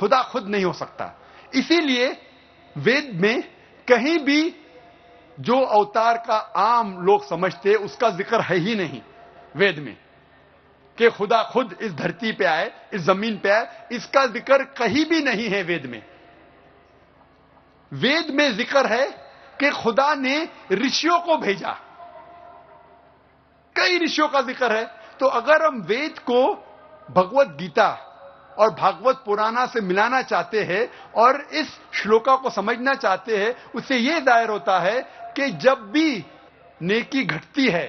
[0.00, 1.20] खुदा खुद नहीं हो सकता।
[1.54, 2.22] इसीलिए
[2.78, 3.42] वेद में
[3.88, 4.56] कहीं भी
[5.40, 9.02] जो अवतार का आम लोग समझते, उसका ज़िक्र है ही नहीं
[9.56, 9.96] वेद में।
[10.98, 15.22] कि खुदा खुद इस धरती पे आए, इस ज़मीन पे आए, इसका ज़िक्र कहीं भी
[15.22, 16.02] नहीं है वेद में।
[17.92, 19.06] वेद में ज़िक्र है
[19.60, 21.76] कि खुदा ने ऋषियों को भेजा।
[23.76, 26.42] कई ऋषियों का ज़िक्र है। तो अगर हम वेद को
[27.08, 27.88] भगवत गीता
[28.58, 33.96] और भागवत पुराना से मिलाना चाहते हैं और इस श्लोका को समझना चाहते हैं, उससे
[33.96, 35.00] यह दायर होता है
[35.36, 36.24] कि जब भी
[36.82, 37.86] नेकी घटती है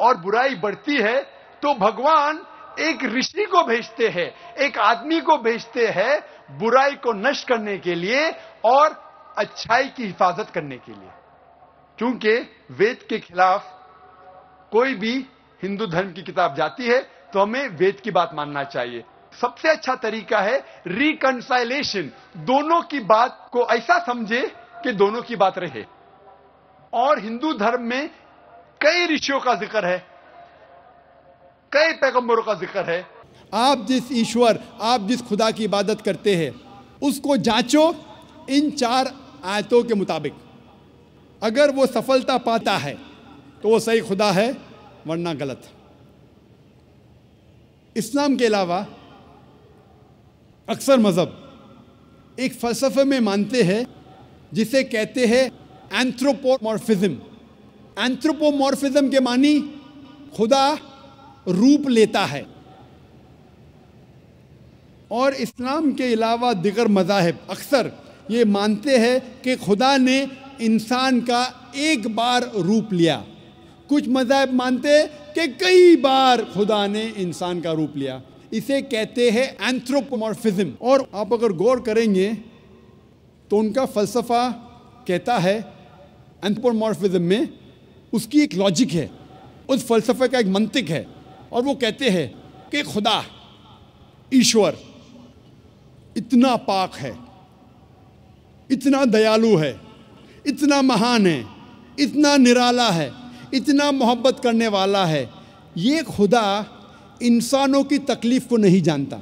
[0.00, 1.20] और बुराई बढ़ती है
[1.62, 2.44] तो भगवान
[2.80, 7.94] एक ऋषि को भेजते हैं, एक आदमी को भेजते हैं बुराई को नष्ट करने के
[7.94, 8.28] लिए
[8.64, 9.02] और
[9.38, 11.10] अच्छाई की हिफाजत करने के लिए।
[11.98, 12.36] क्योंकि
[12.70, 13.72] वेद के खिलाफ
[14.72, 15.14] कोई भी
[15.60, 17.00] हिंदू धर्म की किताब जाती है
[17.32, 20.58] तो हमें वेद की बात मानना चाहिए। सबसे अच्छा तरीका है
[20.88, 22.10] रिकंसाइलेशन
[22.46, 24.40] दोनों की बात को ऐसा समझे
[24.84, 25.84] कि दोनों की बात रहे।
[26.92, 28.08] और हिंदू धर्म में
[28.80, 29.98] कई ऋषियों का ज़िक्र है,
[31.72, 33.04] कई पैगंबरों का ज़िक्र है।
[33.52, 36.52] आप जिस ईश्वर, आप जिस खुदा की इबादत करते हैं,
[37.02, 37.94] उसको जांचो
[38.50, 39.12] इन चार
[39.46, 40.34] आयतों के मुताबिक।
[41.42, 42.94] अगर वो सफलता पाता है
[43.62, 44.52] तो वो सही खुदा है
[45.06, 45.62] वरना गलत।
[47.96, 48.78] इस्लाम के अलावा
[50.68, 53.86] अक्सर मज़हब एक फ़लसफ़े में मानते हैं,
[54.54, 55.44] जिसे कहते हैं
[55.94, 57.18] एंथ्रोपोमॉर्फिज्म
[57.98, 59.58] एंथ्रोपोमॉर्फिज्म के मानी
[60.36, 60.66] खुदा
[61.48, 62.44] रूप लेता है।
[65.10, 67.92] और इस्लाम के अलावा दिगर मजाहब अक्सर
[68.30, 70.18] ये मानते हैं कि खुदा ने
[70.60, 73.24] इंसान का एक बार रूप लिया।
[73.88, 75.02] कुछ मजाहब मानते
[75.34, 78.20] कि कई बार खुदा ने इंसान का रूप लिया।
[78.52, 82.32] इसे कहते हैं एंथ्रोपोमॉर्फिज्म और आप अगर गौर करेंगे
[83.50, 84.48] तो उनका फलसफा
[85.08, 85.58] कहता है
[86.44, 87.48] एंथ्रोपोमॉर्फिज्म में
[88.12, 89.10] उसकी एक लॉजिक है,
[89.70, 91.06] उस फलसफे का एक मंतिक है,
[91.52, 92.28] और वो कहते हैं
[92.70, 93.24] कि खुदा,
[94.34, 94.76] ईश्वर,
[96.16, 97.14] इतना पाक है,
[98.70, 99.74] इतना दयालु है,
[100.46, 101.44] इतना महान है,
[101.98, 103.10] इतना निराला है
[103.54, 105.28] इतना मोहब्बत करने वाला है।
[105.76, 106.44] ये खुदा
[107.22, 109.20] इंसानों की तकलीफ़ को नहीं जानता,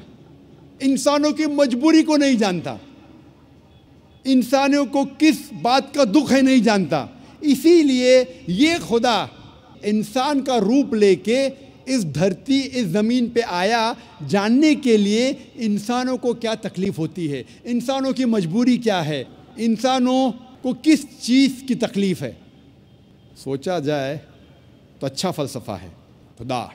[0.81, 2.79] इंसानों की मजबूरी को नहीं जानता,
[4.25, 7.09] इंसानों को किस बात का दुख है नहीं जानता।
[7.43, 8.21] इसीलिए
[8.51, 9.29] ये खुदा
[9.85, 11.47] इंसान का रूप लेके
[11.87, 15.29] इस धरती, इस ज़मीन पे आया जानने के लिए
[15.59, 19.27] इंसानों को क्या तकलीफ़ होती है, इंसानों की मजबूरी क्या है,
[19.59, 20.31] इंसानों
[20.63, 22.37] को किस चीज़ की तकलीफ़ है।
[23.37, 24.17] सोचा जाए
[25.01, 25.89] तो अच्छा फ़लसफ़ा है।
[26.39, 26.71] खुदा,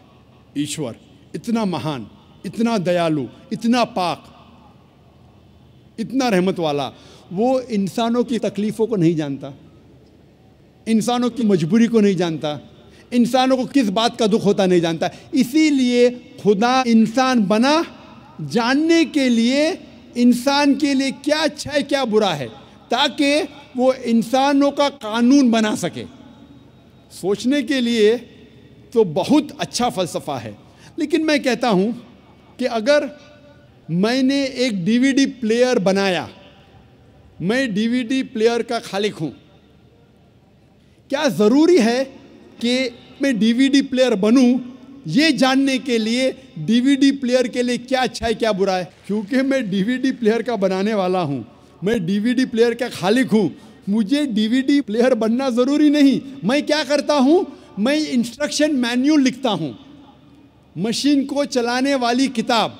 [0.57, 0.95] ईश्वर,
[1.35, 2.07] इतना महान,
[2.45, 4.23] इतना दयालु, इतना पाक,
[5.99, 6.91] इतना रहमत वाला,
[7.33, 9.53] वो इंसानों की तकलीफ़ों को नहीं जानता,
[10.87, 12.59] इंसानों की मजबूरी को नहीं जानता,
[13.13, 16.09] इंसानों को किस बात का दुख होता नहीं जानता। इसीलिए
[16.43, 17.83] खुदा इंसान बना
[18.41, 19.71] जानने के लिए,
[20.17, 22.47] इंसान के लिए क्या अच्छा है, क्या बुरा है,
[22.91, 23.41] ताकि
[23.77, 26.18] वो इंसानों का कानून बना सके।
[27.11, 28.15] सोचने के लिए
[28.93, 30.55] तो बहुत अच्छा फ़लसफ़ा है।
[30.99, 31.91] लेकिन मैं कहता हूँ
[32.59, 33.09] कि अगर
[33.91, 36.27] मैंने एक डीवीडी प्लेयर बनाया,
[37.41, 39.31] मैं डीवीडी प्लेयर का खालिक हूँ,
[41.09, 42.03] क्या ज़रूरी है
[42.61, 42.89] कि
[43.21, 44.59] मैं डीवीडी प्लेयर बनूं?
[45.07, 48.91] ये जानने के लिए डीवीडी प्लेयर के लिए क्या अच्छा है, क्या बुरा है?
[49.07, 51.45] क्योंकि मैं डीवीडी प्लेयर का बनाने वाला हूँ,
[51.81, 53.49] मैं डीवीडी प्लेयर का खालिक हूँ
[53.89, 57.45] मुझे डीवीडी प्लेयर बनना ज़रूरी नहीं। मैं क्या करता हूँ?
[57.79, 59.77] मैं इंस्ट्रक्शन मैन्यूल लिखता हूँ।
[60.75, 62.77] मशीन को चलाने वाली किताब।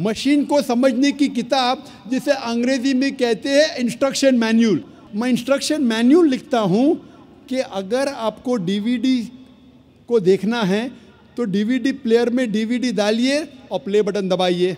[0.00, 4.82] मशीन को समझने की किताब, जिसे अंग्रेज़ी में कहते हैं इंस्ट्रक्शन मैन्यूल
[5.14, 6.94] मैं इंस्ट्रक्शन मैन्यूल लिखता हूँ
[7.48, 9.20] कि अगर आपको डीवीडी
[10.08, 10.88] को देखना है
[11.36, 13.38] तो डीवीडी प्लेयर में डीवीडी डालिए
[13.72, 14.76] और प्ले बटन दबाइए।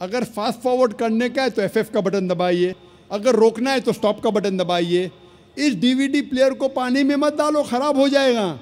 [0.00, 2.74] अगर फास्ट फॉरवर्ड करने का है तो एफएफ का बटन दबाइए।
[3.14, 5.10] अगर रोकना है तो स्टॉप का बटन दबाइए।
[5.56, 8.58] इस डीवीडी प्लेयर को पानी में मत डालो, ख़राब हो जाएगा।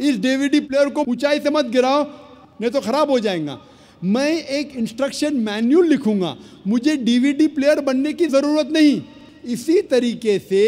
[0.00, 2.02] इस डीवीडी प्लेयर को ऊंचाई से मत गिराओ,
[2.60, 3.58] नहीं तो ख़राब हो जाएगा।
[4.04, 9.00] मैं एक इंस्ट्रक्शन मैन्यूल लिखूँगा। मुझे डीवीडी प्लेयर बनने की ज़रूरत नहीं।
[9.46, 10.62] इसी तरीके से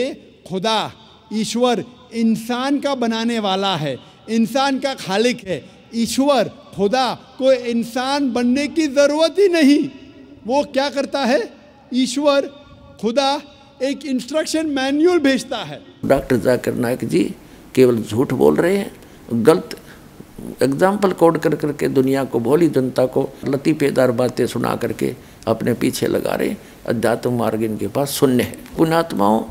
[0.48, 0.92] खुदा,
[1.32, 1.84] ईश्वर
[2.14, 3.96] इंसान का बनाने वाला है।
[4.30, 9.82] इंसान का खालिक है। ईश्वर, खुदा को इंसान बनने की ज़रूरत ही नहीं।
[10.46, 11.40] वो क्या करता है?
[11.92, 12.50] ईश्वर
[13.00, 13.40] खुदा
[13.82, 17.22] एक इंस्ट्रक्शन मैनुअल भेजता है। डॉक्टर जाकिर नायक जी
[17.74, 18.90] केवल झूठ बोल रहे हैं,
[19.34, 19.76] गलत
[20.62, 25.14] एग्ज़ाम्पल कोड कर करके दुनिया को, भोली जनता को लतीफेदार बातें सुना करके
[25.46, 26.56] अपने पीछे लगा रहे
[26.86, 29.42] अध्यात्म मार्ग इनके पास शून्य है। पुणात्माओं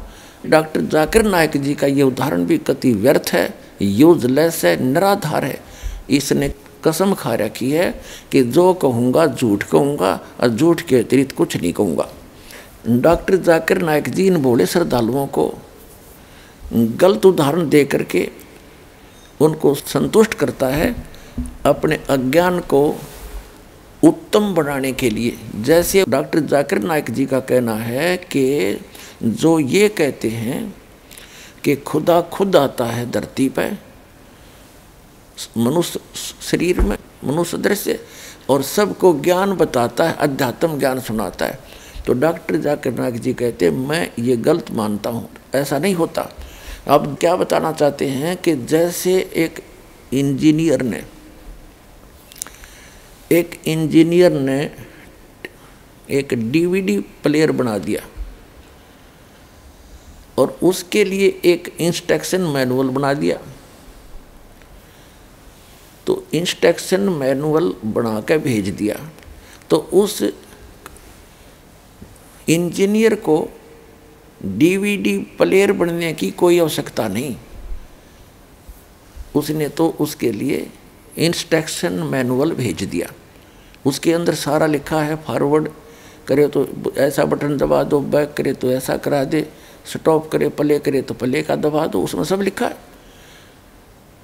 [0.50, 3.48] डॉक्टर जाकिर नायक जी का ये उदाहरण भी कति व्यर्थ है
[3.82, 5.60] यूजलेस है, निराधार है।
[6.10, 6.54] इसने
[6.84, 7.90] कसम खा रखी है
[8.32, 12.10] कि जो कहूँगा, झूठ कहूँगा और झूठ के अतिरिक्त कुछ नहीं कहूँगा।
[12.90, 15.54] डॉक्टर जाकिर नायक जी इन बोले, श्रद्धालुओं को
[16.74, 18.30] गलत उदाहरण दे करके
[19.42, 20.96] उनको संतुष्ट करता है
[21.66, 22.96] अपने अज्ञान को
[24.04, 28.80] उत्तम बनाने के लिए। जैसे डॉक्टर जाकिर नायक जी का कहना है कि
[29.24, 30.76] जो ये कहते हैं
[31.64, 33.78] कि खुदा खुद आता है धरती पर,
[35.58, 36.00] मनुष्य
[36.42, 38.00] शरीर में, मनुष्य दृश्य,
[38.50, 41.77] और सबको ज्ञान बताता है, अध्यात्म ज्ञान सुनाता है।
[42.08, 46.30] तो डॉक्टर जाकिर नायक जी कहते, मैं ये गलत मानता हूँ, ऐसा नहीं होता।
[46.88, 49.60] अब क्या बताना चाहते हैं कि जैसे एक
[50.14, 51.04] इंजीनियर ने,
[53.32, 54.60] एक इंजीनियर ने
[56.10, 58.02] एक डीवीडी प्लेयर बना दिया
[60.38, 63.38] और उसके लिए एक इंस्ट्रक्शन मैनुअल बना दिया।
[66.08, 68.96] तो इंस्ट्रक्शन मैनुअल बना के भेज दिया।
[69.70, 70.22] तो उस
[72.50, 73.38] इंजीनियर को
[74.46, 77.36] डीवीडी प्लेयर बनने की कोई आवश्यकता नहीं।
[79.36, 80.68] उसने तो उसके लिए
[81.18, 83.12] इंस्ट्रक्शन मैनुअल भेज दिया।
[83.86, 85.70] उसके अंदर सारा लिखा है, फॉरवर्ड
[86.28, 86.68] करे तो
[86.98, 89.48] ऐसा बटन दबा दो, बैक करे तो ऐसा करा दे,
[89.86, 92.78] स्टॉप करे, प्ले करे तो प्ले का दबा दो, उसमें सब लिखा है।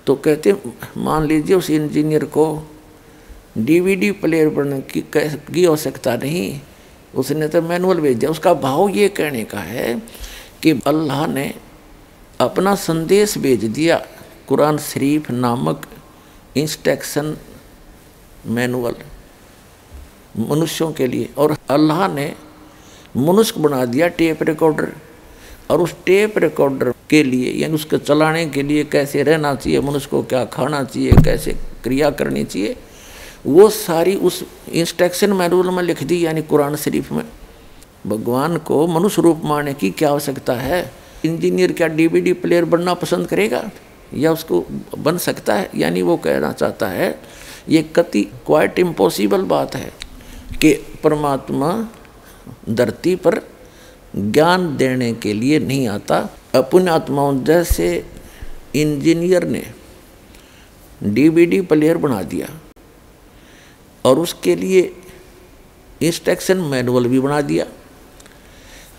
[0.07, 0.55] तो कहते
[0.97, 2.45] मान लीजिए उस इंजीनियर को
[3.57, 6.59] डीवीडी प्लेयर बनने की आवश्यकता नहीं
[7.13, 9.93] उसने तो मैनुअल भेज। दिया उसका भाव ये कहने का है
[10.63, 11.53] कि अल्लाह ने
[12.39, 13.97] अपना संदेश भेज दिया
[14.47, 15.87] कुरान शरीफ नामक
[16.57, 17.35] इंस्ट्रक्शन
[18.47, 18.95] मैनुअल
[20.39, 22.33] मनुष्यों के लिए। और अल्लाह ने
[23.17, 24.91] मनुष्य बना दिया टेप रिकॉर्डर।
[25.71, 30.09] और उस टेप रिकॉर्डर के लिए, यानी उसके चलाने के लिए कैसे रहना चाहिए, मनुष्य
[30.09, 31.51] को क्या खाना चाहिए, कैसे
[31.83, 32.75] क्रिया करनी चाहिए
[33.45, 37.25] वो सारी उस इंस्ट्रक्शन मैनुअल में लिख दी, यानी कुरान शरीफ में।
[38.07, 40.91] भगवान को मनुष्य रूप मारने की क्या आवश्यकता है?
[41.25, 43.71] इंजीनियर क्या डीवीडी प्लेयर बनना पसंद करेगा?
[44.13, 44.65] या उसको
[44.97, 45.69] बन सकता है?
[45.75, 47.19] यानी वो कहना चाहता है,
[47.69, 49.93] ये कति क्वाइट इम्पॉसिबल बात है
[50.61, 51.89] कि परमात्मा
[52.69, 53.41] धरती पर
[54.15, 58.05] ज्ञान देने के लिए नहीं आता। अपने आत्माओं जैसे
[58.75, 59.63] इंजीनियर ने
[61.03, 62.49] डीवीडी प्लेयर बना दिया।
[64.05, 64.81] और उसके लिए
[66.01, 67.65] इंस्ट्रक्शन मैनुअल भी बना दिया।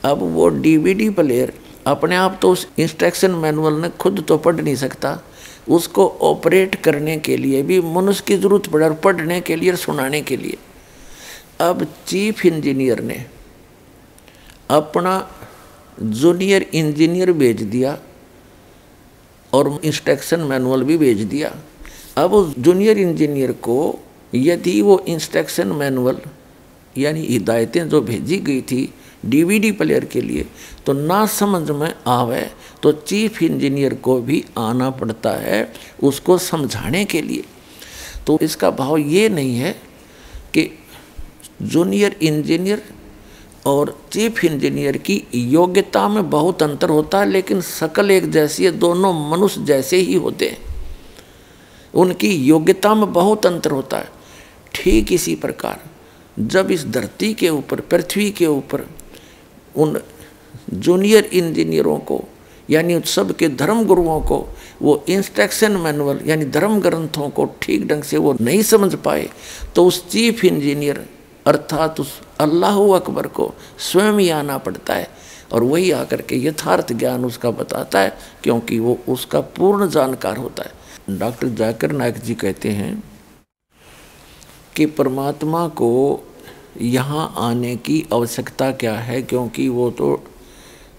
[0.05, 1.53] अब वो डीवीडी प्लेयर
[1.87, 5.21] अपने आप तो उस इंस्ट्रक्शन मैनुअल ने खुद तो पढ़ नहीं सकता,
[5.69, 9.77] उसको ऑपरेट करने के लिए भी, मनुष्य की ज़रूरत पड़े और पढ़ने के लिए और
[9.77, 10.57] सुनाने के लिए।
[11.61, 13.25] अब चीफ इंजीनियर ने
[14.71, 15.15] अपना
[15.99, 17.99] जूनियर इंजीनियर भेज दिया
[19.53, 21.55] और इंस्ट्रक्शन मैनुअल भी भेज दिया।
[22.17, 23.77] अब उस जूनियर इंजीनियर को
[24.35, 26.19] यदि वो इंस्ट्रक्शन मैनुअल
[26.99, 28.93] यानी हिदायतें जो भेजी गई थी
[29.27, 30.47] डीवीडी प्लेयर के लिए
[30.87, 32.41] तो ना समझ में आवे
[32.83, 37.45] तो चीफ इंजीनियर को भी आना पड़ता है उसको समझाने के लिए।
[38.27, 39.71] तो इसका भाव ये नहीं है
[40.55, 40.69] कि
[41.63, 42.83] जूनियर इंजीनियर
[43.67, 48.73] और चीफ इंजीनियर की योग्यता में बहुत अंतर होता है लेकिन शकल एक जैसी है
[48.73, 50.59] दोनों मनुष्य जैसे ही होते हैं।
[51.95, 54.09] उनकी योग्यता में बहुत अंतर होता है।
[54.75, 55.81] ठीक इसी प्रकार
[56.37, 58.87] जब इस धरती के ऊपर, पृथ्वी के ऊपर,
[59.77, 60.01] उन
[60.75, 62.23] जूनियर इंजीनियरों को,
[62.69, 64.39] यानी सब के धर्म गुरुओं को,
[64.83, 69.29] वो इंस्ट्रक्शन मैनुअल यानी धर्म ग्रंथों को ठीक ढंग से वो नहीं समझ पाए
[69.75, 71.05] तो उस चीफ इंजीनियर
[71.47, 73.53] अर्थात उस अल्लाह अकबर को
[73.83, 75.09] स्वयं ही आना पड़ता है
[75.53, 80.63] और वही आकर के यथार्थ ज्ञान उसका बताता है, क्योंकि वो उसका पूर्ण जानकार होता
[80.63, 82.93] है। डॉक्टर जाकिर नायक जी कहते हैं
[84.77, 86.23] कि परमात्मा को
[86.81, 89.23] यहाँ आने की आवश्यकता क्या है?
[89.23, 90.23] क्योंकि वो तो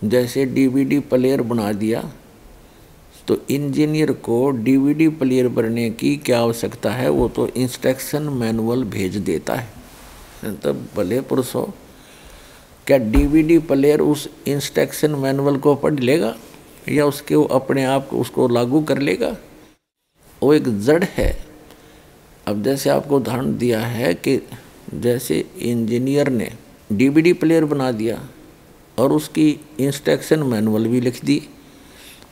[0.03, 2.11] जैसे डीवीडी प्लेयर बना दिया
[3.27, 7.09] तो इंजीनियर को डीवीडी प्लेयर बनने की क्या आवश्यकता है?
[7.09, 9.69] वो तो इंस्ट्रक्शन मैनुअल भेज देता है।
[10.63, 11.73] तब भले पुरुष हो
[12.87, 16.35] क्या डीवीडी प्लेयर उस इंस्ट्रक्शन मैनुअल को पढ़ लेगा?
[16.89, 19.35] या उसके वो अपने आप को उसको लागू कर लेगा?
[20.43, 21.44] वो एक जड़ है।
[22.47, 24.39] अब जैसे आपको उदाहरण दिया है कि
[24.93, 26.51] जैसे इंजीनियर ने
[26.93, 28.21] डीवीडी प्लेयर बना दिया
[28.97, 29.49] और उसकी
[29.79, 31.41] इंस्ट्रक्शन मैनुअल भी लिख दी,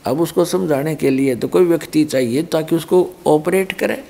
[0.06, 4.02] अब उसको समझाने के लिए तो कोई व्यक्ति चाहिए ताकि उसको ऑपरेट करे।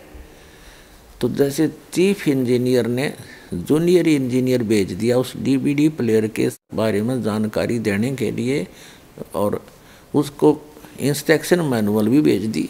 [1.21, 3.13] तो जैसे चीफ इंजीनियर ने
[3.55, 8.67] जूनियर इंजीनियर भेज दिया उस डीवीडी प्लेयर के बारे में जानकारी देने के लिए
[9.35, 9.61] और
[10.15, 10.57] उसको
[11.01, 12.69] इंस्ट्रक्शन मैनुअल भी भेज दी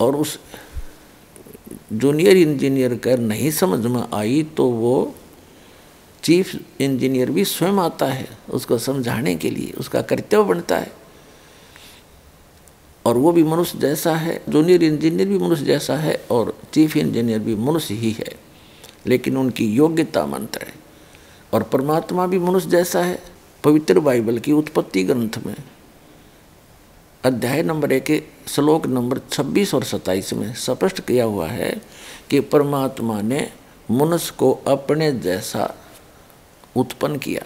[0.00, 0.38] और उस
[1.92, 5.14] जूनियर इंजीनियर कर नहीं समझ में आई तो वो
[6.22, 10.92] चीफ इंजीनियर भी स्वयं आता है उसको समझाने के लिए, उसका कर्तव्य बनता है।
[13.06, 17.38] और वो भी मनुष्य जैसा है, जूनियर इंजीनियर भी मनुष्य जैसा है और चीफ इंजीनियर
[17.38, 18.32] भी मनुष्य ही है,
[19.06, 20.74] लेकिन उनकी योग्यता मंत्र है।
[21.52, 23.22] और परमात्मा भी मनुष्य जैसा है,
[23.64, 25.54] पवित्र बाइबल की उत्पत्ति ग्रंथ में।
[27.24, 31.82] अध्याय नंबर एक श्लोक नंबर 26 और 27 में स्पष्ट किया हुआ है
[32.30, 33.52] कि परमात्मा ने
[33.90, 35.74] मनुष्य को अपने जैसा
[36.76, 37.42] उत्पन्न किया।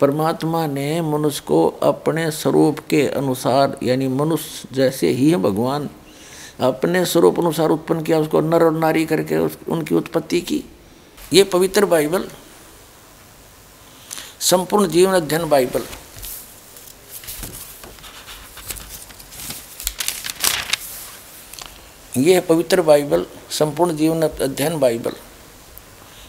[0.00, 5.90] परमात्मा ने मनुष्य को अपने स्वरूप के अनुसार यानी मनुष्य जैसे ही है भगवान
[6.60, 10.64] अपने स्वरूप अनुसार उत्पन्न किया उसको नर और नारी करके उस, उनकी उत्पत्ति की।
[11.32, 12.28] ये पवित्र बाइबल
[14.40, 15.82] संपूर्ण जीवन अध्ययन बाइबल।
[22.20, 25.12] ये है पवित्र बाइबल, संपूर्ण जीवन अध्ययन बाइबल।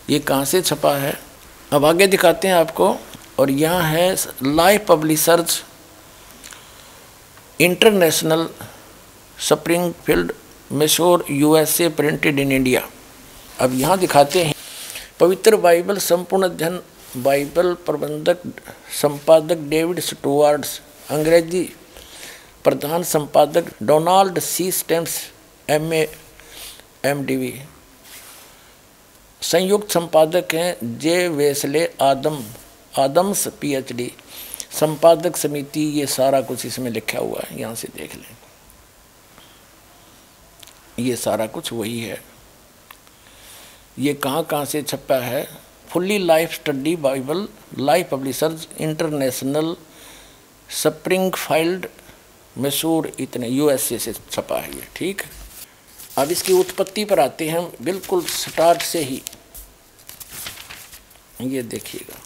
[0.10, 1.14] ये कहाँ से छपा है?
[1.72, 2.96] अब आगे दिखाते हैं आपको,
[3.40, 5.64] और यहाँ है life publishers
[7.60, 8.48] international
[10.06, 10.32] Springfield
[10.72, 12.82] Missouri, USA, printed in India.
[13.60, 14.54] अब यहाँ दिखाते हैं,
[15.20, 16.80] पवित्र बाइबल, संपूर्ण अध्ययन
[17.18, 18.42] बाइबल प्रबंधक,
[19.02, 21.70] संपादक डेविड स्टुअर्ड्स अंग्रेज़ी
[22.64, 25.20] प्रधान संपादक Donald C Stamps
[25.70, 26.08] M A
[27.06, 27.54] M D V
[29.42, 32.44] संयुक्त संपादक हैं जे वेसले, आदम,
[33.00, 34.12] आदम्स पीएचडी
[34.72, 38.36] संपादक समिति, ये सारा कुछ इसमें लिखा हुआ है, यहाँ से देख लें।
[41.00, 42.22] ये सारा कुछ वही है।
[44.00, 45.48] ये कहाँ कहाँ से छपा है?
[45.90, 47.48] Fully life study Bible,
[47.80, 49.76] life publishers, international
[51.34, 51.88] Springfield
[52.58, 55.22] Missouri, इतने यूएसए से छपा है ये, ठीक?
[56.18, 59.22] अब इसकी उत्पत्ति पर आते हैं बिल्कुल स्टार्ट से ही।
[61.42, 62.20] ये देखिएगा।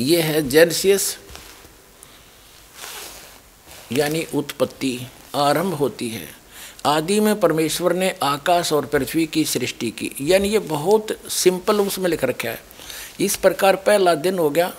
[0.00, 1.16] ये है जेनसियस,
[3.92, 6.28] यानी उत्पत्ति, आरंभ होती है।
[6.86, 12.08] आदि में परमेश्वर ने आकाश और पृथ्वी की सृष्टि की। यानी ये बहुत सिंपल उसमें
[12.10, 12.62] लिख रखा है।
[13.20, 14.72] इस प्रकार पहला दिन हो गया,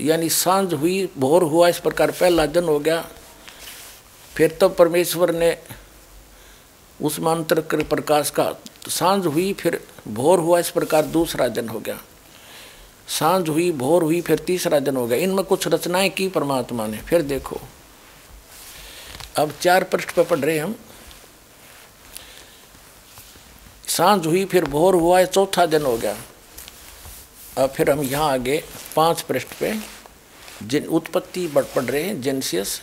[0.00, 3.08] यानी साँझ हुई, भोर हुआ, इस प्रकार पहला दिन हो गया।
[4.34, 5.58] फिर तो परमेश्वर ने
[7.02, 8.54] उस मंत्र के प्रकाश का
[8.88, 11.98] साँझ हुई, फिर भोर हुआ, इस प्रकार दूसरा दिन हो गया।
[13.08, 16.98] साँझ हुई, भोर हुई, फिर तीसरा दिन हो गया। इनमें कुछ रचनाएँ की परमात्मा ने।
[16.98, 17.60] फिर देखो,
[19.36, 20.74] अब चार पृष्ठ पर पढ़ रहे हम।
[23.88, 26.16] साँझ हुई, फिर भोर हुआ चौथा दिन हो गया।
[27.58, 28.64] अब फिर हम यहाँ आगे
[28.96, 29.74] पाँच पृष्ठ पे
[30.62, 32.82] जिन उत्पत्ति पढ़ रहे हैं, जेनसियस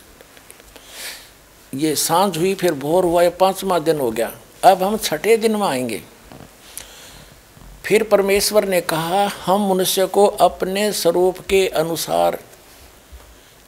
[1.76, 4.32] ये साँझ हुई, फिर भोर हुआ, ये पांचवा दिन हो गया।
[4.64, 6.02] अब हम छठे दिन में आएँगे।
[7.84, 12.38] फिर परमेश्वर ने कहा, हम मनुष्य को अपने स्वरूप के अनुसार,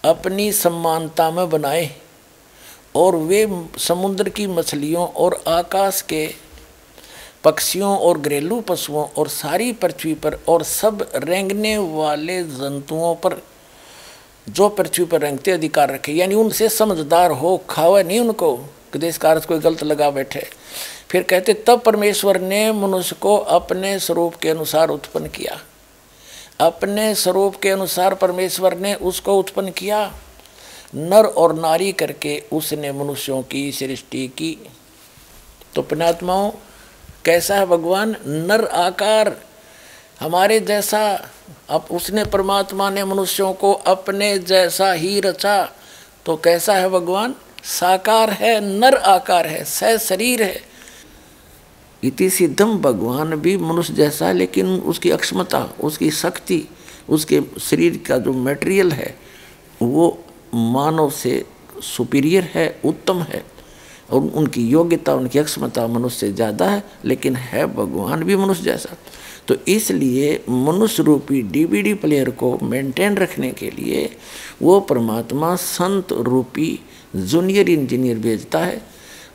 [0.05, 1.97] अपनी समानता में बनाए
[2.94, 6.35] और वे समुद्र की मछलियों और आकाश के
[7.44, 13.43] पक्षियों और घरेलू पशुओं और सारी पृथ्वी पर और सब रेंगने वाले जंतुओं पर
[14.48, 18.60] जो पृथ्वी पर रंगते अधिकार रखे, यानी उनसे समझदार हो, खावे नहीं उनको
[18.96, 20.46] देश कार्य कोई गलत लगा बैठे।
[21.10, 25.60] फिर कहते, तब परमेश्वर ने मनुष्य को अपने स्वरूप के अनुसार उत्पन्न किया।
[26.60, 30.14] अपने स्वरूप के अनुसार परमेश्वर ने उसको उत्पन्न किया।
[30.94, 34.58] नर और नारी करके उसने मनुष्यों की सृष्टि की।
[35.74, 36.50] तो पुणात्माओं
[37.24, 38.16] कैसा है भगवान?
[38.26, 39.40] नर आकार।
[40.20, 41.01] हमारे जैसा,
[41.70, 45.73] अब उसने परमात्मा ने मनुष्यों को अपने जैसा ही रचा
[46.27, 47.35] तो कैसा है भगवान?
[47.65, 50.61] साकार है, नर आकार है, सह शरीर है।
[52.03, 56.69] इति सिद्धम भगवान भी मनुष्य जैसा है, लेकिन उसकी अक्षमता, उसकी शक्ति,
[57.09, 59.15] उसके शरीर का जो मटेरियल है,
[59.82, 60.24] वो
[60.55, 61.45] मानव से
[61.82, 63.45] सुपीरियर है, उत्तम है।
[64.11, 68.97] और उनकी योग्यता, उनकी अक्षमता मनुष्य से ज़्यादा है, लेकिन है भगवान भी मनुष्य जैसा।
[69.48, 74.10] तो इसलिए मनुष्य रूपी डीवीडी प्लेयर को मेंटेन रखने के लिए
[74.62, 76.68] वो परमात्मा संत रूपी
[77.16, 78.80] जूनियर इंजीनियर भेजता है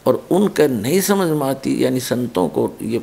[0.08, 3.00] और उनका नहीं समझ में आती, यानी संतों को ये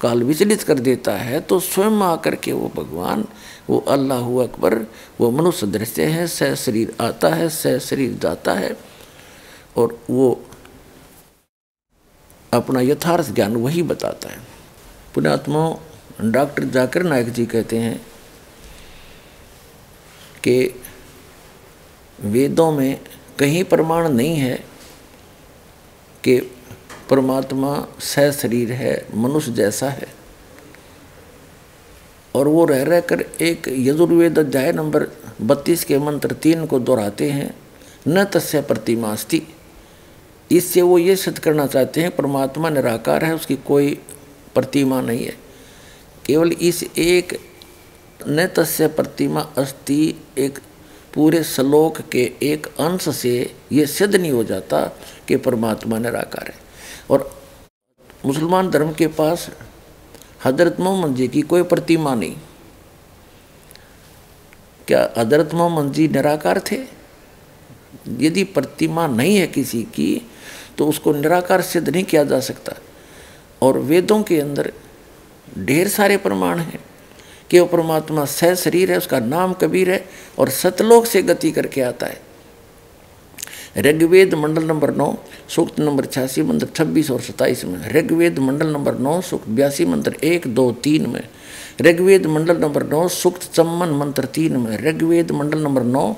[0.00, 3.24] काल विचलित कर देता है तो स्वयं आकर के वो भगवान,
[3.68, 4.74] वो अल्लाह अकबर,
[5.20, 8.76] वो मनुष्य दृश्य है, सह शरीर आता है, सह शरीर जाता है,
[9.76, 10.40] और वो
[12.52, 14.40] अपना यथार्थ ज्ञान वही बताता है।
[15.14, 15.68] पुणात्मा
[16.24, 18.06] डॉक्टर जाकिर नायक जी कहते हैं
[20.44, 20.80] कि
[22.20, 23.00] वेदों में
[23.38, 24.64] कहीं प्रमाण नहीं है
[26.24, 26.40] कि
[27.10, 30.06] परमात्मा सह शरीर है, मनुष्य जैसा है।
[32.34, 35.06] और वो रह रह कर एक यजुर्वेद अध्याय नंबर
[35.42, 37.54] बत्तीस के मंत्र तीन को दोहराते हैं,
[38.08, 39.42] न तस्य प्रतिमास्ति।
[40.52, 44.00] इससे वो ये सिद्ध करना चाहते हैं, परमात्मा निराकार है, उसकी कोई
[44.54, 45.41] प्रतिमा नहीं है।
[46.26, 47.38] केवल इस एक
[48.28, 50.58] न तस्य प्रतिमा अस्ति, एक
[51.14, 54.80] पूरे श्लोक के एक अंश से ये सिद्ध नहीं हो जाता
[55.28, 56.54] कि परमात्मा निराकार है।
[57.10, 57.30] और
[58.26, 59.48] मुसलमान धर्म के पास
[60.44, 62.36] हज़रत मोहम्मद जी की कोई प्रतिमा नहीं।
[64.88, 66.78] क्या हज़रत मोहम्मद जी निराकार थे?
[68.18, 70.22] यदि प्रतिमा नहीं है किसी की
[70.78, 72.76] तो उसको निराकार सिद्ध नहीं किया जा सकता।
[73.62, 74.72] और वेदों के अंदर
[75.58, 76.80] ढेर सारे प्रमाण हैं
[77.50, 80.04] कि वो परमात्मा सह शरीर है, उसका नाम कबीर है
[80.38, 82.20] और सतलोक से गति करके आता है।
[83.78, 85.16] ऋग्वेद मंडल नंबर नौ,
[85.48, 90.16] सूक्त नंबर छियासी मंत्र छब्बीस और सत्ताईस में। ऋग्वेद मंडल नंबर नौ, सूक्त बयासी मंत्र
[90.24, 91.28] एक, दो, तीन में।
[91.80, 96.16] ऋग्वेद मंडल नंबर नौ, सूक्त चम्मन मंत्र तीन में। ऋग्वेद मंडल नंबर नौ,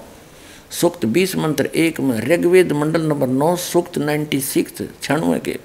[0.70, 5.58] सूक्त बीस मंत्र एक में। ऋग्वेद मंडल नंबर नौ, सूक्त नाइन्टी सिक्स छियानवे के।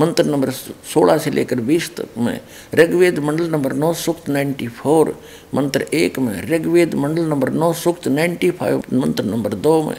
[0.00, 2.40] मंत्र नंबर सोलह से लेकर बीस तक में,
[2.74, 5.20] ऋग्वेद मंडल नंबर नौ, सूक्त नाइन्टी फोर
[5.54, 9.96] मंत्र एक में, ऋग्वेद मंडल नंबर नौ, सूक्त नाइन्टी फाइव मंत्र नंबर दो में,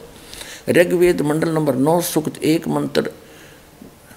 [0.70, 3.12] ऋग्वेद मंडल नंबर नौ, सूक्त एक, मंत्र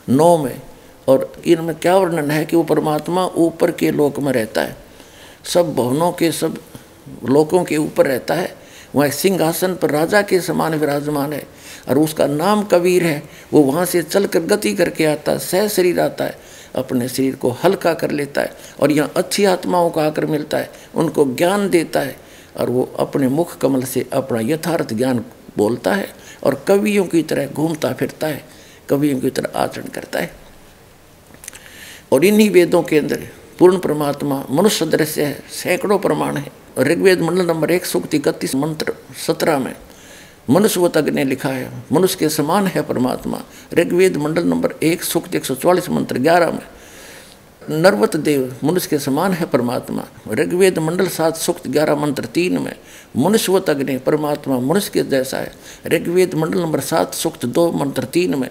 [0.09, 0.63] नौ में,
[1.09, 4.77] और इनमें क्या वर्णन है कि वो परमात्मा ऊपर के लोक में रहता है।
[5.45, 6.59] सब भवनों के, सब
[7.29, 8.57] लोकों के ऊपर रहता है।
[8.95, 11.47] वह सिंहासन पर राजा के समान विराजमान है।
[11.89, 15.69] और उसका नाम कबीर है, वो वहाँ से चल कर गति करके आता है, सह
[15.69, 16.39] शरीर आता है,
[16.77, 20.71] अपने शरीर को हल्का कर लेता है और यहाँ अच्छी आत्माओं का आकर मिलता है,
[20.95, 22.17] उनको ज्ञान देता है
[22.57, 25.25] और वो अपने मुख कमल से अपना यथार्थ ज्ञान
[25.57, 26.09] बोलता है
[26.45, 28.45] और कवियों की तरह घूमता फिरता है,
[28.89, 30.31] कवियों की तरह आचरण करता है।
[32.13, 33.29] और इन्हीं वेदों के अंदर
[33.59, 38.93] पूर्ण परमात्मा मनुष्य दृश्य है, सैकड़ों प्रमाण है। ऋग्वेद मंडल नंबर एक, सूक्त इकतीस, मंत्र
[39.27, 39.75] सत्रह में
[40.51, 43.43] मनुष्य तक ने लिखा है। मनुष्य के समान है परमात्मा।
[43.75, 46.67] ऋग्वेद मंडल नंबर एक, सूक्त एक सौ चौवालीस मंत्र ग्यारह में,
[47.71, 52.77] नरवत देव, मनुष्य के समान है परमात्मा। ऋग्वेद मंडल सात, सूक्त ग्यारह मंत्र तीन में
[53.17, 55.53] मनुष्यवत अग्नि परमात्मा मनुष्य के जैसा है।
[55.87, 58.51] ऋग्वेद मंडल नंबर सात, सूक्त दो मंत्र तीन में,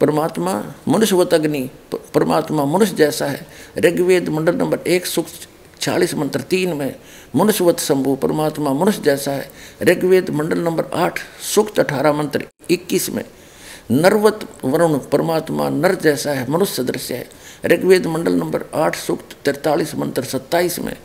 [0.00, 3.46] परमात्मा मनुष्यवत अग्नि परमात्मा मनुष्य जैसा है।
[3.78, 5.48] ऋग्वेद मंडल नंबर एक, सूक्त
[5.80, 6.96] चालीस मंत्र, तीन में
[7.36, 9.50] मनुष्यवत शंभु, परमात्मा मनुष्य जैसा है।
[9.82, 11.18] ऋग्वेद मंडल नंबर आठ,
[11.54, 13.24] सूक्त अठारह मंत्र, इक्कीस में
[13.90, 17.28] नरवत वरुण परमात्मा नर जैसा है, मनुष्य सदृश्य है।
[17.66, 20.96] ऋग्वेद मंडल नंबर आठ, सूक्त तैतालीस मंत्र, सत्ताईस में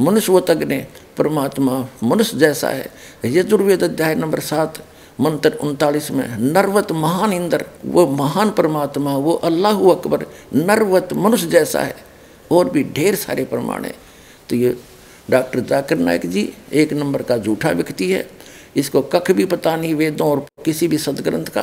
[0.00, 0.86] मनुष्यवत अग्नि
[1.18, 2.90] परमात्मा मनुष्य जैसा है।
[3.24, 4.84] यजुर्वेद अध्याय नंबर सात,
[5.20, 11.80] मंत्र उनतालीस में नरवत महान इंद्र, वो महान परमात्मा, वो अल्लाह अकबर नरवत मनुष्य जैसा
[11.80, 12.14] है।
[12.52, 13.94] और भी ढेर सारे प्रमाण हैं।
[14.50, 14.76] तो ये
[15.30, 18.26] डॉक्टर जाकिर नायक जी एक नंबर का झूठा व्यक्ति है।
[18.76, 21.62] इसको कख भी पता नहीं वेदों और किसी भी सदग्रंथ का।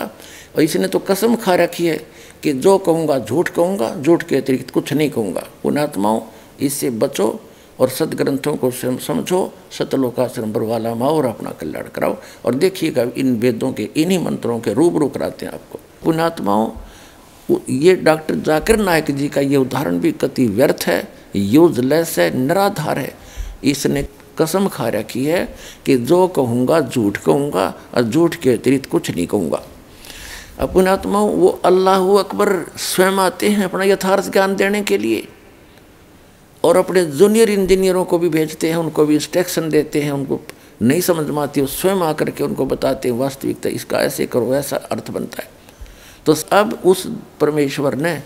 [0.56, 1.98] और इसने तो कसम खा रखी है
[2.44, 6.22] कि जो कहूँगा झूठ कहूँगा, झूठ के अतिरिक्त कुछ नहीं कहूँगा। पुणात्माओं
[6.60, 7.40] इससे बचो
[7.80, 13.72] और सदग्रंथों को समझो, सतलोकाश्रम बरवाला माओ और अपना कल्याण कराओ। और देखिएगा इन वेदों
[13.74, 16.70] के, इन्हीं मंत्रों के रूबरू कराते हैं आपको। पुणात्माओं
[17.70, 21.02] ये डॉक्टर जाकिर नायक जी का ये उदाहरण भी कति व्यर्थ है।
[21.36, 23.14] यूजलेस है निराधार है।
[23.64, 25.44] इसने कसम खा रखी है
[25.86, 29.62] कि जो कहूँगा, झूठ कहूँगा और झूठ के अतिरिक्त कुछ नहीं कहूँगा।
[30.60, 35.28] अपने आत्मा वो अल्लाह अकबर स्वयं आते हैं अपना यथार्थ ज्ञान देने के लिए
[36.64, 40.40] और अपने जूनियर इंजीनियरों को भी भेजते हैं, उनको भी इंस्ट्रक्शन देते हैं, उनको
[40.82, 44.78] नहीं समझ में आती स्वयं आकर के उनको बताते हैं, वास्तविकता, इसका ऐसे करो, ऐसा
[44.92, 45.50] अर्थ बनता है।
[46.26, 47.08] तो अब उस
[47.40, 48.22] परमेश्वर ने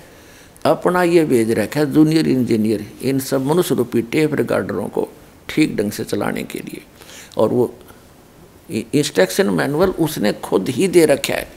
[0.66, 5.10] अपना ये भेज रखा है, जूनियर इंजीनियर, इन सब मनुष्य रूपी टेप रिकॉर्डरों को
[5.50, 6.82] ठीक ढंग से चलाने के लिए।
[7.38, 7.76] और वो
[8.72, 11.48] इंस्ट्रक्शन मैनुअल उसने खुद ही दे रखा है।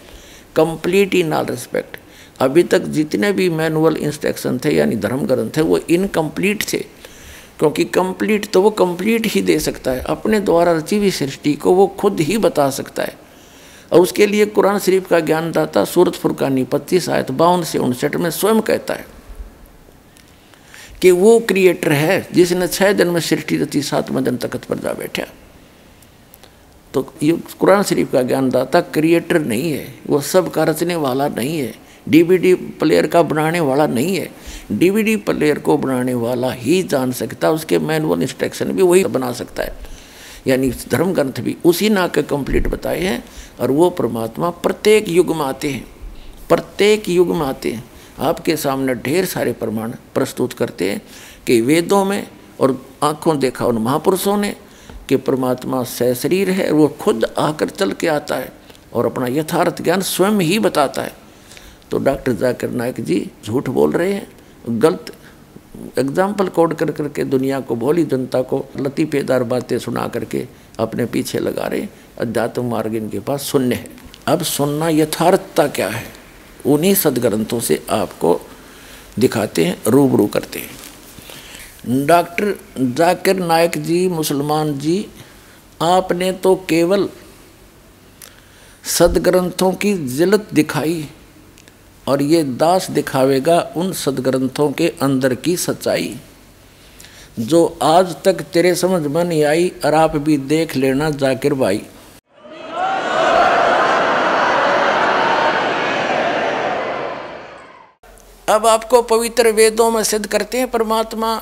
[0.56, 1.96] Complete in all respect.
[2.40, 6.78] अभी तक जितने भी मैनुअल इंस्ट्रक्शन थे, यानी धर्म ग्रंथ थे, वो इनकम्प्लीट थे।
[7.58, 11.72] क्योंकि कंप्लीट तो वो कंप्लीट ही दे सकता है। अपने द्वारा रची हुई सृष्टि को
[11.72, 13.27] वो खुद ही बता सकता है।
[13.92, 18.31] और उसके लिए कुरान शरीफ का ज्ञानदाता सूरत फुरकानी पच्चीस आयत बावन से उनसठ में
[18.31, 19.07] स्वयं कहता है
[21.02, 24.92] कि वो क्रिएटर है, जिसने छः दिन में सृष्टि रची सातवें दिन तकत पर जा
[24.92, 25.26] बैठा।
[26.94, 31.58] तो ये कुरान शरीफ का ज्ञानदाता क्रिएटर नहीं है, वो सब का रचने वाला नहीं
[31.58, 31.75] है
[32.08, 34.28] डीवीडी प्लेयर का बनाने वाला नहीं है।
[34.73, 39.62] डीवीडी प्लेयर को बनाने वाला ही जान सकता उसके मैनुअल इंस्ट्रक्शन भी वही बना सकता
[39.62, 39.76] है।
[40.47, 43.23] यानी धर्म ग्रंथ भी उसी ना के कंप्लीट बताए हैं
[43.60, 45.86] और वो परमात्मा प्रत्येक युग में आते हैं।
[46.48, 47.84] प्रत्येक युग में आते हैं।
[48.18, 51.02] आपके सामने ढेर सारे प्रमाण प्रस्तुत करते हैं
[51.46, 52.28] कि वेदों में
[52.60, 54.56] और आँखों देखा उन महापुरुषों ने
[55.08, 58.52] कि परमात्मा शरीर है, वो खुद आकर चल के आता है
[58.92, 61.12] और अपना यथार्थ ज्ञान स्वयं ही बताता है।
[61.90, 64.28] तो डॉक्टर जाकिर नायक जी झूठ बोल रहे हैं,
[64.68, 65.14] गलत
[65.98, 70.47] एग्ज़ाम्पल कोड कर करके दुनिया को, भोली जनता को लतीफेदार बातें सुना करके
[70.78, 71.86] अपने पीछे लगा रहे
[72.18, 73.86] अध्यात्म मार्ग इनके पास शून्य है।
[74.26, 76.05] अब सुनना यथार्थता क्या है?
[76.66, 78.40] उन्हीं सदग्रंथों से आपको
[79.18, 85.07] दिखाते हैं, रूबरू करते हैं। डॉक्टर जाकिर नायक जी, मुसलमान जी,
[85.82, 87.08] आपने तो केवल
[88.84, 91.08] सदग्रंथों की जिलत दिखाई
[92.08, 96.16] और ये दास दिखावेगा उन सदग्रंथों के अंदर की सच्चाई।
[97.38, 101.82] जो आज तक तेरे समझ में नहीं आई, और आप भी देख लेना जाकिर भाई।
[108.48, 111.34] अब आपको पवित्र वेदों में सिद्ध करते हैं, परमात्मा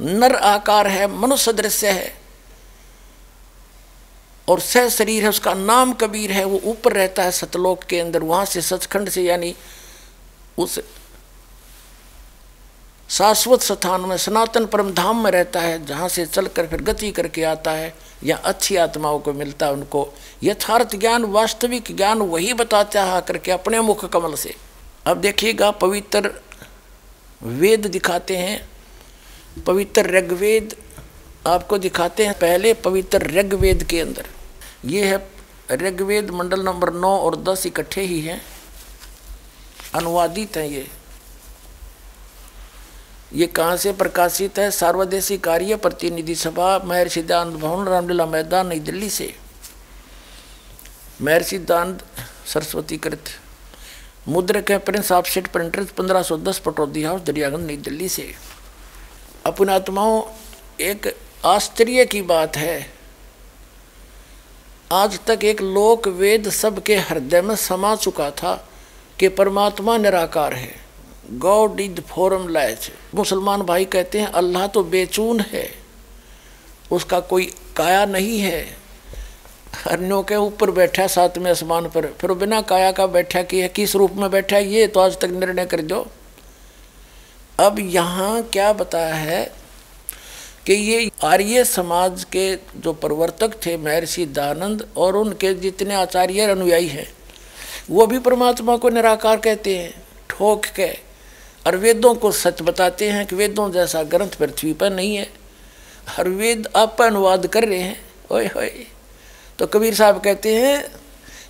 [0.00, 2.12] नर आकार है, मनुष्य दृश्य है,
[4.48, 8.22] और सह शरीर है, उसका नाम कबीर है, वो ऊपर रहता है सतलोक के अंदर,
[8.22, 9.54] वहाँ से सचखंड से, यानी
[10.58, 10.80] उस।
[13.10, 17.44] शाश्वत स्थान में सनातन परम धाम में रहता है, जहाँ से चलकर फिर गति करके
[17.44, 23.04] आता है, या अच्छी आत्माओं को मिलता है उनको। यथार्थ ज्ञान, वास्तविक ज्ञान वही बताता
[23.04, 24.56] है करके अपने मुख कमल से।
[25.06, 26.42] अब देखिएगा, पवित्र
[27.42, 28.68] वेद दिखाते हैं।
[29.66, 30.76] पवित्र ऋग्वेद
[31.46, 34.26] आपको दिखाते हैं पहले पवित्र ऋग्वेद के अंदर।
[34.84, 35.30] ये है
[35.72, 38.42] ऋग्वेद मंडल नंबर नौ और दस इकट्ठे ही हैं।
[39.94, 40.90] अनुवादित हैं ये।
[43.34, 44.70] ये कहाँ से प्रकाशित है?
[44.70, 49.34] सार्वदेशी कार्य प्रतिनिधि सभा, महर्षि सिद्धांत भवन, रामलीला मैदान, नई दिल्ली से।
[51.22, 52.06] महर्षि सिद्धांत
[52.46, 53.24] सरस्वती कृत।
[54.28, 58.34] मुद्रक है प्रिंस ऑफ़ सेट प्रिंटर पंद्रह सौ दस पटौदी हाउस, दरियागंज, नई दिल्ली से।
[59.46, 60.22] अपने आत्माओं,
[60.80, 62.92] एक आश्चर्य की बात है।
[64.92, 68.67] आज तक एक लोक वेद सबके हृदय में समा चुका था।
[69.20, 70.74] कि परमात्मा निराकार है।
[71.34, 75.68] गॉड इज़ फॉरम लैच मुसलमान भाई कहते हैं, अल्लाह तो बेचून है।
[76.90, 77.44] उसका कोई
[77.76, 78.60] काया नहीं है।
[79.76, 83.94] हरनों के ऊपर बैठा सातवें आसमान पर। फिर बिना काया का बैठा कि है किस
[83.96, 86.06] रूप में बैठा है, ये तो आज तक निर्णय कर दो।
[87.60, 89.44] अब यहाँ क्या बताया है
[90.66, 96.88] कि ये आर्य समाज के जो प्रवर्तक थे, महर्षि दानंद और उनके जितने आचार्य अनुयायी
[96.88, 97.06] हैं
[97.90, 101.08] वो भी परमात्मा को निराकार कहते हैं, ठोक के।
[101.66, 105.28] और वेदों को सच बताते हैं कि वेदों जैसा ग्रंथ पृथ्वी पर नहीं है।
[106.08, 108.00] हर वेद आप अनुवाद कर रहे हैं।
[108.30, 108.86] ओए होए।
[109.58, 110.84] तो कबीर साहब कहते हैं,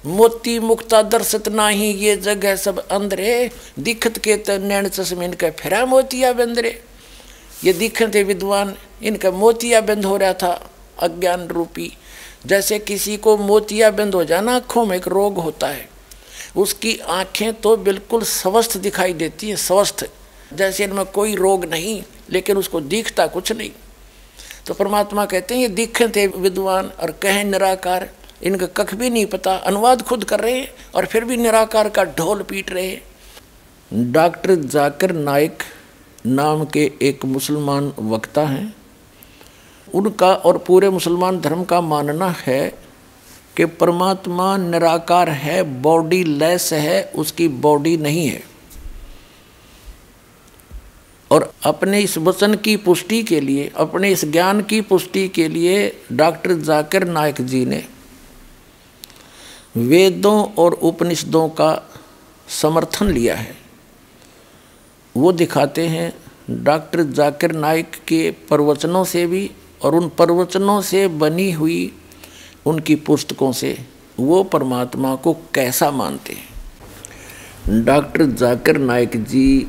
[0.07, 5.51] मोती मुक्ता दर्शत ना ही ये जगह सब अंदरे दिखत के त नैन चश्मे इनका
[5.51, 6.83] फिरा मोतिया बंदरे
[7.65, 11.97] ये दिखत थे विद्वान, इनका मोतिया बंद हो रहा था, अज्ञान रूपी।
[12.47, 15.98] जैसे किसी को मोतिया बंद हो जाना आँखों में एक रोग होता है।
[16.57, 20.11] उसकी आँखें तो बिल्कुल स्वस्थ दिखाई देती हैं, स्वस्थ।
[20.55, 23.71] जैसे इनमें कोई रोग नहीं, लेकिन उसको दिखता कुछ नहीं।
[24.67, 28.11] तो परमात्मा कहते हैं, ये दिखे थे विद्वान और कहें निराकार।
[28.43, 32.05] इनका कख भी नहीं पता, अनुवाद खुद कर रहे हैं और फिर भी निराकार का
[32.05, 33.03] ढोल पीट रहे हैं।
[34.13, 35.63] डॉक्टर जाकिर नाइक
[36.27, 38.77] नाम के एक मुसलमान वक्ता हैं।
[39.95, 42.88] उनका और पूरे मुसलमान धर्म का मानना है
[43.59, 48.43] कि परमात्मा निराकार है बॉडी लेस है, उसकी बॉडी नहीं है।
[51.31, 56.01] और अपने इस वचन की पुष्टि के लिए, अपने इस ज्ञान की पुष्टि के लिए
[56.13, 57.85] डॉक्टर जाकिर नायक जी ने
[59.77, 61.91] वेदों और उपनिषदों का
[62.49, 63.57] समर्थन लिया है।
[65.17, 66.15] वो दिखाते हैं
[66.51, 69.51] डॉक्टर जाकिर नायक के प्रवचनों से भी
[69.83, 71.93] और उन प्रवचनों से बनी हुई
[72.69, 73.77] उनकी पुस्तकों से
[74.19, 77.85] वो परमात्मा को कैसा मानते हैं?
[77.85, 79.67] डॉक्टर जाकिर नाइक जी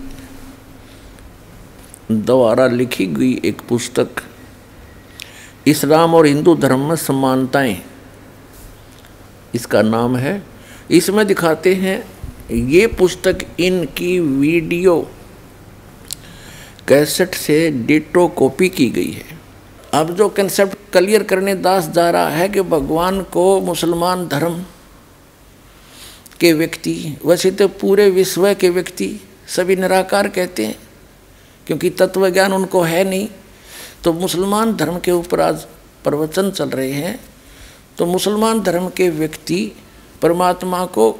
[2.11, 4.21] द्वारा लिखी गई एक पुस्तक,
[5.67, 7.77] इस्लाम और हिंदू धर्म में समानताएँ,
[9.55, 10.41] इसका नाम है,
[10.91, 12.03] इसमें दिखाते हैं,
[12.51, 14.99] ये पुस्तक इनकी वीडियो
[16.87, 19.38] कैसेट से डिटो कॉपी की गई है।
[19.93, 24.59] अब जो कंसेप्ट क्लियर करने दास जा रहा है कि भगवान को मुसलमान धर्म
[26.39, 29.09] के व्यक्ति, वैसे तो पूरे विश्व के व्यक्ति
[29.47, 30.75] सभी निराकार कहते हैं,
[31.67, 33.27] क्योंकि तत्व ज्ञान उनको है नहीं।
[34.03, 35.65] तो मुसलमान धर्म के ऊपर आज
[36.03, 37.19] प्रवचन चल रहे हैं।
[37.97, 39.71] तो मुसलमान धर्म के व्यक्ति
[40.21, 41.11] परमात्मा को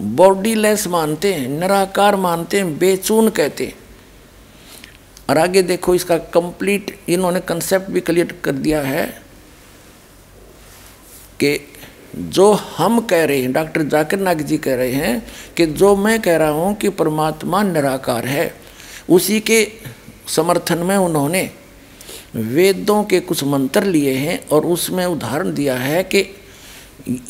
[0.00, 3.74] बॉडीलेस मानते हैं, निराकार मानते हैं, बेचून कहते हैं।
[5.28, 9.06] और आगे देखो, इसका कंप्लीट इन्होंने कंसेप्ट भी क्लियर कर दिया है
[11.40, 11.58] कि
[12.16, 15.22] जो हम कह रहे हैं डॉक्टर जाकिर नाग जी कह रहे हैं
[15.56, 18.54] कि जो मैं कह रहा हूँ कि परमात्मा निराकार है,
[19.10, 19.66] उसी के
[20.28, 21.50] समर्थन में उन्होंने
[22.34, 26.24] वेदों के कुछ मंत्र लिए हैं और उसमें उदाहरण दिया है कि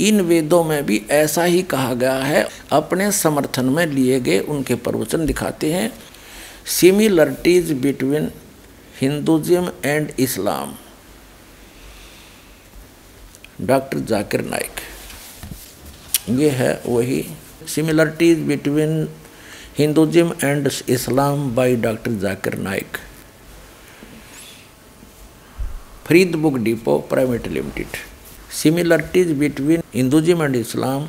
[0.00, 4.74] इन वेदों में भी ऐसा ही कहा गया है, अपने समर्थन में लिए गए, उनके
[4.74, 5.90] प्रवचन दिखाते हैं।
[6.66, 8.30] Similarities between
[9.00, 10.74] Hinduism and Islam
[13.60, 14.80] doctor Zakir Naik
[16.30, 17.24] ये है वही
[17.68, 19.08] similarities between
[19.78, 22.96] Hinduism and Islam by doctor Zakir Naik
[26.06, 27.96] Farid book depot private limited
[28.52, 31.08] similarities between Hinduism and Islam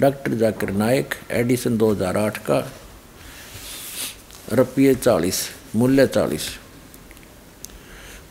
[0.00, 2.60] doctor Zakir Naik edition 2008 का
[4.52, 6.48] रुपये चालीस, मूल्य चालीस।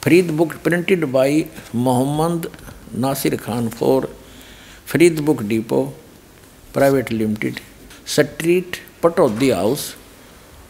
[0.03, 2.49] Farid book printed by Mohammad
[2.95, 4.15] Nasir Khan for
[4.87, 5.83] Farid book depot
[6.73, 7.59] private limited
[8.07, 9.95] street Pataudi house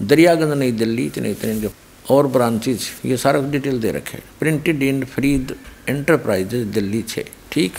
[0.02, 1.70] Daryaganj New Delhi इतने इतने
[2.10, 5.56] और branches ये सारा डिटेल दे रखे printed in Farid
[5.90, 7.74] enterprises Delhi छः। ठीक?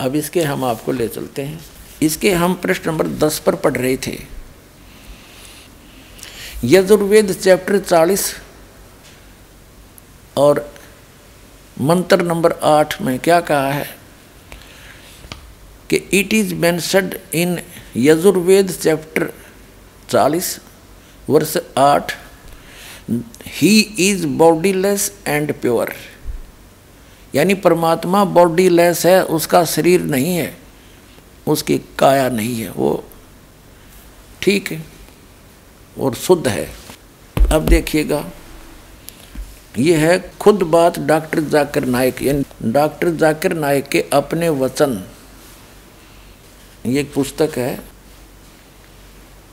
[0.00, 1.60] अब इसके हम आपको ले चलते हैं।
[2.02, 4.16] इसके हम प्रश्न नंबर दस पर पढ़ रहे थे।
[6.64, 8.24] यजुर्वेद चैप्टर चालीस
[10.36, 10.58] और
[11.80, 13.86] मंत्र नंबर आठ में क्या कहा है
[15.90, 17.58] कि it is mentioned in
[17.96, 19.32] Yajurveda chapter
[20.10, 20.58] चालीस
[21.30, 22.12] वर्ष आठ
[23.46, 23.78] he
[24.10, 25.92] is bodiless and pure
[27.34, 30.56] यानी परमात्मा बॉडीलेस है, उसका शरीर नहीं है,
[31.46, 33.04] उसकी काया नहीं है, वो
[34.42, 34.91] ठीक है।
[36.00, 36.70] और शुद्ध है।
[37.52, 38.24] अब देखिएगा,
[39.78, 45.02] ये है खुद बात डॉक्टर जाकिर नायक। यानी डॉक्टर जाकिर नायक के अपने वचन।
[46.86, 47.80] ये एक पुस्तक है,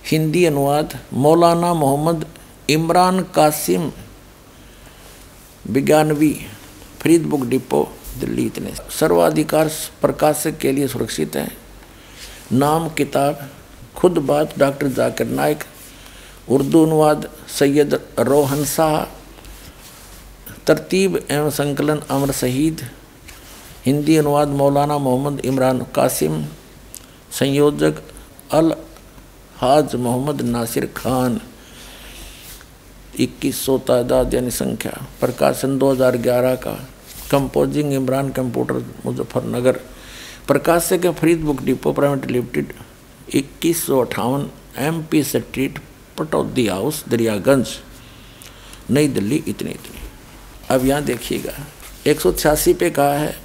[0.05, 2.25] हिंदी अनुवाद, मौलाना मोहम्मद
[2.69, 3.91] इमरान कासिम,
[5.67, 6.33] विज्ञानवी
[6.99, 7.87] फरीद बुक डिपो,
[8.19, 9.67] दिल्ली इतने। सर्वाधिकार
[10.01, 11.47] प्रकाशक के लिए सुरक्षित है।
[12.51, 13.49] नाम, किताब,
[13.95, 15.63] खुद बात डॉक्टर जाकिर नायक।
[16.49, 19.03] उर्दू अनुवाद सैयद रोहन शाह,
[20.67, 22.81] तरतीब एवं संकलन अमर शहीद,
[23.85, 26.43] हिंदी अनुवाद मौलाना मोहम्मद इमरान कासिम,
[27.31, 28.01] संयोजक
[28.51, 28.73] अल
[29.57, 31.39] हाज मोहम्मद नासिर खान,
[33.19, 36.73] इक्कीस सौ तादाद यानी संख्या, प्रकाशन 2011 का,
[37.31, 39.79] कंपोजिंग इमरान कंप्यूटर मुजफ्फरनगर,
[40.47, 42.73] प्रकाशक Farid book depot, private limited,
[43.35, 45.79] इक्कीस सौ अट्ठावन M P street
[46.19, 47.67] Pataudi house Daryaganj,
[48.91, 50.01] New Delhi इतनी इतनी।
[50.69, 51.53] अब यहाँ देखिएगा,
[52.07, 53.37] एक सौ छियासी पे कहा है।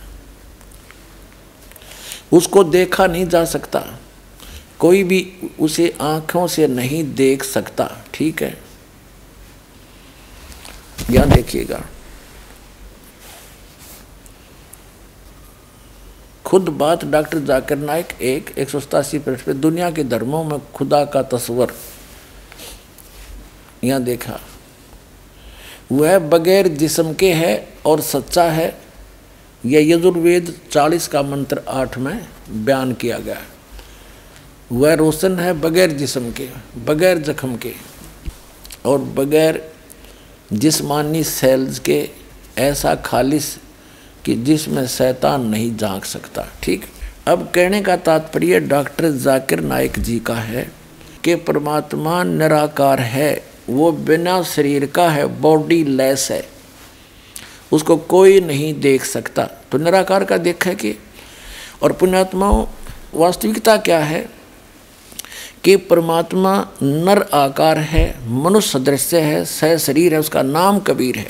[2.32, 3.80] उसको देखा नहीं जा सकता।
[4.78, 8.56] कोई भी उसे आँखों से नहीं देख सकता, ठीक है?
[11.10, 11.82] यहाँ देखिएगा।
[16.44, 20.58] खुद बात डॉक्टर जाकिर नाइक एक एक सौ सतासी पृष्ठ पे, दुनिया के धर्मों में
[20.72, 21.72] खुदा का तस्वर।
[23.84, 24.40] यहाँ देखा।
[25.92, 28.78] वह बगैर जिसम के है और सच्चा है।
[29.64, 33.40] यह यजुर्वेद चालीस का मंत्र आठ में बयान किया गया
[34.72, 36.48] वह रोशन है बगैर जिसम के,
[36.86, 37.72] बगैर जख्म के
[38.86, 39.72] और बगैर
[40.52, 42.10] जिस्मानी सेल्स के,
[42.58, 43.56] ऐसा खालिश
[44.24, 46.84] कि जिसमें शैतान नहीं झाँक सकता। ठीक?
[47.26, 50.70] अब कहने का तात्पर्य डॉक्टर जाकिर नाइक जी का है
[51.24, 56.48] कि परमात्मा निराकार है। वो बिना शरीर का है बॉडी लेस है।
[57.72, 60.94] उसको कोई नहीं देख सकता। तो निराकार का देख है कि,
[61.82, 62.66] और पुण्यात्माओं,
[63.14, 64.28] वास्तविकता क्या है?
[65.64, 71.28] कि परमात्मा नर आकार है, मनुष्य सदृश्य है, सह शरीर है, उसका नाम कबीर है।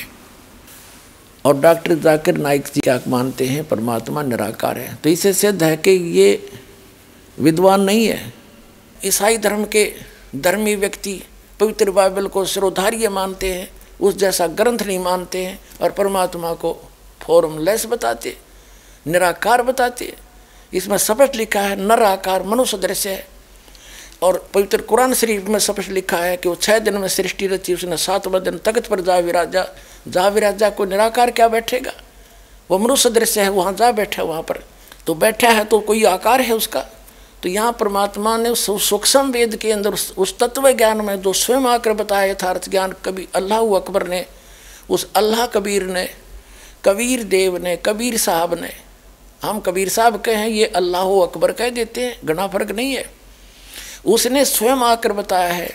[1.45, 3.69] और डॉक्टर जाकिर नाइक जी क्या मानते हैं?
[3.69, 6.51] परमात्मा निराकार है। तो इसे सिद्ध है कि ये
[7.41, 8.35] विद्वान नहीं है।
[9.05, 9.93] ईसाई धर्म के
[10.37, 11.23] धर्मी व्यक्ति
[11.61, 16.73] पवित्र बाइबल को सिरोधार्य मानते हैं, उस जैसा ग्रंथ नहीं मानते हैं और परमात्मा को
[17.23, 18.37] फॉर्मलेस बताते
[19.07, 20.17] निराकार बताते
[20.75, 23.27] इसमें स्पष्ट लिखा है, नराकार मनुष्य दृश्य है।
[24.23, 27.75] और पवित्र कुरान शरीफ में स्पष्ट लिखा है कि वो छः दिन में सृष्टि रची,
[27.75, 29.67] उसने सातवें दिन तख्त पर जा विराजा
[30.09, 31.93] जा विराजा को निराकार क्या बैठेगा?
[32.71, 34.65] वो मनुष्य दृश्य है, वहाँ जा बैठा है, वहाँ पर।
[35.07, 36.87] तो बैठा है तो कोई आकार है उसका?
[37.45, 41.93] तो यहाँ परमात्मा ने सूक्ष्म वेद के अंदर उस, तत्व ज्ञान में जो स्वयं आकर
[41.93, 44.25] बताया यथार्थ ज्ञान कभी अल्लाह अकबर ने
[44.91, 46.09] उस अल्लाह कबीर ने
[46.85, 48.71] कबीर देव ने कबीर साहब ने
[49.43, 53.05] हम कबीर साहब कहें ये अल्लाह अकबर कह देते हैं घना फ़र्क नहीं है।
[54.07, 55.69] उसने स्वयं आकर बताया है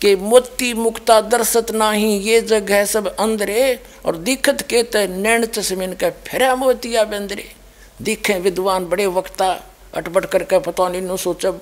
[0.00, 3.64] कि मोती मुक्ता दर्शत नाही ये जग है सब अंदरे
[4.06, 7.48] और दिखत के ते नैन चश्मिन के फेरा मोतिया बंदरे
[8.02, 9.50] दिखे विद्वान बड़े वक्ता
[9.94, 11.52] अटपट करके पता नहीं नो सोचा,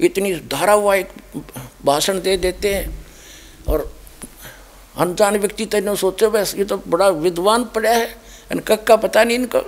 [0.00, 1.08] इतनी धारा हुआ एक
[1.84, 3.06] भाषण दे देते हैं।
[3.68, 3.92] और
[4.98, 8.06] अनजान व्यक्ति तो इन्होंने सोचो, बस ये तो बड़ा विद्वान पड़ा है
[8.52, 9.62] इन का पता नहीं इनको।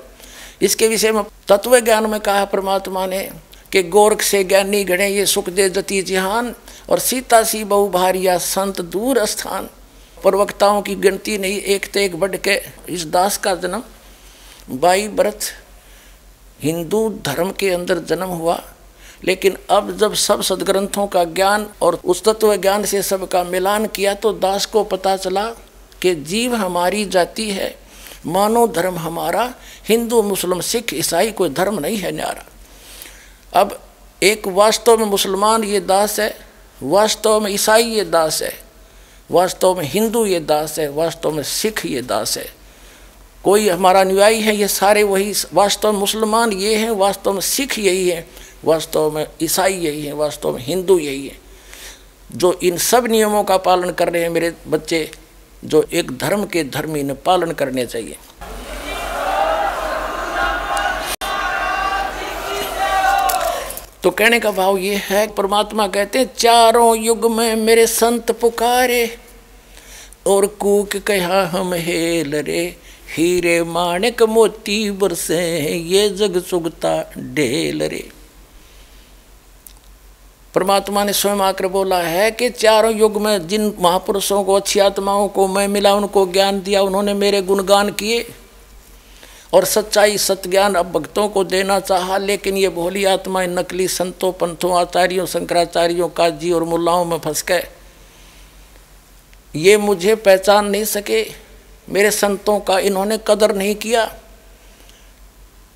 [0.62, 3.28] इसके विषय में तत्व ज्ञान में कहा परमात्मा ने
[3.72, 6.54] कि गोरख से ज्ञानी गणे ये सुख दे जती जिहान,
[6.90, 9.68] और सीता सी बहु भारिया संत दूर स्थान।
[10.22, 13.82] प्रवक्ताओं की गिनती नहीं, एक तो एक बढ़ के इस दास का जन्म
[14.70, 15.40] बाई व्रत
[16.60, 18.60] हिंदू धर्म के अंदर जन्म हुआ,
[19.24, 24.14] लेकिन अब जब सब सदग्रंथों का ज्ञान और उस तत्व ज्ञान से सबका मिलान किया
[24.14, 25.44] तो दास को पता चला
[26.02, 27.74] कि जीव हमारी जाति है
[28.26, 29.52] मानव धर्म हमारा,
[29.88, 32.44] हिंदू, मुस्लिम, सिख, ईसाई, कोई धर्म नहीं है न्यारा।
[33.52, 33.78] अब
[34.22, 36.34] एक वास्तव में मुसलमान ये दास है,
[36.80, 38.52] वास्तव में ईसाई ये दास है,
[39.30, 42.46] वास्तव में हिंदू ये दास है, वास्तव में सिख ये दास है।
[43.44, 47.78] कोई हमारा अनुयायी है, ये सारे वही वास्तव में मुसलमान ये हैं, वास्तव में सिख
[47.78, 48.26] यही है,
[48.64, 51.38] वास्तव में ईसाई यही है, वास्तव में हिंदू यही है।
[52.32, 55.10] जो इन सब नियमों का पालन कर रहे हैं मेरे बच्चे,
[55.64, 58.16] जो एक धर्म के धर्म ने पालन करने चाहिए।
[64.02, 69.18] तो कहने का भाव ये है, परमात्मा कहते हैं, चारों युग में मेरे संत पुकारे
[70.26, 72.76] और कूक कहा हम हेल रे?
[73.16, 78.08] हीरे माणिक मोती बरसे ये जग सुगता ढेल रे।
[80.54, 85.28] परमात्मा ने स्वयं आकर बोला है कि चारों युग में जिन महापुरुषों को, अच्छी आत्माओं
[85.28, 88.26] को मैं मिला, उनको ज्ञान दिया, उन्होंने मेरे गुणगान किए।
[89.54, 94.80] और सच्चाई सत्ज्ञान अब भक्तों को देना चाहा, लेकिन ये भोली आत्माएँ नकली संतों, पंथों,
[94.80, 97.66] आचार्यों, शंकराचार्यों, काजी और मुल्लाओं में फंस गए।
[99.56, 101.43] ये मुझे पहचान नहीं सके।
[101.88, 104.10] मेरे संतों का इन्होंने कदर नहीं किया।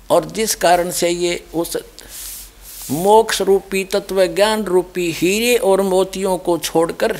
[0.09, 1.77] और जिस कारण से ये उस
[2.91, 7.19] मोक्ष रूपी तत्व ज्ञान रूपी हीरे और मोतियों को छोड़कर,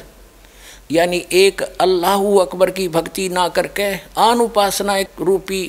[0.91, 5.65] यानी एक अल्लाह अकबर की भक्ति ना करके आन उपासना एक रूपी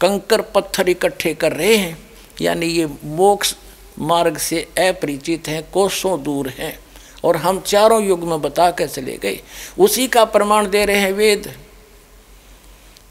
[0.00, 1.96] कंकर पत्थर इकट्ठे कर रहे हैं,
[2.40, 3.54] यानी ये मोक्ष
[3.98, 6.78] मार्ग से अपरिचित हैं, कोसों दूर हैं,
[7.24, 9.40] और हम चारों युग में बता के चले गए।
[9.78, 11.52] उसी का प्रमाण दे रहे हैं वेद।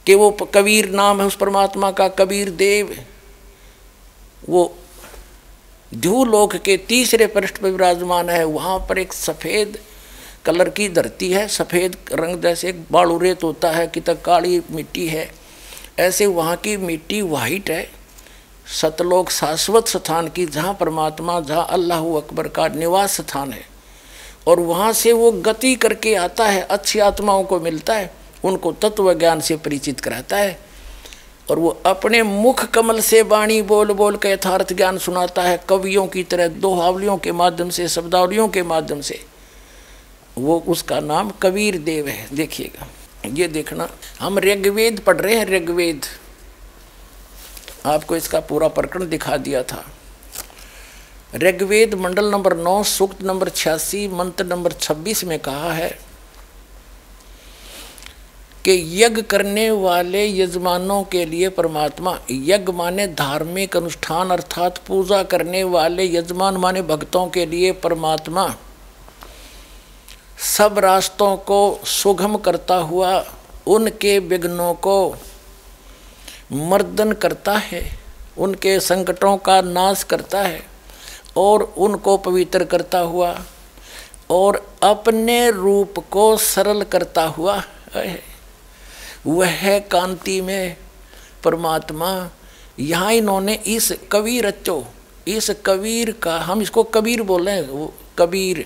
[0.09, 3.05] कि वो कबीर नाम है, उस परमात्मा का कबीर देव
[4.49, 4.75] वो
[5.95, 9.77] ध्यूलोक के तीसरे पृष्ठ पर विराजमान है, वहाँ पर एक सफ़ेद
[10.45, 14.61] कलर की धरती है। सफ़ेद रंग जैसे एक बालू रेत होता है कि तक काली
[14.71, 15.31] मिट्टी है।
[15.99, 17.89] ऐसे वहाँ की मिट्टी वाइट है।
[18.81, 23.65] सतलोक शाश्वत स्थान की, जहाँ परमात्मा, जहाँ अल्लाह अकबर का निवास स्थान है।
[24.47, 29.13] और वहाँ से वो गति करके आता है, अच्छी आत्माओं को मिलता है। उनको तत्व
[29.13, 30.59] ज्ञान से परिचित कराता है।
[31.51, 36.07] और वो अपने मुख कमल से वाणी बोल बोल के यथार्थ ज्ञान सुनाता है, कवियों
[36.07, 39.25] की तरह, दोहावलियों के माध्यम से, शब्दावलियों के माध्यम से।
[40.37, 42.87] वो उसका नाम कबीर देव है, देखिएगा।
[43.33, 46.01] ये देखना, हम ऋग्वेद पढ़ रहे हैं, ऋग्वेद।
[47.85, 49.85] आपको इसका पूरा प्रकरण दिखा दिया था।
[51.35, 56.08] ऋग्वेद मंडल नंबर नौ, सूक्त नंबर छियासी, मंत्र नंबर छब्बीस में कहा है
[58.69, 65.63] कि यज्ञ करने वाले यजमानों के लिए परमात्मा, यज्ञ माने धार्मिक अनुष्ठान अर्थात पूजा करने
[65.63, 68.55] वाले यजमान माने भक्तों के लिए परमात्मा।
[70.57, 73.25] सब रास्तों को सुगम करता हुआ
[73.67, 75.15] उनके विघ्नों को
[76.51, 77.83] मर्दन करता है,
[78.37, 80.61] उनके संकटों का नाश करता है
[81.37, 83.35] और उनको पवित्र करता हुआ
[84.29, 87.61] और अपने रूप को सरल करता हुआ
[87.95, 88.29] है।
[89.27, 90.75] वह कांति में,
[91.43, 92.29] परमात्मा।
[92.79, 94.85] यहाँ इन्होंने इस कबीर रचो
[95.27, 98.65] इस कबीर का, हम इसको कबीर बोल रहे हैं कबीर।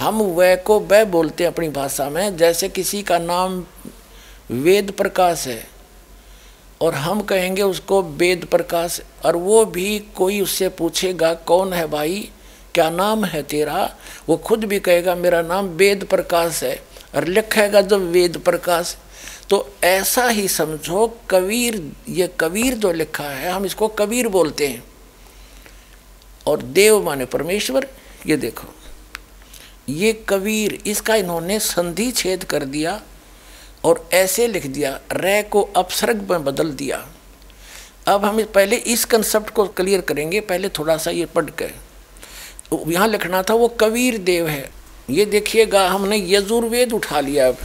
[0.00, 3.64] हम वह को वह बोलते हैं अपनी भाषा में, जैसे किसी का नाम
[4.50, 5.66] वेद प्रकाश है,
[6.80, 12.30] और हम कहेंगे उसको वेद प्रकाश, और वो भी कोई उससे पूछेगा, कौन है भाई?
[12.74, 13.90] क्या नाम है तेरा?
[14.28, 16.82] वो खुद भी कहेगा, मेरा नाम वेद प्रकाश है।
[17.14, 18.96] और लिखेगा जब वेद प्रकाश
[19.50, 24.84] तो ऐसा ही समझो, कबीर, ये कबीर जो लिखा है, हम इसको कबीर बोलते हैं।
[26.46, 27.86] और देव माने परमेश्वर,
[28.26, 28.68] ये देखो।
[29.88, 33.02] ये कबीर, इसका इन्होंने संधि छेद कर दिया
[33.84, 37.08] और ऐसे लिख दिया रे को अपसर्ग में बदल दिया।
[38.06, 41.64] अब हम पहले इस कंसेप्ट को क्लियर करेंगे, पहले थोड़ा सा ये पढ़ के।
[42.92, 44.70] यहाँ लिखना था, वो कबीर देव है।
[45.10, 47.56] ये देखिएगा, हमने यजुर्वेद उठा लिया अब।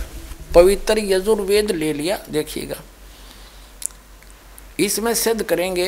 [0.56, 2.82] पवित्र यजुर्वेद ले लिया, देखिएगा।
[4.80, 5.88] इसमें सिद्ध करेंगे,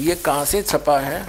[0.00, 1.26] ये कहाँ से छपा है?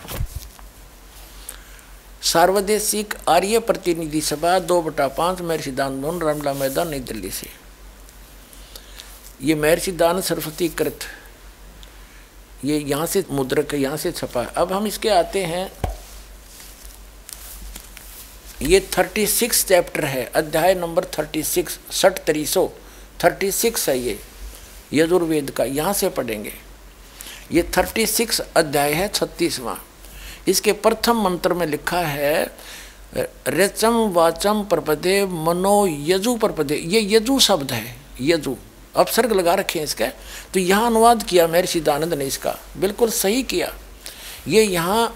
[2.22, 7.48] सार्वदेशिक आर्य प्रतिनिधि सभा, दो बटा पाँच, महर्षि दान रामला मैदान, नई दिल्ली से।
[9.42, 11.00] ये महर्षि दान सरस्वती कृत।
[12.66, 15.72] ये यहाँ से मुद्रक यहाँ से छपा है। अब हम इसके आते हैं
[18.62, 22.72] ये थर्टी सिक्स चैप्टर है, अध्याय नंबर थर्टी सिक्स सठ तरीसो
[23.24, 24.18] थर्टी सिक्स है ये,
[24.94, 26.54] यजुर्वेद का, यहाँ से पढ़ेंगे।
[27.52, 29.76] ये थर्टी सिक्स अध्याय है, छत्तीसवां।
[30.48, 32.52] इसके प्रथम मंत्र में लिखा है,
[33.50, 38.56] रचम वाचम प्रपदे, मनो यजु प्रपदे, ये यजु शब्द है, यजु।
[38.96, 40.08] अपसर्ग लगा रखे हैं इसका
[40.54, 43.72] तो यहाँ अनुवाद किया महर्षि दानंद ने इसका, बिल्कुल सही किया।
[44.48, 45.08] ये यहाँ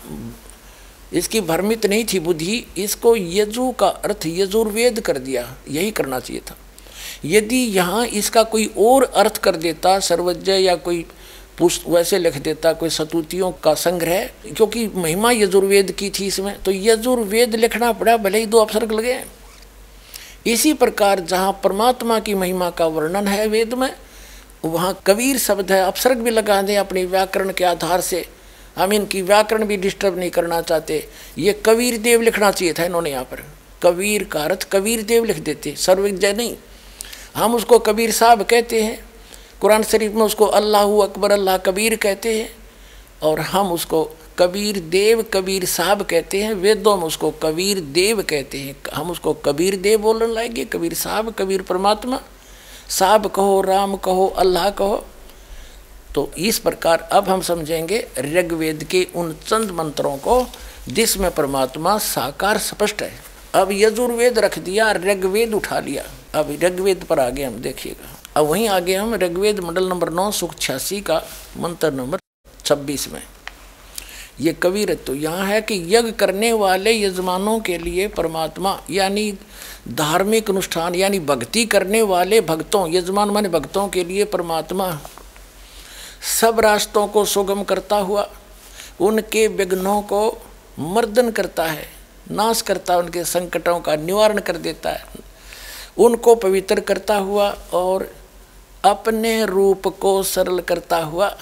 [1.14, 6.42] इसकी भ्रमित नहीं थी बुद्धि, इसको यजु का अर्थ यजुर्वेद कर दिया, यही करना चाहिए
[6.42, 6.58] था।
[7.26, 11.06] यदि यहाँ इसका कोई और अर्थ कर देता, सर्वज्ञ या कोई
[11.58, 16.72] पुष्ट वैसे लिख देता, कोई सतुतियों का संग्रह, क्योंकि महिमा यजुर्वेद की थी इसमें तो
[16.72, 19.20] यजुर्वेद लिखना पड़ा, भले ही दो अवसर लगे।
[20.46, 23.92] इसी प्रकार जहाँ परमात्मा की महिमा का वर्णन है वेद में,
[24.66, 28.26] वहाँ कबीर शब्द है अपसर्ग भी लगा दें अपने व्याकरण के आधार से।
[28.78, 31.08] हम इनकी व्याकरण भी डिस्टर्ब नहीं करना चाहते।
[31.38, 33.44] ये कबीर देव लिखना चाहिए था इन्होंने यहाँ पर।
[33.84, 36.56] कबीर का अर्थ कबीर देव लिख देते, सर्वज्ञ नहीं।
[37.36, 39.06] हम उसको कबीर साहब कहते हैं।
[39.62, 42.50] कुरान शरीफ में उसको अल्लाह अकबर, अल्लाह कबीर कहते हैं।
[43.24, 48.58] और हम उसको कबीर देव, कबीर साहब कहते हैं। वेदों में उसको कबीर देव कहते
[48.58, 52.22] हैं। हम उसको कबीर देव बोलने लाएँगे कबीर साहब, कबीर परमात्मा।
[52.90, 55.06] साहब कहो, राम कहो, अल्लाह कहो।
[56.18, 60.46] तो इस प्रकार अब हम समझेंगे ऋग्वेद के उन चंद मंत्रों को,
[60.88, 63.12] जिसमें परमात्मा साकार स्पष्ट है।
[63.56, 66.04] अब यजुर्वेद रख दिया, ऋग्वेद उठा लिया।
[66.36, 70.56] अब ऋग्वेद पर आगे हम देखिएगा। अब वहीं आगे हम ऋग्वेद मंडल नंबर नौ, सुख
[70.56, 71.22] छियासी का
[71.58, 72.20] मंत्र नंबर
[72.66, 73.22] छब्बीस में।
[74.42, 79.32] ये कवि तो यहाँ है कि यज्ञ करने वाले यजमानों के लिए परमात्मा, यानी
[79.88, 85.00] धार्मिक अनुष्ठान, यानी भक्ति करने वाले भक्तों, यजमान माने भक्तों के लिए परमात्मा
[86.28, 88.30] सब रास्तों को सुगम करता हुआ,
[89.02, 90.22] उनके विघ्नों को
[90.80, 91.88] मर्दन करता है,
[92.32, 95.06] नाश करता है, उनके संकटों का निवारण कर देता है।
[95.98, 98.12] उनको पवित्र करता हुआ और
[98.86, 101.36] अपने रूप को सरल करता हुआ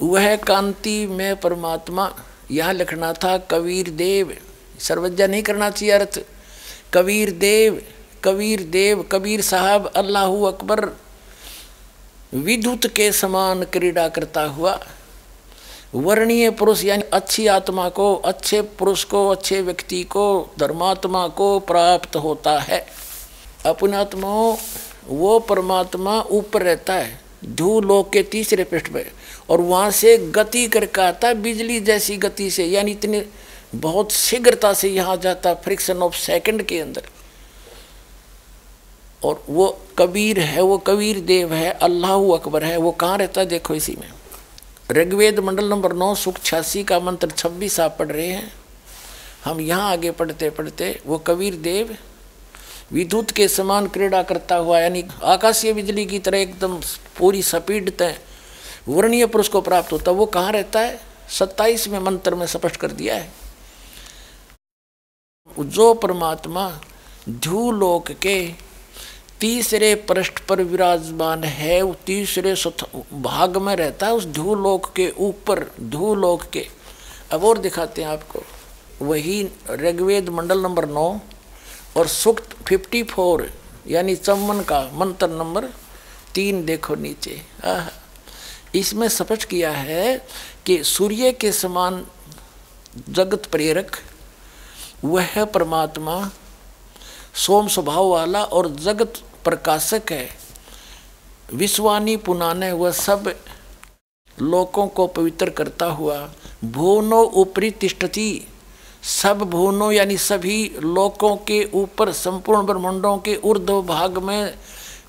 [0.00, 2.12] वह कांति में परमात्मा,
[2.50, 4.36] यह लिखना था कबीर देव।
[4.78, 6.18] सर्वज्ञा नहीं करना चाहिए अर्थ।
[6.94, 7.82] कबीर देव
[8.24, 10.88] कबीर देव, कबीर साहब, अल्लाह अकबर।
[12.34, 14.78] विद्युत के समान क्रीड़ा करता हुआ,
[15.94, 22.16] वर्णीय पुरुष यानी अच्छी आत्मा को, अच्छे पुरुष को, अच्छे व्यक्ति को, धर्मात्मा को प्राप्त
[22.16, 22.84] होता है।
[23.66, 24.56] अपने आत्माओं
[25.06, 29.06] वो परमात्मा ऊपर रहता है धू लोक के तीसरे पृष्ठ पे,
[29.50, 33.22] और वहाँ से गति करके आता है, बिजली जैसी गति से, यानी इतनी
[33.74, 37.08] बहुत शीघ्रता से यहाँ जाता है, फ्रिक्शन ऑफ़ सेकंड के अंदर।
[39.24, 39.66] और वो
[39.98, 43.96] कबीर है, वो कबीर देव है, अल्लाह अकबर है, वो कहाँ रहता है देखो इसी
[44.00, 44.10] में।
[44.90, 48.52] ऋग्वेद मंडल नंबर नौ सुख छियासी का मंत्र छब्बीस आप पढ़ रहे हैं।
[49.44, 51.96] हम यहाँ आगे पढ़ते पढ़ते, वो कबीर देव,
[52.92, 56.78] विद्युत के समान क्रीड़ा करता हुआ, यानी आकाशीय बिजली की तरह एकदम
[57.18, 58.18] पूरी स्पीड तय,
[58.88, 61.00] वर्णीय पुरुष को प्राप्त होता, वो कहाँ रहता है?
[61.30, 63.32] सत्ताईस में मंत्र में स्पष्ट कर दिया है।
[65.58, 66.68] जो परमात्मा
[67.30, 68.36] ध्यूलोक के
[69.44, 72.54] तीसरे पृष्ठ पर विराजमान है, वो तीसरे
[73.12, 76.66] भाग में रहता है, उस धूलोक के ऊपर, धूलोक के।
[77.32, 78.42] अब और दिखाते हैं आपको।
[79.02, 81.20] वही ऋग्वेद मंडल नंबर नौ
[81.96, 83.52] और सुक्त फिफ्टी फोर
[83.86, 85.64] यानी चमन का मंत्र नंबर
[86.34, 87.88] तीन देखो नीचे। आह,
[88.74, 90.26] इसमें स्पष्ट किया है
[90.66, 92.06] कि सूर्य के समान
[93.10, 93.96] जगत प्रेरक,
[95.04, 96.30] वह परमात्मा,
[97.34, 99.14] सोम स्वभाव वाला और जगत
[99.44, 100.28] प्रकाशक है।
[101.54, 103.34] विश्वानी पुनाने वह सब
[104.38, 106.16] लोकों को पवित्र करता हुआ
[106.64, 108.46] भुवनो ऊपरी तिष्ठती,
[109.02, 114.54] सब भुवनों यानी सभी लोकों के ऊपर संपूर्ण ब्रह्मांडों के ऊर्ध्व भाग में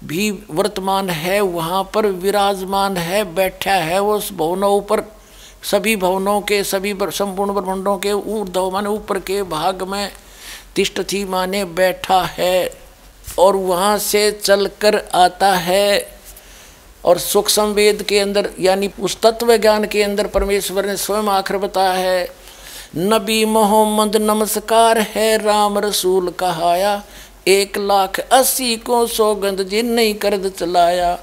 [0.03, 5.03] भी वर्तमान है, वहाँ पर विराजमान है, बैठा है, वो उस भवनों ऊपर,
[5.63, 10.11] सभी भवनों के, सभी संपूर्ण ब्रह्मांडों के ऊर्ध्व माने ऊपर के भाग में
[10.75, 12.84] तिष्ठती माने बैठा है।
[13.39, 16.15] और वहाँ से चलकर आता है
[17.05, 21.57] और सुख संवेद के अंदर, यानी उस तत्व ज्ञान के अंदर परमेश्वर ने स्वयं आखिर
[21.57, 22.27] बताया है,
[22.97, 27.03] नबी मोहम्मद नमस्कार है, राम रसूल कहाया,
[27.47, 31.17] एक लाख अस्सी को सौगंध जिन नहीं करद चलाया।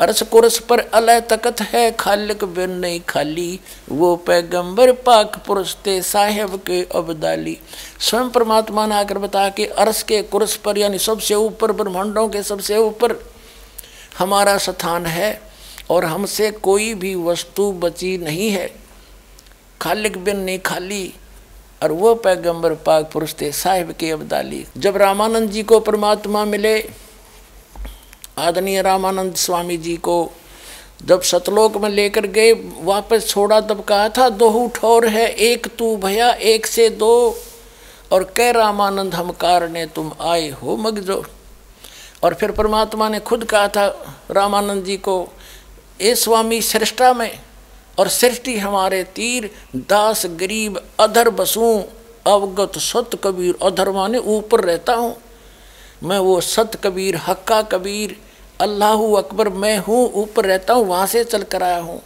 [0.00, 6.02] अरस कुरस पर अलह तकत है, खालिक बिन नहीं खाली। वो पैगंबर पाक पुरुष ते
[6.02, 7.56] साहेब के अबदाली।
[8.00, 12.42] स्वयं परमात्मा ने आकर बता कि अरस के कुरस पर, यानी सबसे ऊपर, ब्रह्मांडों के
[12.42, 13.16] सबसे ऊपर
[14.18, 15.40] हमारा स्थान है
[15.90, 18.70] और हमसे कोई भी वस्तु बची नहीं है।
[19.80, 21.14] खालिक बिन नहीं खाली
[21.82, 26.78] और वो पैगंबर पाक पुरुष थे साहिब के अब्दाली। जब रामानंद जी को परमात्मा मिले
[28.36, 30.30] आदरणीय रामानंद स्वामी जी को
[31.02, 35.96] जब सतलोक में लेकर गए, वापस छोड़ा, तब कहा था दो ठोर है, एक तू
[35.96, 37.36] भया, एक से दो।
[38.12, 41.24] और कह, रामानंद, हम कारणे तुम आए हो मगजो
[42.22, 43.86] और फिर परमात्मा ने खुद कहा था,
[44.30, 45.16] रामानंद जी को,
[46.00, 47.38] ए स्वामी श्रेष्ठा में
[47.98, 51.82] और सृष्टि हमारे तीर, दास, गरीब, अधर बसूं,
[52.26, 55.16] अवगत सत कबीर, अधर माने ऊपर रहता हूँ।
[56.02, 58.16] मैं वो सत कबीर, हक्का कबीर
[58.60, 62.00] अल्लाह अकबर, मैं हूँ, ऊपर रहता हूँ, वहाँ से चल कर आया हूँ।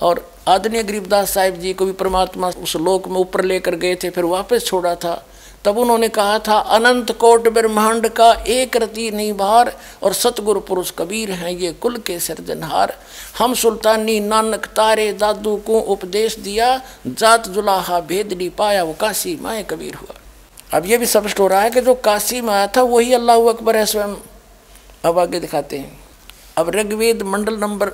[0.00, 4.10] और आदरणीय गरीबदास साहिब जी को भी परमात्मा उस लोक में ऊपर लेकर गए थे,
[4.10, 5.14] फिर वापस छोड़ा था।
[5.64, 10.90] तब उन्होंने कहा था, अनंत कोट ब्रह्मांड का एक रति नहीं बाहर और सतगुरु पुरुष
[10.90, 12.96] कबीर हैं, ये कुल के सृजनहार।
[13.38, 19.62] हम सुल्तानी नानक तारे दादू को उपदेश दिया, जात जुलाहा भेदली पाया, वो काशी माए
[19.62, 20.20] कबीर हुआ।
[20.78, 23.48] अब ये भी स्पष्ट हो रहा है कि जो काशी में आया था, वही अल्लाह
[23.48, 24.14] अकबर है स्वयं।
[25.04, 26.00] अब आगे दिखाते हैं।
[26.58, 27.92] अब ऋग्वेद मंडल नंबर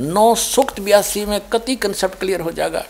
[0.00, 2.84] नौ सूक्त बयासी में कति कंसेप्ट क्लियर हो जाएगा।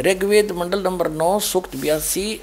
[0.00, 2.40] ऋग्वेद मंडल नंबर नौ सूक्त बयासी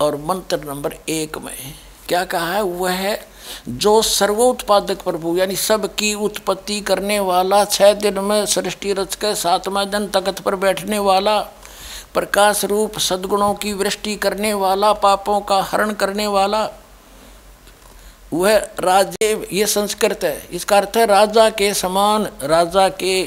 [0.00, 1.74] और मंत्र नंबर एक में
[2.08, 2.62] क्या कहा है?
[2.62, 3.28] वह है,
[3.68, 9.90] जो सर्वोत्पादक प्रभु, यानी सबकी उत्पत्ति करने वाला, छह दिन में सृष्टि रच के सातवें
[9.90, 11.40] दिन तख्त पर बैठने वाला,
[12.14, 16.70] प्रकाश रूप सद्गुणों की वृष्टि करने वाला, पापों का हरण करने वाला
[18.32, 23.20] वह राजे ये संस्कृत है। इसका अर्थ है राजा के समान, राजा के,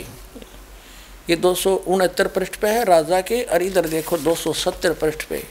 [1.29, 4.93] ये दो सौ उनहत्तर पृष्ठ पे है, राजा के, और इधर देखो दो सौ सत्तर
[4.93, 5.43] पृष्ठ पे।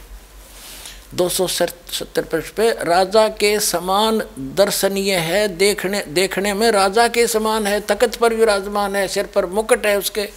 [1.15, 7.27] दो सौ सत्तर पृष्ठ पे, राजा के समान दर्शनीय है, देखने देखने में राजा के
[7.27, 10.29] समान है तकत पर विराजमान है, सिर पर मुकुट है उसके।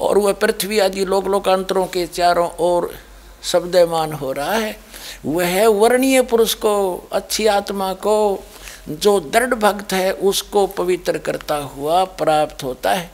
[0.00, 2.94] और वह पृथ्वी आदि लोक, लोकांतरों के चारों ओर
[3.46, 4.80] शब्दमान हो रहा है।
[5.26, 8.44] वह वर्णीय पुरुष को, अच्छी आत्मा को,
[8.88, 13.10] जो दृढ़ भक्त है, उसको पवित्र करता हुआ प्राप्त होता है।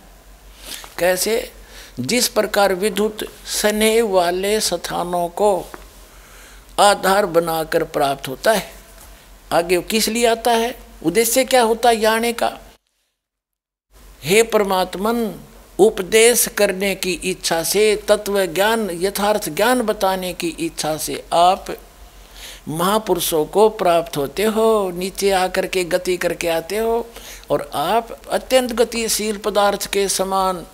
[0.99, 1.52] कैसे?
[2.01, 5.65] जिस प्रकार विद्युत स्नेह वाले स्थानों को
[6.81, 8.73] आधार बनाकर प्राप्त होता है।
[9.52, 10.81] आगे किस लिए आता है?
[11.05, 12.05] उद्देश्य क्या होता है?
[12.05, 12.59] आने का।
[14.23, 15.41] हे परमात्मन
[15.78, 21.67] उपदेश करने की इच्छा से, तत्व ज्ञान, यथार्थ ज्ञान बताने की इच्छा से आप
[22.68, 27.07] महापुरुषों को प्राप्त होते हो, नीचे आकर के गति करके आते हो
[27.51, 30.65] और आप अत्यंत गतिशील पदार्थ के समान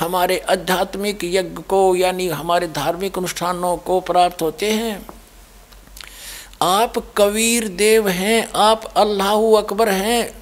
[0.00, 5.06] हमारे आध्यात्मिक यज्ञ को, यानी हमारे धार्मिक अनुष्ठानों को प्राप्त होते हैं।
[6.62, 10.40] आप कबीर देव हैं, आप अल्लाह अकबर हैं।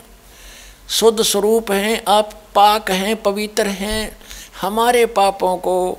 [0.88, 4.16] शुद्ध स्वरूप हैं, आप पाक हैं, पवित्र हैं,
[4.60, 5.98] हमारे पापों को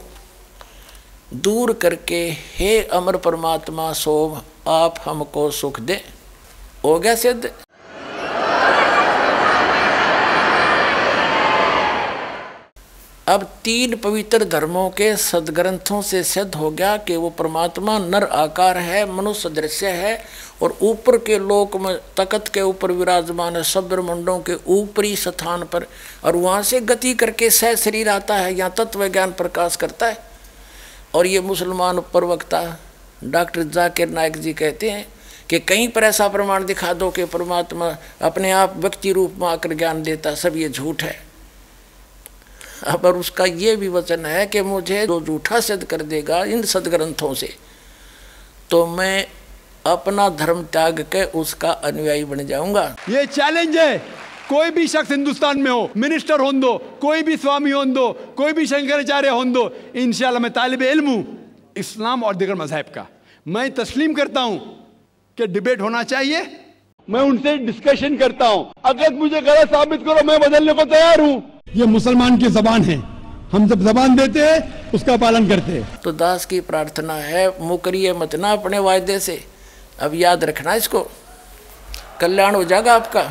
[1.34, 6.02] दूर करके हे अमर परमात्मा सोम आप हमको सुख दे।
[6.84, 7.52] हो गया सिद्ध?
[13.30, 18.78] अब तीन पवित्र धर्मों के सदग्रंथों से सिद्ध हो गया कि वो परमात्मा नर आकार
[18.78, 20.18] है, मनुष्य दृश्य है
[20.62, 25.64] और ऊपर के लोक में तकत के ऊपर विराजमान है सब ब्रह्मंडों के ऊपरी स्थान
[25.64, 25.86] पर
[26.24, 30.18] और वहाँ से गति करके सह शरीर आता है, यहाँ तत्व ज्ञान प्रकाश करता है।
[31.16, 32.66] और ये मुसलमान प्रवक्ता
[33.24, 35.08] डॉक्टर जाकिर नायक जी कहते हैं
[35.50, 39.74] कि कहीं पर ऐसा प्रमाण दिखा दो कि परमात्मा अपने आप व्यक्ति रूप में आकर
[39.74, 41.29] ज्ञान देता, सब ये झूठ है।
[42.88, 46.62] अब और उसका ये भी वचन है कि मुझे जो झूठा सिद्ध कर देगा इन
[46.66, 47.54] सदग्रंथों से
[48.70, 49.26] तो मैं
[49.86, 53.98] अपना धर्म त्याग के उसका अनुयायी बन जाऊँगा। ये चैलेंज है।
[54.50, 58.54] कोई भी शख्स हिंदुस्तान में हो मिनिस्टर हो दो कोई भी स्वामी हो दो कोई
[58.54, 61.26] भी शंकराचार्य हो दो इंशाल्लाह मैं तालिब इल्म हूँ।
[61.78, 63.06] इस्लाम और दिगर मज़हब का।
[63.46, 64.58] मैं तस्लीम करता हूँ
[65.38, 66.42] कि डिबेट होना चाहिए।
[67.08, 71.59] मैं उनसे डिस्कशन करता हूँ। अगर मुझे गलत साबित करो मैं बदलने को तैयार हूँ।
[71.76, 72.96] ये मुसलमान की जबान है।
[73.52, 78.14] हम जब जबान देते हैं उसका पालन करते। हैं तो दास की प्रार्थना है मुकरिए
[78.14, 79.40] मत ना अपने वायदे से।
[80.02, 81.06] अब याद रखना इसको।
[82.22, 83.24] कल्याण हो जाएगा आपका।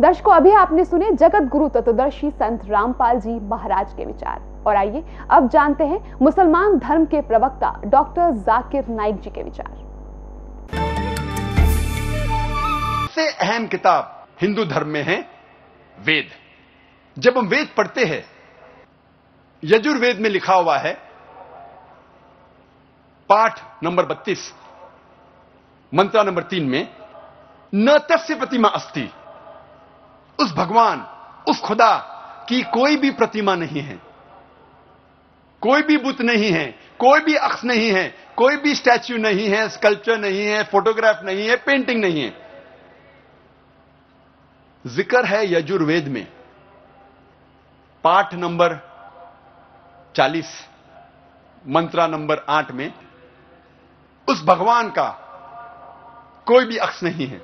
[0.00, 5.04] दर्शकों अभी आपने सुने जगत गुरु तत्वदर्शी संत रामपाल जी महाराज के विचार। और आइए
[5.30, 9.72] अब जानते हैं मुसलमान धर्म के प्रवक्ता डॉक्टर जाकिर नाइक जी के विचार।
[13.04, 15.18] सबसे अहम किताब हिंदू धर्म में है,
[16.00, 16.30] वेद।
[17.18, 18.24] जब हम वेद पढ़ते हैं,
[19.64, 20.92] यजुर्वेद में लिखा हुआ है,
[23.28, 24.52] पाठ नंबर 32
[25.92, 26.88] मंत्रा नंबर तीन में,
[27.74, 29.10] न तस्य प्रतिमा अस्ति।
[30.40, 31.06] उस भगवान,
[31.50, 31.96] उस खुदा
[32.48, 33.98] की कोई भी प्रतिमा नहीं है।
[35.64, 36.64] कोई भी बुत नहीं है,
[36.98, 41.46] कोई भी अक्स नहीं है, कोई भी स्टैच्यू नहीं है, स्कल्पचर नहीं है, फोटोग्राफ नहीं
[41.48, 42.32] है, पेंटिंग नहीं है।
[44.84, 46.26] ज़िक्र है यजुर्वेद में।
[48.04, 48.76] पाठ नंबर
[50.14, 50.52] 40
[51.64, 52.92] मंत्रा नंबर 8 में,
[54.28, 55.08] उस भगवान का
[56.46, 57.40] कोई भी अक्स नहीं है।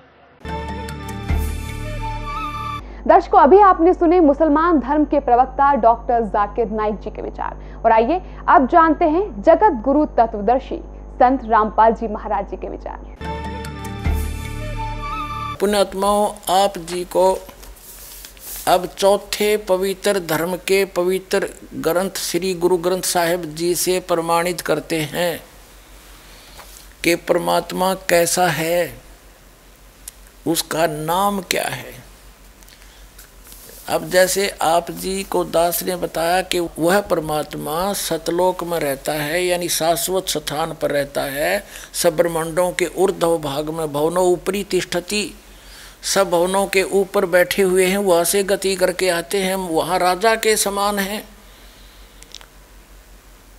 [3.07, 7.93] दर्शकों, अभी आपने सुने मुसलमान धर्म के प्रवक्ता डॉक्टर जाकिर नाइक जी के विचार। और
[7.93, 10.81] आइए अब जानते हैं जगत गुरु तत्वदर्शी
[11.15, 13.29] संत रामपाल जी महाराज जी के विचार।
[15.61, 17.33] पुण्यात्माओं, आप जी को
[18.69, 25.01] अब चौथे पवित्र धर्म के पवित्र ग्रंथ, श्री गुरु ग्रंथ साहिब जी से प्रमाणित करते
[25.13, 25.41] हैं
[27.05, 28.93] कि परमात्मा कैसा है,
[30.47, 32.00] उसका नाम क्या है।
[33.91, 39.45] अब जैसे आप जी को दास ने बताया कि वह परमात्मा सतलोक में रहता है,
[39.45, 45.33] यानी शाश्वत स्थान पर रहता है सब ब्रह्मांडों के ऊर्ध्व भाग में भवनों ऊपरी तिष्ठती,
[46.05, 50.35] सब भवनों के ऊपर बैठे हुए हैं, वहाँ से गति करके आते हैं, वहाँ राजा
[50.37, 51.23] के समान हैं।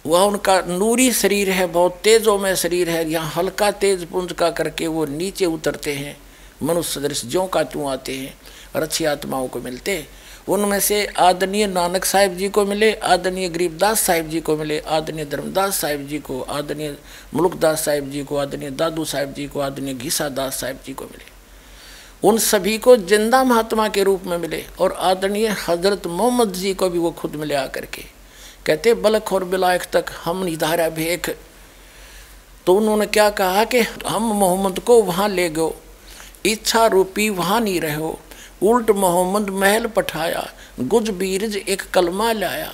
[0.06, 4.50] वह उनका नूरी शरीर है, बहुत तेजों में शरीर है, यहाँ हल्का तेज पुंज का
[4.52, 6.18] करके वो नीचे उतरते हैं,
[6.64, 8.34] मनुष्य सदृश ज्यों का त्यों आते हैं,
[8.76, 10.08] और अच्छी आत्माओं को मिलते हैं।
[10.48, 15.26] उनमें से आदरणीय नानक साहिब जी को मिले, आदरणीय गरीबदास साहिब जी को मिले, आदरणीय
[15.26, 16.96] धर्मदास साहिब जी को, आदरणीय
[17.34, 21.06] मुल्कदास साहिब जी को, आदरणीय दादू साहिब जी को, आदरणीय घीसा दास साहिब जी को
[21.06, 21.30] मिले।
[22.24, 26.90] उन सभी को ज़िंदा महात्मा के रूप में मिले और आदरणीय हज़रत मोहम्मद जी को
[26.90, 28.02] भी वो खुद मिले आकर के।
[28.66, 31.30] कहते, बलख और बिलायक तक हम निधारा भेख
[32.68, 35.74] तो उन्होंने क्या कहा कि, हम मोहम्मद को वहाँ ले गो,
[36.46, 38.20] इच्छा रूपी वहाँ नहीं रहो।
[38.64, 40.50] उल्ट मोहम्मद महल पठाया,
[40.80, 42.72] गुज बीरज एक कलमा लाया।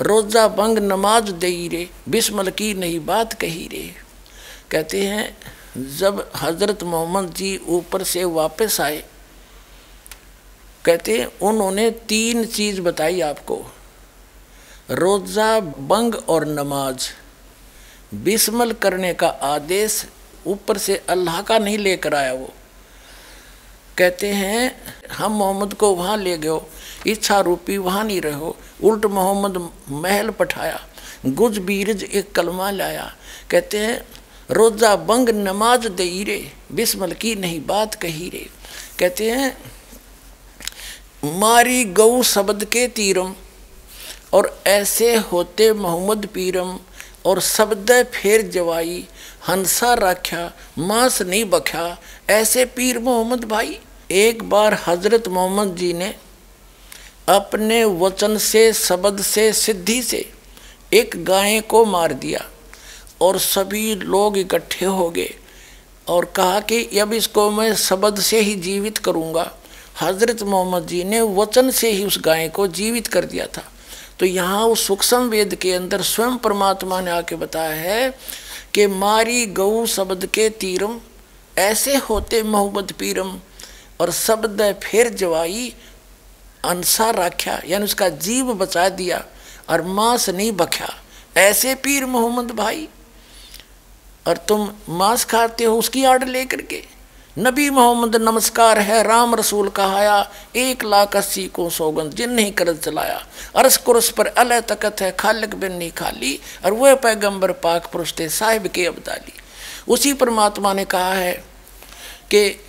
[0.00, 3.94] रोजा बंग नमाज़ दई रे, बिस्मल की नहीं बात कही रे।
[4.70, 5.36] कहते हैं,
[5.98, 9.04] जब हज़रत मोहम्मद जी ऊपर से वापस आए,
[10.84, 13.64] कहते हैं, उन्होंने तीन चीज़ बताई आपको।
[14.90, 17.08] रोज़ा बंग और नमाज़।
[18.14, 20.04] बिस्मल करने का आदेश
[20.46, 22.52] ऊपर से अल्लाह का नहीं लेकर आया वो।
[23.98, 24.76] कहते हैं,
[25.12, 26.68] हम मोहम्मद को वहाँ ले गयो।
[27.06, 30.80] इच्छा रूपी वहाँ नहीं रहो। उल्ट मोहम्मद महल पठाया।
[31.26, 33.14] गुज बीरज एक कलमा लाया।
[33.50, 34.04] कहते हैं,
[34.50, 38.46] रोज़ा बंग नमाज़ दई रे, बिस्मल की नहीं बात कही रे।
[38.98, 39.56] कहते हैं,
[41.24, 43.34] मारी गऊ शब्द के तीरम,
[44.32, 46.78] और ऐसे होते मोहम्मद पीरम,
[47.26, 49.06] और शब्द फेर जवाई
[49.44, 51.96] हंसा राख्या, मांस नहीं बख्या।
[52.30, 53.78] ऐसे पीर मोहम्मद भाई,
[54.10, 56.14] एक बार हज़रत मोहम्मद जी ने
[57.28, 60.24] अपने वचन से, शब्द से, सिद्धि से
[60.92, 62.44] एक गाय को मार दिया
[63.20, 65.34] और सभी लोग इकट्ठे हो गए
[66.08, 69.50] और कहा कि अब इसको मैं शब्द से ही जीवित करूँगा।
[70.00, 73.62] हज़रत मोहम्मद जी ने वचन से ही उस गाय को जीवित कर दिया था।
[74.18, 78.08] तो यहाँ उस सूक्ष्म वेद के अंदर स्वयं परमात्मा ने आके बताया है
[78.74, 81.00] कि मारी गऊ शब्द के तीरम,
[81.58, 83.38] ऐसे होते मोहब्बत पीरम।
[84.00, 85.74] और शब्द फिर जवाई,
[86.64, 89.24] अनसा राख्या, यानी उसका जीव बचा दिया
[89.68, 90.88] और मांस नहीं बख्या।
[91.36, 92.88] ऐसे पीर मोहम्मद भाई,
[94.28, 96.82] और तुम मांस खाते हो उसकी आड़ लेकर के।
[97.38, 102.82] नबी मोहम्मद नमस्कार है, राम रसूल कहाया, एक लाख अस्सी को सौगंध, जिन नहीं करत
[102.84, 107.86] चलाया। अरस कुरस पर अल तकत है, खालक बिन नहीं खाली, और वह पैगंबर पाक
[107.86, 109.32] पुरुष थे, साहिब के अबदाली।
[109.88, 111.32] उसी परमात्मा ने कहा है
[112.30, 112.60] कि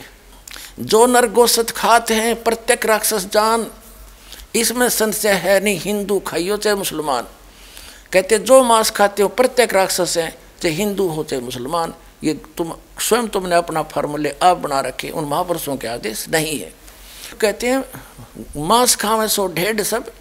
[0.79, 3.67] जो नर गोसत खाते हैं, प्रत्येक राक्षस जान,
[4.55, 7.27] इसमें संशय है नहीं, हिंदू खाइयो चाहे मुसलमान।
[8.13, 11.93] कहते, जो मांस खाते हो, प्रत्येक राक्षस हैं, चाहे हिंदू हो चाहे मुसलमान।
[12.25, 16.73] ये तुम, स्वयं तुमने अपना फॉर्मूले आप बना रखे, उन महापुरुषों के आदेश नहीं है।
[17.41, 17.83] कहते हैं,
[18.57, 20.11] मांस खावें सो ढेढ़ सब,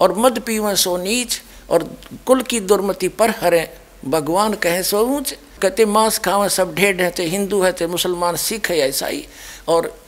[0.00, 3.70] और मद पीवे सो नीच, और कुल की दुर्मति पर हरे,
[4.04, 8.36] भगवान कहे सो ऊंच। कहते मांस खावें सब ढेढ़ है चाहे हिंदू है चाहे मुसलमान,
[8.36, 9.26] सिख है ईसाई।
[9.68, 9.98] और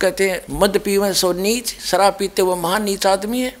[0.00, 3.56] कहते हैं, मद पीवे सो नीच, शराब पीते वो महान नीच आदमी है।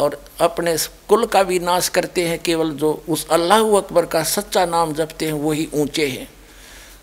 [0.00, 0.76] और अपने
[1.08, 5.26] कुल का भी नाश करते हैं, केवल जो उस अल्लाह अकबर का सच्चा नाम जपते
[5.26, 6.28] हैं वही ऊँचे हैं।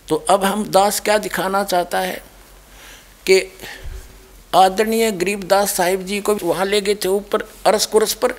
[0.10, 2.22] तो अब हम दास क्या दिखाना चाहता है
[3.26, 3.42] कि
[4.56, 8.34] आदरणीय गरीबदास साहिब जी को वहाँ ले गए थे ऊपर, अरस कुरस पर,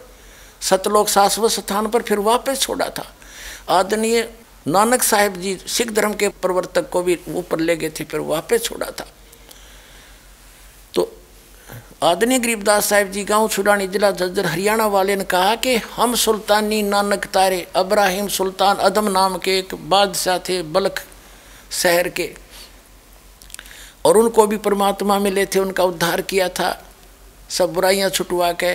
[0.61, 3.05] सतलोक शाश्वत स्थान पर, फिर वापस छोड़ा था।
[3.71, 4.29] आदरणीय
[4.67, 8.63] नानक साहिब जी सिख धर्म के प्रवर्तक को भी ऊपर ले गए थे, फिर वापस
[8.63, 9.07] छोड़ा था।
[12.03, 16.83] आदरणीय गरीबदास साहिब जी, गाँव छुड़ानी जिला झज्जर हरियाणा वाले ने कहा कि हम सुल्तानी
[16.83, 21.03] नानक तारे, अब्राहिम सुल्तान अदम नाम के एक बादशाह थे बल्ख
[21.73, 22.31] शहर के।
[24.05, 26.71] और उनको भी परमात्मा मिले थे, उनका उद्धार किया था।
[27.49, 28.75] सब बुराइयाँ छुटवा के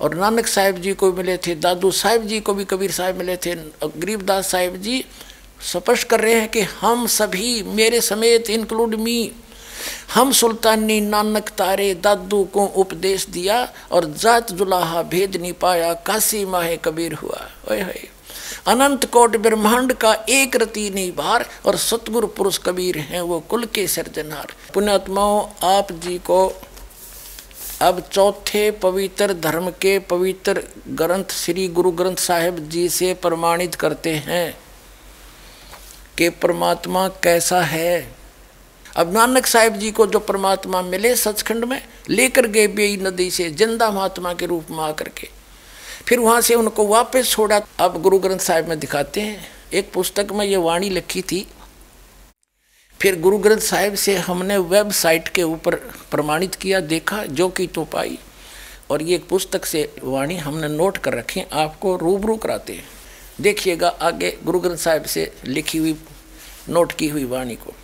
[0.00, 3.36] और नानक साहिब जी को मिले थे, दादू साहिब जी को भी कबीर साहब मिले
[3.36, 5.04] थे। गरीबदास साहिब जी,
[5.72, 9.32] स्पष्ट कर रहे हैं कि हम सभी मेरे समेत इंक्लूड मी
[10.14, 16.44] हम सुल्तानी नानक तारे दादू को उपदेश दिया और जात जुलाहा भेद नहीं पाया, काशी
[16.44, 17.40] माहे कबीर हुआ।
[17.70, 18.08] ओए होए।
[18.66, 23.64] अनंत कोट ब्रह्मांड का एक रति नहीं भार और सतगुरु पुरुष कबीर हैं वो कुल
[23.64, 26.46] के सर्जनहार पुण्यात्माओं, आप जी को
[27.82, 34.14] अब चौथे पवित्र धर्म के पवित्र ग्रंथ, श्री गुरु ग्रंथ साहिब जी से प्रमाणित करते
[34.16, 34.58] हैं
[36.18, 38.17] कि परमात्मा कैसा है।
[38.98, 43.50] अब नानक साहिब जी को जो परमात्मा मिले सचखंड में, लेकर गए बेई नदी से,
[43.50, 45.28] ज़िंदा महात्मा के रूप में आकर के।
[46.04, 50.32] फिर वहाँ से उनको वापस छोड़ा। अब गुरु ग्रंथ साहिब में दिखाते हैं। एक पुस्तक
[50.32, 51.46] में ये वाणी लिखी थी।
[53.00, 55.74] फिर गुरु ग्रंथ साहिब से हमने वेबसाइट के ऊपर
[56.10, 58.18] प्रमाणित किया, देखा, जो कि तो पाई
[58.90, 62.88] और ये एक पुस्तक से वाणी हमने नोट कर रखी, आपको रूबरू कराते हैं।
[63.40, 65.98] देखिएगा आगे गुरु ग्रंथ साहिब से लिखी हुई,
[66.68, 67.74] नोट की हुई वाणी को।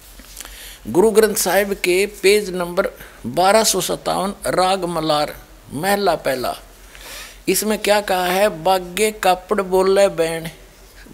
[0.88, 2.86] गुरु ग्रंथ साहिब के पेज नंबर
[3.26, 5.34] बारह सौ सत्तावन, राग मलार,
[5.72, 6.54] महला पहला।
[7.48, 8.48] इसमें क्या कहा है?
[8.64, 10.50] बागे कापड़ बोले बैन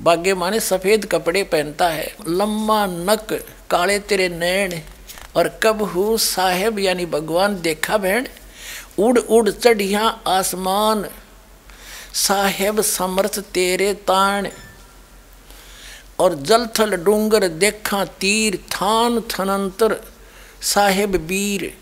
[0.02, 3.32] बागे माने सफ़ेद कपड़े पहनता है। लंबा नक,
[3.70, 4.82] काले तेरे नैन
[5.36, 8.26] और कब हु साहेब, यानी भगवान देखा बहन
[8.98, 11.06] उड़ उड़ चढ़िया आसमान।
[12.14, 14.48] साहेब समर्थ तेरे ताण।
[16.20, 20.00] और जलथल डूंगर देखा तीर थान थनंतर,
[20.62, 21.72] साहेब वीर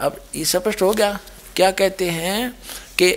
[0.00, 1.18] अब ये स्पष्ट हो गया।
[1.56, 2.50] क्या कहते हैं
[2.98, 3.16] कि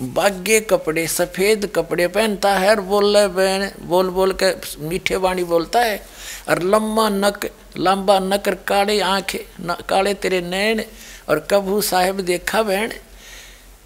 [0.00, 4.52] बाग्य कपड़े, सफ़ेद कपड़े पहनता है और बोल बहन, बोल बोल के
[4.88, 6.00] मीठे वाणी बोलता है।
[6.48, 10.84] और लंबा नक लंबा नकर काले आँखें काले तेरे नैन।
[11.28, 12.92] और कबू साहेब देखा बहन,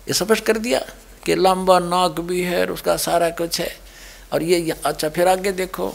[0.09, 0.81] ये स्पष्ट कर दिया
[1.27, 3.71] कि लंबा नाक भी है और उसका सारा कुछ है।
[4.33, 5.93] और ये अच्छा फिर आगे देखो।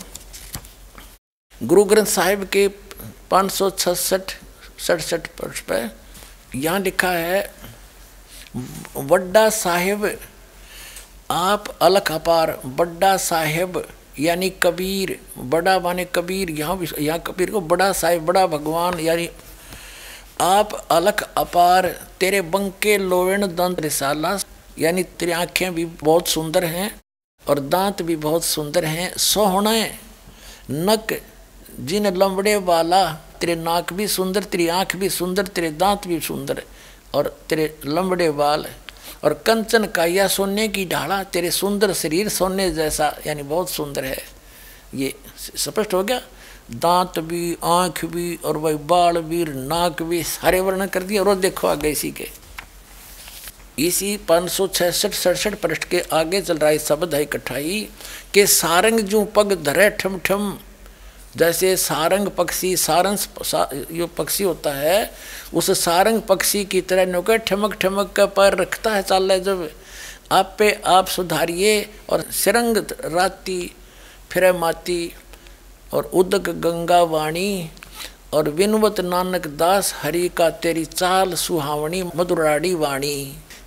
[1.64, 2.68] गुरु ग्रंथ साहिब के
[3.32, 4.32] पाँच सौ छसठ,
[4.80, 5.90] सड़सठ पृष्ठ पर
[6.56, 7.40] यहाँ लिखा है,
[8.98, 10.06] वड्डा साहेब,
[11.32, 13.84] आप अलख अपार बड्डा साहेब,
[14.20, 19.30] यानी कबीर, बड़ा माने कबीर, यहाँ यहाँ कबीर को बड़ा साहेब, बड़ा भगवान, यानी
[20.42, 21.88] आप अलख अपार,
[22.20, 24.38] तेरे बंके लोवेण दंत रिसाला,
[24.80, 26.92] यानी तेरी आँखें भी बहुत सुंदर हैं
[27.46, 29.90] और दांत भी बहुत सुंदर हैं सोहने
[30.72, 31.18] नक
[31.80, 36.64] जिन लंबड़े वाला, तेरे नाक भी सुंदर, तेरी आँख भी सुंदर, तेरे दांत भी सुंदर,
[37.14, 38.66] और तेरे लंबड़े बाल,
[39.24, 44.24] और कंचन काया सोने की ढाला, तेरे सुंदर शरीर सोने जैसा, यानी बहुत सुंदर है।
[44.96, 45.14] ये
[45.56, 46.22] स्पष्ट हो गया?
[46.72, 51.36] दांत भी, आँख भी, और वही बाल भी नाक भी, सारे वर्णन कर दिया और
[51.36, 52.30] देखो आगे इसी के।
[53.80, 57.90] इसी पाँच सौ छसठ सड़सठ पृष्ठ के आगे चल रहा है शब्द है इकट्ठाई,
[58.34, 60.58] के सारंग जू पग धरे ठम ठम
[61.38, 65.12] जैसे सारंग पक्षी सारंग सा, जो पक्षी होता है
[65.54, 69.70] उस सारंग पक्षी की तरह नौके ठमक ठमक का पैर रखता है चाल जब
[70.32, 73.60] आप पे आप सुधारिए और सिरंग राती
[74.32, 75.14] फिर माती
[75.94, 77.70] और उदक गंगा वाणी
[78.34, 83.16] और विनवत नानक दास हरि का तेरी चाल सुहावनी मधुराड़ी वाणी।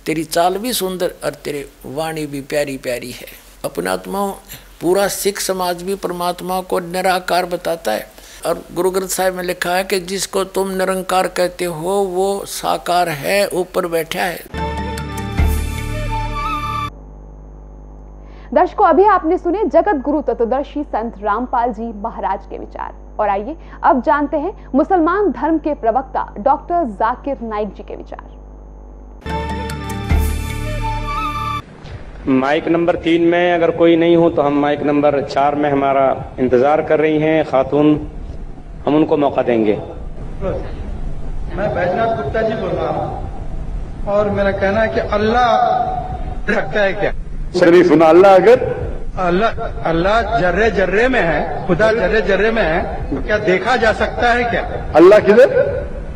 [0.05, 3.27] तेरी चाल भी सुंदर और तेरे वाणी भी प्यारी प्यारी है।
[3.65, 4.21] अपने आत्मा
[4.81, 8.07] पूरा सिख समाज भी परमात्मा को निराकार बताता है।
[8.45, 13.09] और गुरु ग्रंथ साहिब में लिखा है कि जिसको तुम निरंकार कहते हो, वो साकार
[13.09, 14.39] है, ऊपर बैठा है।
[18.53, 23.57] दर्शकों, अभी आपने सुने जगत गुरु तत्वदर्शी संत रामपाल जी महाराज के विचार। और आइए,
[23.83, 28.40] अब जानते हैं मुसलमान धर्म के प्रवक्ता डॉक्टर जाकिर नाइक जी के विचार।
[32.27, 36.03] माइक नंबर तीन में अगर कोई नहीं हो तो हम माइक नंबर चार में हमारा
[36.39, 37.87] इंतज़ार कर रही हैं खातून।
[38.85, 39.73] हम उनको मौका देंगे।
[41.55, 45.47] मैं बैजनाथ गुप्ता जी बोल रहा हूँ और मेरा कहना है कि अल्लाह
[46.49, 47.11] रखता है क्या?
[47.59, 48.57] शरीफ सुना अल्लाह अगर
[49.19, 49.49] अल्लाह
[49.89, 54.31] अल्लाह जर्रे जर्रे में है खुदा जर्रे जर्रे में है तो क्या देखा जा सकता
[54.33, 54.61] है क्या?
[54.95, 55.49] अल्लाह किधर?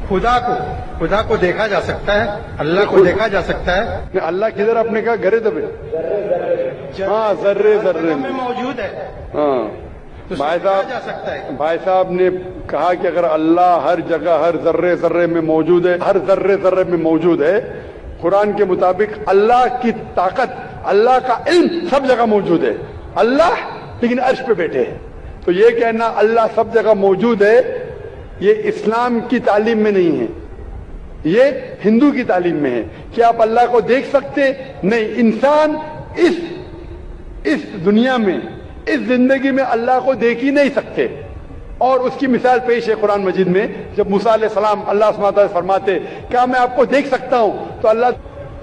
[0.09, 0.55] खुदा को
[0.99, 5.01] खुदा को देखा जा सकता है अल्लाह को देखा जा सकता है। अल्लाह किधर आपने
[5.01, 5.61] कहा घरे दबे।
[7.03, 8.89] हाँ जर्रे जर्रे। में मौजूद है
[9.33, 9.63] हाँ।
[10.29, 12.29] तो भाई जा साहब सकता है। भाई साहब ने
[12.69, 16.83] कहा कि अगर अल्लाह हर जगह हर जर्रे जर्रे में मौजूद है हर जर्रे जर्रे
[16.83, 17.59] में मौजूद है
[18.21, 20.55] कुरान के मुताबिक अल्लाह की ताकत
[20.87, 22.73] अल्लाह का इल्म सब जगह मौजूद है।
[23.17, 23.51] अल्लाह
[24.01, 25.01] लेकिन अर्श पे बैठे हैं।
[25.45, 27.57] तो ये कहना अल्लाह सब जगह मौजूद है
[28.41, 30.27] ये इस्लाम की तालीम में नहीं है।
[31.25, 32.81] ये हिंदू की तालीम में है।
[33.15, 34.51] कि आप अल्लाह को देख सकते?
[34.83, 35.81] नहीं, इंसान
[36.19, 36.55] इस
[37.45, 38.57] इस दुनिया में,
[38.89, 41.25] इस ज़िंदगी में अल्लाह को देख ही नहीं सकते।
[41.81, 45.95] और उसकी मिसाल पेश है कुरान मजिद में, जब मूसा सलाम अल्लाह सुमाता फरमाते,
[46.29, 47.81] क्या मैं आपको देख सकता हूँ?
[47.81, 48.11] तो अल्लाह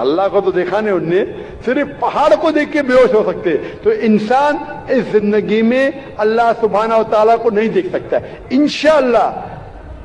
[0.01, 1.25] अल्लाह को तो देखा नहीं उनने,
[1.65, 4.59] सिर्फ़ पहाड़ को देख के बेहोश हो सकते। तो इंसान
[4.91, 8.21] इस ज़िंदगी में अल्लाह सुबहाना तआला को नहीं देख सकता।
[8.53, 9.27] इंशाला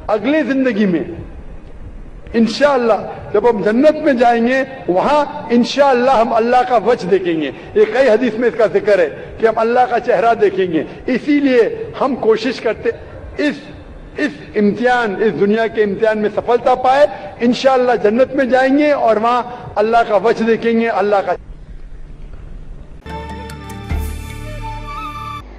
[0.10, 1.18] अगले ज़िंदगी में
[2.36, 2.96] इंशाला
[3.34, 8.36] जब हम जन्नत में जाएँगे, वहाँ इंशाला हम अल्लाह का वच देखेंगे। ये कई हदीस
[8.40, 12.94] में इसका ज़िक्र है कि हम अल्लाह का चेहरा देखेंगे। इसीलिए हम कोशिश करते,
[13.40, 13.62] इस
[14.20, 19.74] इस इम्तिहान, इस दुनिया के इम्तिहान में सफलता पाए इंशाल्लाह जन्नत में जाएँगे और वहाँ
[19.78, 21.36] अल्लाह का वच देखेंगे, अल्लाह का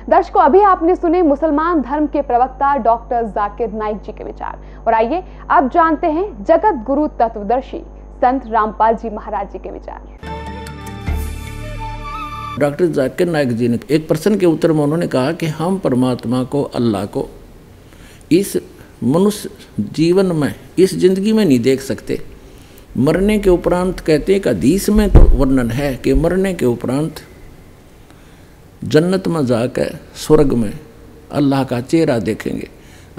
[0.09, 4.95] दर्शकों, अभी आपने सुने मुसलमान धर्म के प्रवक्ता डॉक्टर जाकिर नाइक जी के विचार। और
[4.95, 7.81] आइए, अब जानते हैं जगत गुरु तत्वदर्शी
[8.23, 10.01] संत रामपाल जी महाराज जी के विचार।
[12.61, 16.43] डॉक्टर जाकिर नायक जी ने एक प्रश्न के उत्तर में उन्होंने कहा कि हम परमात्मा
[16.45, 17.29] को, अल्लाह को
[18.33, 18.57] इस
[19.05, 19.51] मनुष्य
[19.93, 22.21] जीवन में, इस ज़िंदगी में नहीं देख सकते।
[22.97, 27.21] मरने के उपरांत कहते एक हदीस में तो वर्णन है कि मरने के उपरांत
[28.85, 30.73] जन्नत में जाकर स्वर्ग में
[31.33, 32.69] अल्लाह का चेहरा देखेंगे।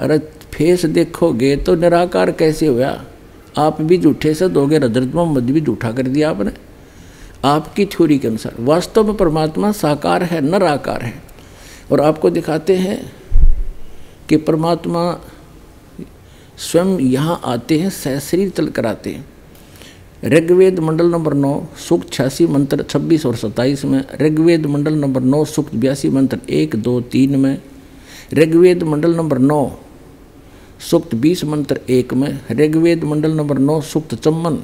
[0.00, 0.18] अरे
[0.52, 2.90] फेस देखोगे तो निराकार कैसे हुआ
[3.58, 6.52] आप भी झूठे से दोगे हज़रत मोहम्मद भी झूठा कर दिया आपने।
[7.44, 11.22] आपकी थ्योरी के अनुसार, वास्तव में परमात्मा साकार है, नराकार है।
[11.92, 13.00] और आपको दिखाते हैं
[14.28, 15.02] कि परमात्मा
[16.60, 19.24] स्वयं यहाँ आते हैं सहशरीर चल कर आते हैं।
[20.24, 25.44] ऋग्वेद मंडल नंबर नौ, सूक्त छियासी मंत्र छब्बीस और सत्ताईस में, ऋग्वेद मंडल नंबर नौ,
[25.44, 27.62] सूक्त बयासी मंत्र एक, दो, तीन में,
[28.34, 29.70] ऋग्वेद मंडल नंबर नौ,
[30.80, 34.62] सूक्त बीस मंत्र एक में, ऋग्वेद मंडल नंबर नौ, सूक्त चम्मन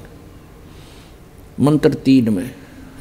[1.61, 2.51] मंत्र तीन में,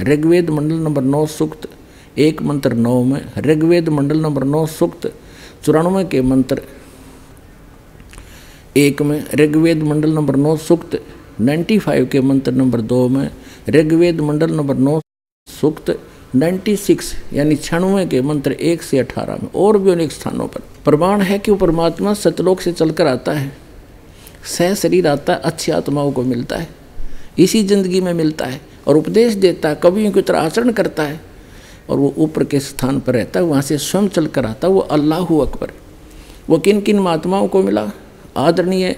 [0.01, 1.69] ऋग्वेद मंडल नंबर नौ, सूक्त
[2.17, 5.14] एक मंत्र नौ में, ऋग्वेद मंडल नंबर नौ, सूक्त
[5.64, 6.61] चौरानवे के मंत्र
[8.77, 11.01] एक में, ऋग्वेद मंडल नंबर नौ, सूक्त
[11.42, 13.30] 95 के मंत्र नंबर दो में
[13.70, 15.00] ऋग्वेद मंडल नंबर नौ
[15.48, 15.90] सूक्त
[16.36, 21.22] 96 यानी छियानवे के मंत्र एक से अठारह में और भी अनेक स्थानों पर। प्रमाण
[21.22, 23.52] है कि वो परमात्मा सतलोक से चलकर आता है।
[24.48, 26.68] सह शरीर आता है, अच्छी आत्माओं को मिलता है।
[27.40, 31.20] इसी ज़िंदगी में मिलता है और उपदेश देता है, कवियों की तरह आचरण करता है
[31.90, 34.80] और वो ऊपर के स्थान पर रहता है, वहाँ से स्वयं चल कर आता वो
[34.80, 35.72] अल्लाह अकबर।
[36.50, 37.92] वो किन किन महात्माओं को मिला?
[38.38, 38.96] आदरणीय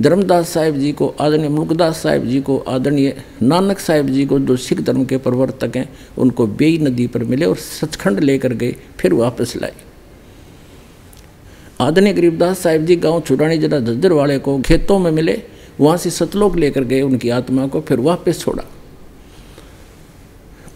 [0.00, 4.56] धर्मदास साहिब जी को आदरणीय मुल्कदास साहिब जी को आदरणीय नानक साहिब जी को जो
[4.56, 9.14] सिख धर्म के प्रवर्तक हैं, उनको बेई नदी पर मिले और सचखंड लेकर गए, फिर
[9.14, 9.74] वापस लाए।
[11.80, 15.42] आदरणीय गरीबदास साहिब जी गाँव छुड़ानी जिला झज्जर वाले को खेतों में मिले,
[15.80, 18.64] वहाँ से सतलोक लेकर गए, उनकी आत्मा को फिर वापस छोड़ा।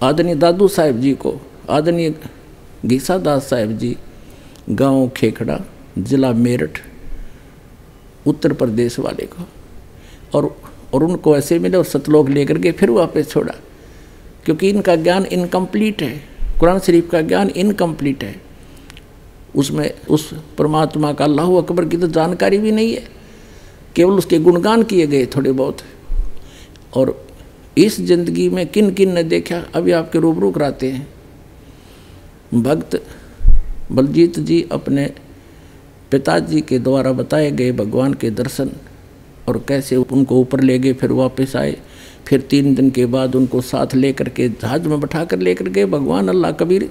[0.03, 1.35] आदरणीय दादू साहिब जी को
[1.71, 2.15] आदरणीय
[2.87, 3.97] घीसा दास साहिब जी
[4.71, 5.61] गाँव खेखड़ा,
[5.99, 6.79] जिला मेरठ
[8.29, 9.49] उत्तर प्रदेश वाले को।
[10.35, 10.57] और
[10.95, 13.55] और उनको ऐसे मिले और सतलोक लेकर के फिर वापस छोड़ा।
[14.45, 16.23] क्योंकि इनका ज्ञान इनकम्प्लीट है।
[16.61, 18.35] कुरान शरीफ का ज्ञान इनकम्प्लीट है।
[19.57, 23.09] उसमें, उस परमात्मा का अल्लाह अकबर की तो जानकारी भी नहीं है।
[23.97, 25.79] केवल उसके गुणगान किए गए थोड़े बहुत
[26.95, 27.27] और
[27.79, 31.09] इस ज़िंदगी में किन किन ने देखा, अभी आपके रूबरू कराते हैं।
[32.55, 33.03] भक्त
[33.93, 35.11] बलजीत जी अपने
[36.11, 38.71] पिताजी के द्वारा बताए गए भगवान के दर्शन
[39.49, 41.77] और कैसे उनको ऊपर ले गए, फिर वापस आए।
[42.27, 45.85] फिर तीन दिन के बाद उनको साथ लेकर के जहाज़ में बैठा कर लेकर गए,
[45.87, 46.91] भगवान अल्लाह कबीर।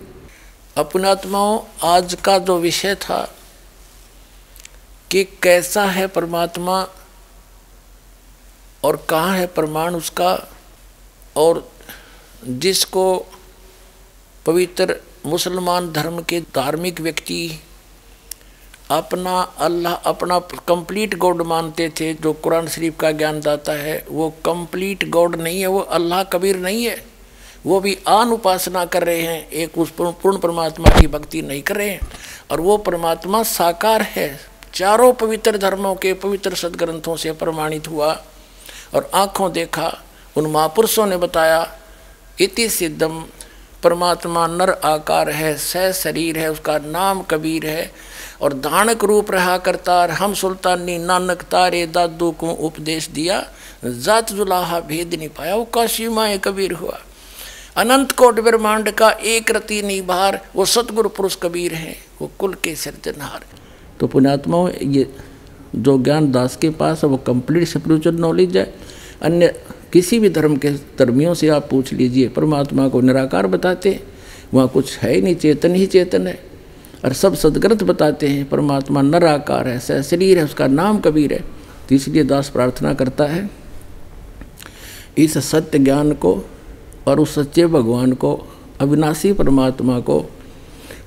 [0.78, 3.22] अपने आत्माओं, आज का जो विषय था
[5.12, 6.88] कि कैसा है परमात्मा
[8.84, 10.32] और कहाँ है प्रमाण उसका
[11.36, 11.70] और
[12.48, 13.06] जिसको
[14.46, 17.40] पवित्र मुसलमान धर्म के धार्मिक व्यक्ति
[18.92, 24.30] अपना अल्लाह अपना कंप्लीट गॉड मानते थे, जो कुरान शरीफ का ज्ञान दाता है, वो
[24.30, 27.06] कंप्लीट गॉड नहीं है, वो अल्लाह कबीर नहीं है।
[27.66, 31.76] वो भी आन उपासना कर रहे हैं, एक उस पूर्ण परमात्मा की भक्ति नहीं कर
[31.76, 32.00] रहे हैं।
[32.52, 34.40] और वो परमात्मा साकार है,
[34.74, 38.24] चारों पवित्र धर्मों के पवित्र सदग्रंथों से प्रमाणित हुआ
[38.96, 40.00] और आँखों देखा,
[40.38, 41.78] उन महापुरुषों ने बताया,
[42.42, 43.26] इति सिद्धम,
[43.84, 48.07] परमात्मा नर आकार है, सह शरीर है, उसका नाम कबीर है
[48.42, 53.44] और दानक रूप रहा करतार हम सुल्तानी नानक तारे दादू को उपदेश दिया,
[53.86, 57.00] जात जुलाहा भेद नहीं पाया, वो काशी माए कबीर हुआ।
[57.78, 62.76] अनंत कोट ब्रह्मांड का एक रति निभार वो सतगुरु पुरुष कबीर हैं, वो कुल के
[62.76, 63.46] सिरजनहार
[64.00, 65.10] तो पुण्यात्माओं, ये
[65.76, 68.74] जो ज्ञान दास के पास है, वो कंप्लीट स्पिरिचुअल नॉलेज है।
[69.22, 69.48] अन्य
[69.94, 74.00] किसी भी धर्म के धर्मियों से आप पूछ लीजिए, परमात्मा को निराकार बताते
[74.54, 76.40] वहाँ कुछ है ही नहीं, चेतन ही चेतन है।
[77.08, 81.40] और सब सदग्रंथ बताते हैं, परमात्मा नराकार है सह शरीर है, उसका नाम कबीर है।
[81.90, 83.50] तो इसलिए दास प्रार्थना करता है,
[85.18, 86.34] इस सत्य ज्ञान को
[87.08, 88.34] और उस सच्चे भगवान को,
[88.82, 90.20] अविनाशी परमात्मा को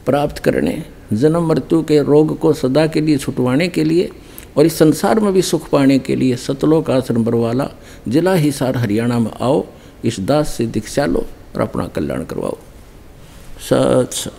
[0.06, 4.10] प्राप्त करने, जन्म मृत्यु के रोग को सदा के लिए छुटवाने के लिए
[4.56, 7.70] और इस संसार में भी सुख पाने के लिए सतलोक आश्रम बरवाला,
[8.08, 9.64] जिला हिसार, हरियाणा में आओ,
[10.04, 12.56] इस दास से दीक्षा लो और अपना कल्याण करवाओ।
[13.60, 14.32] सत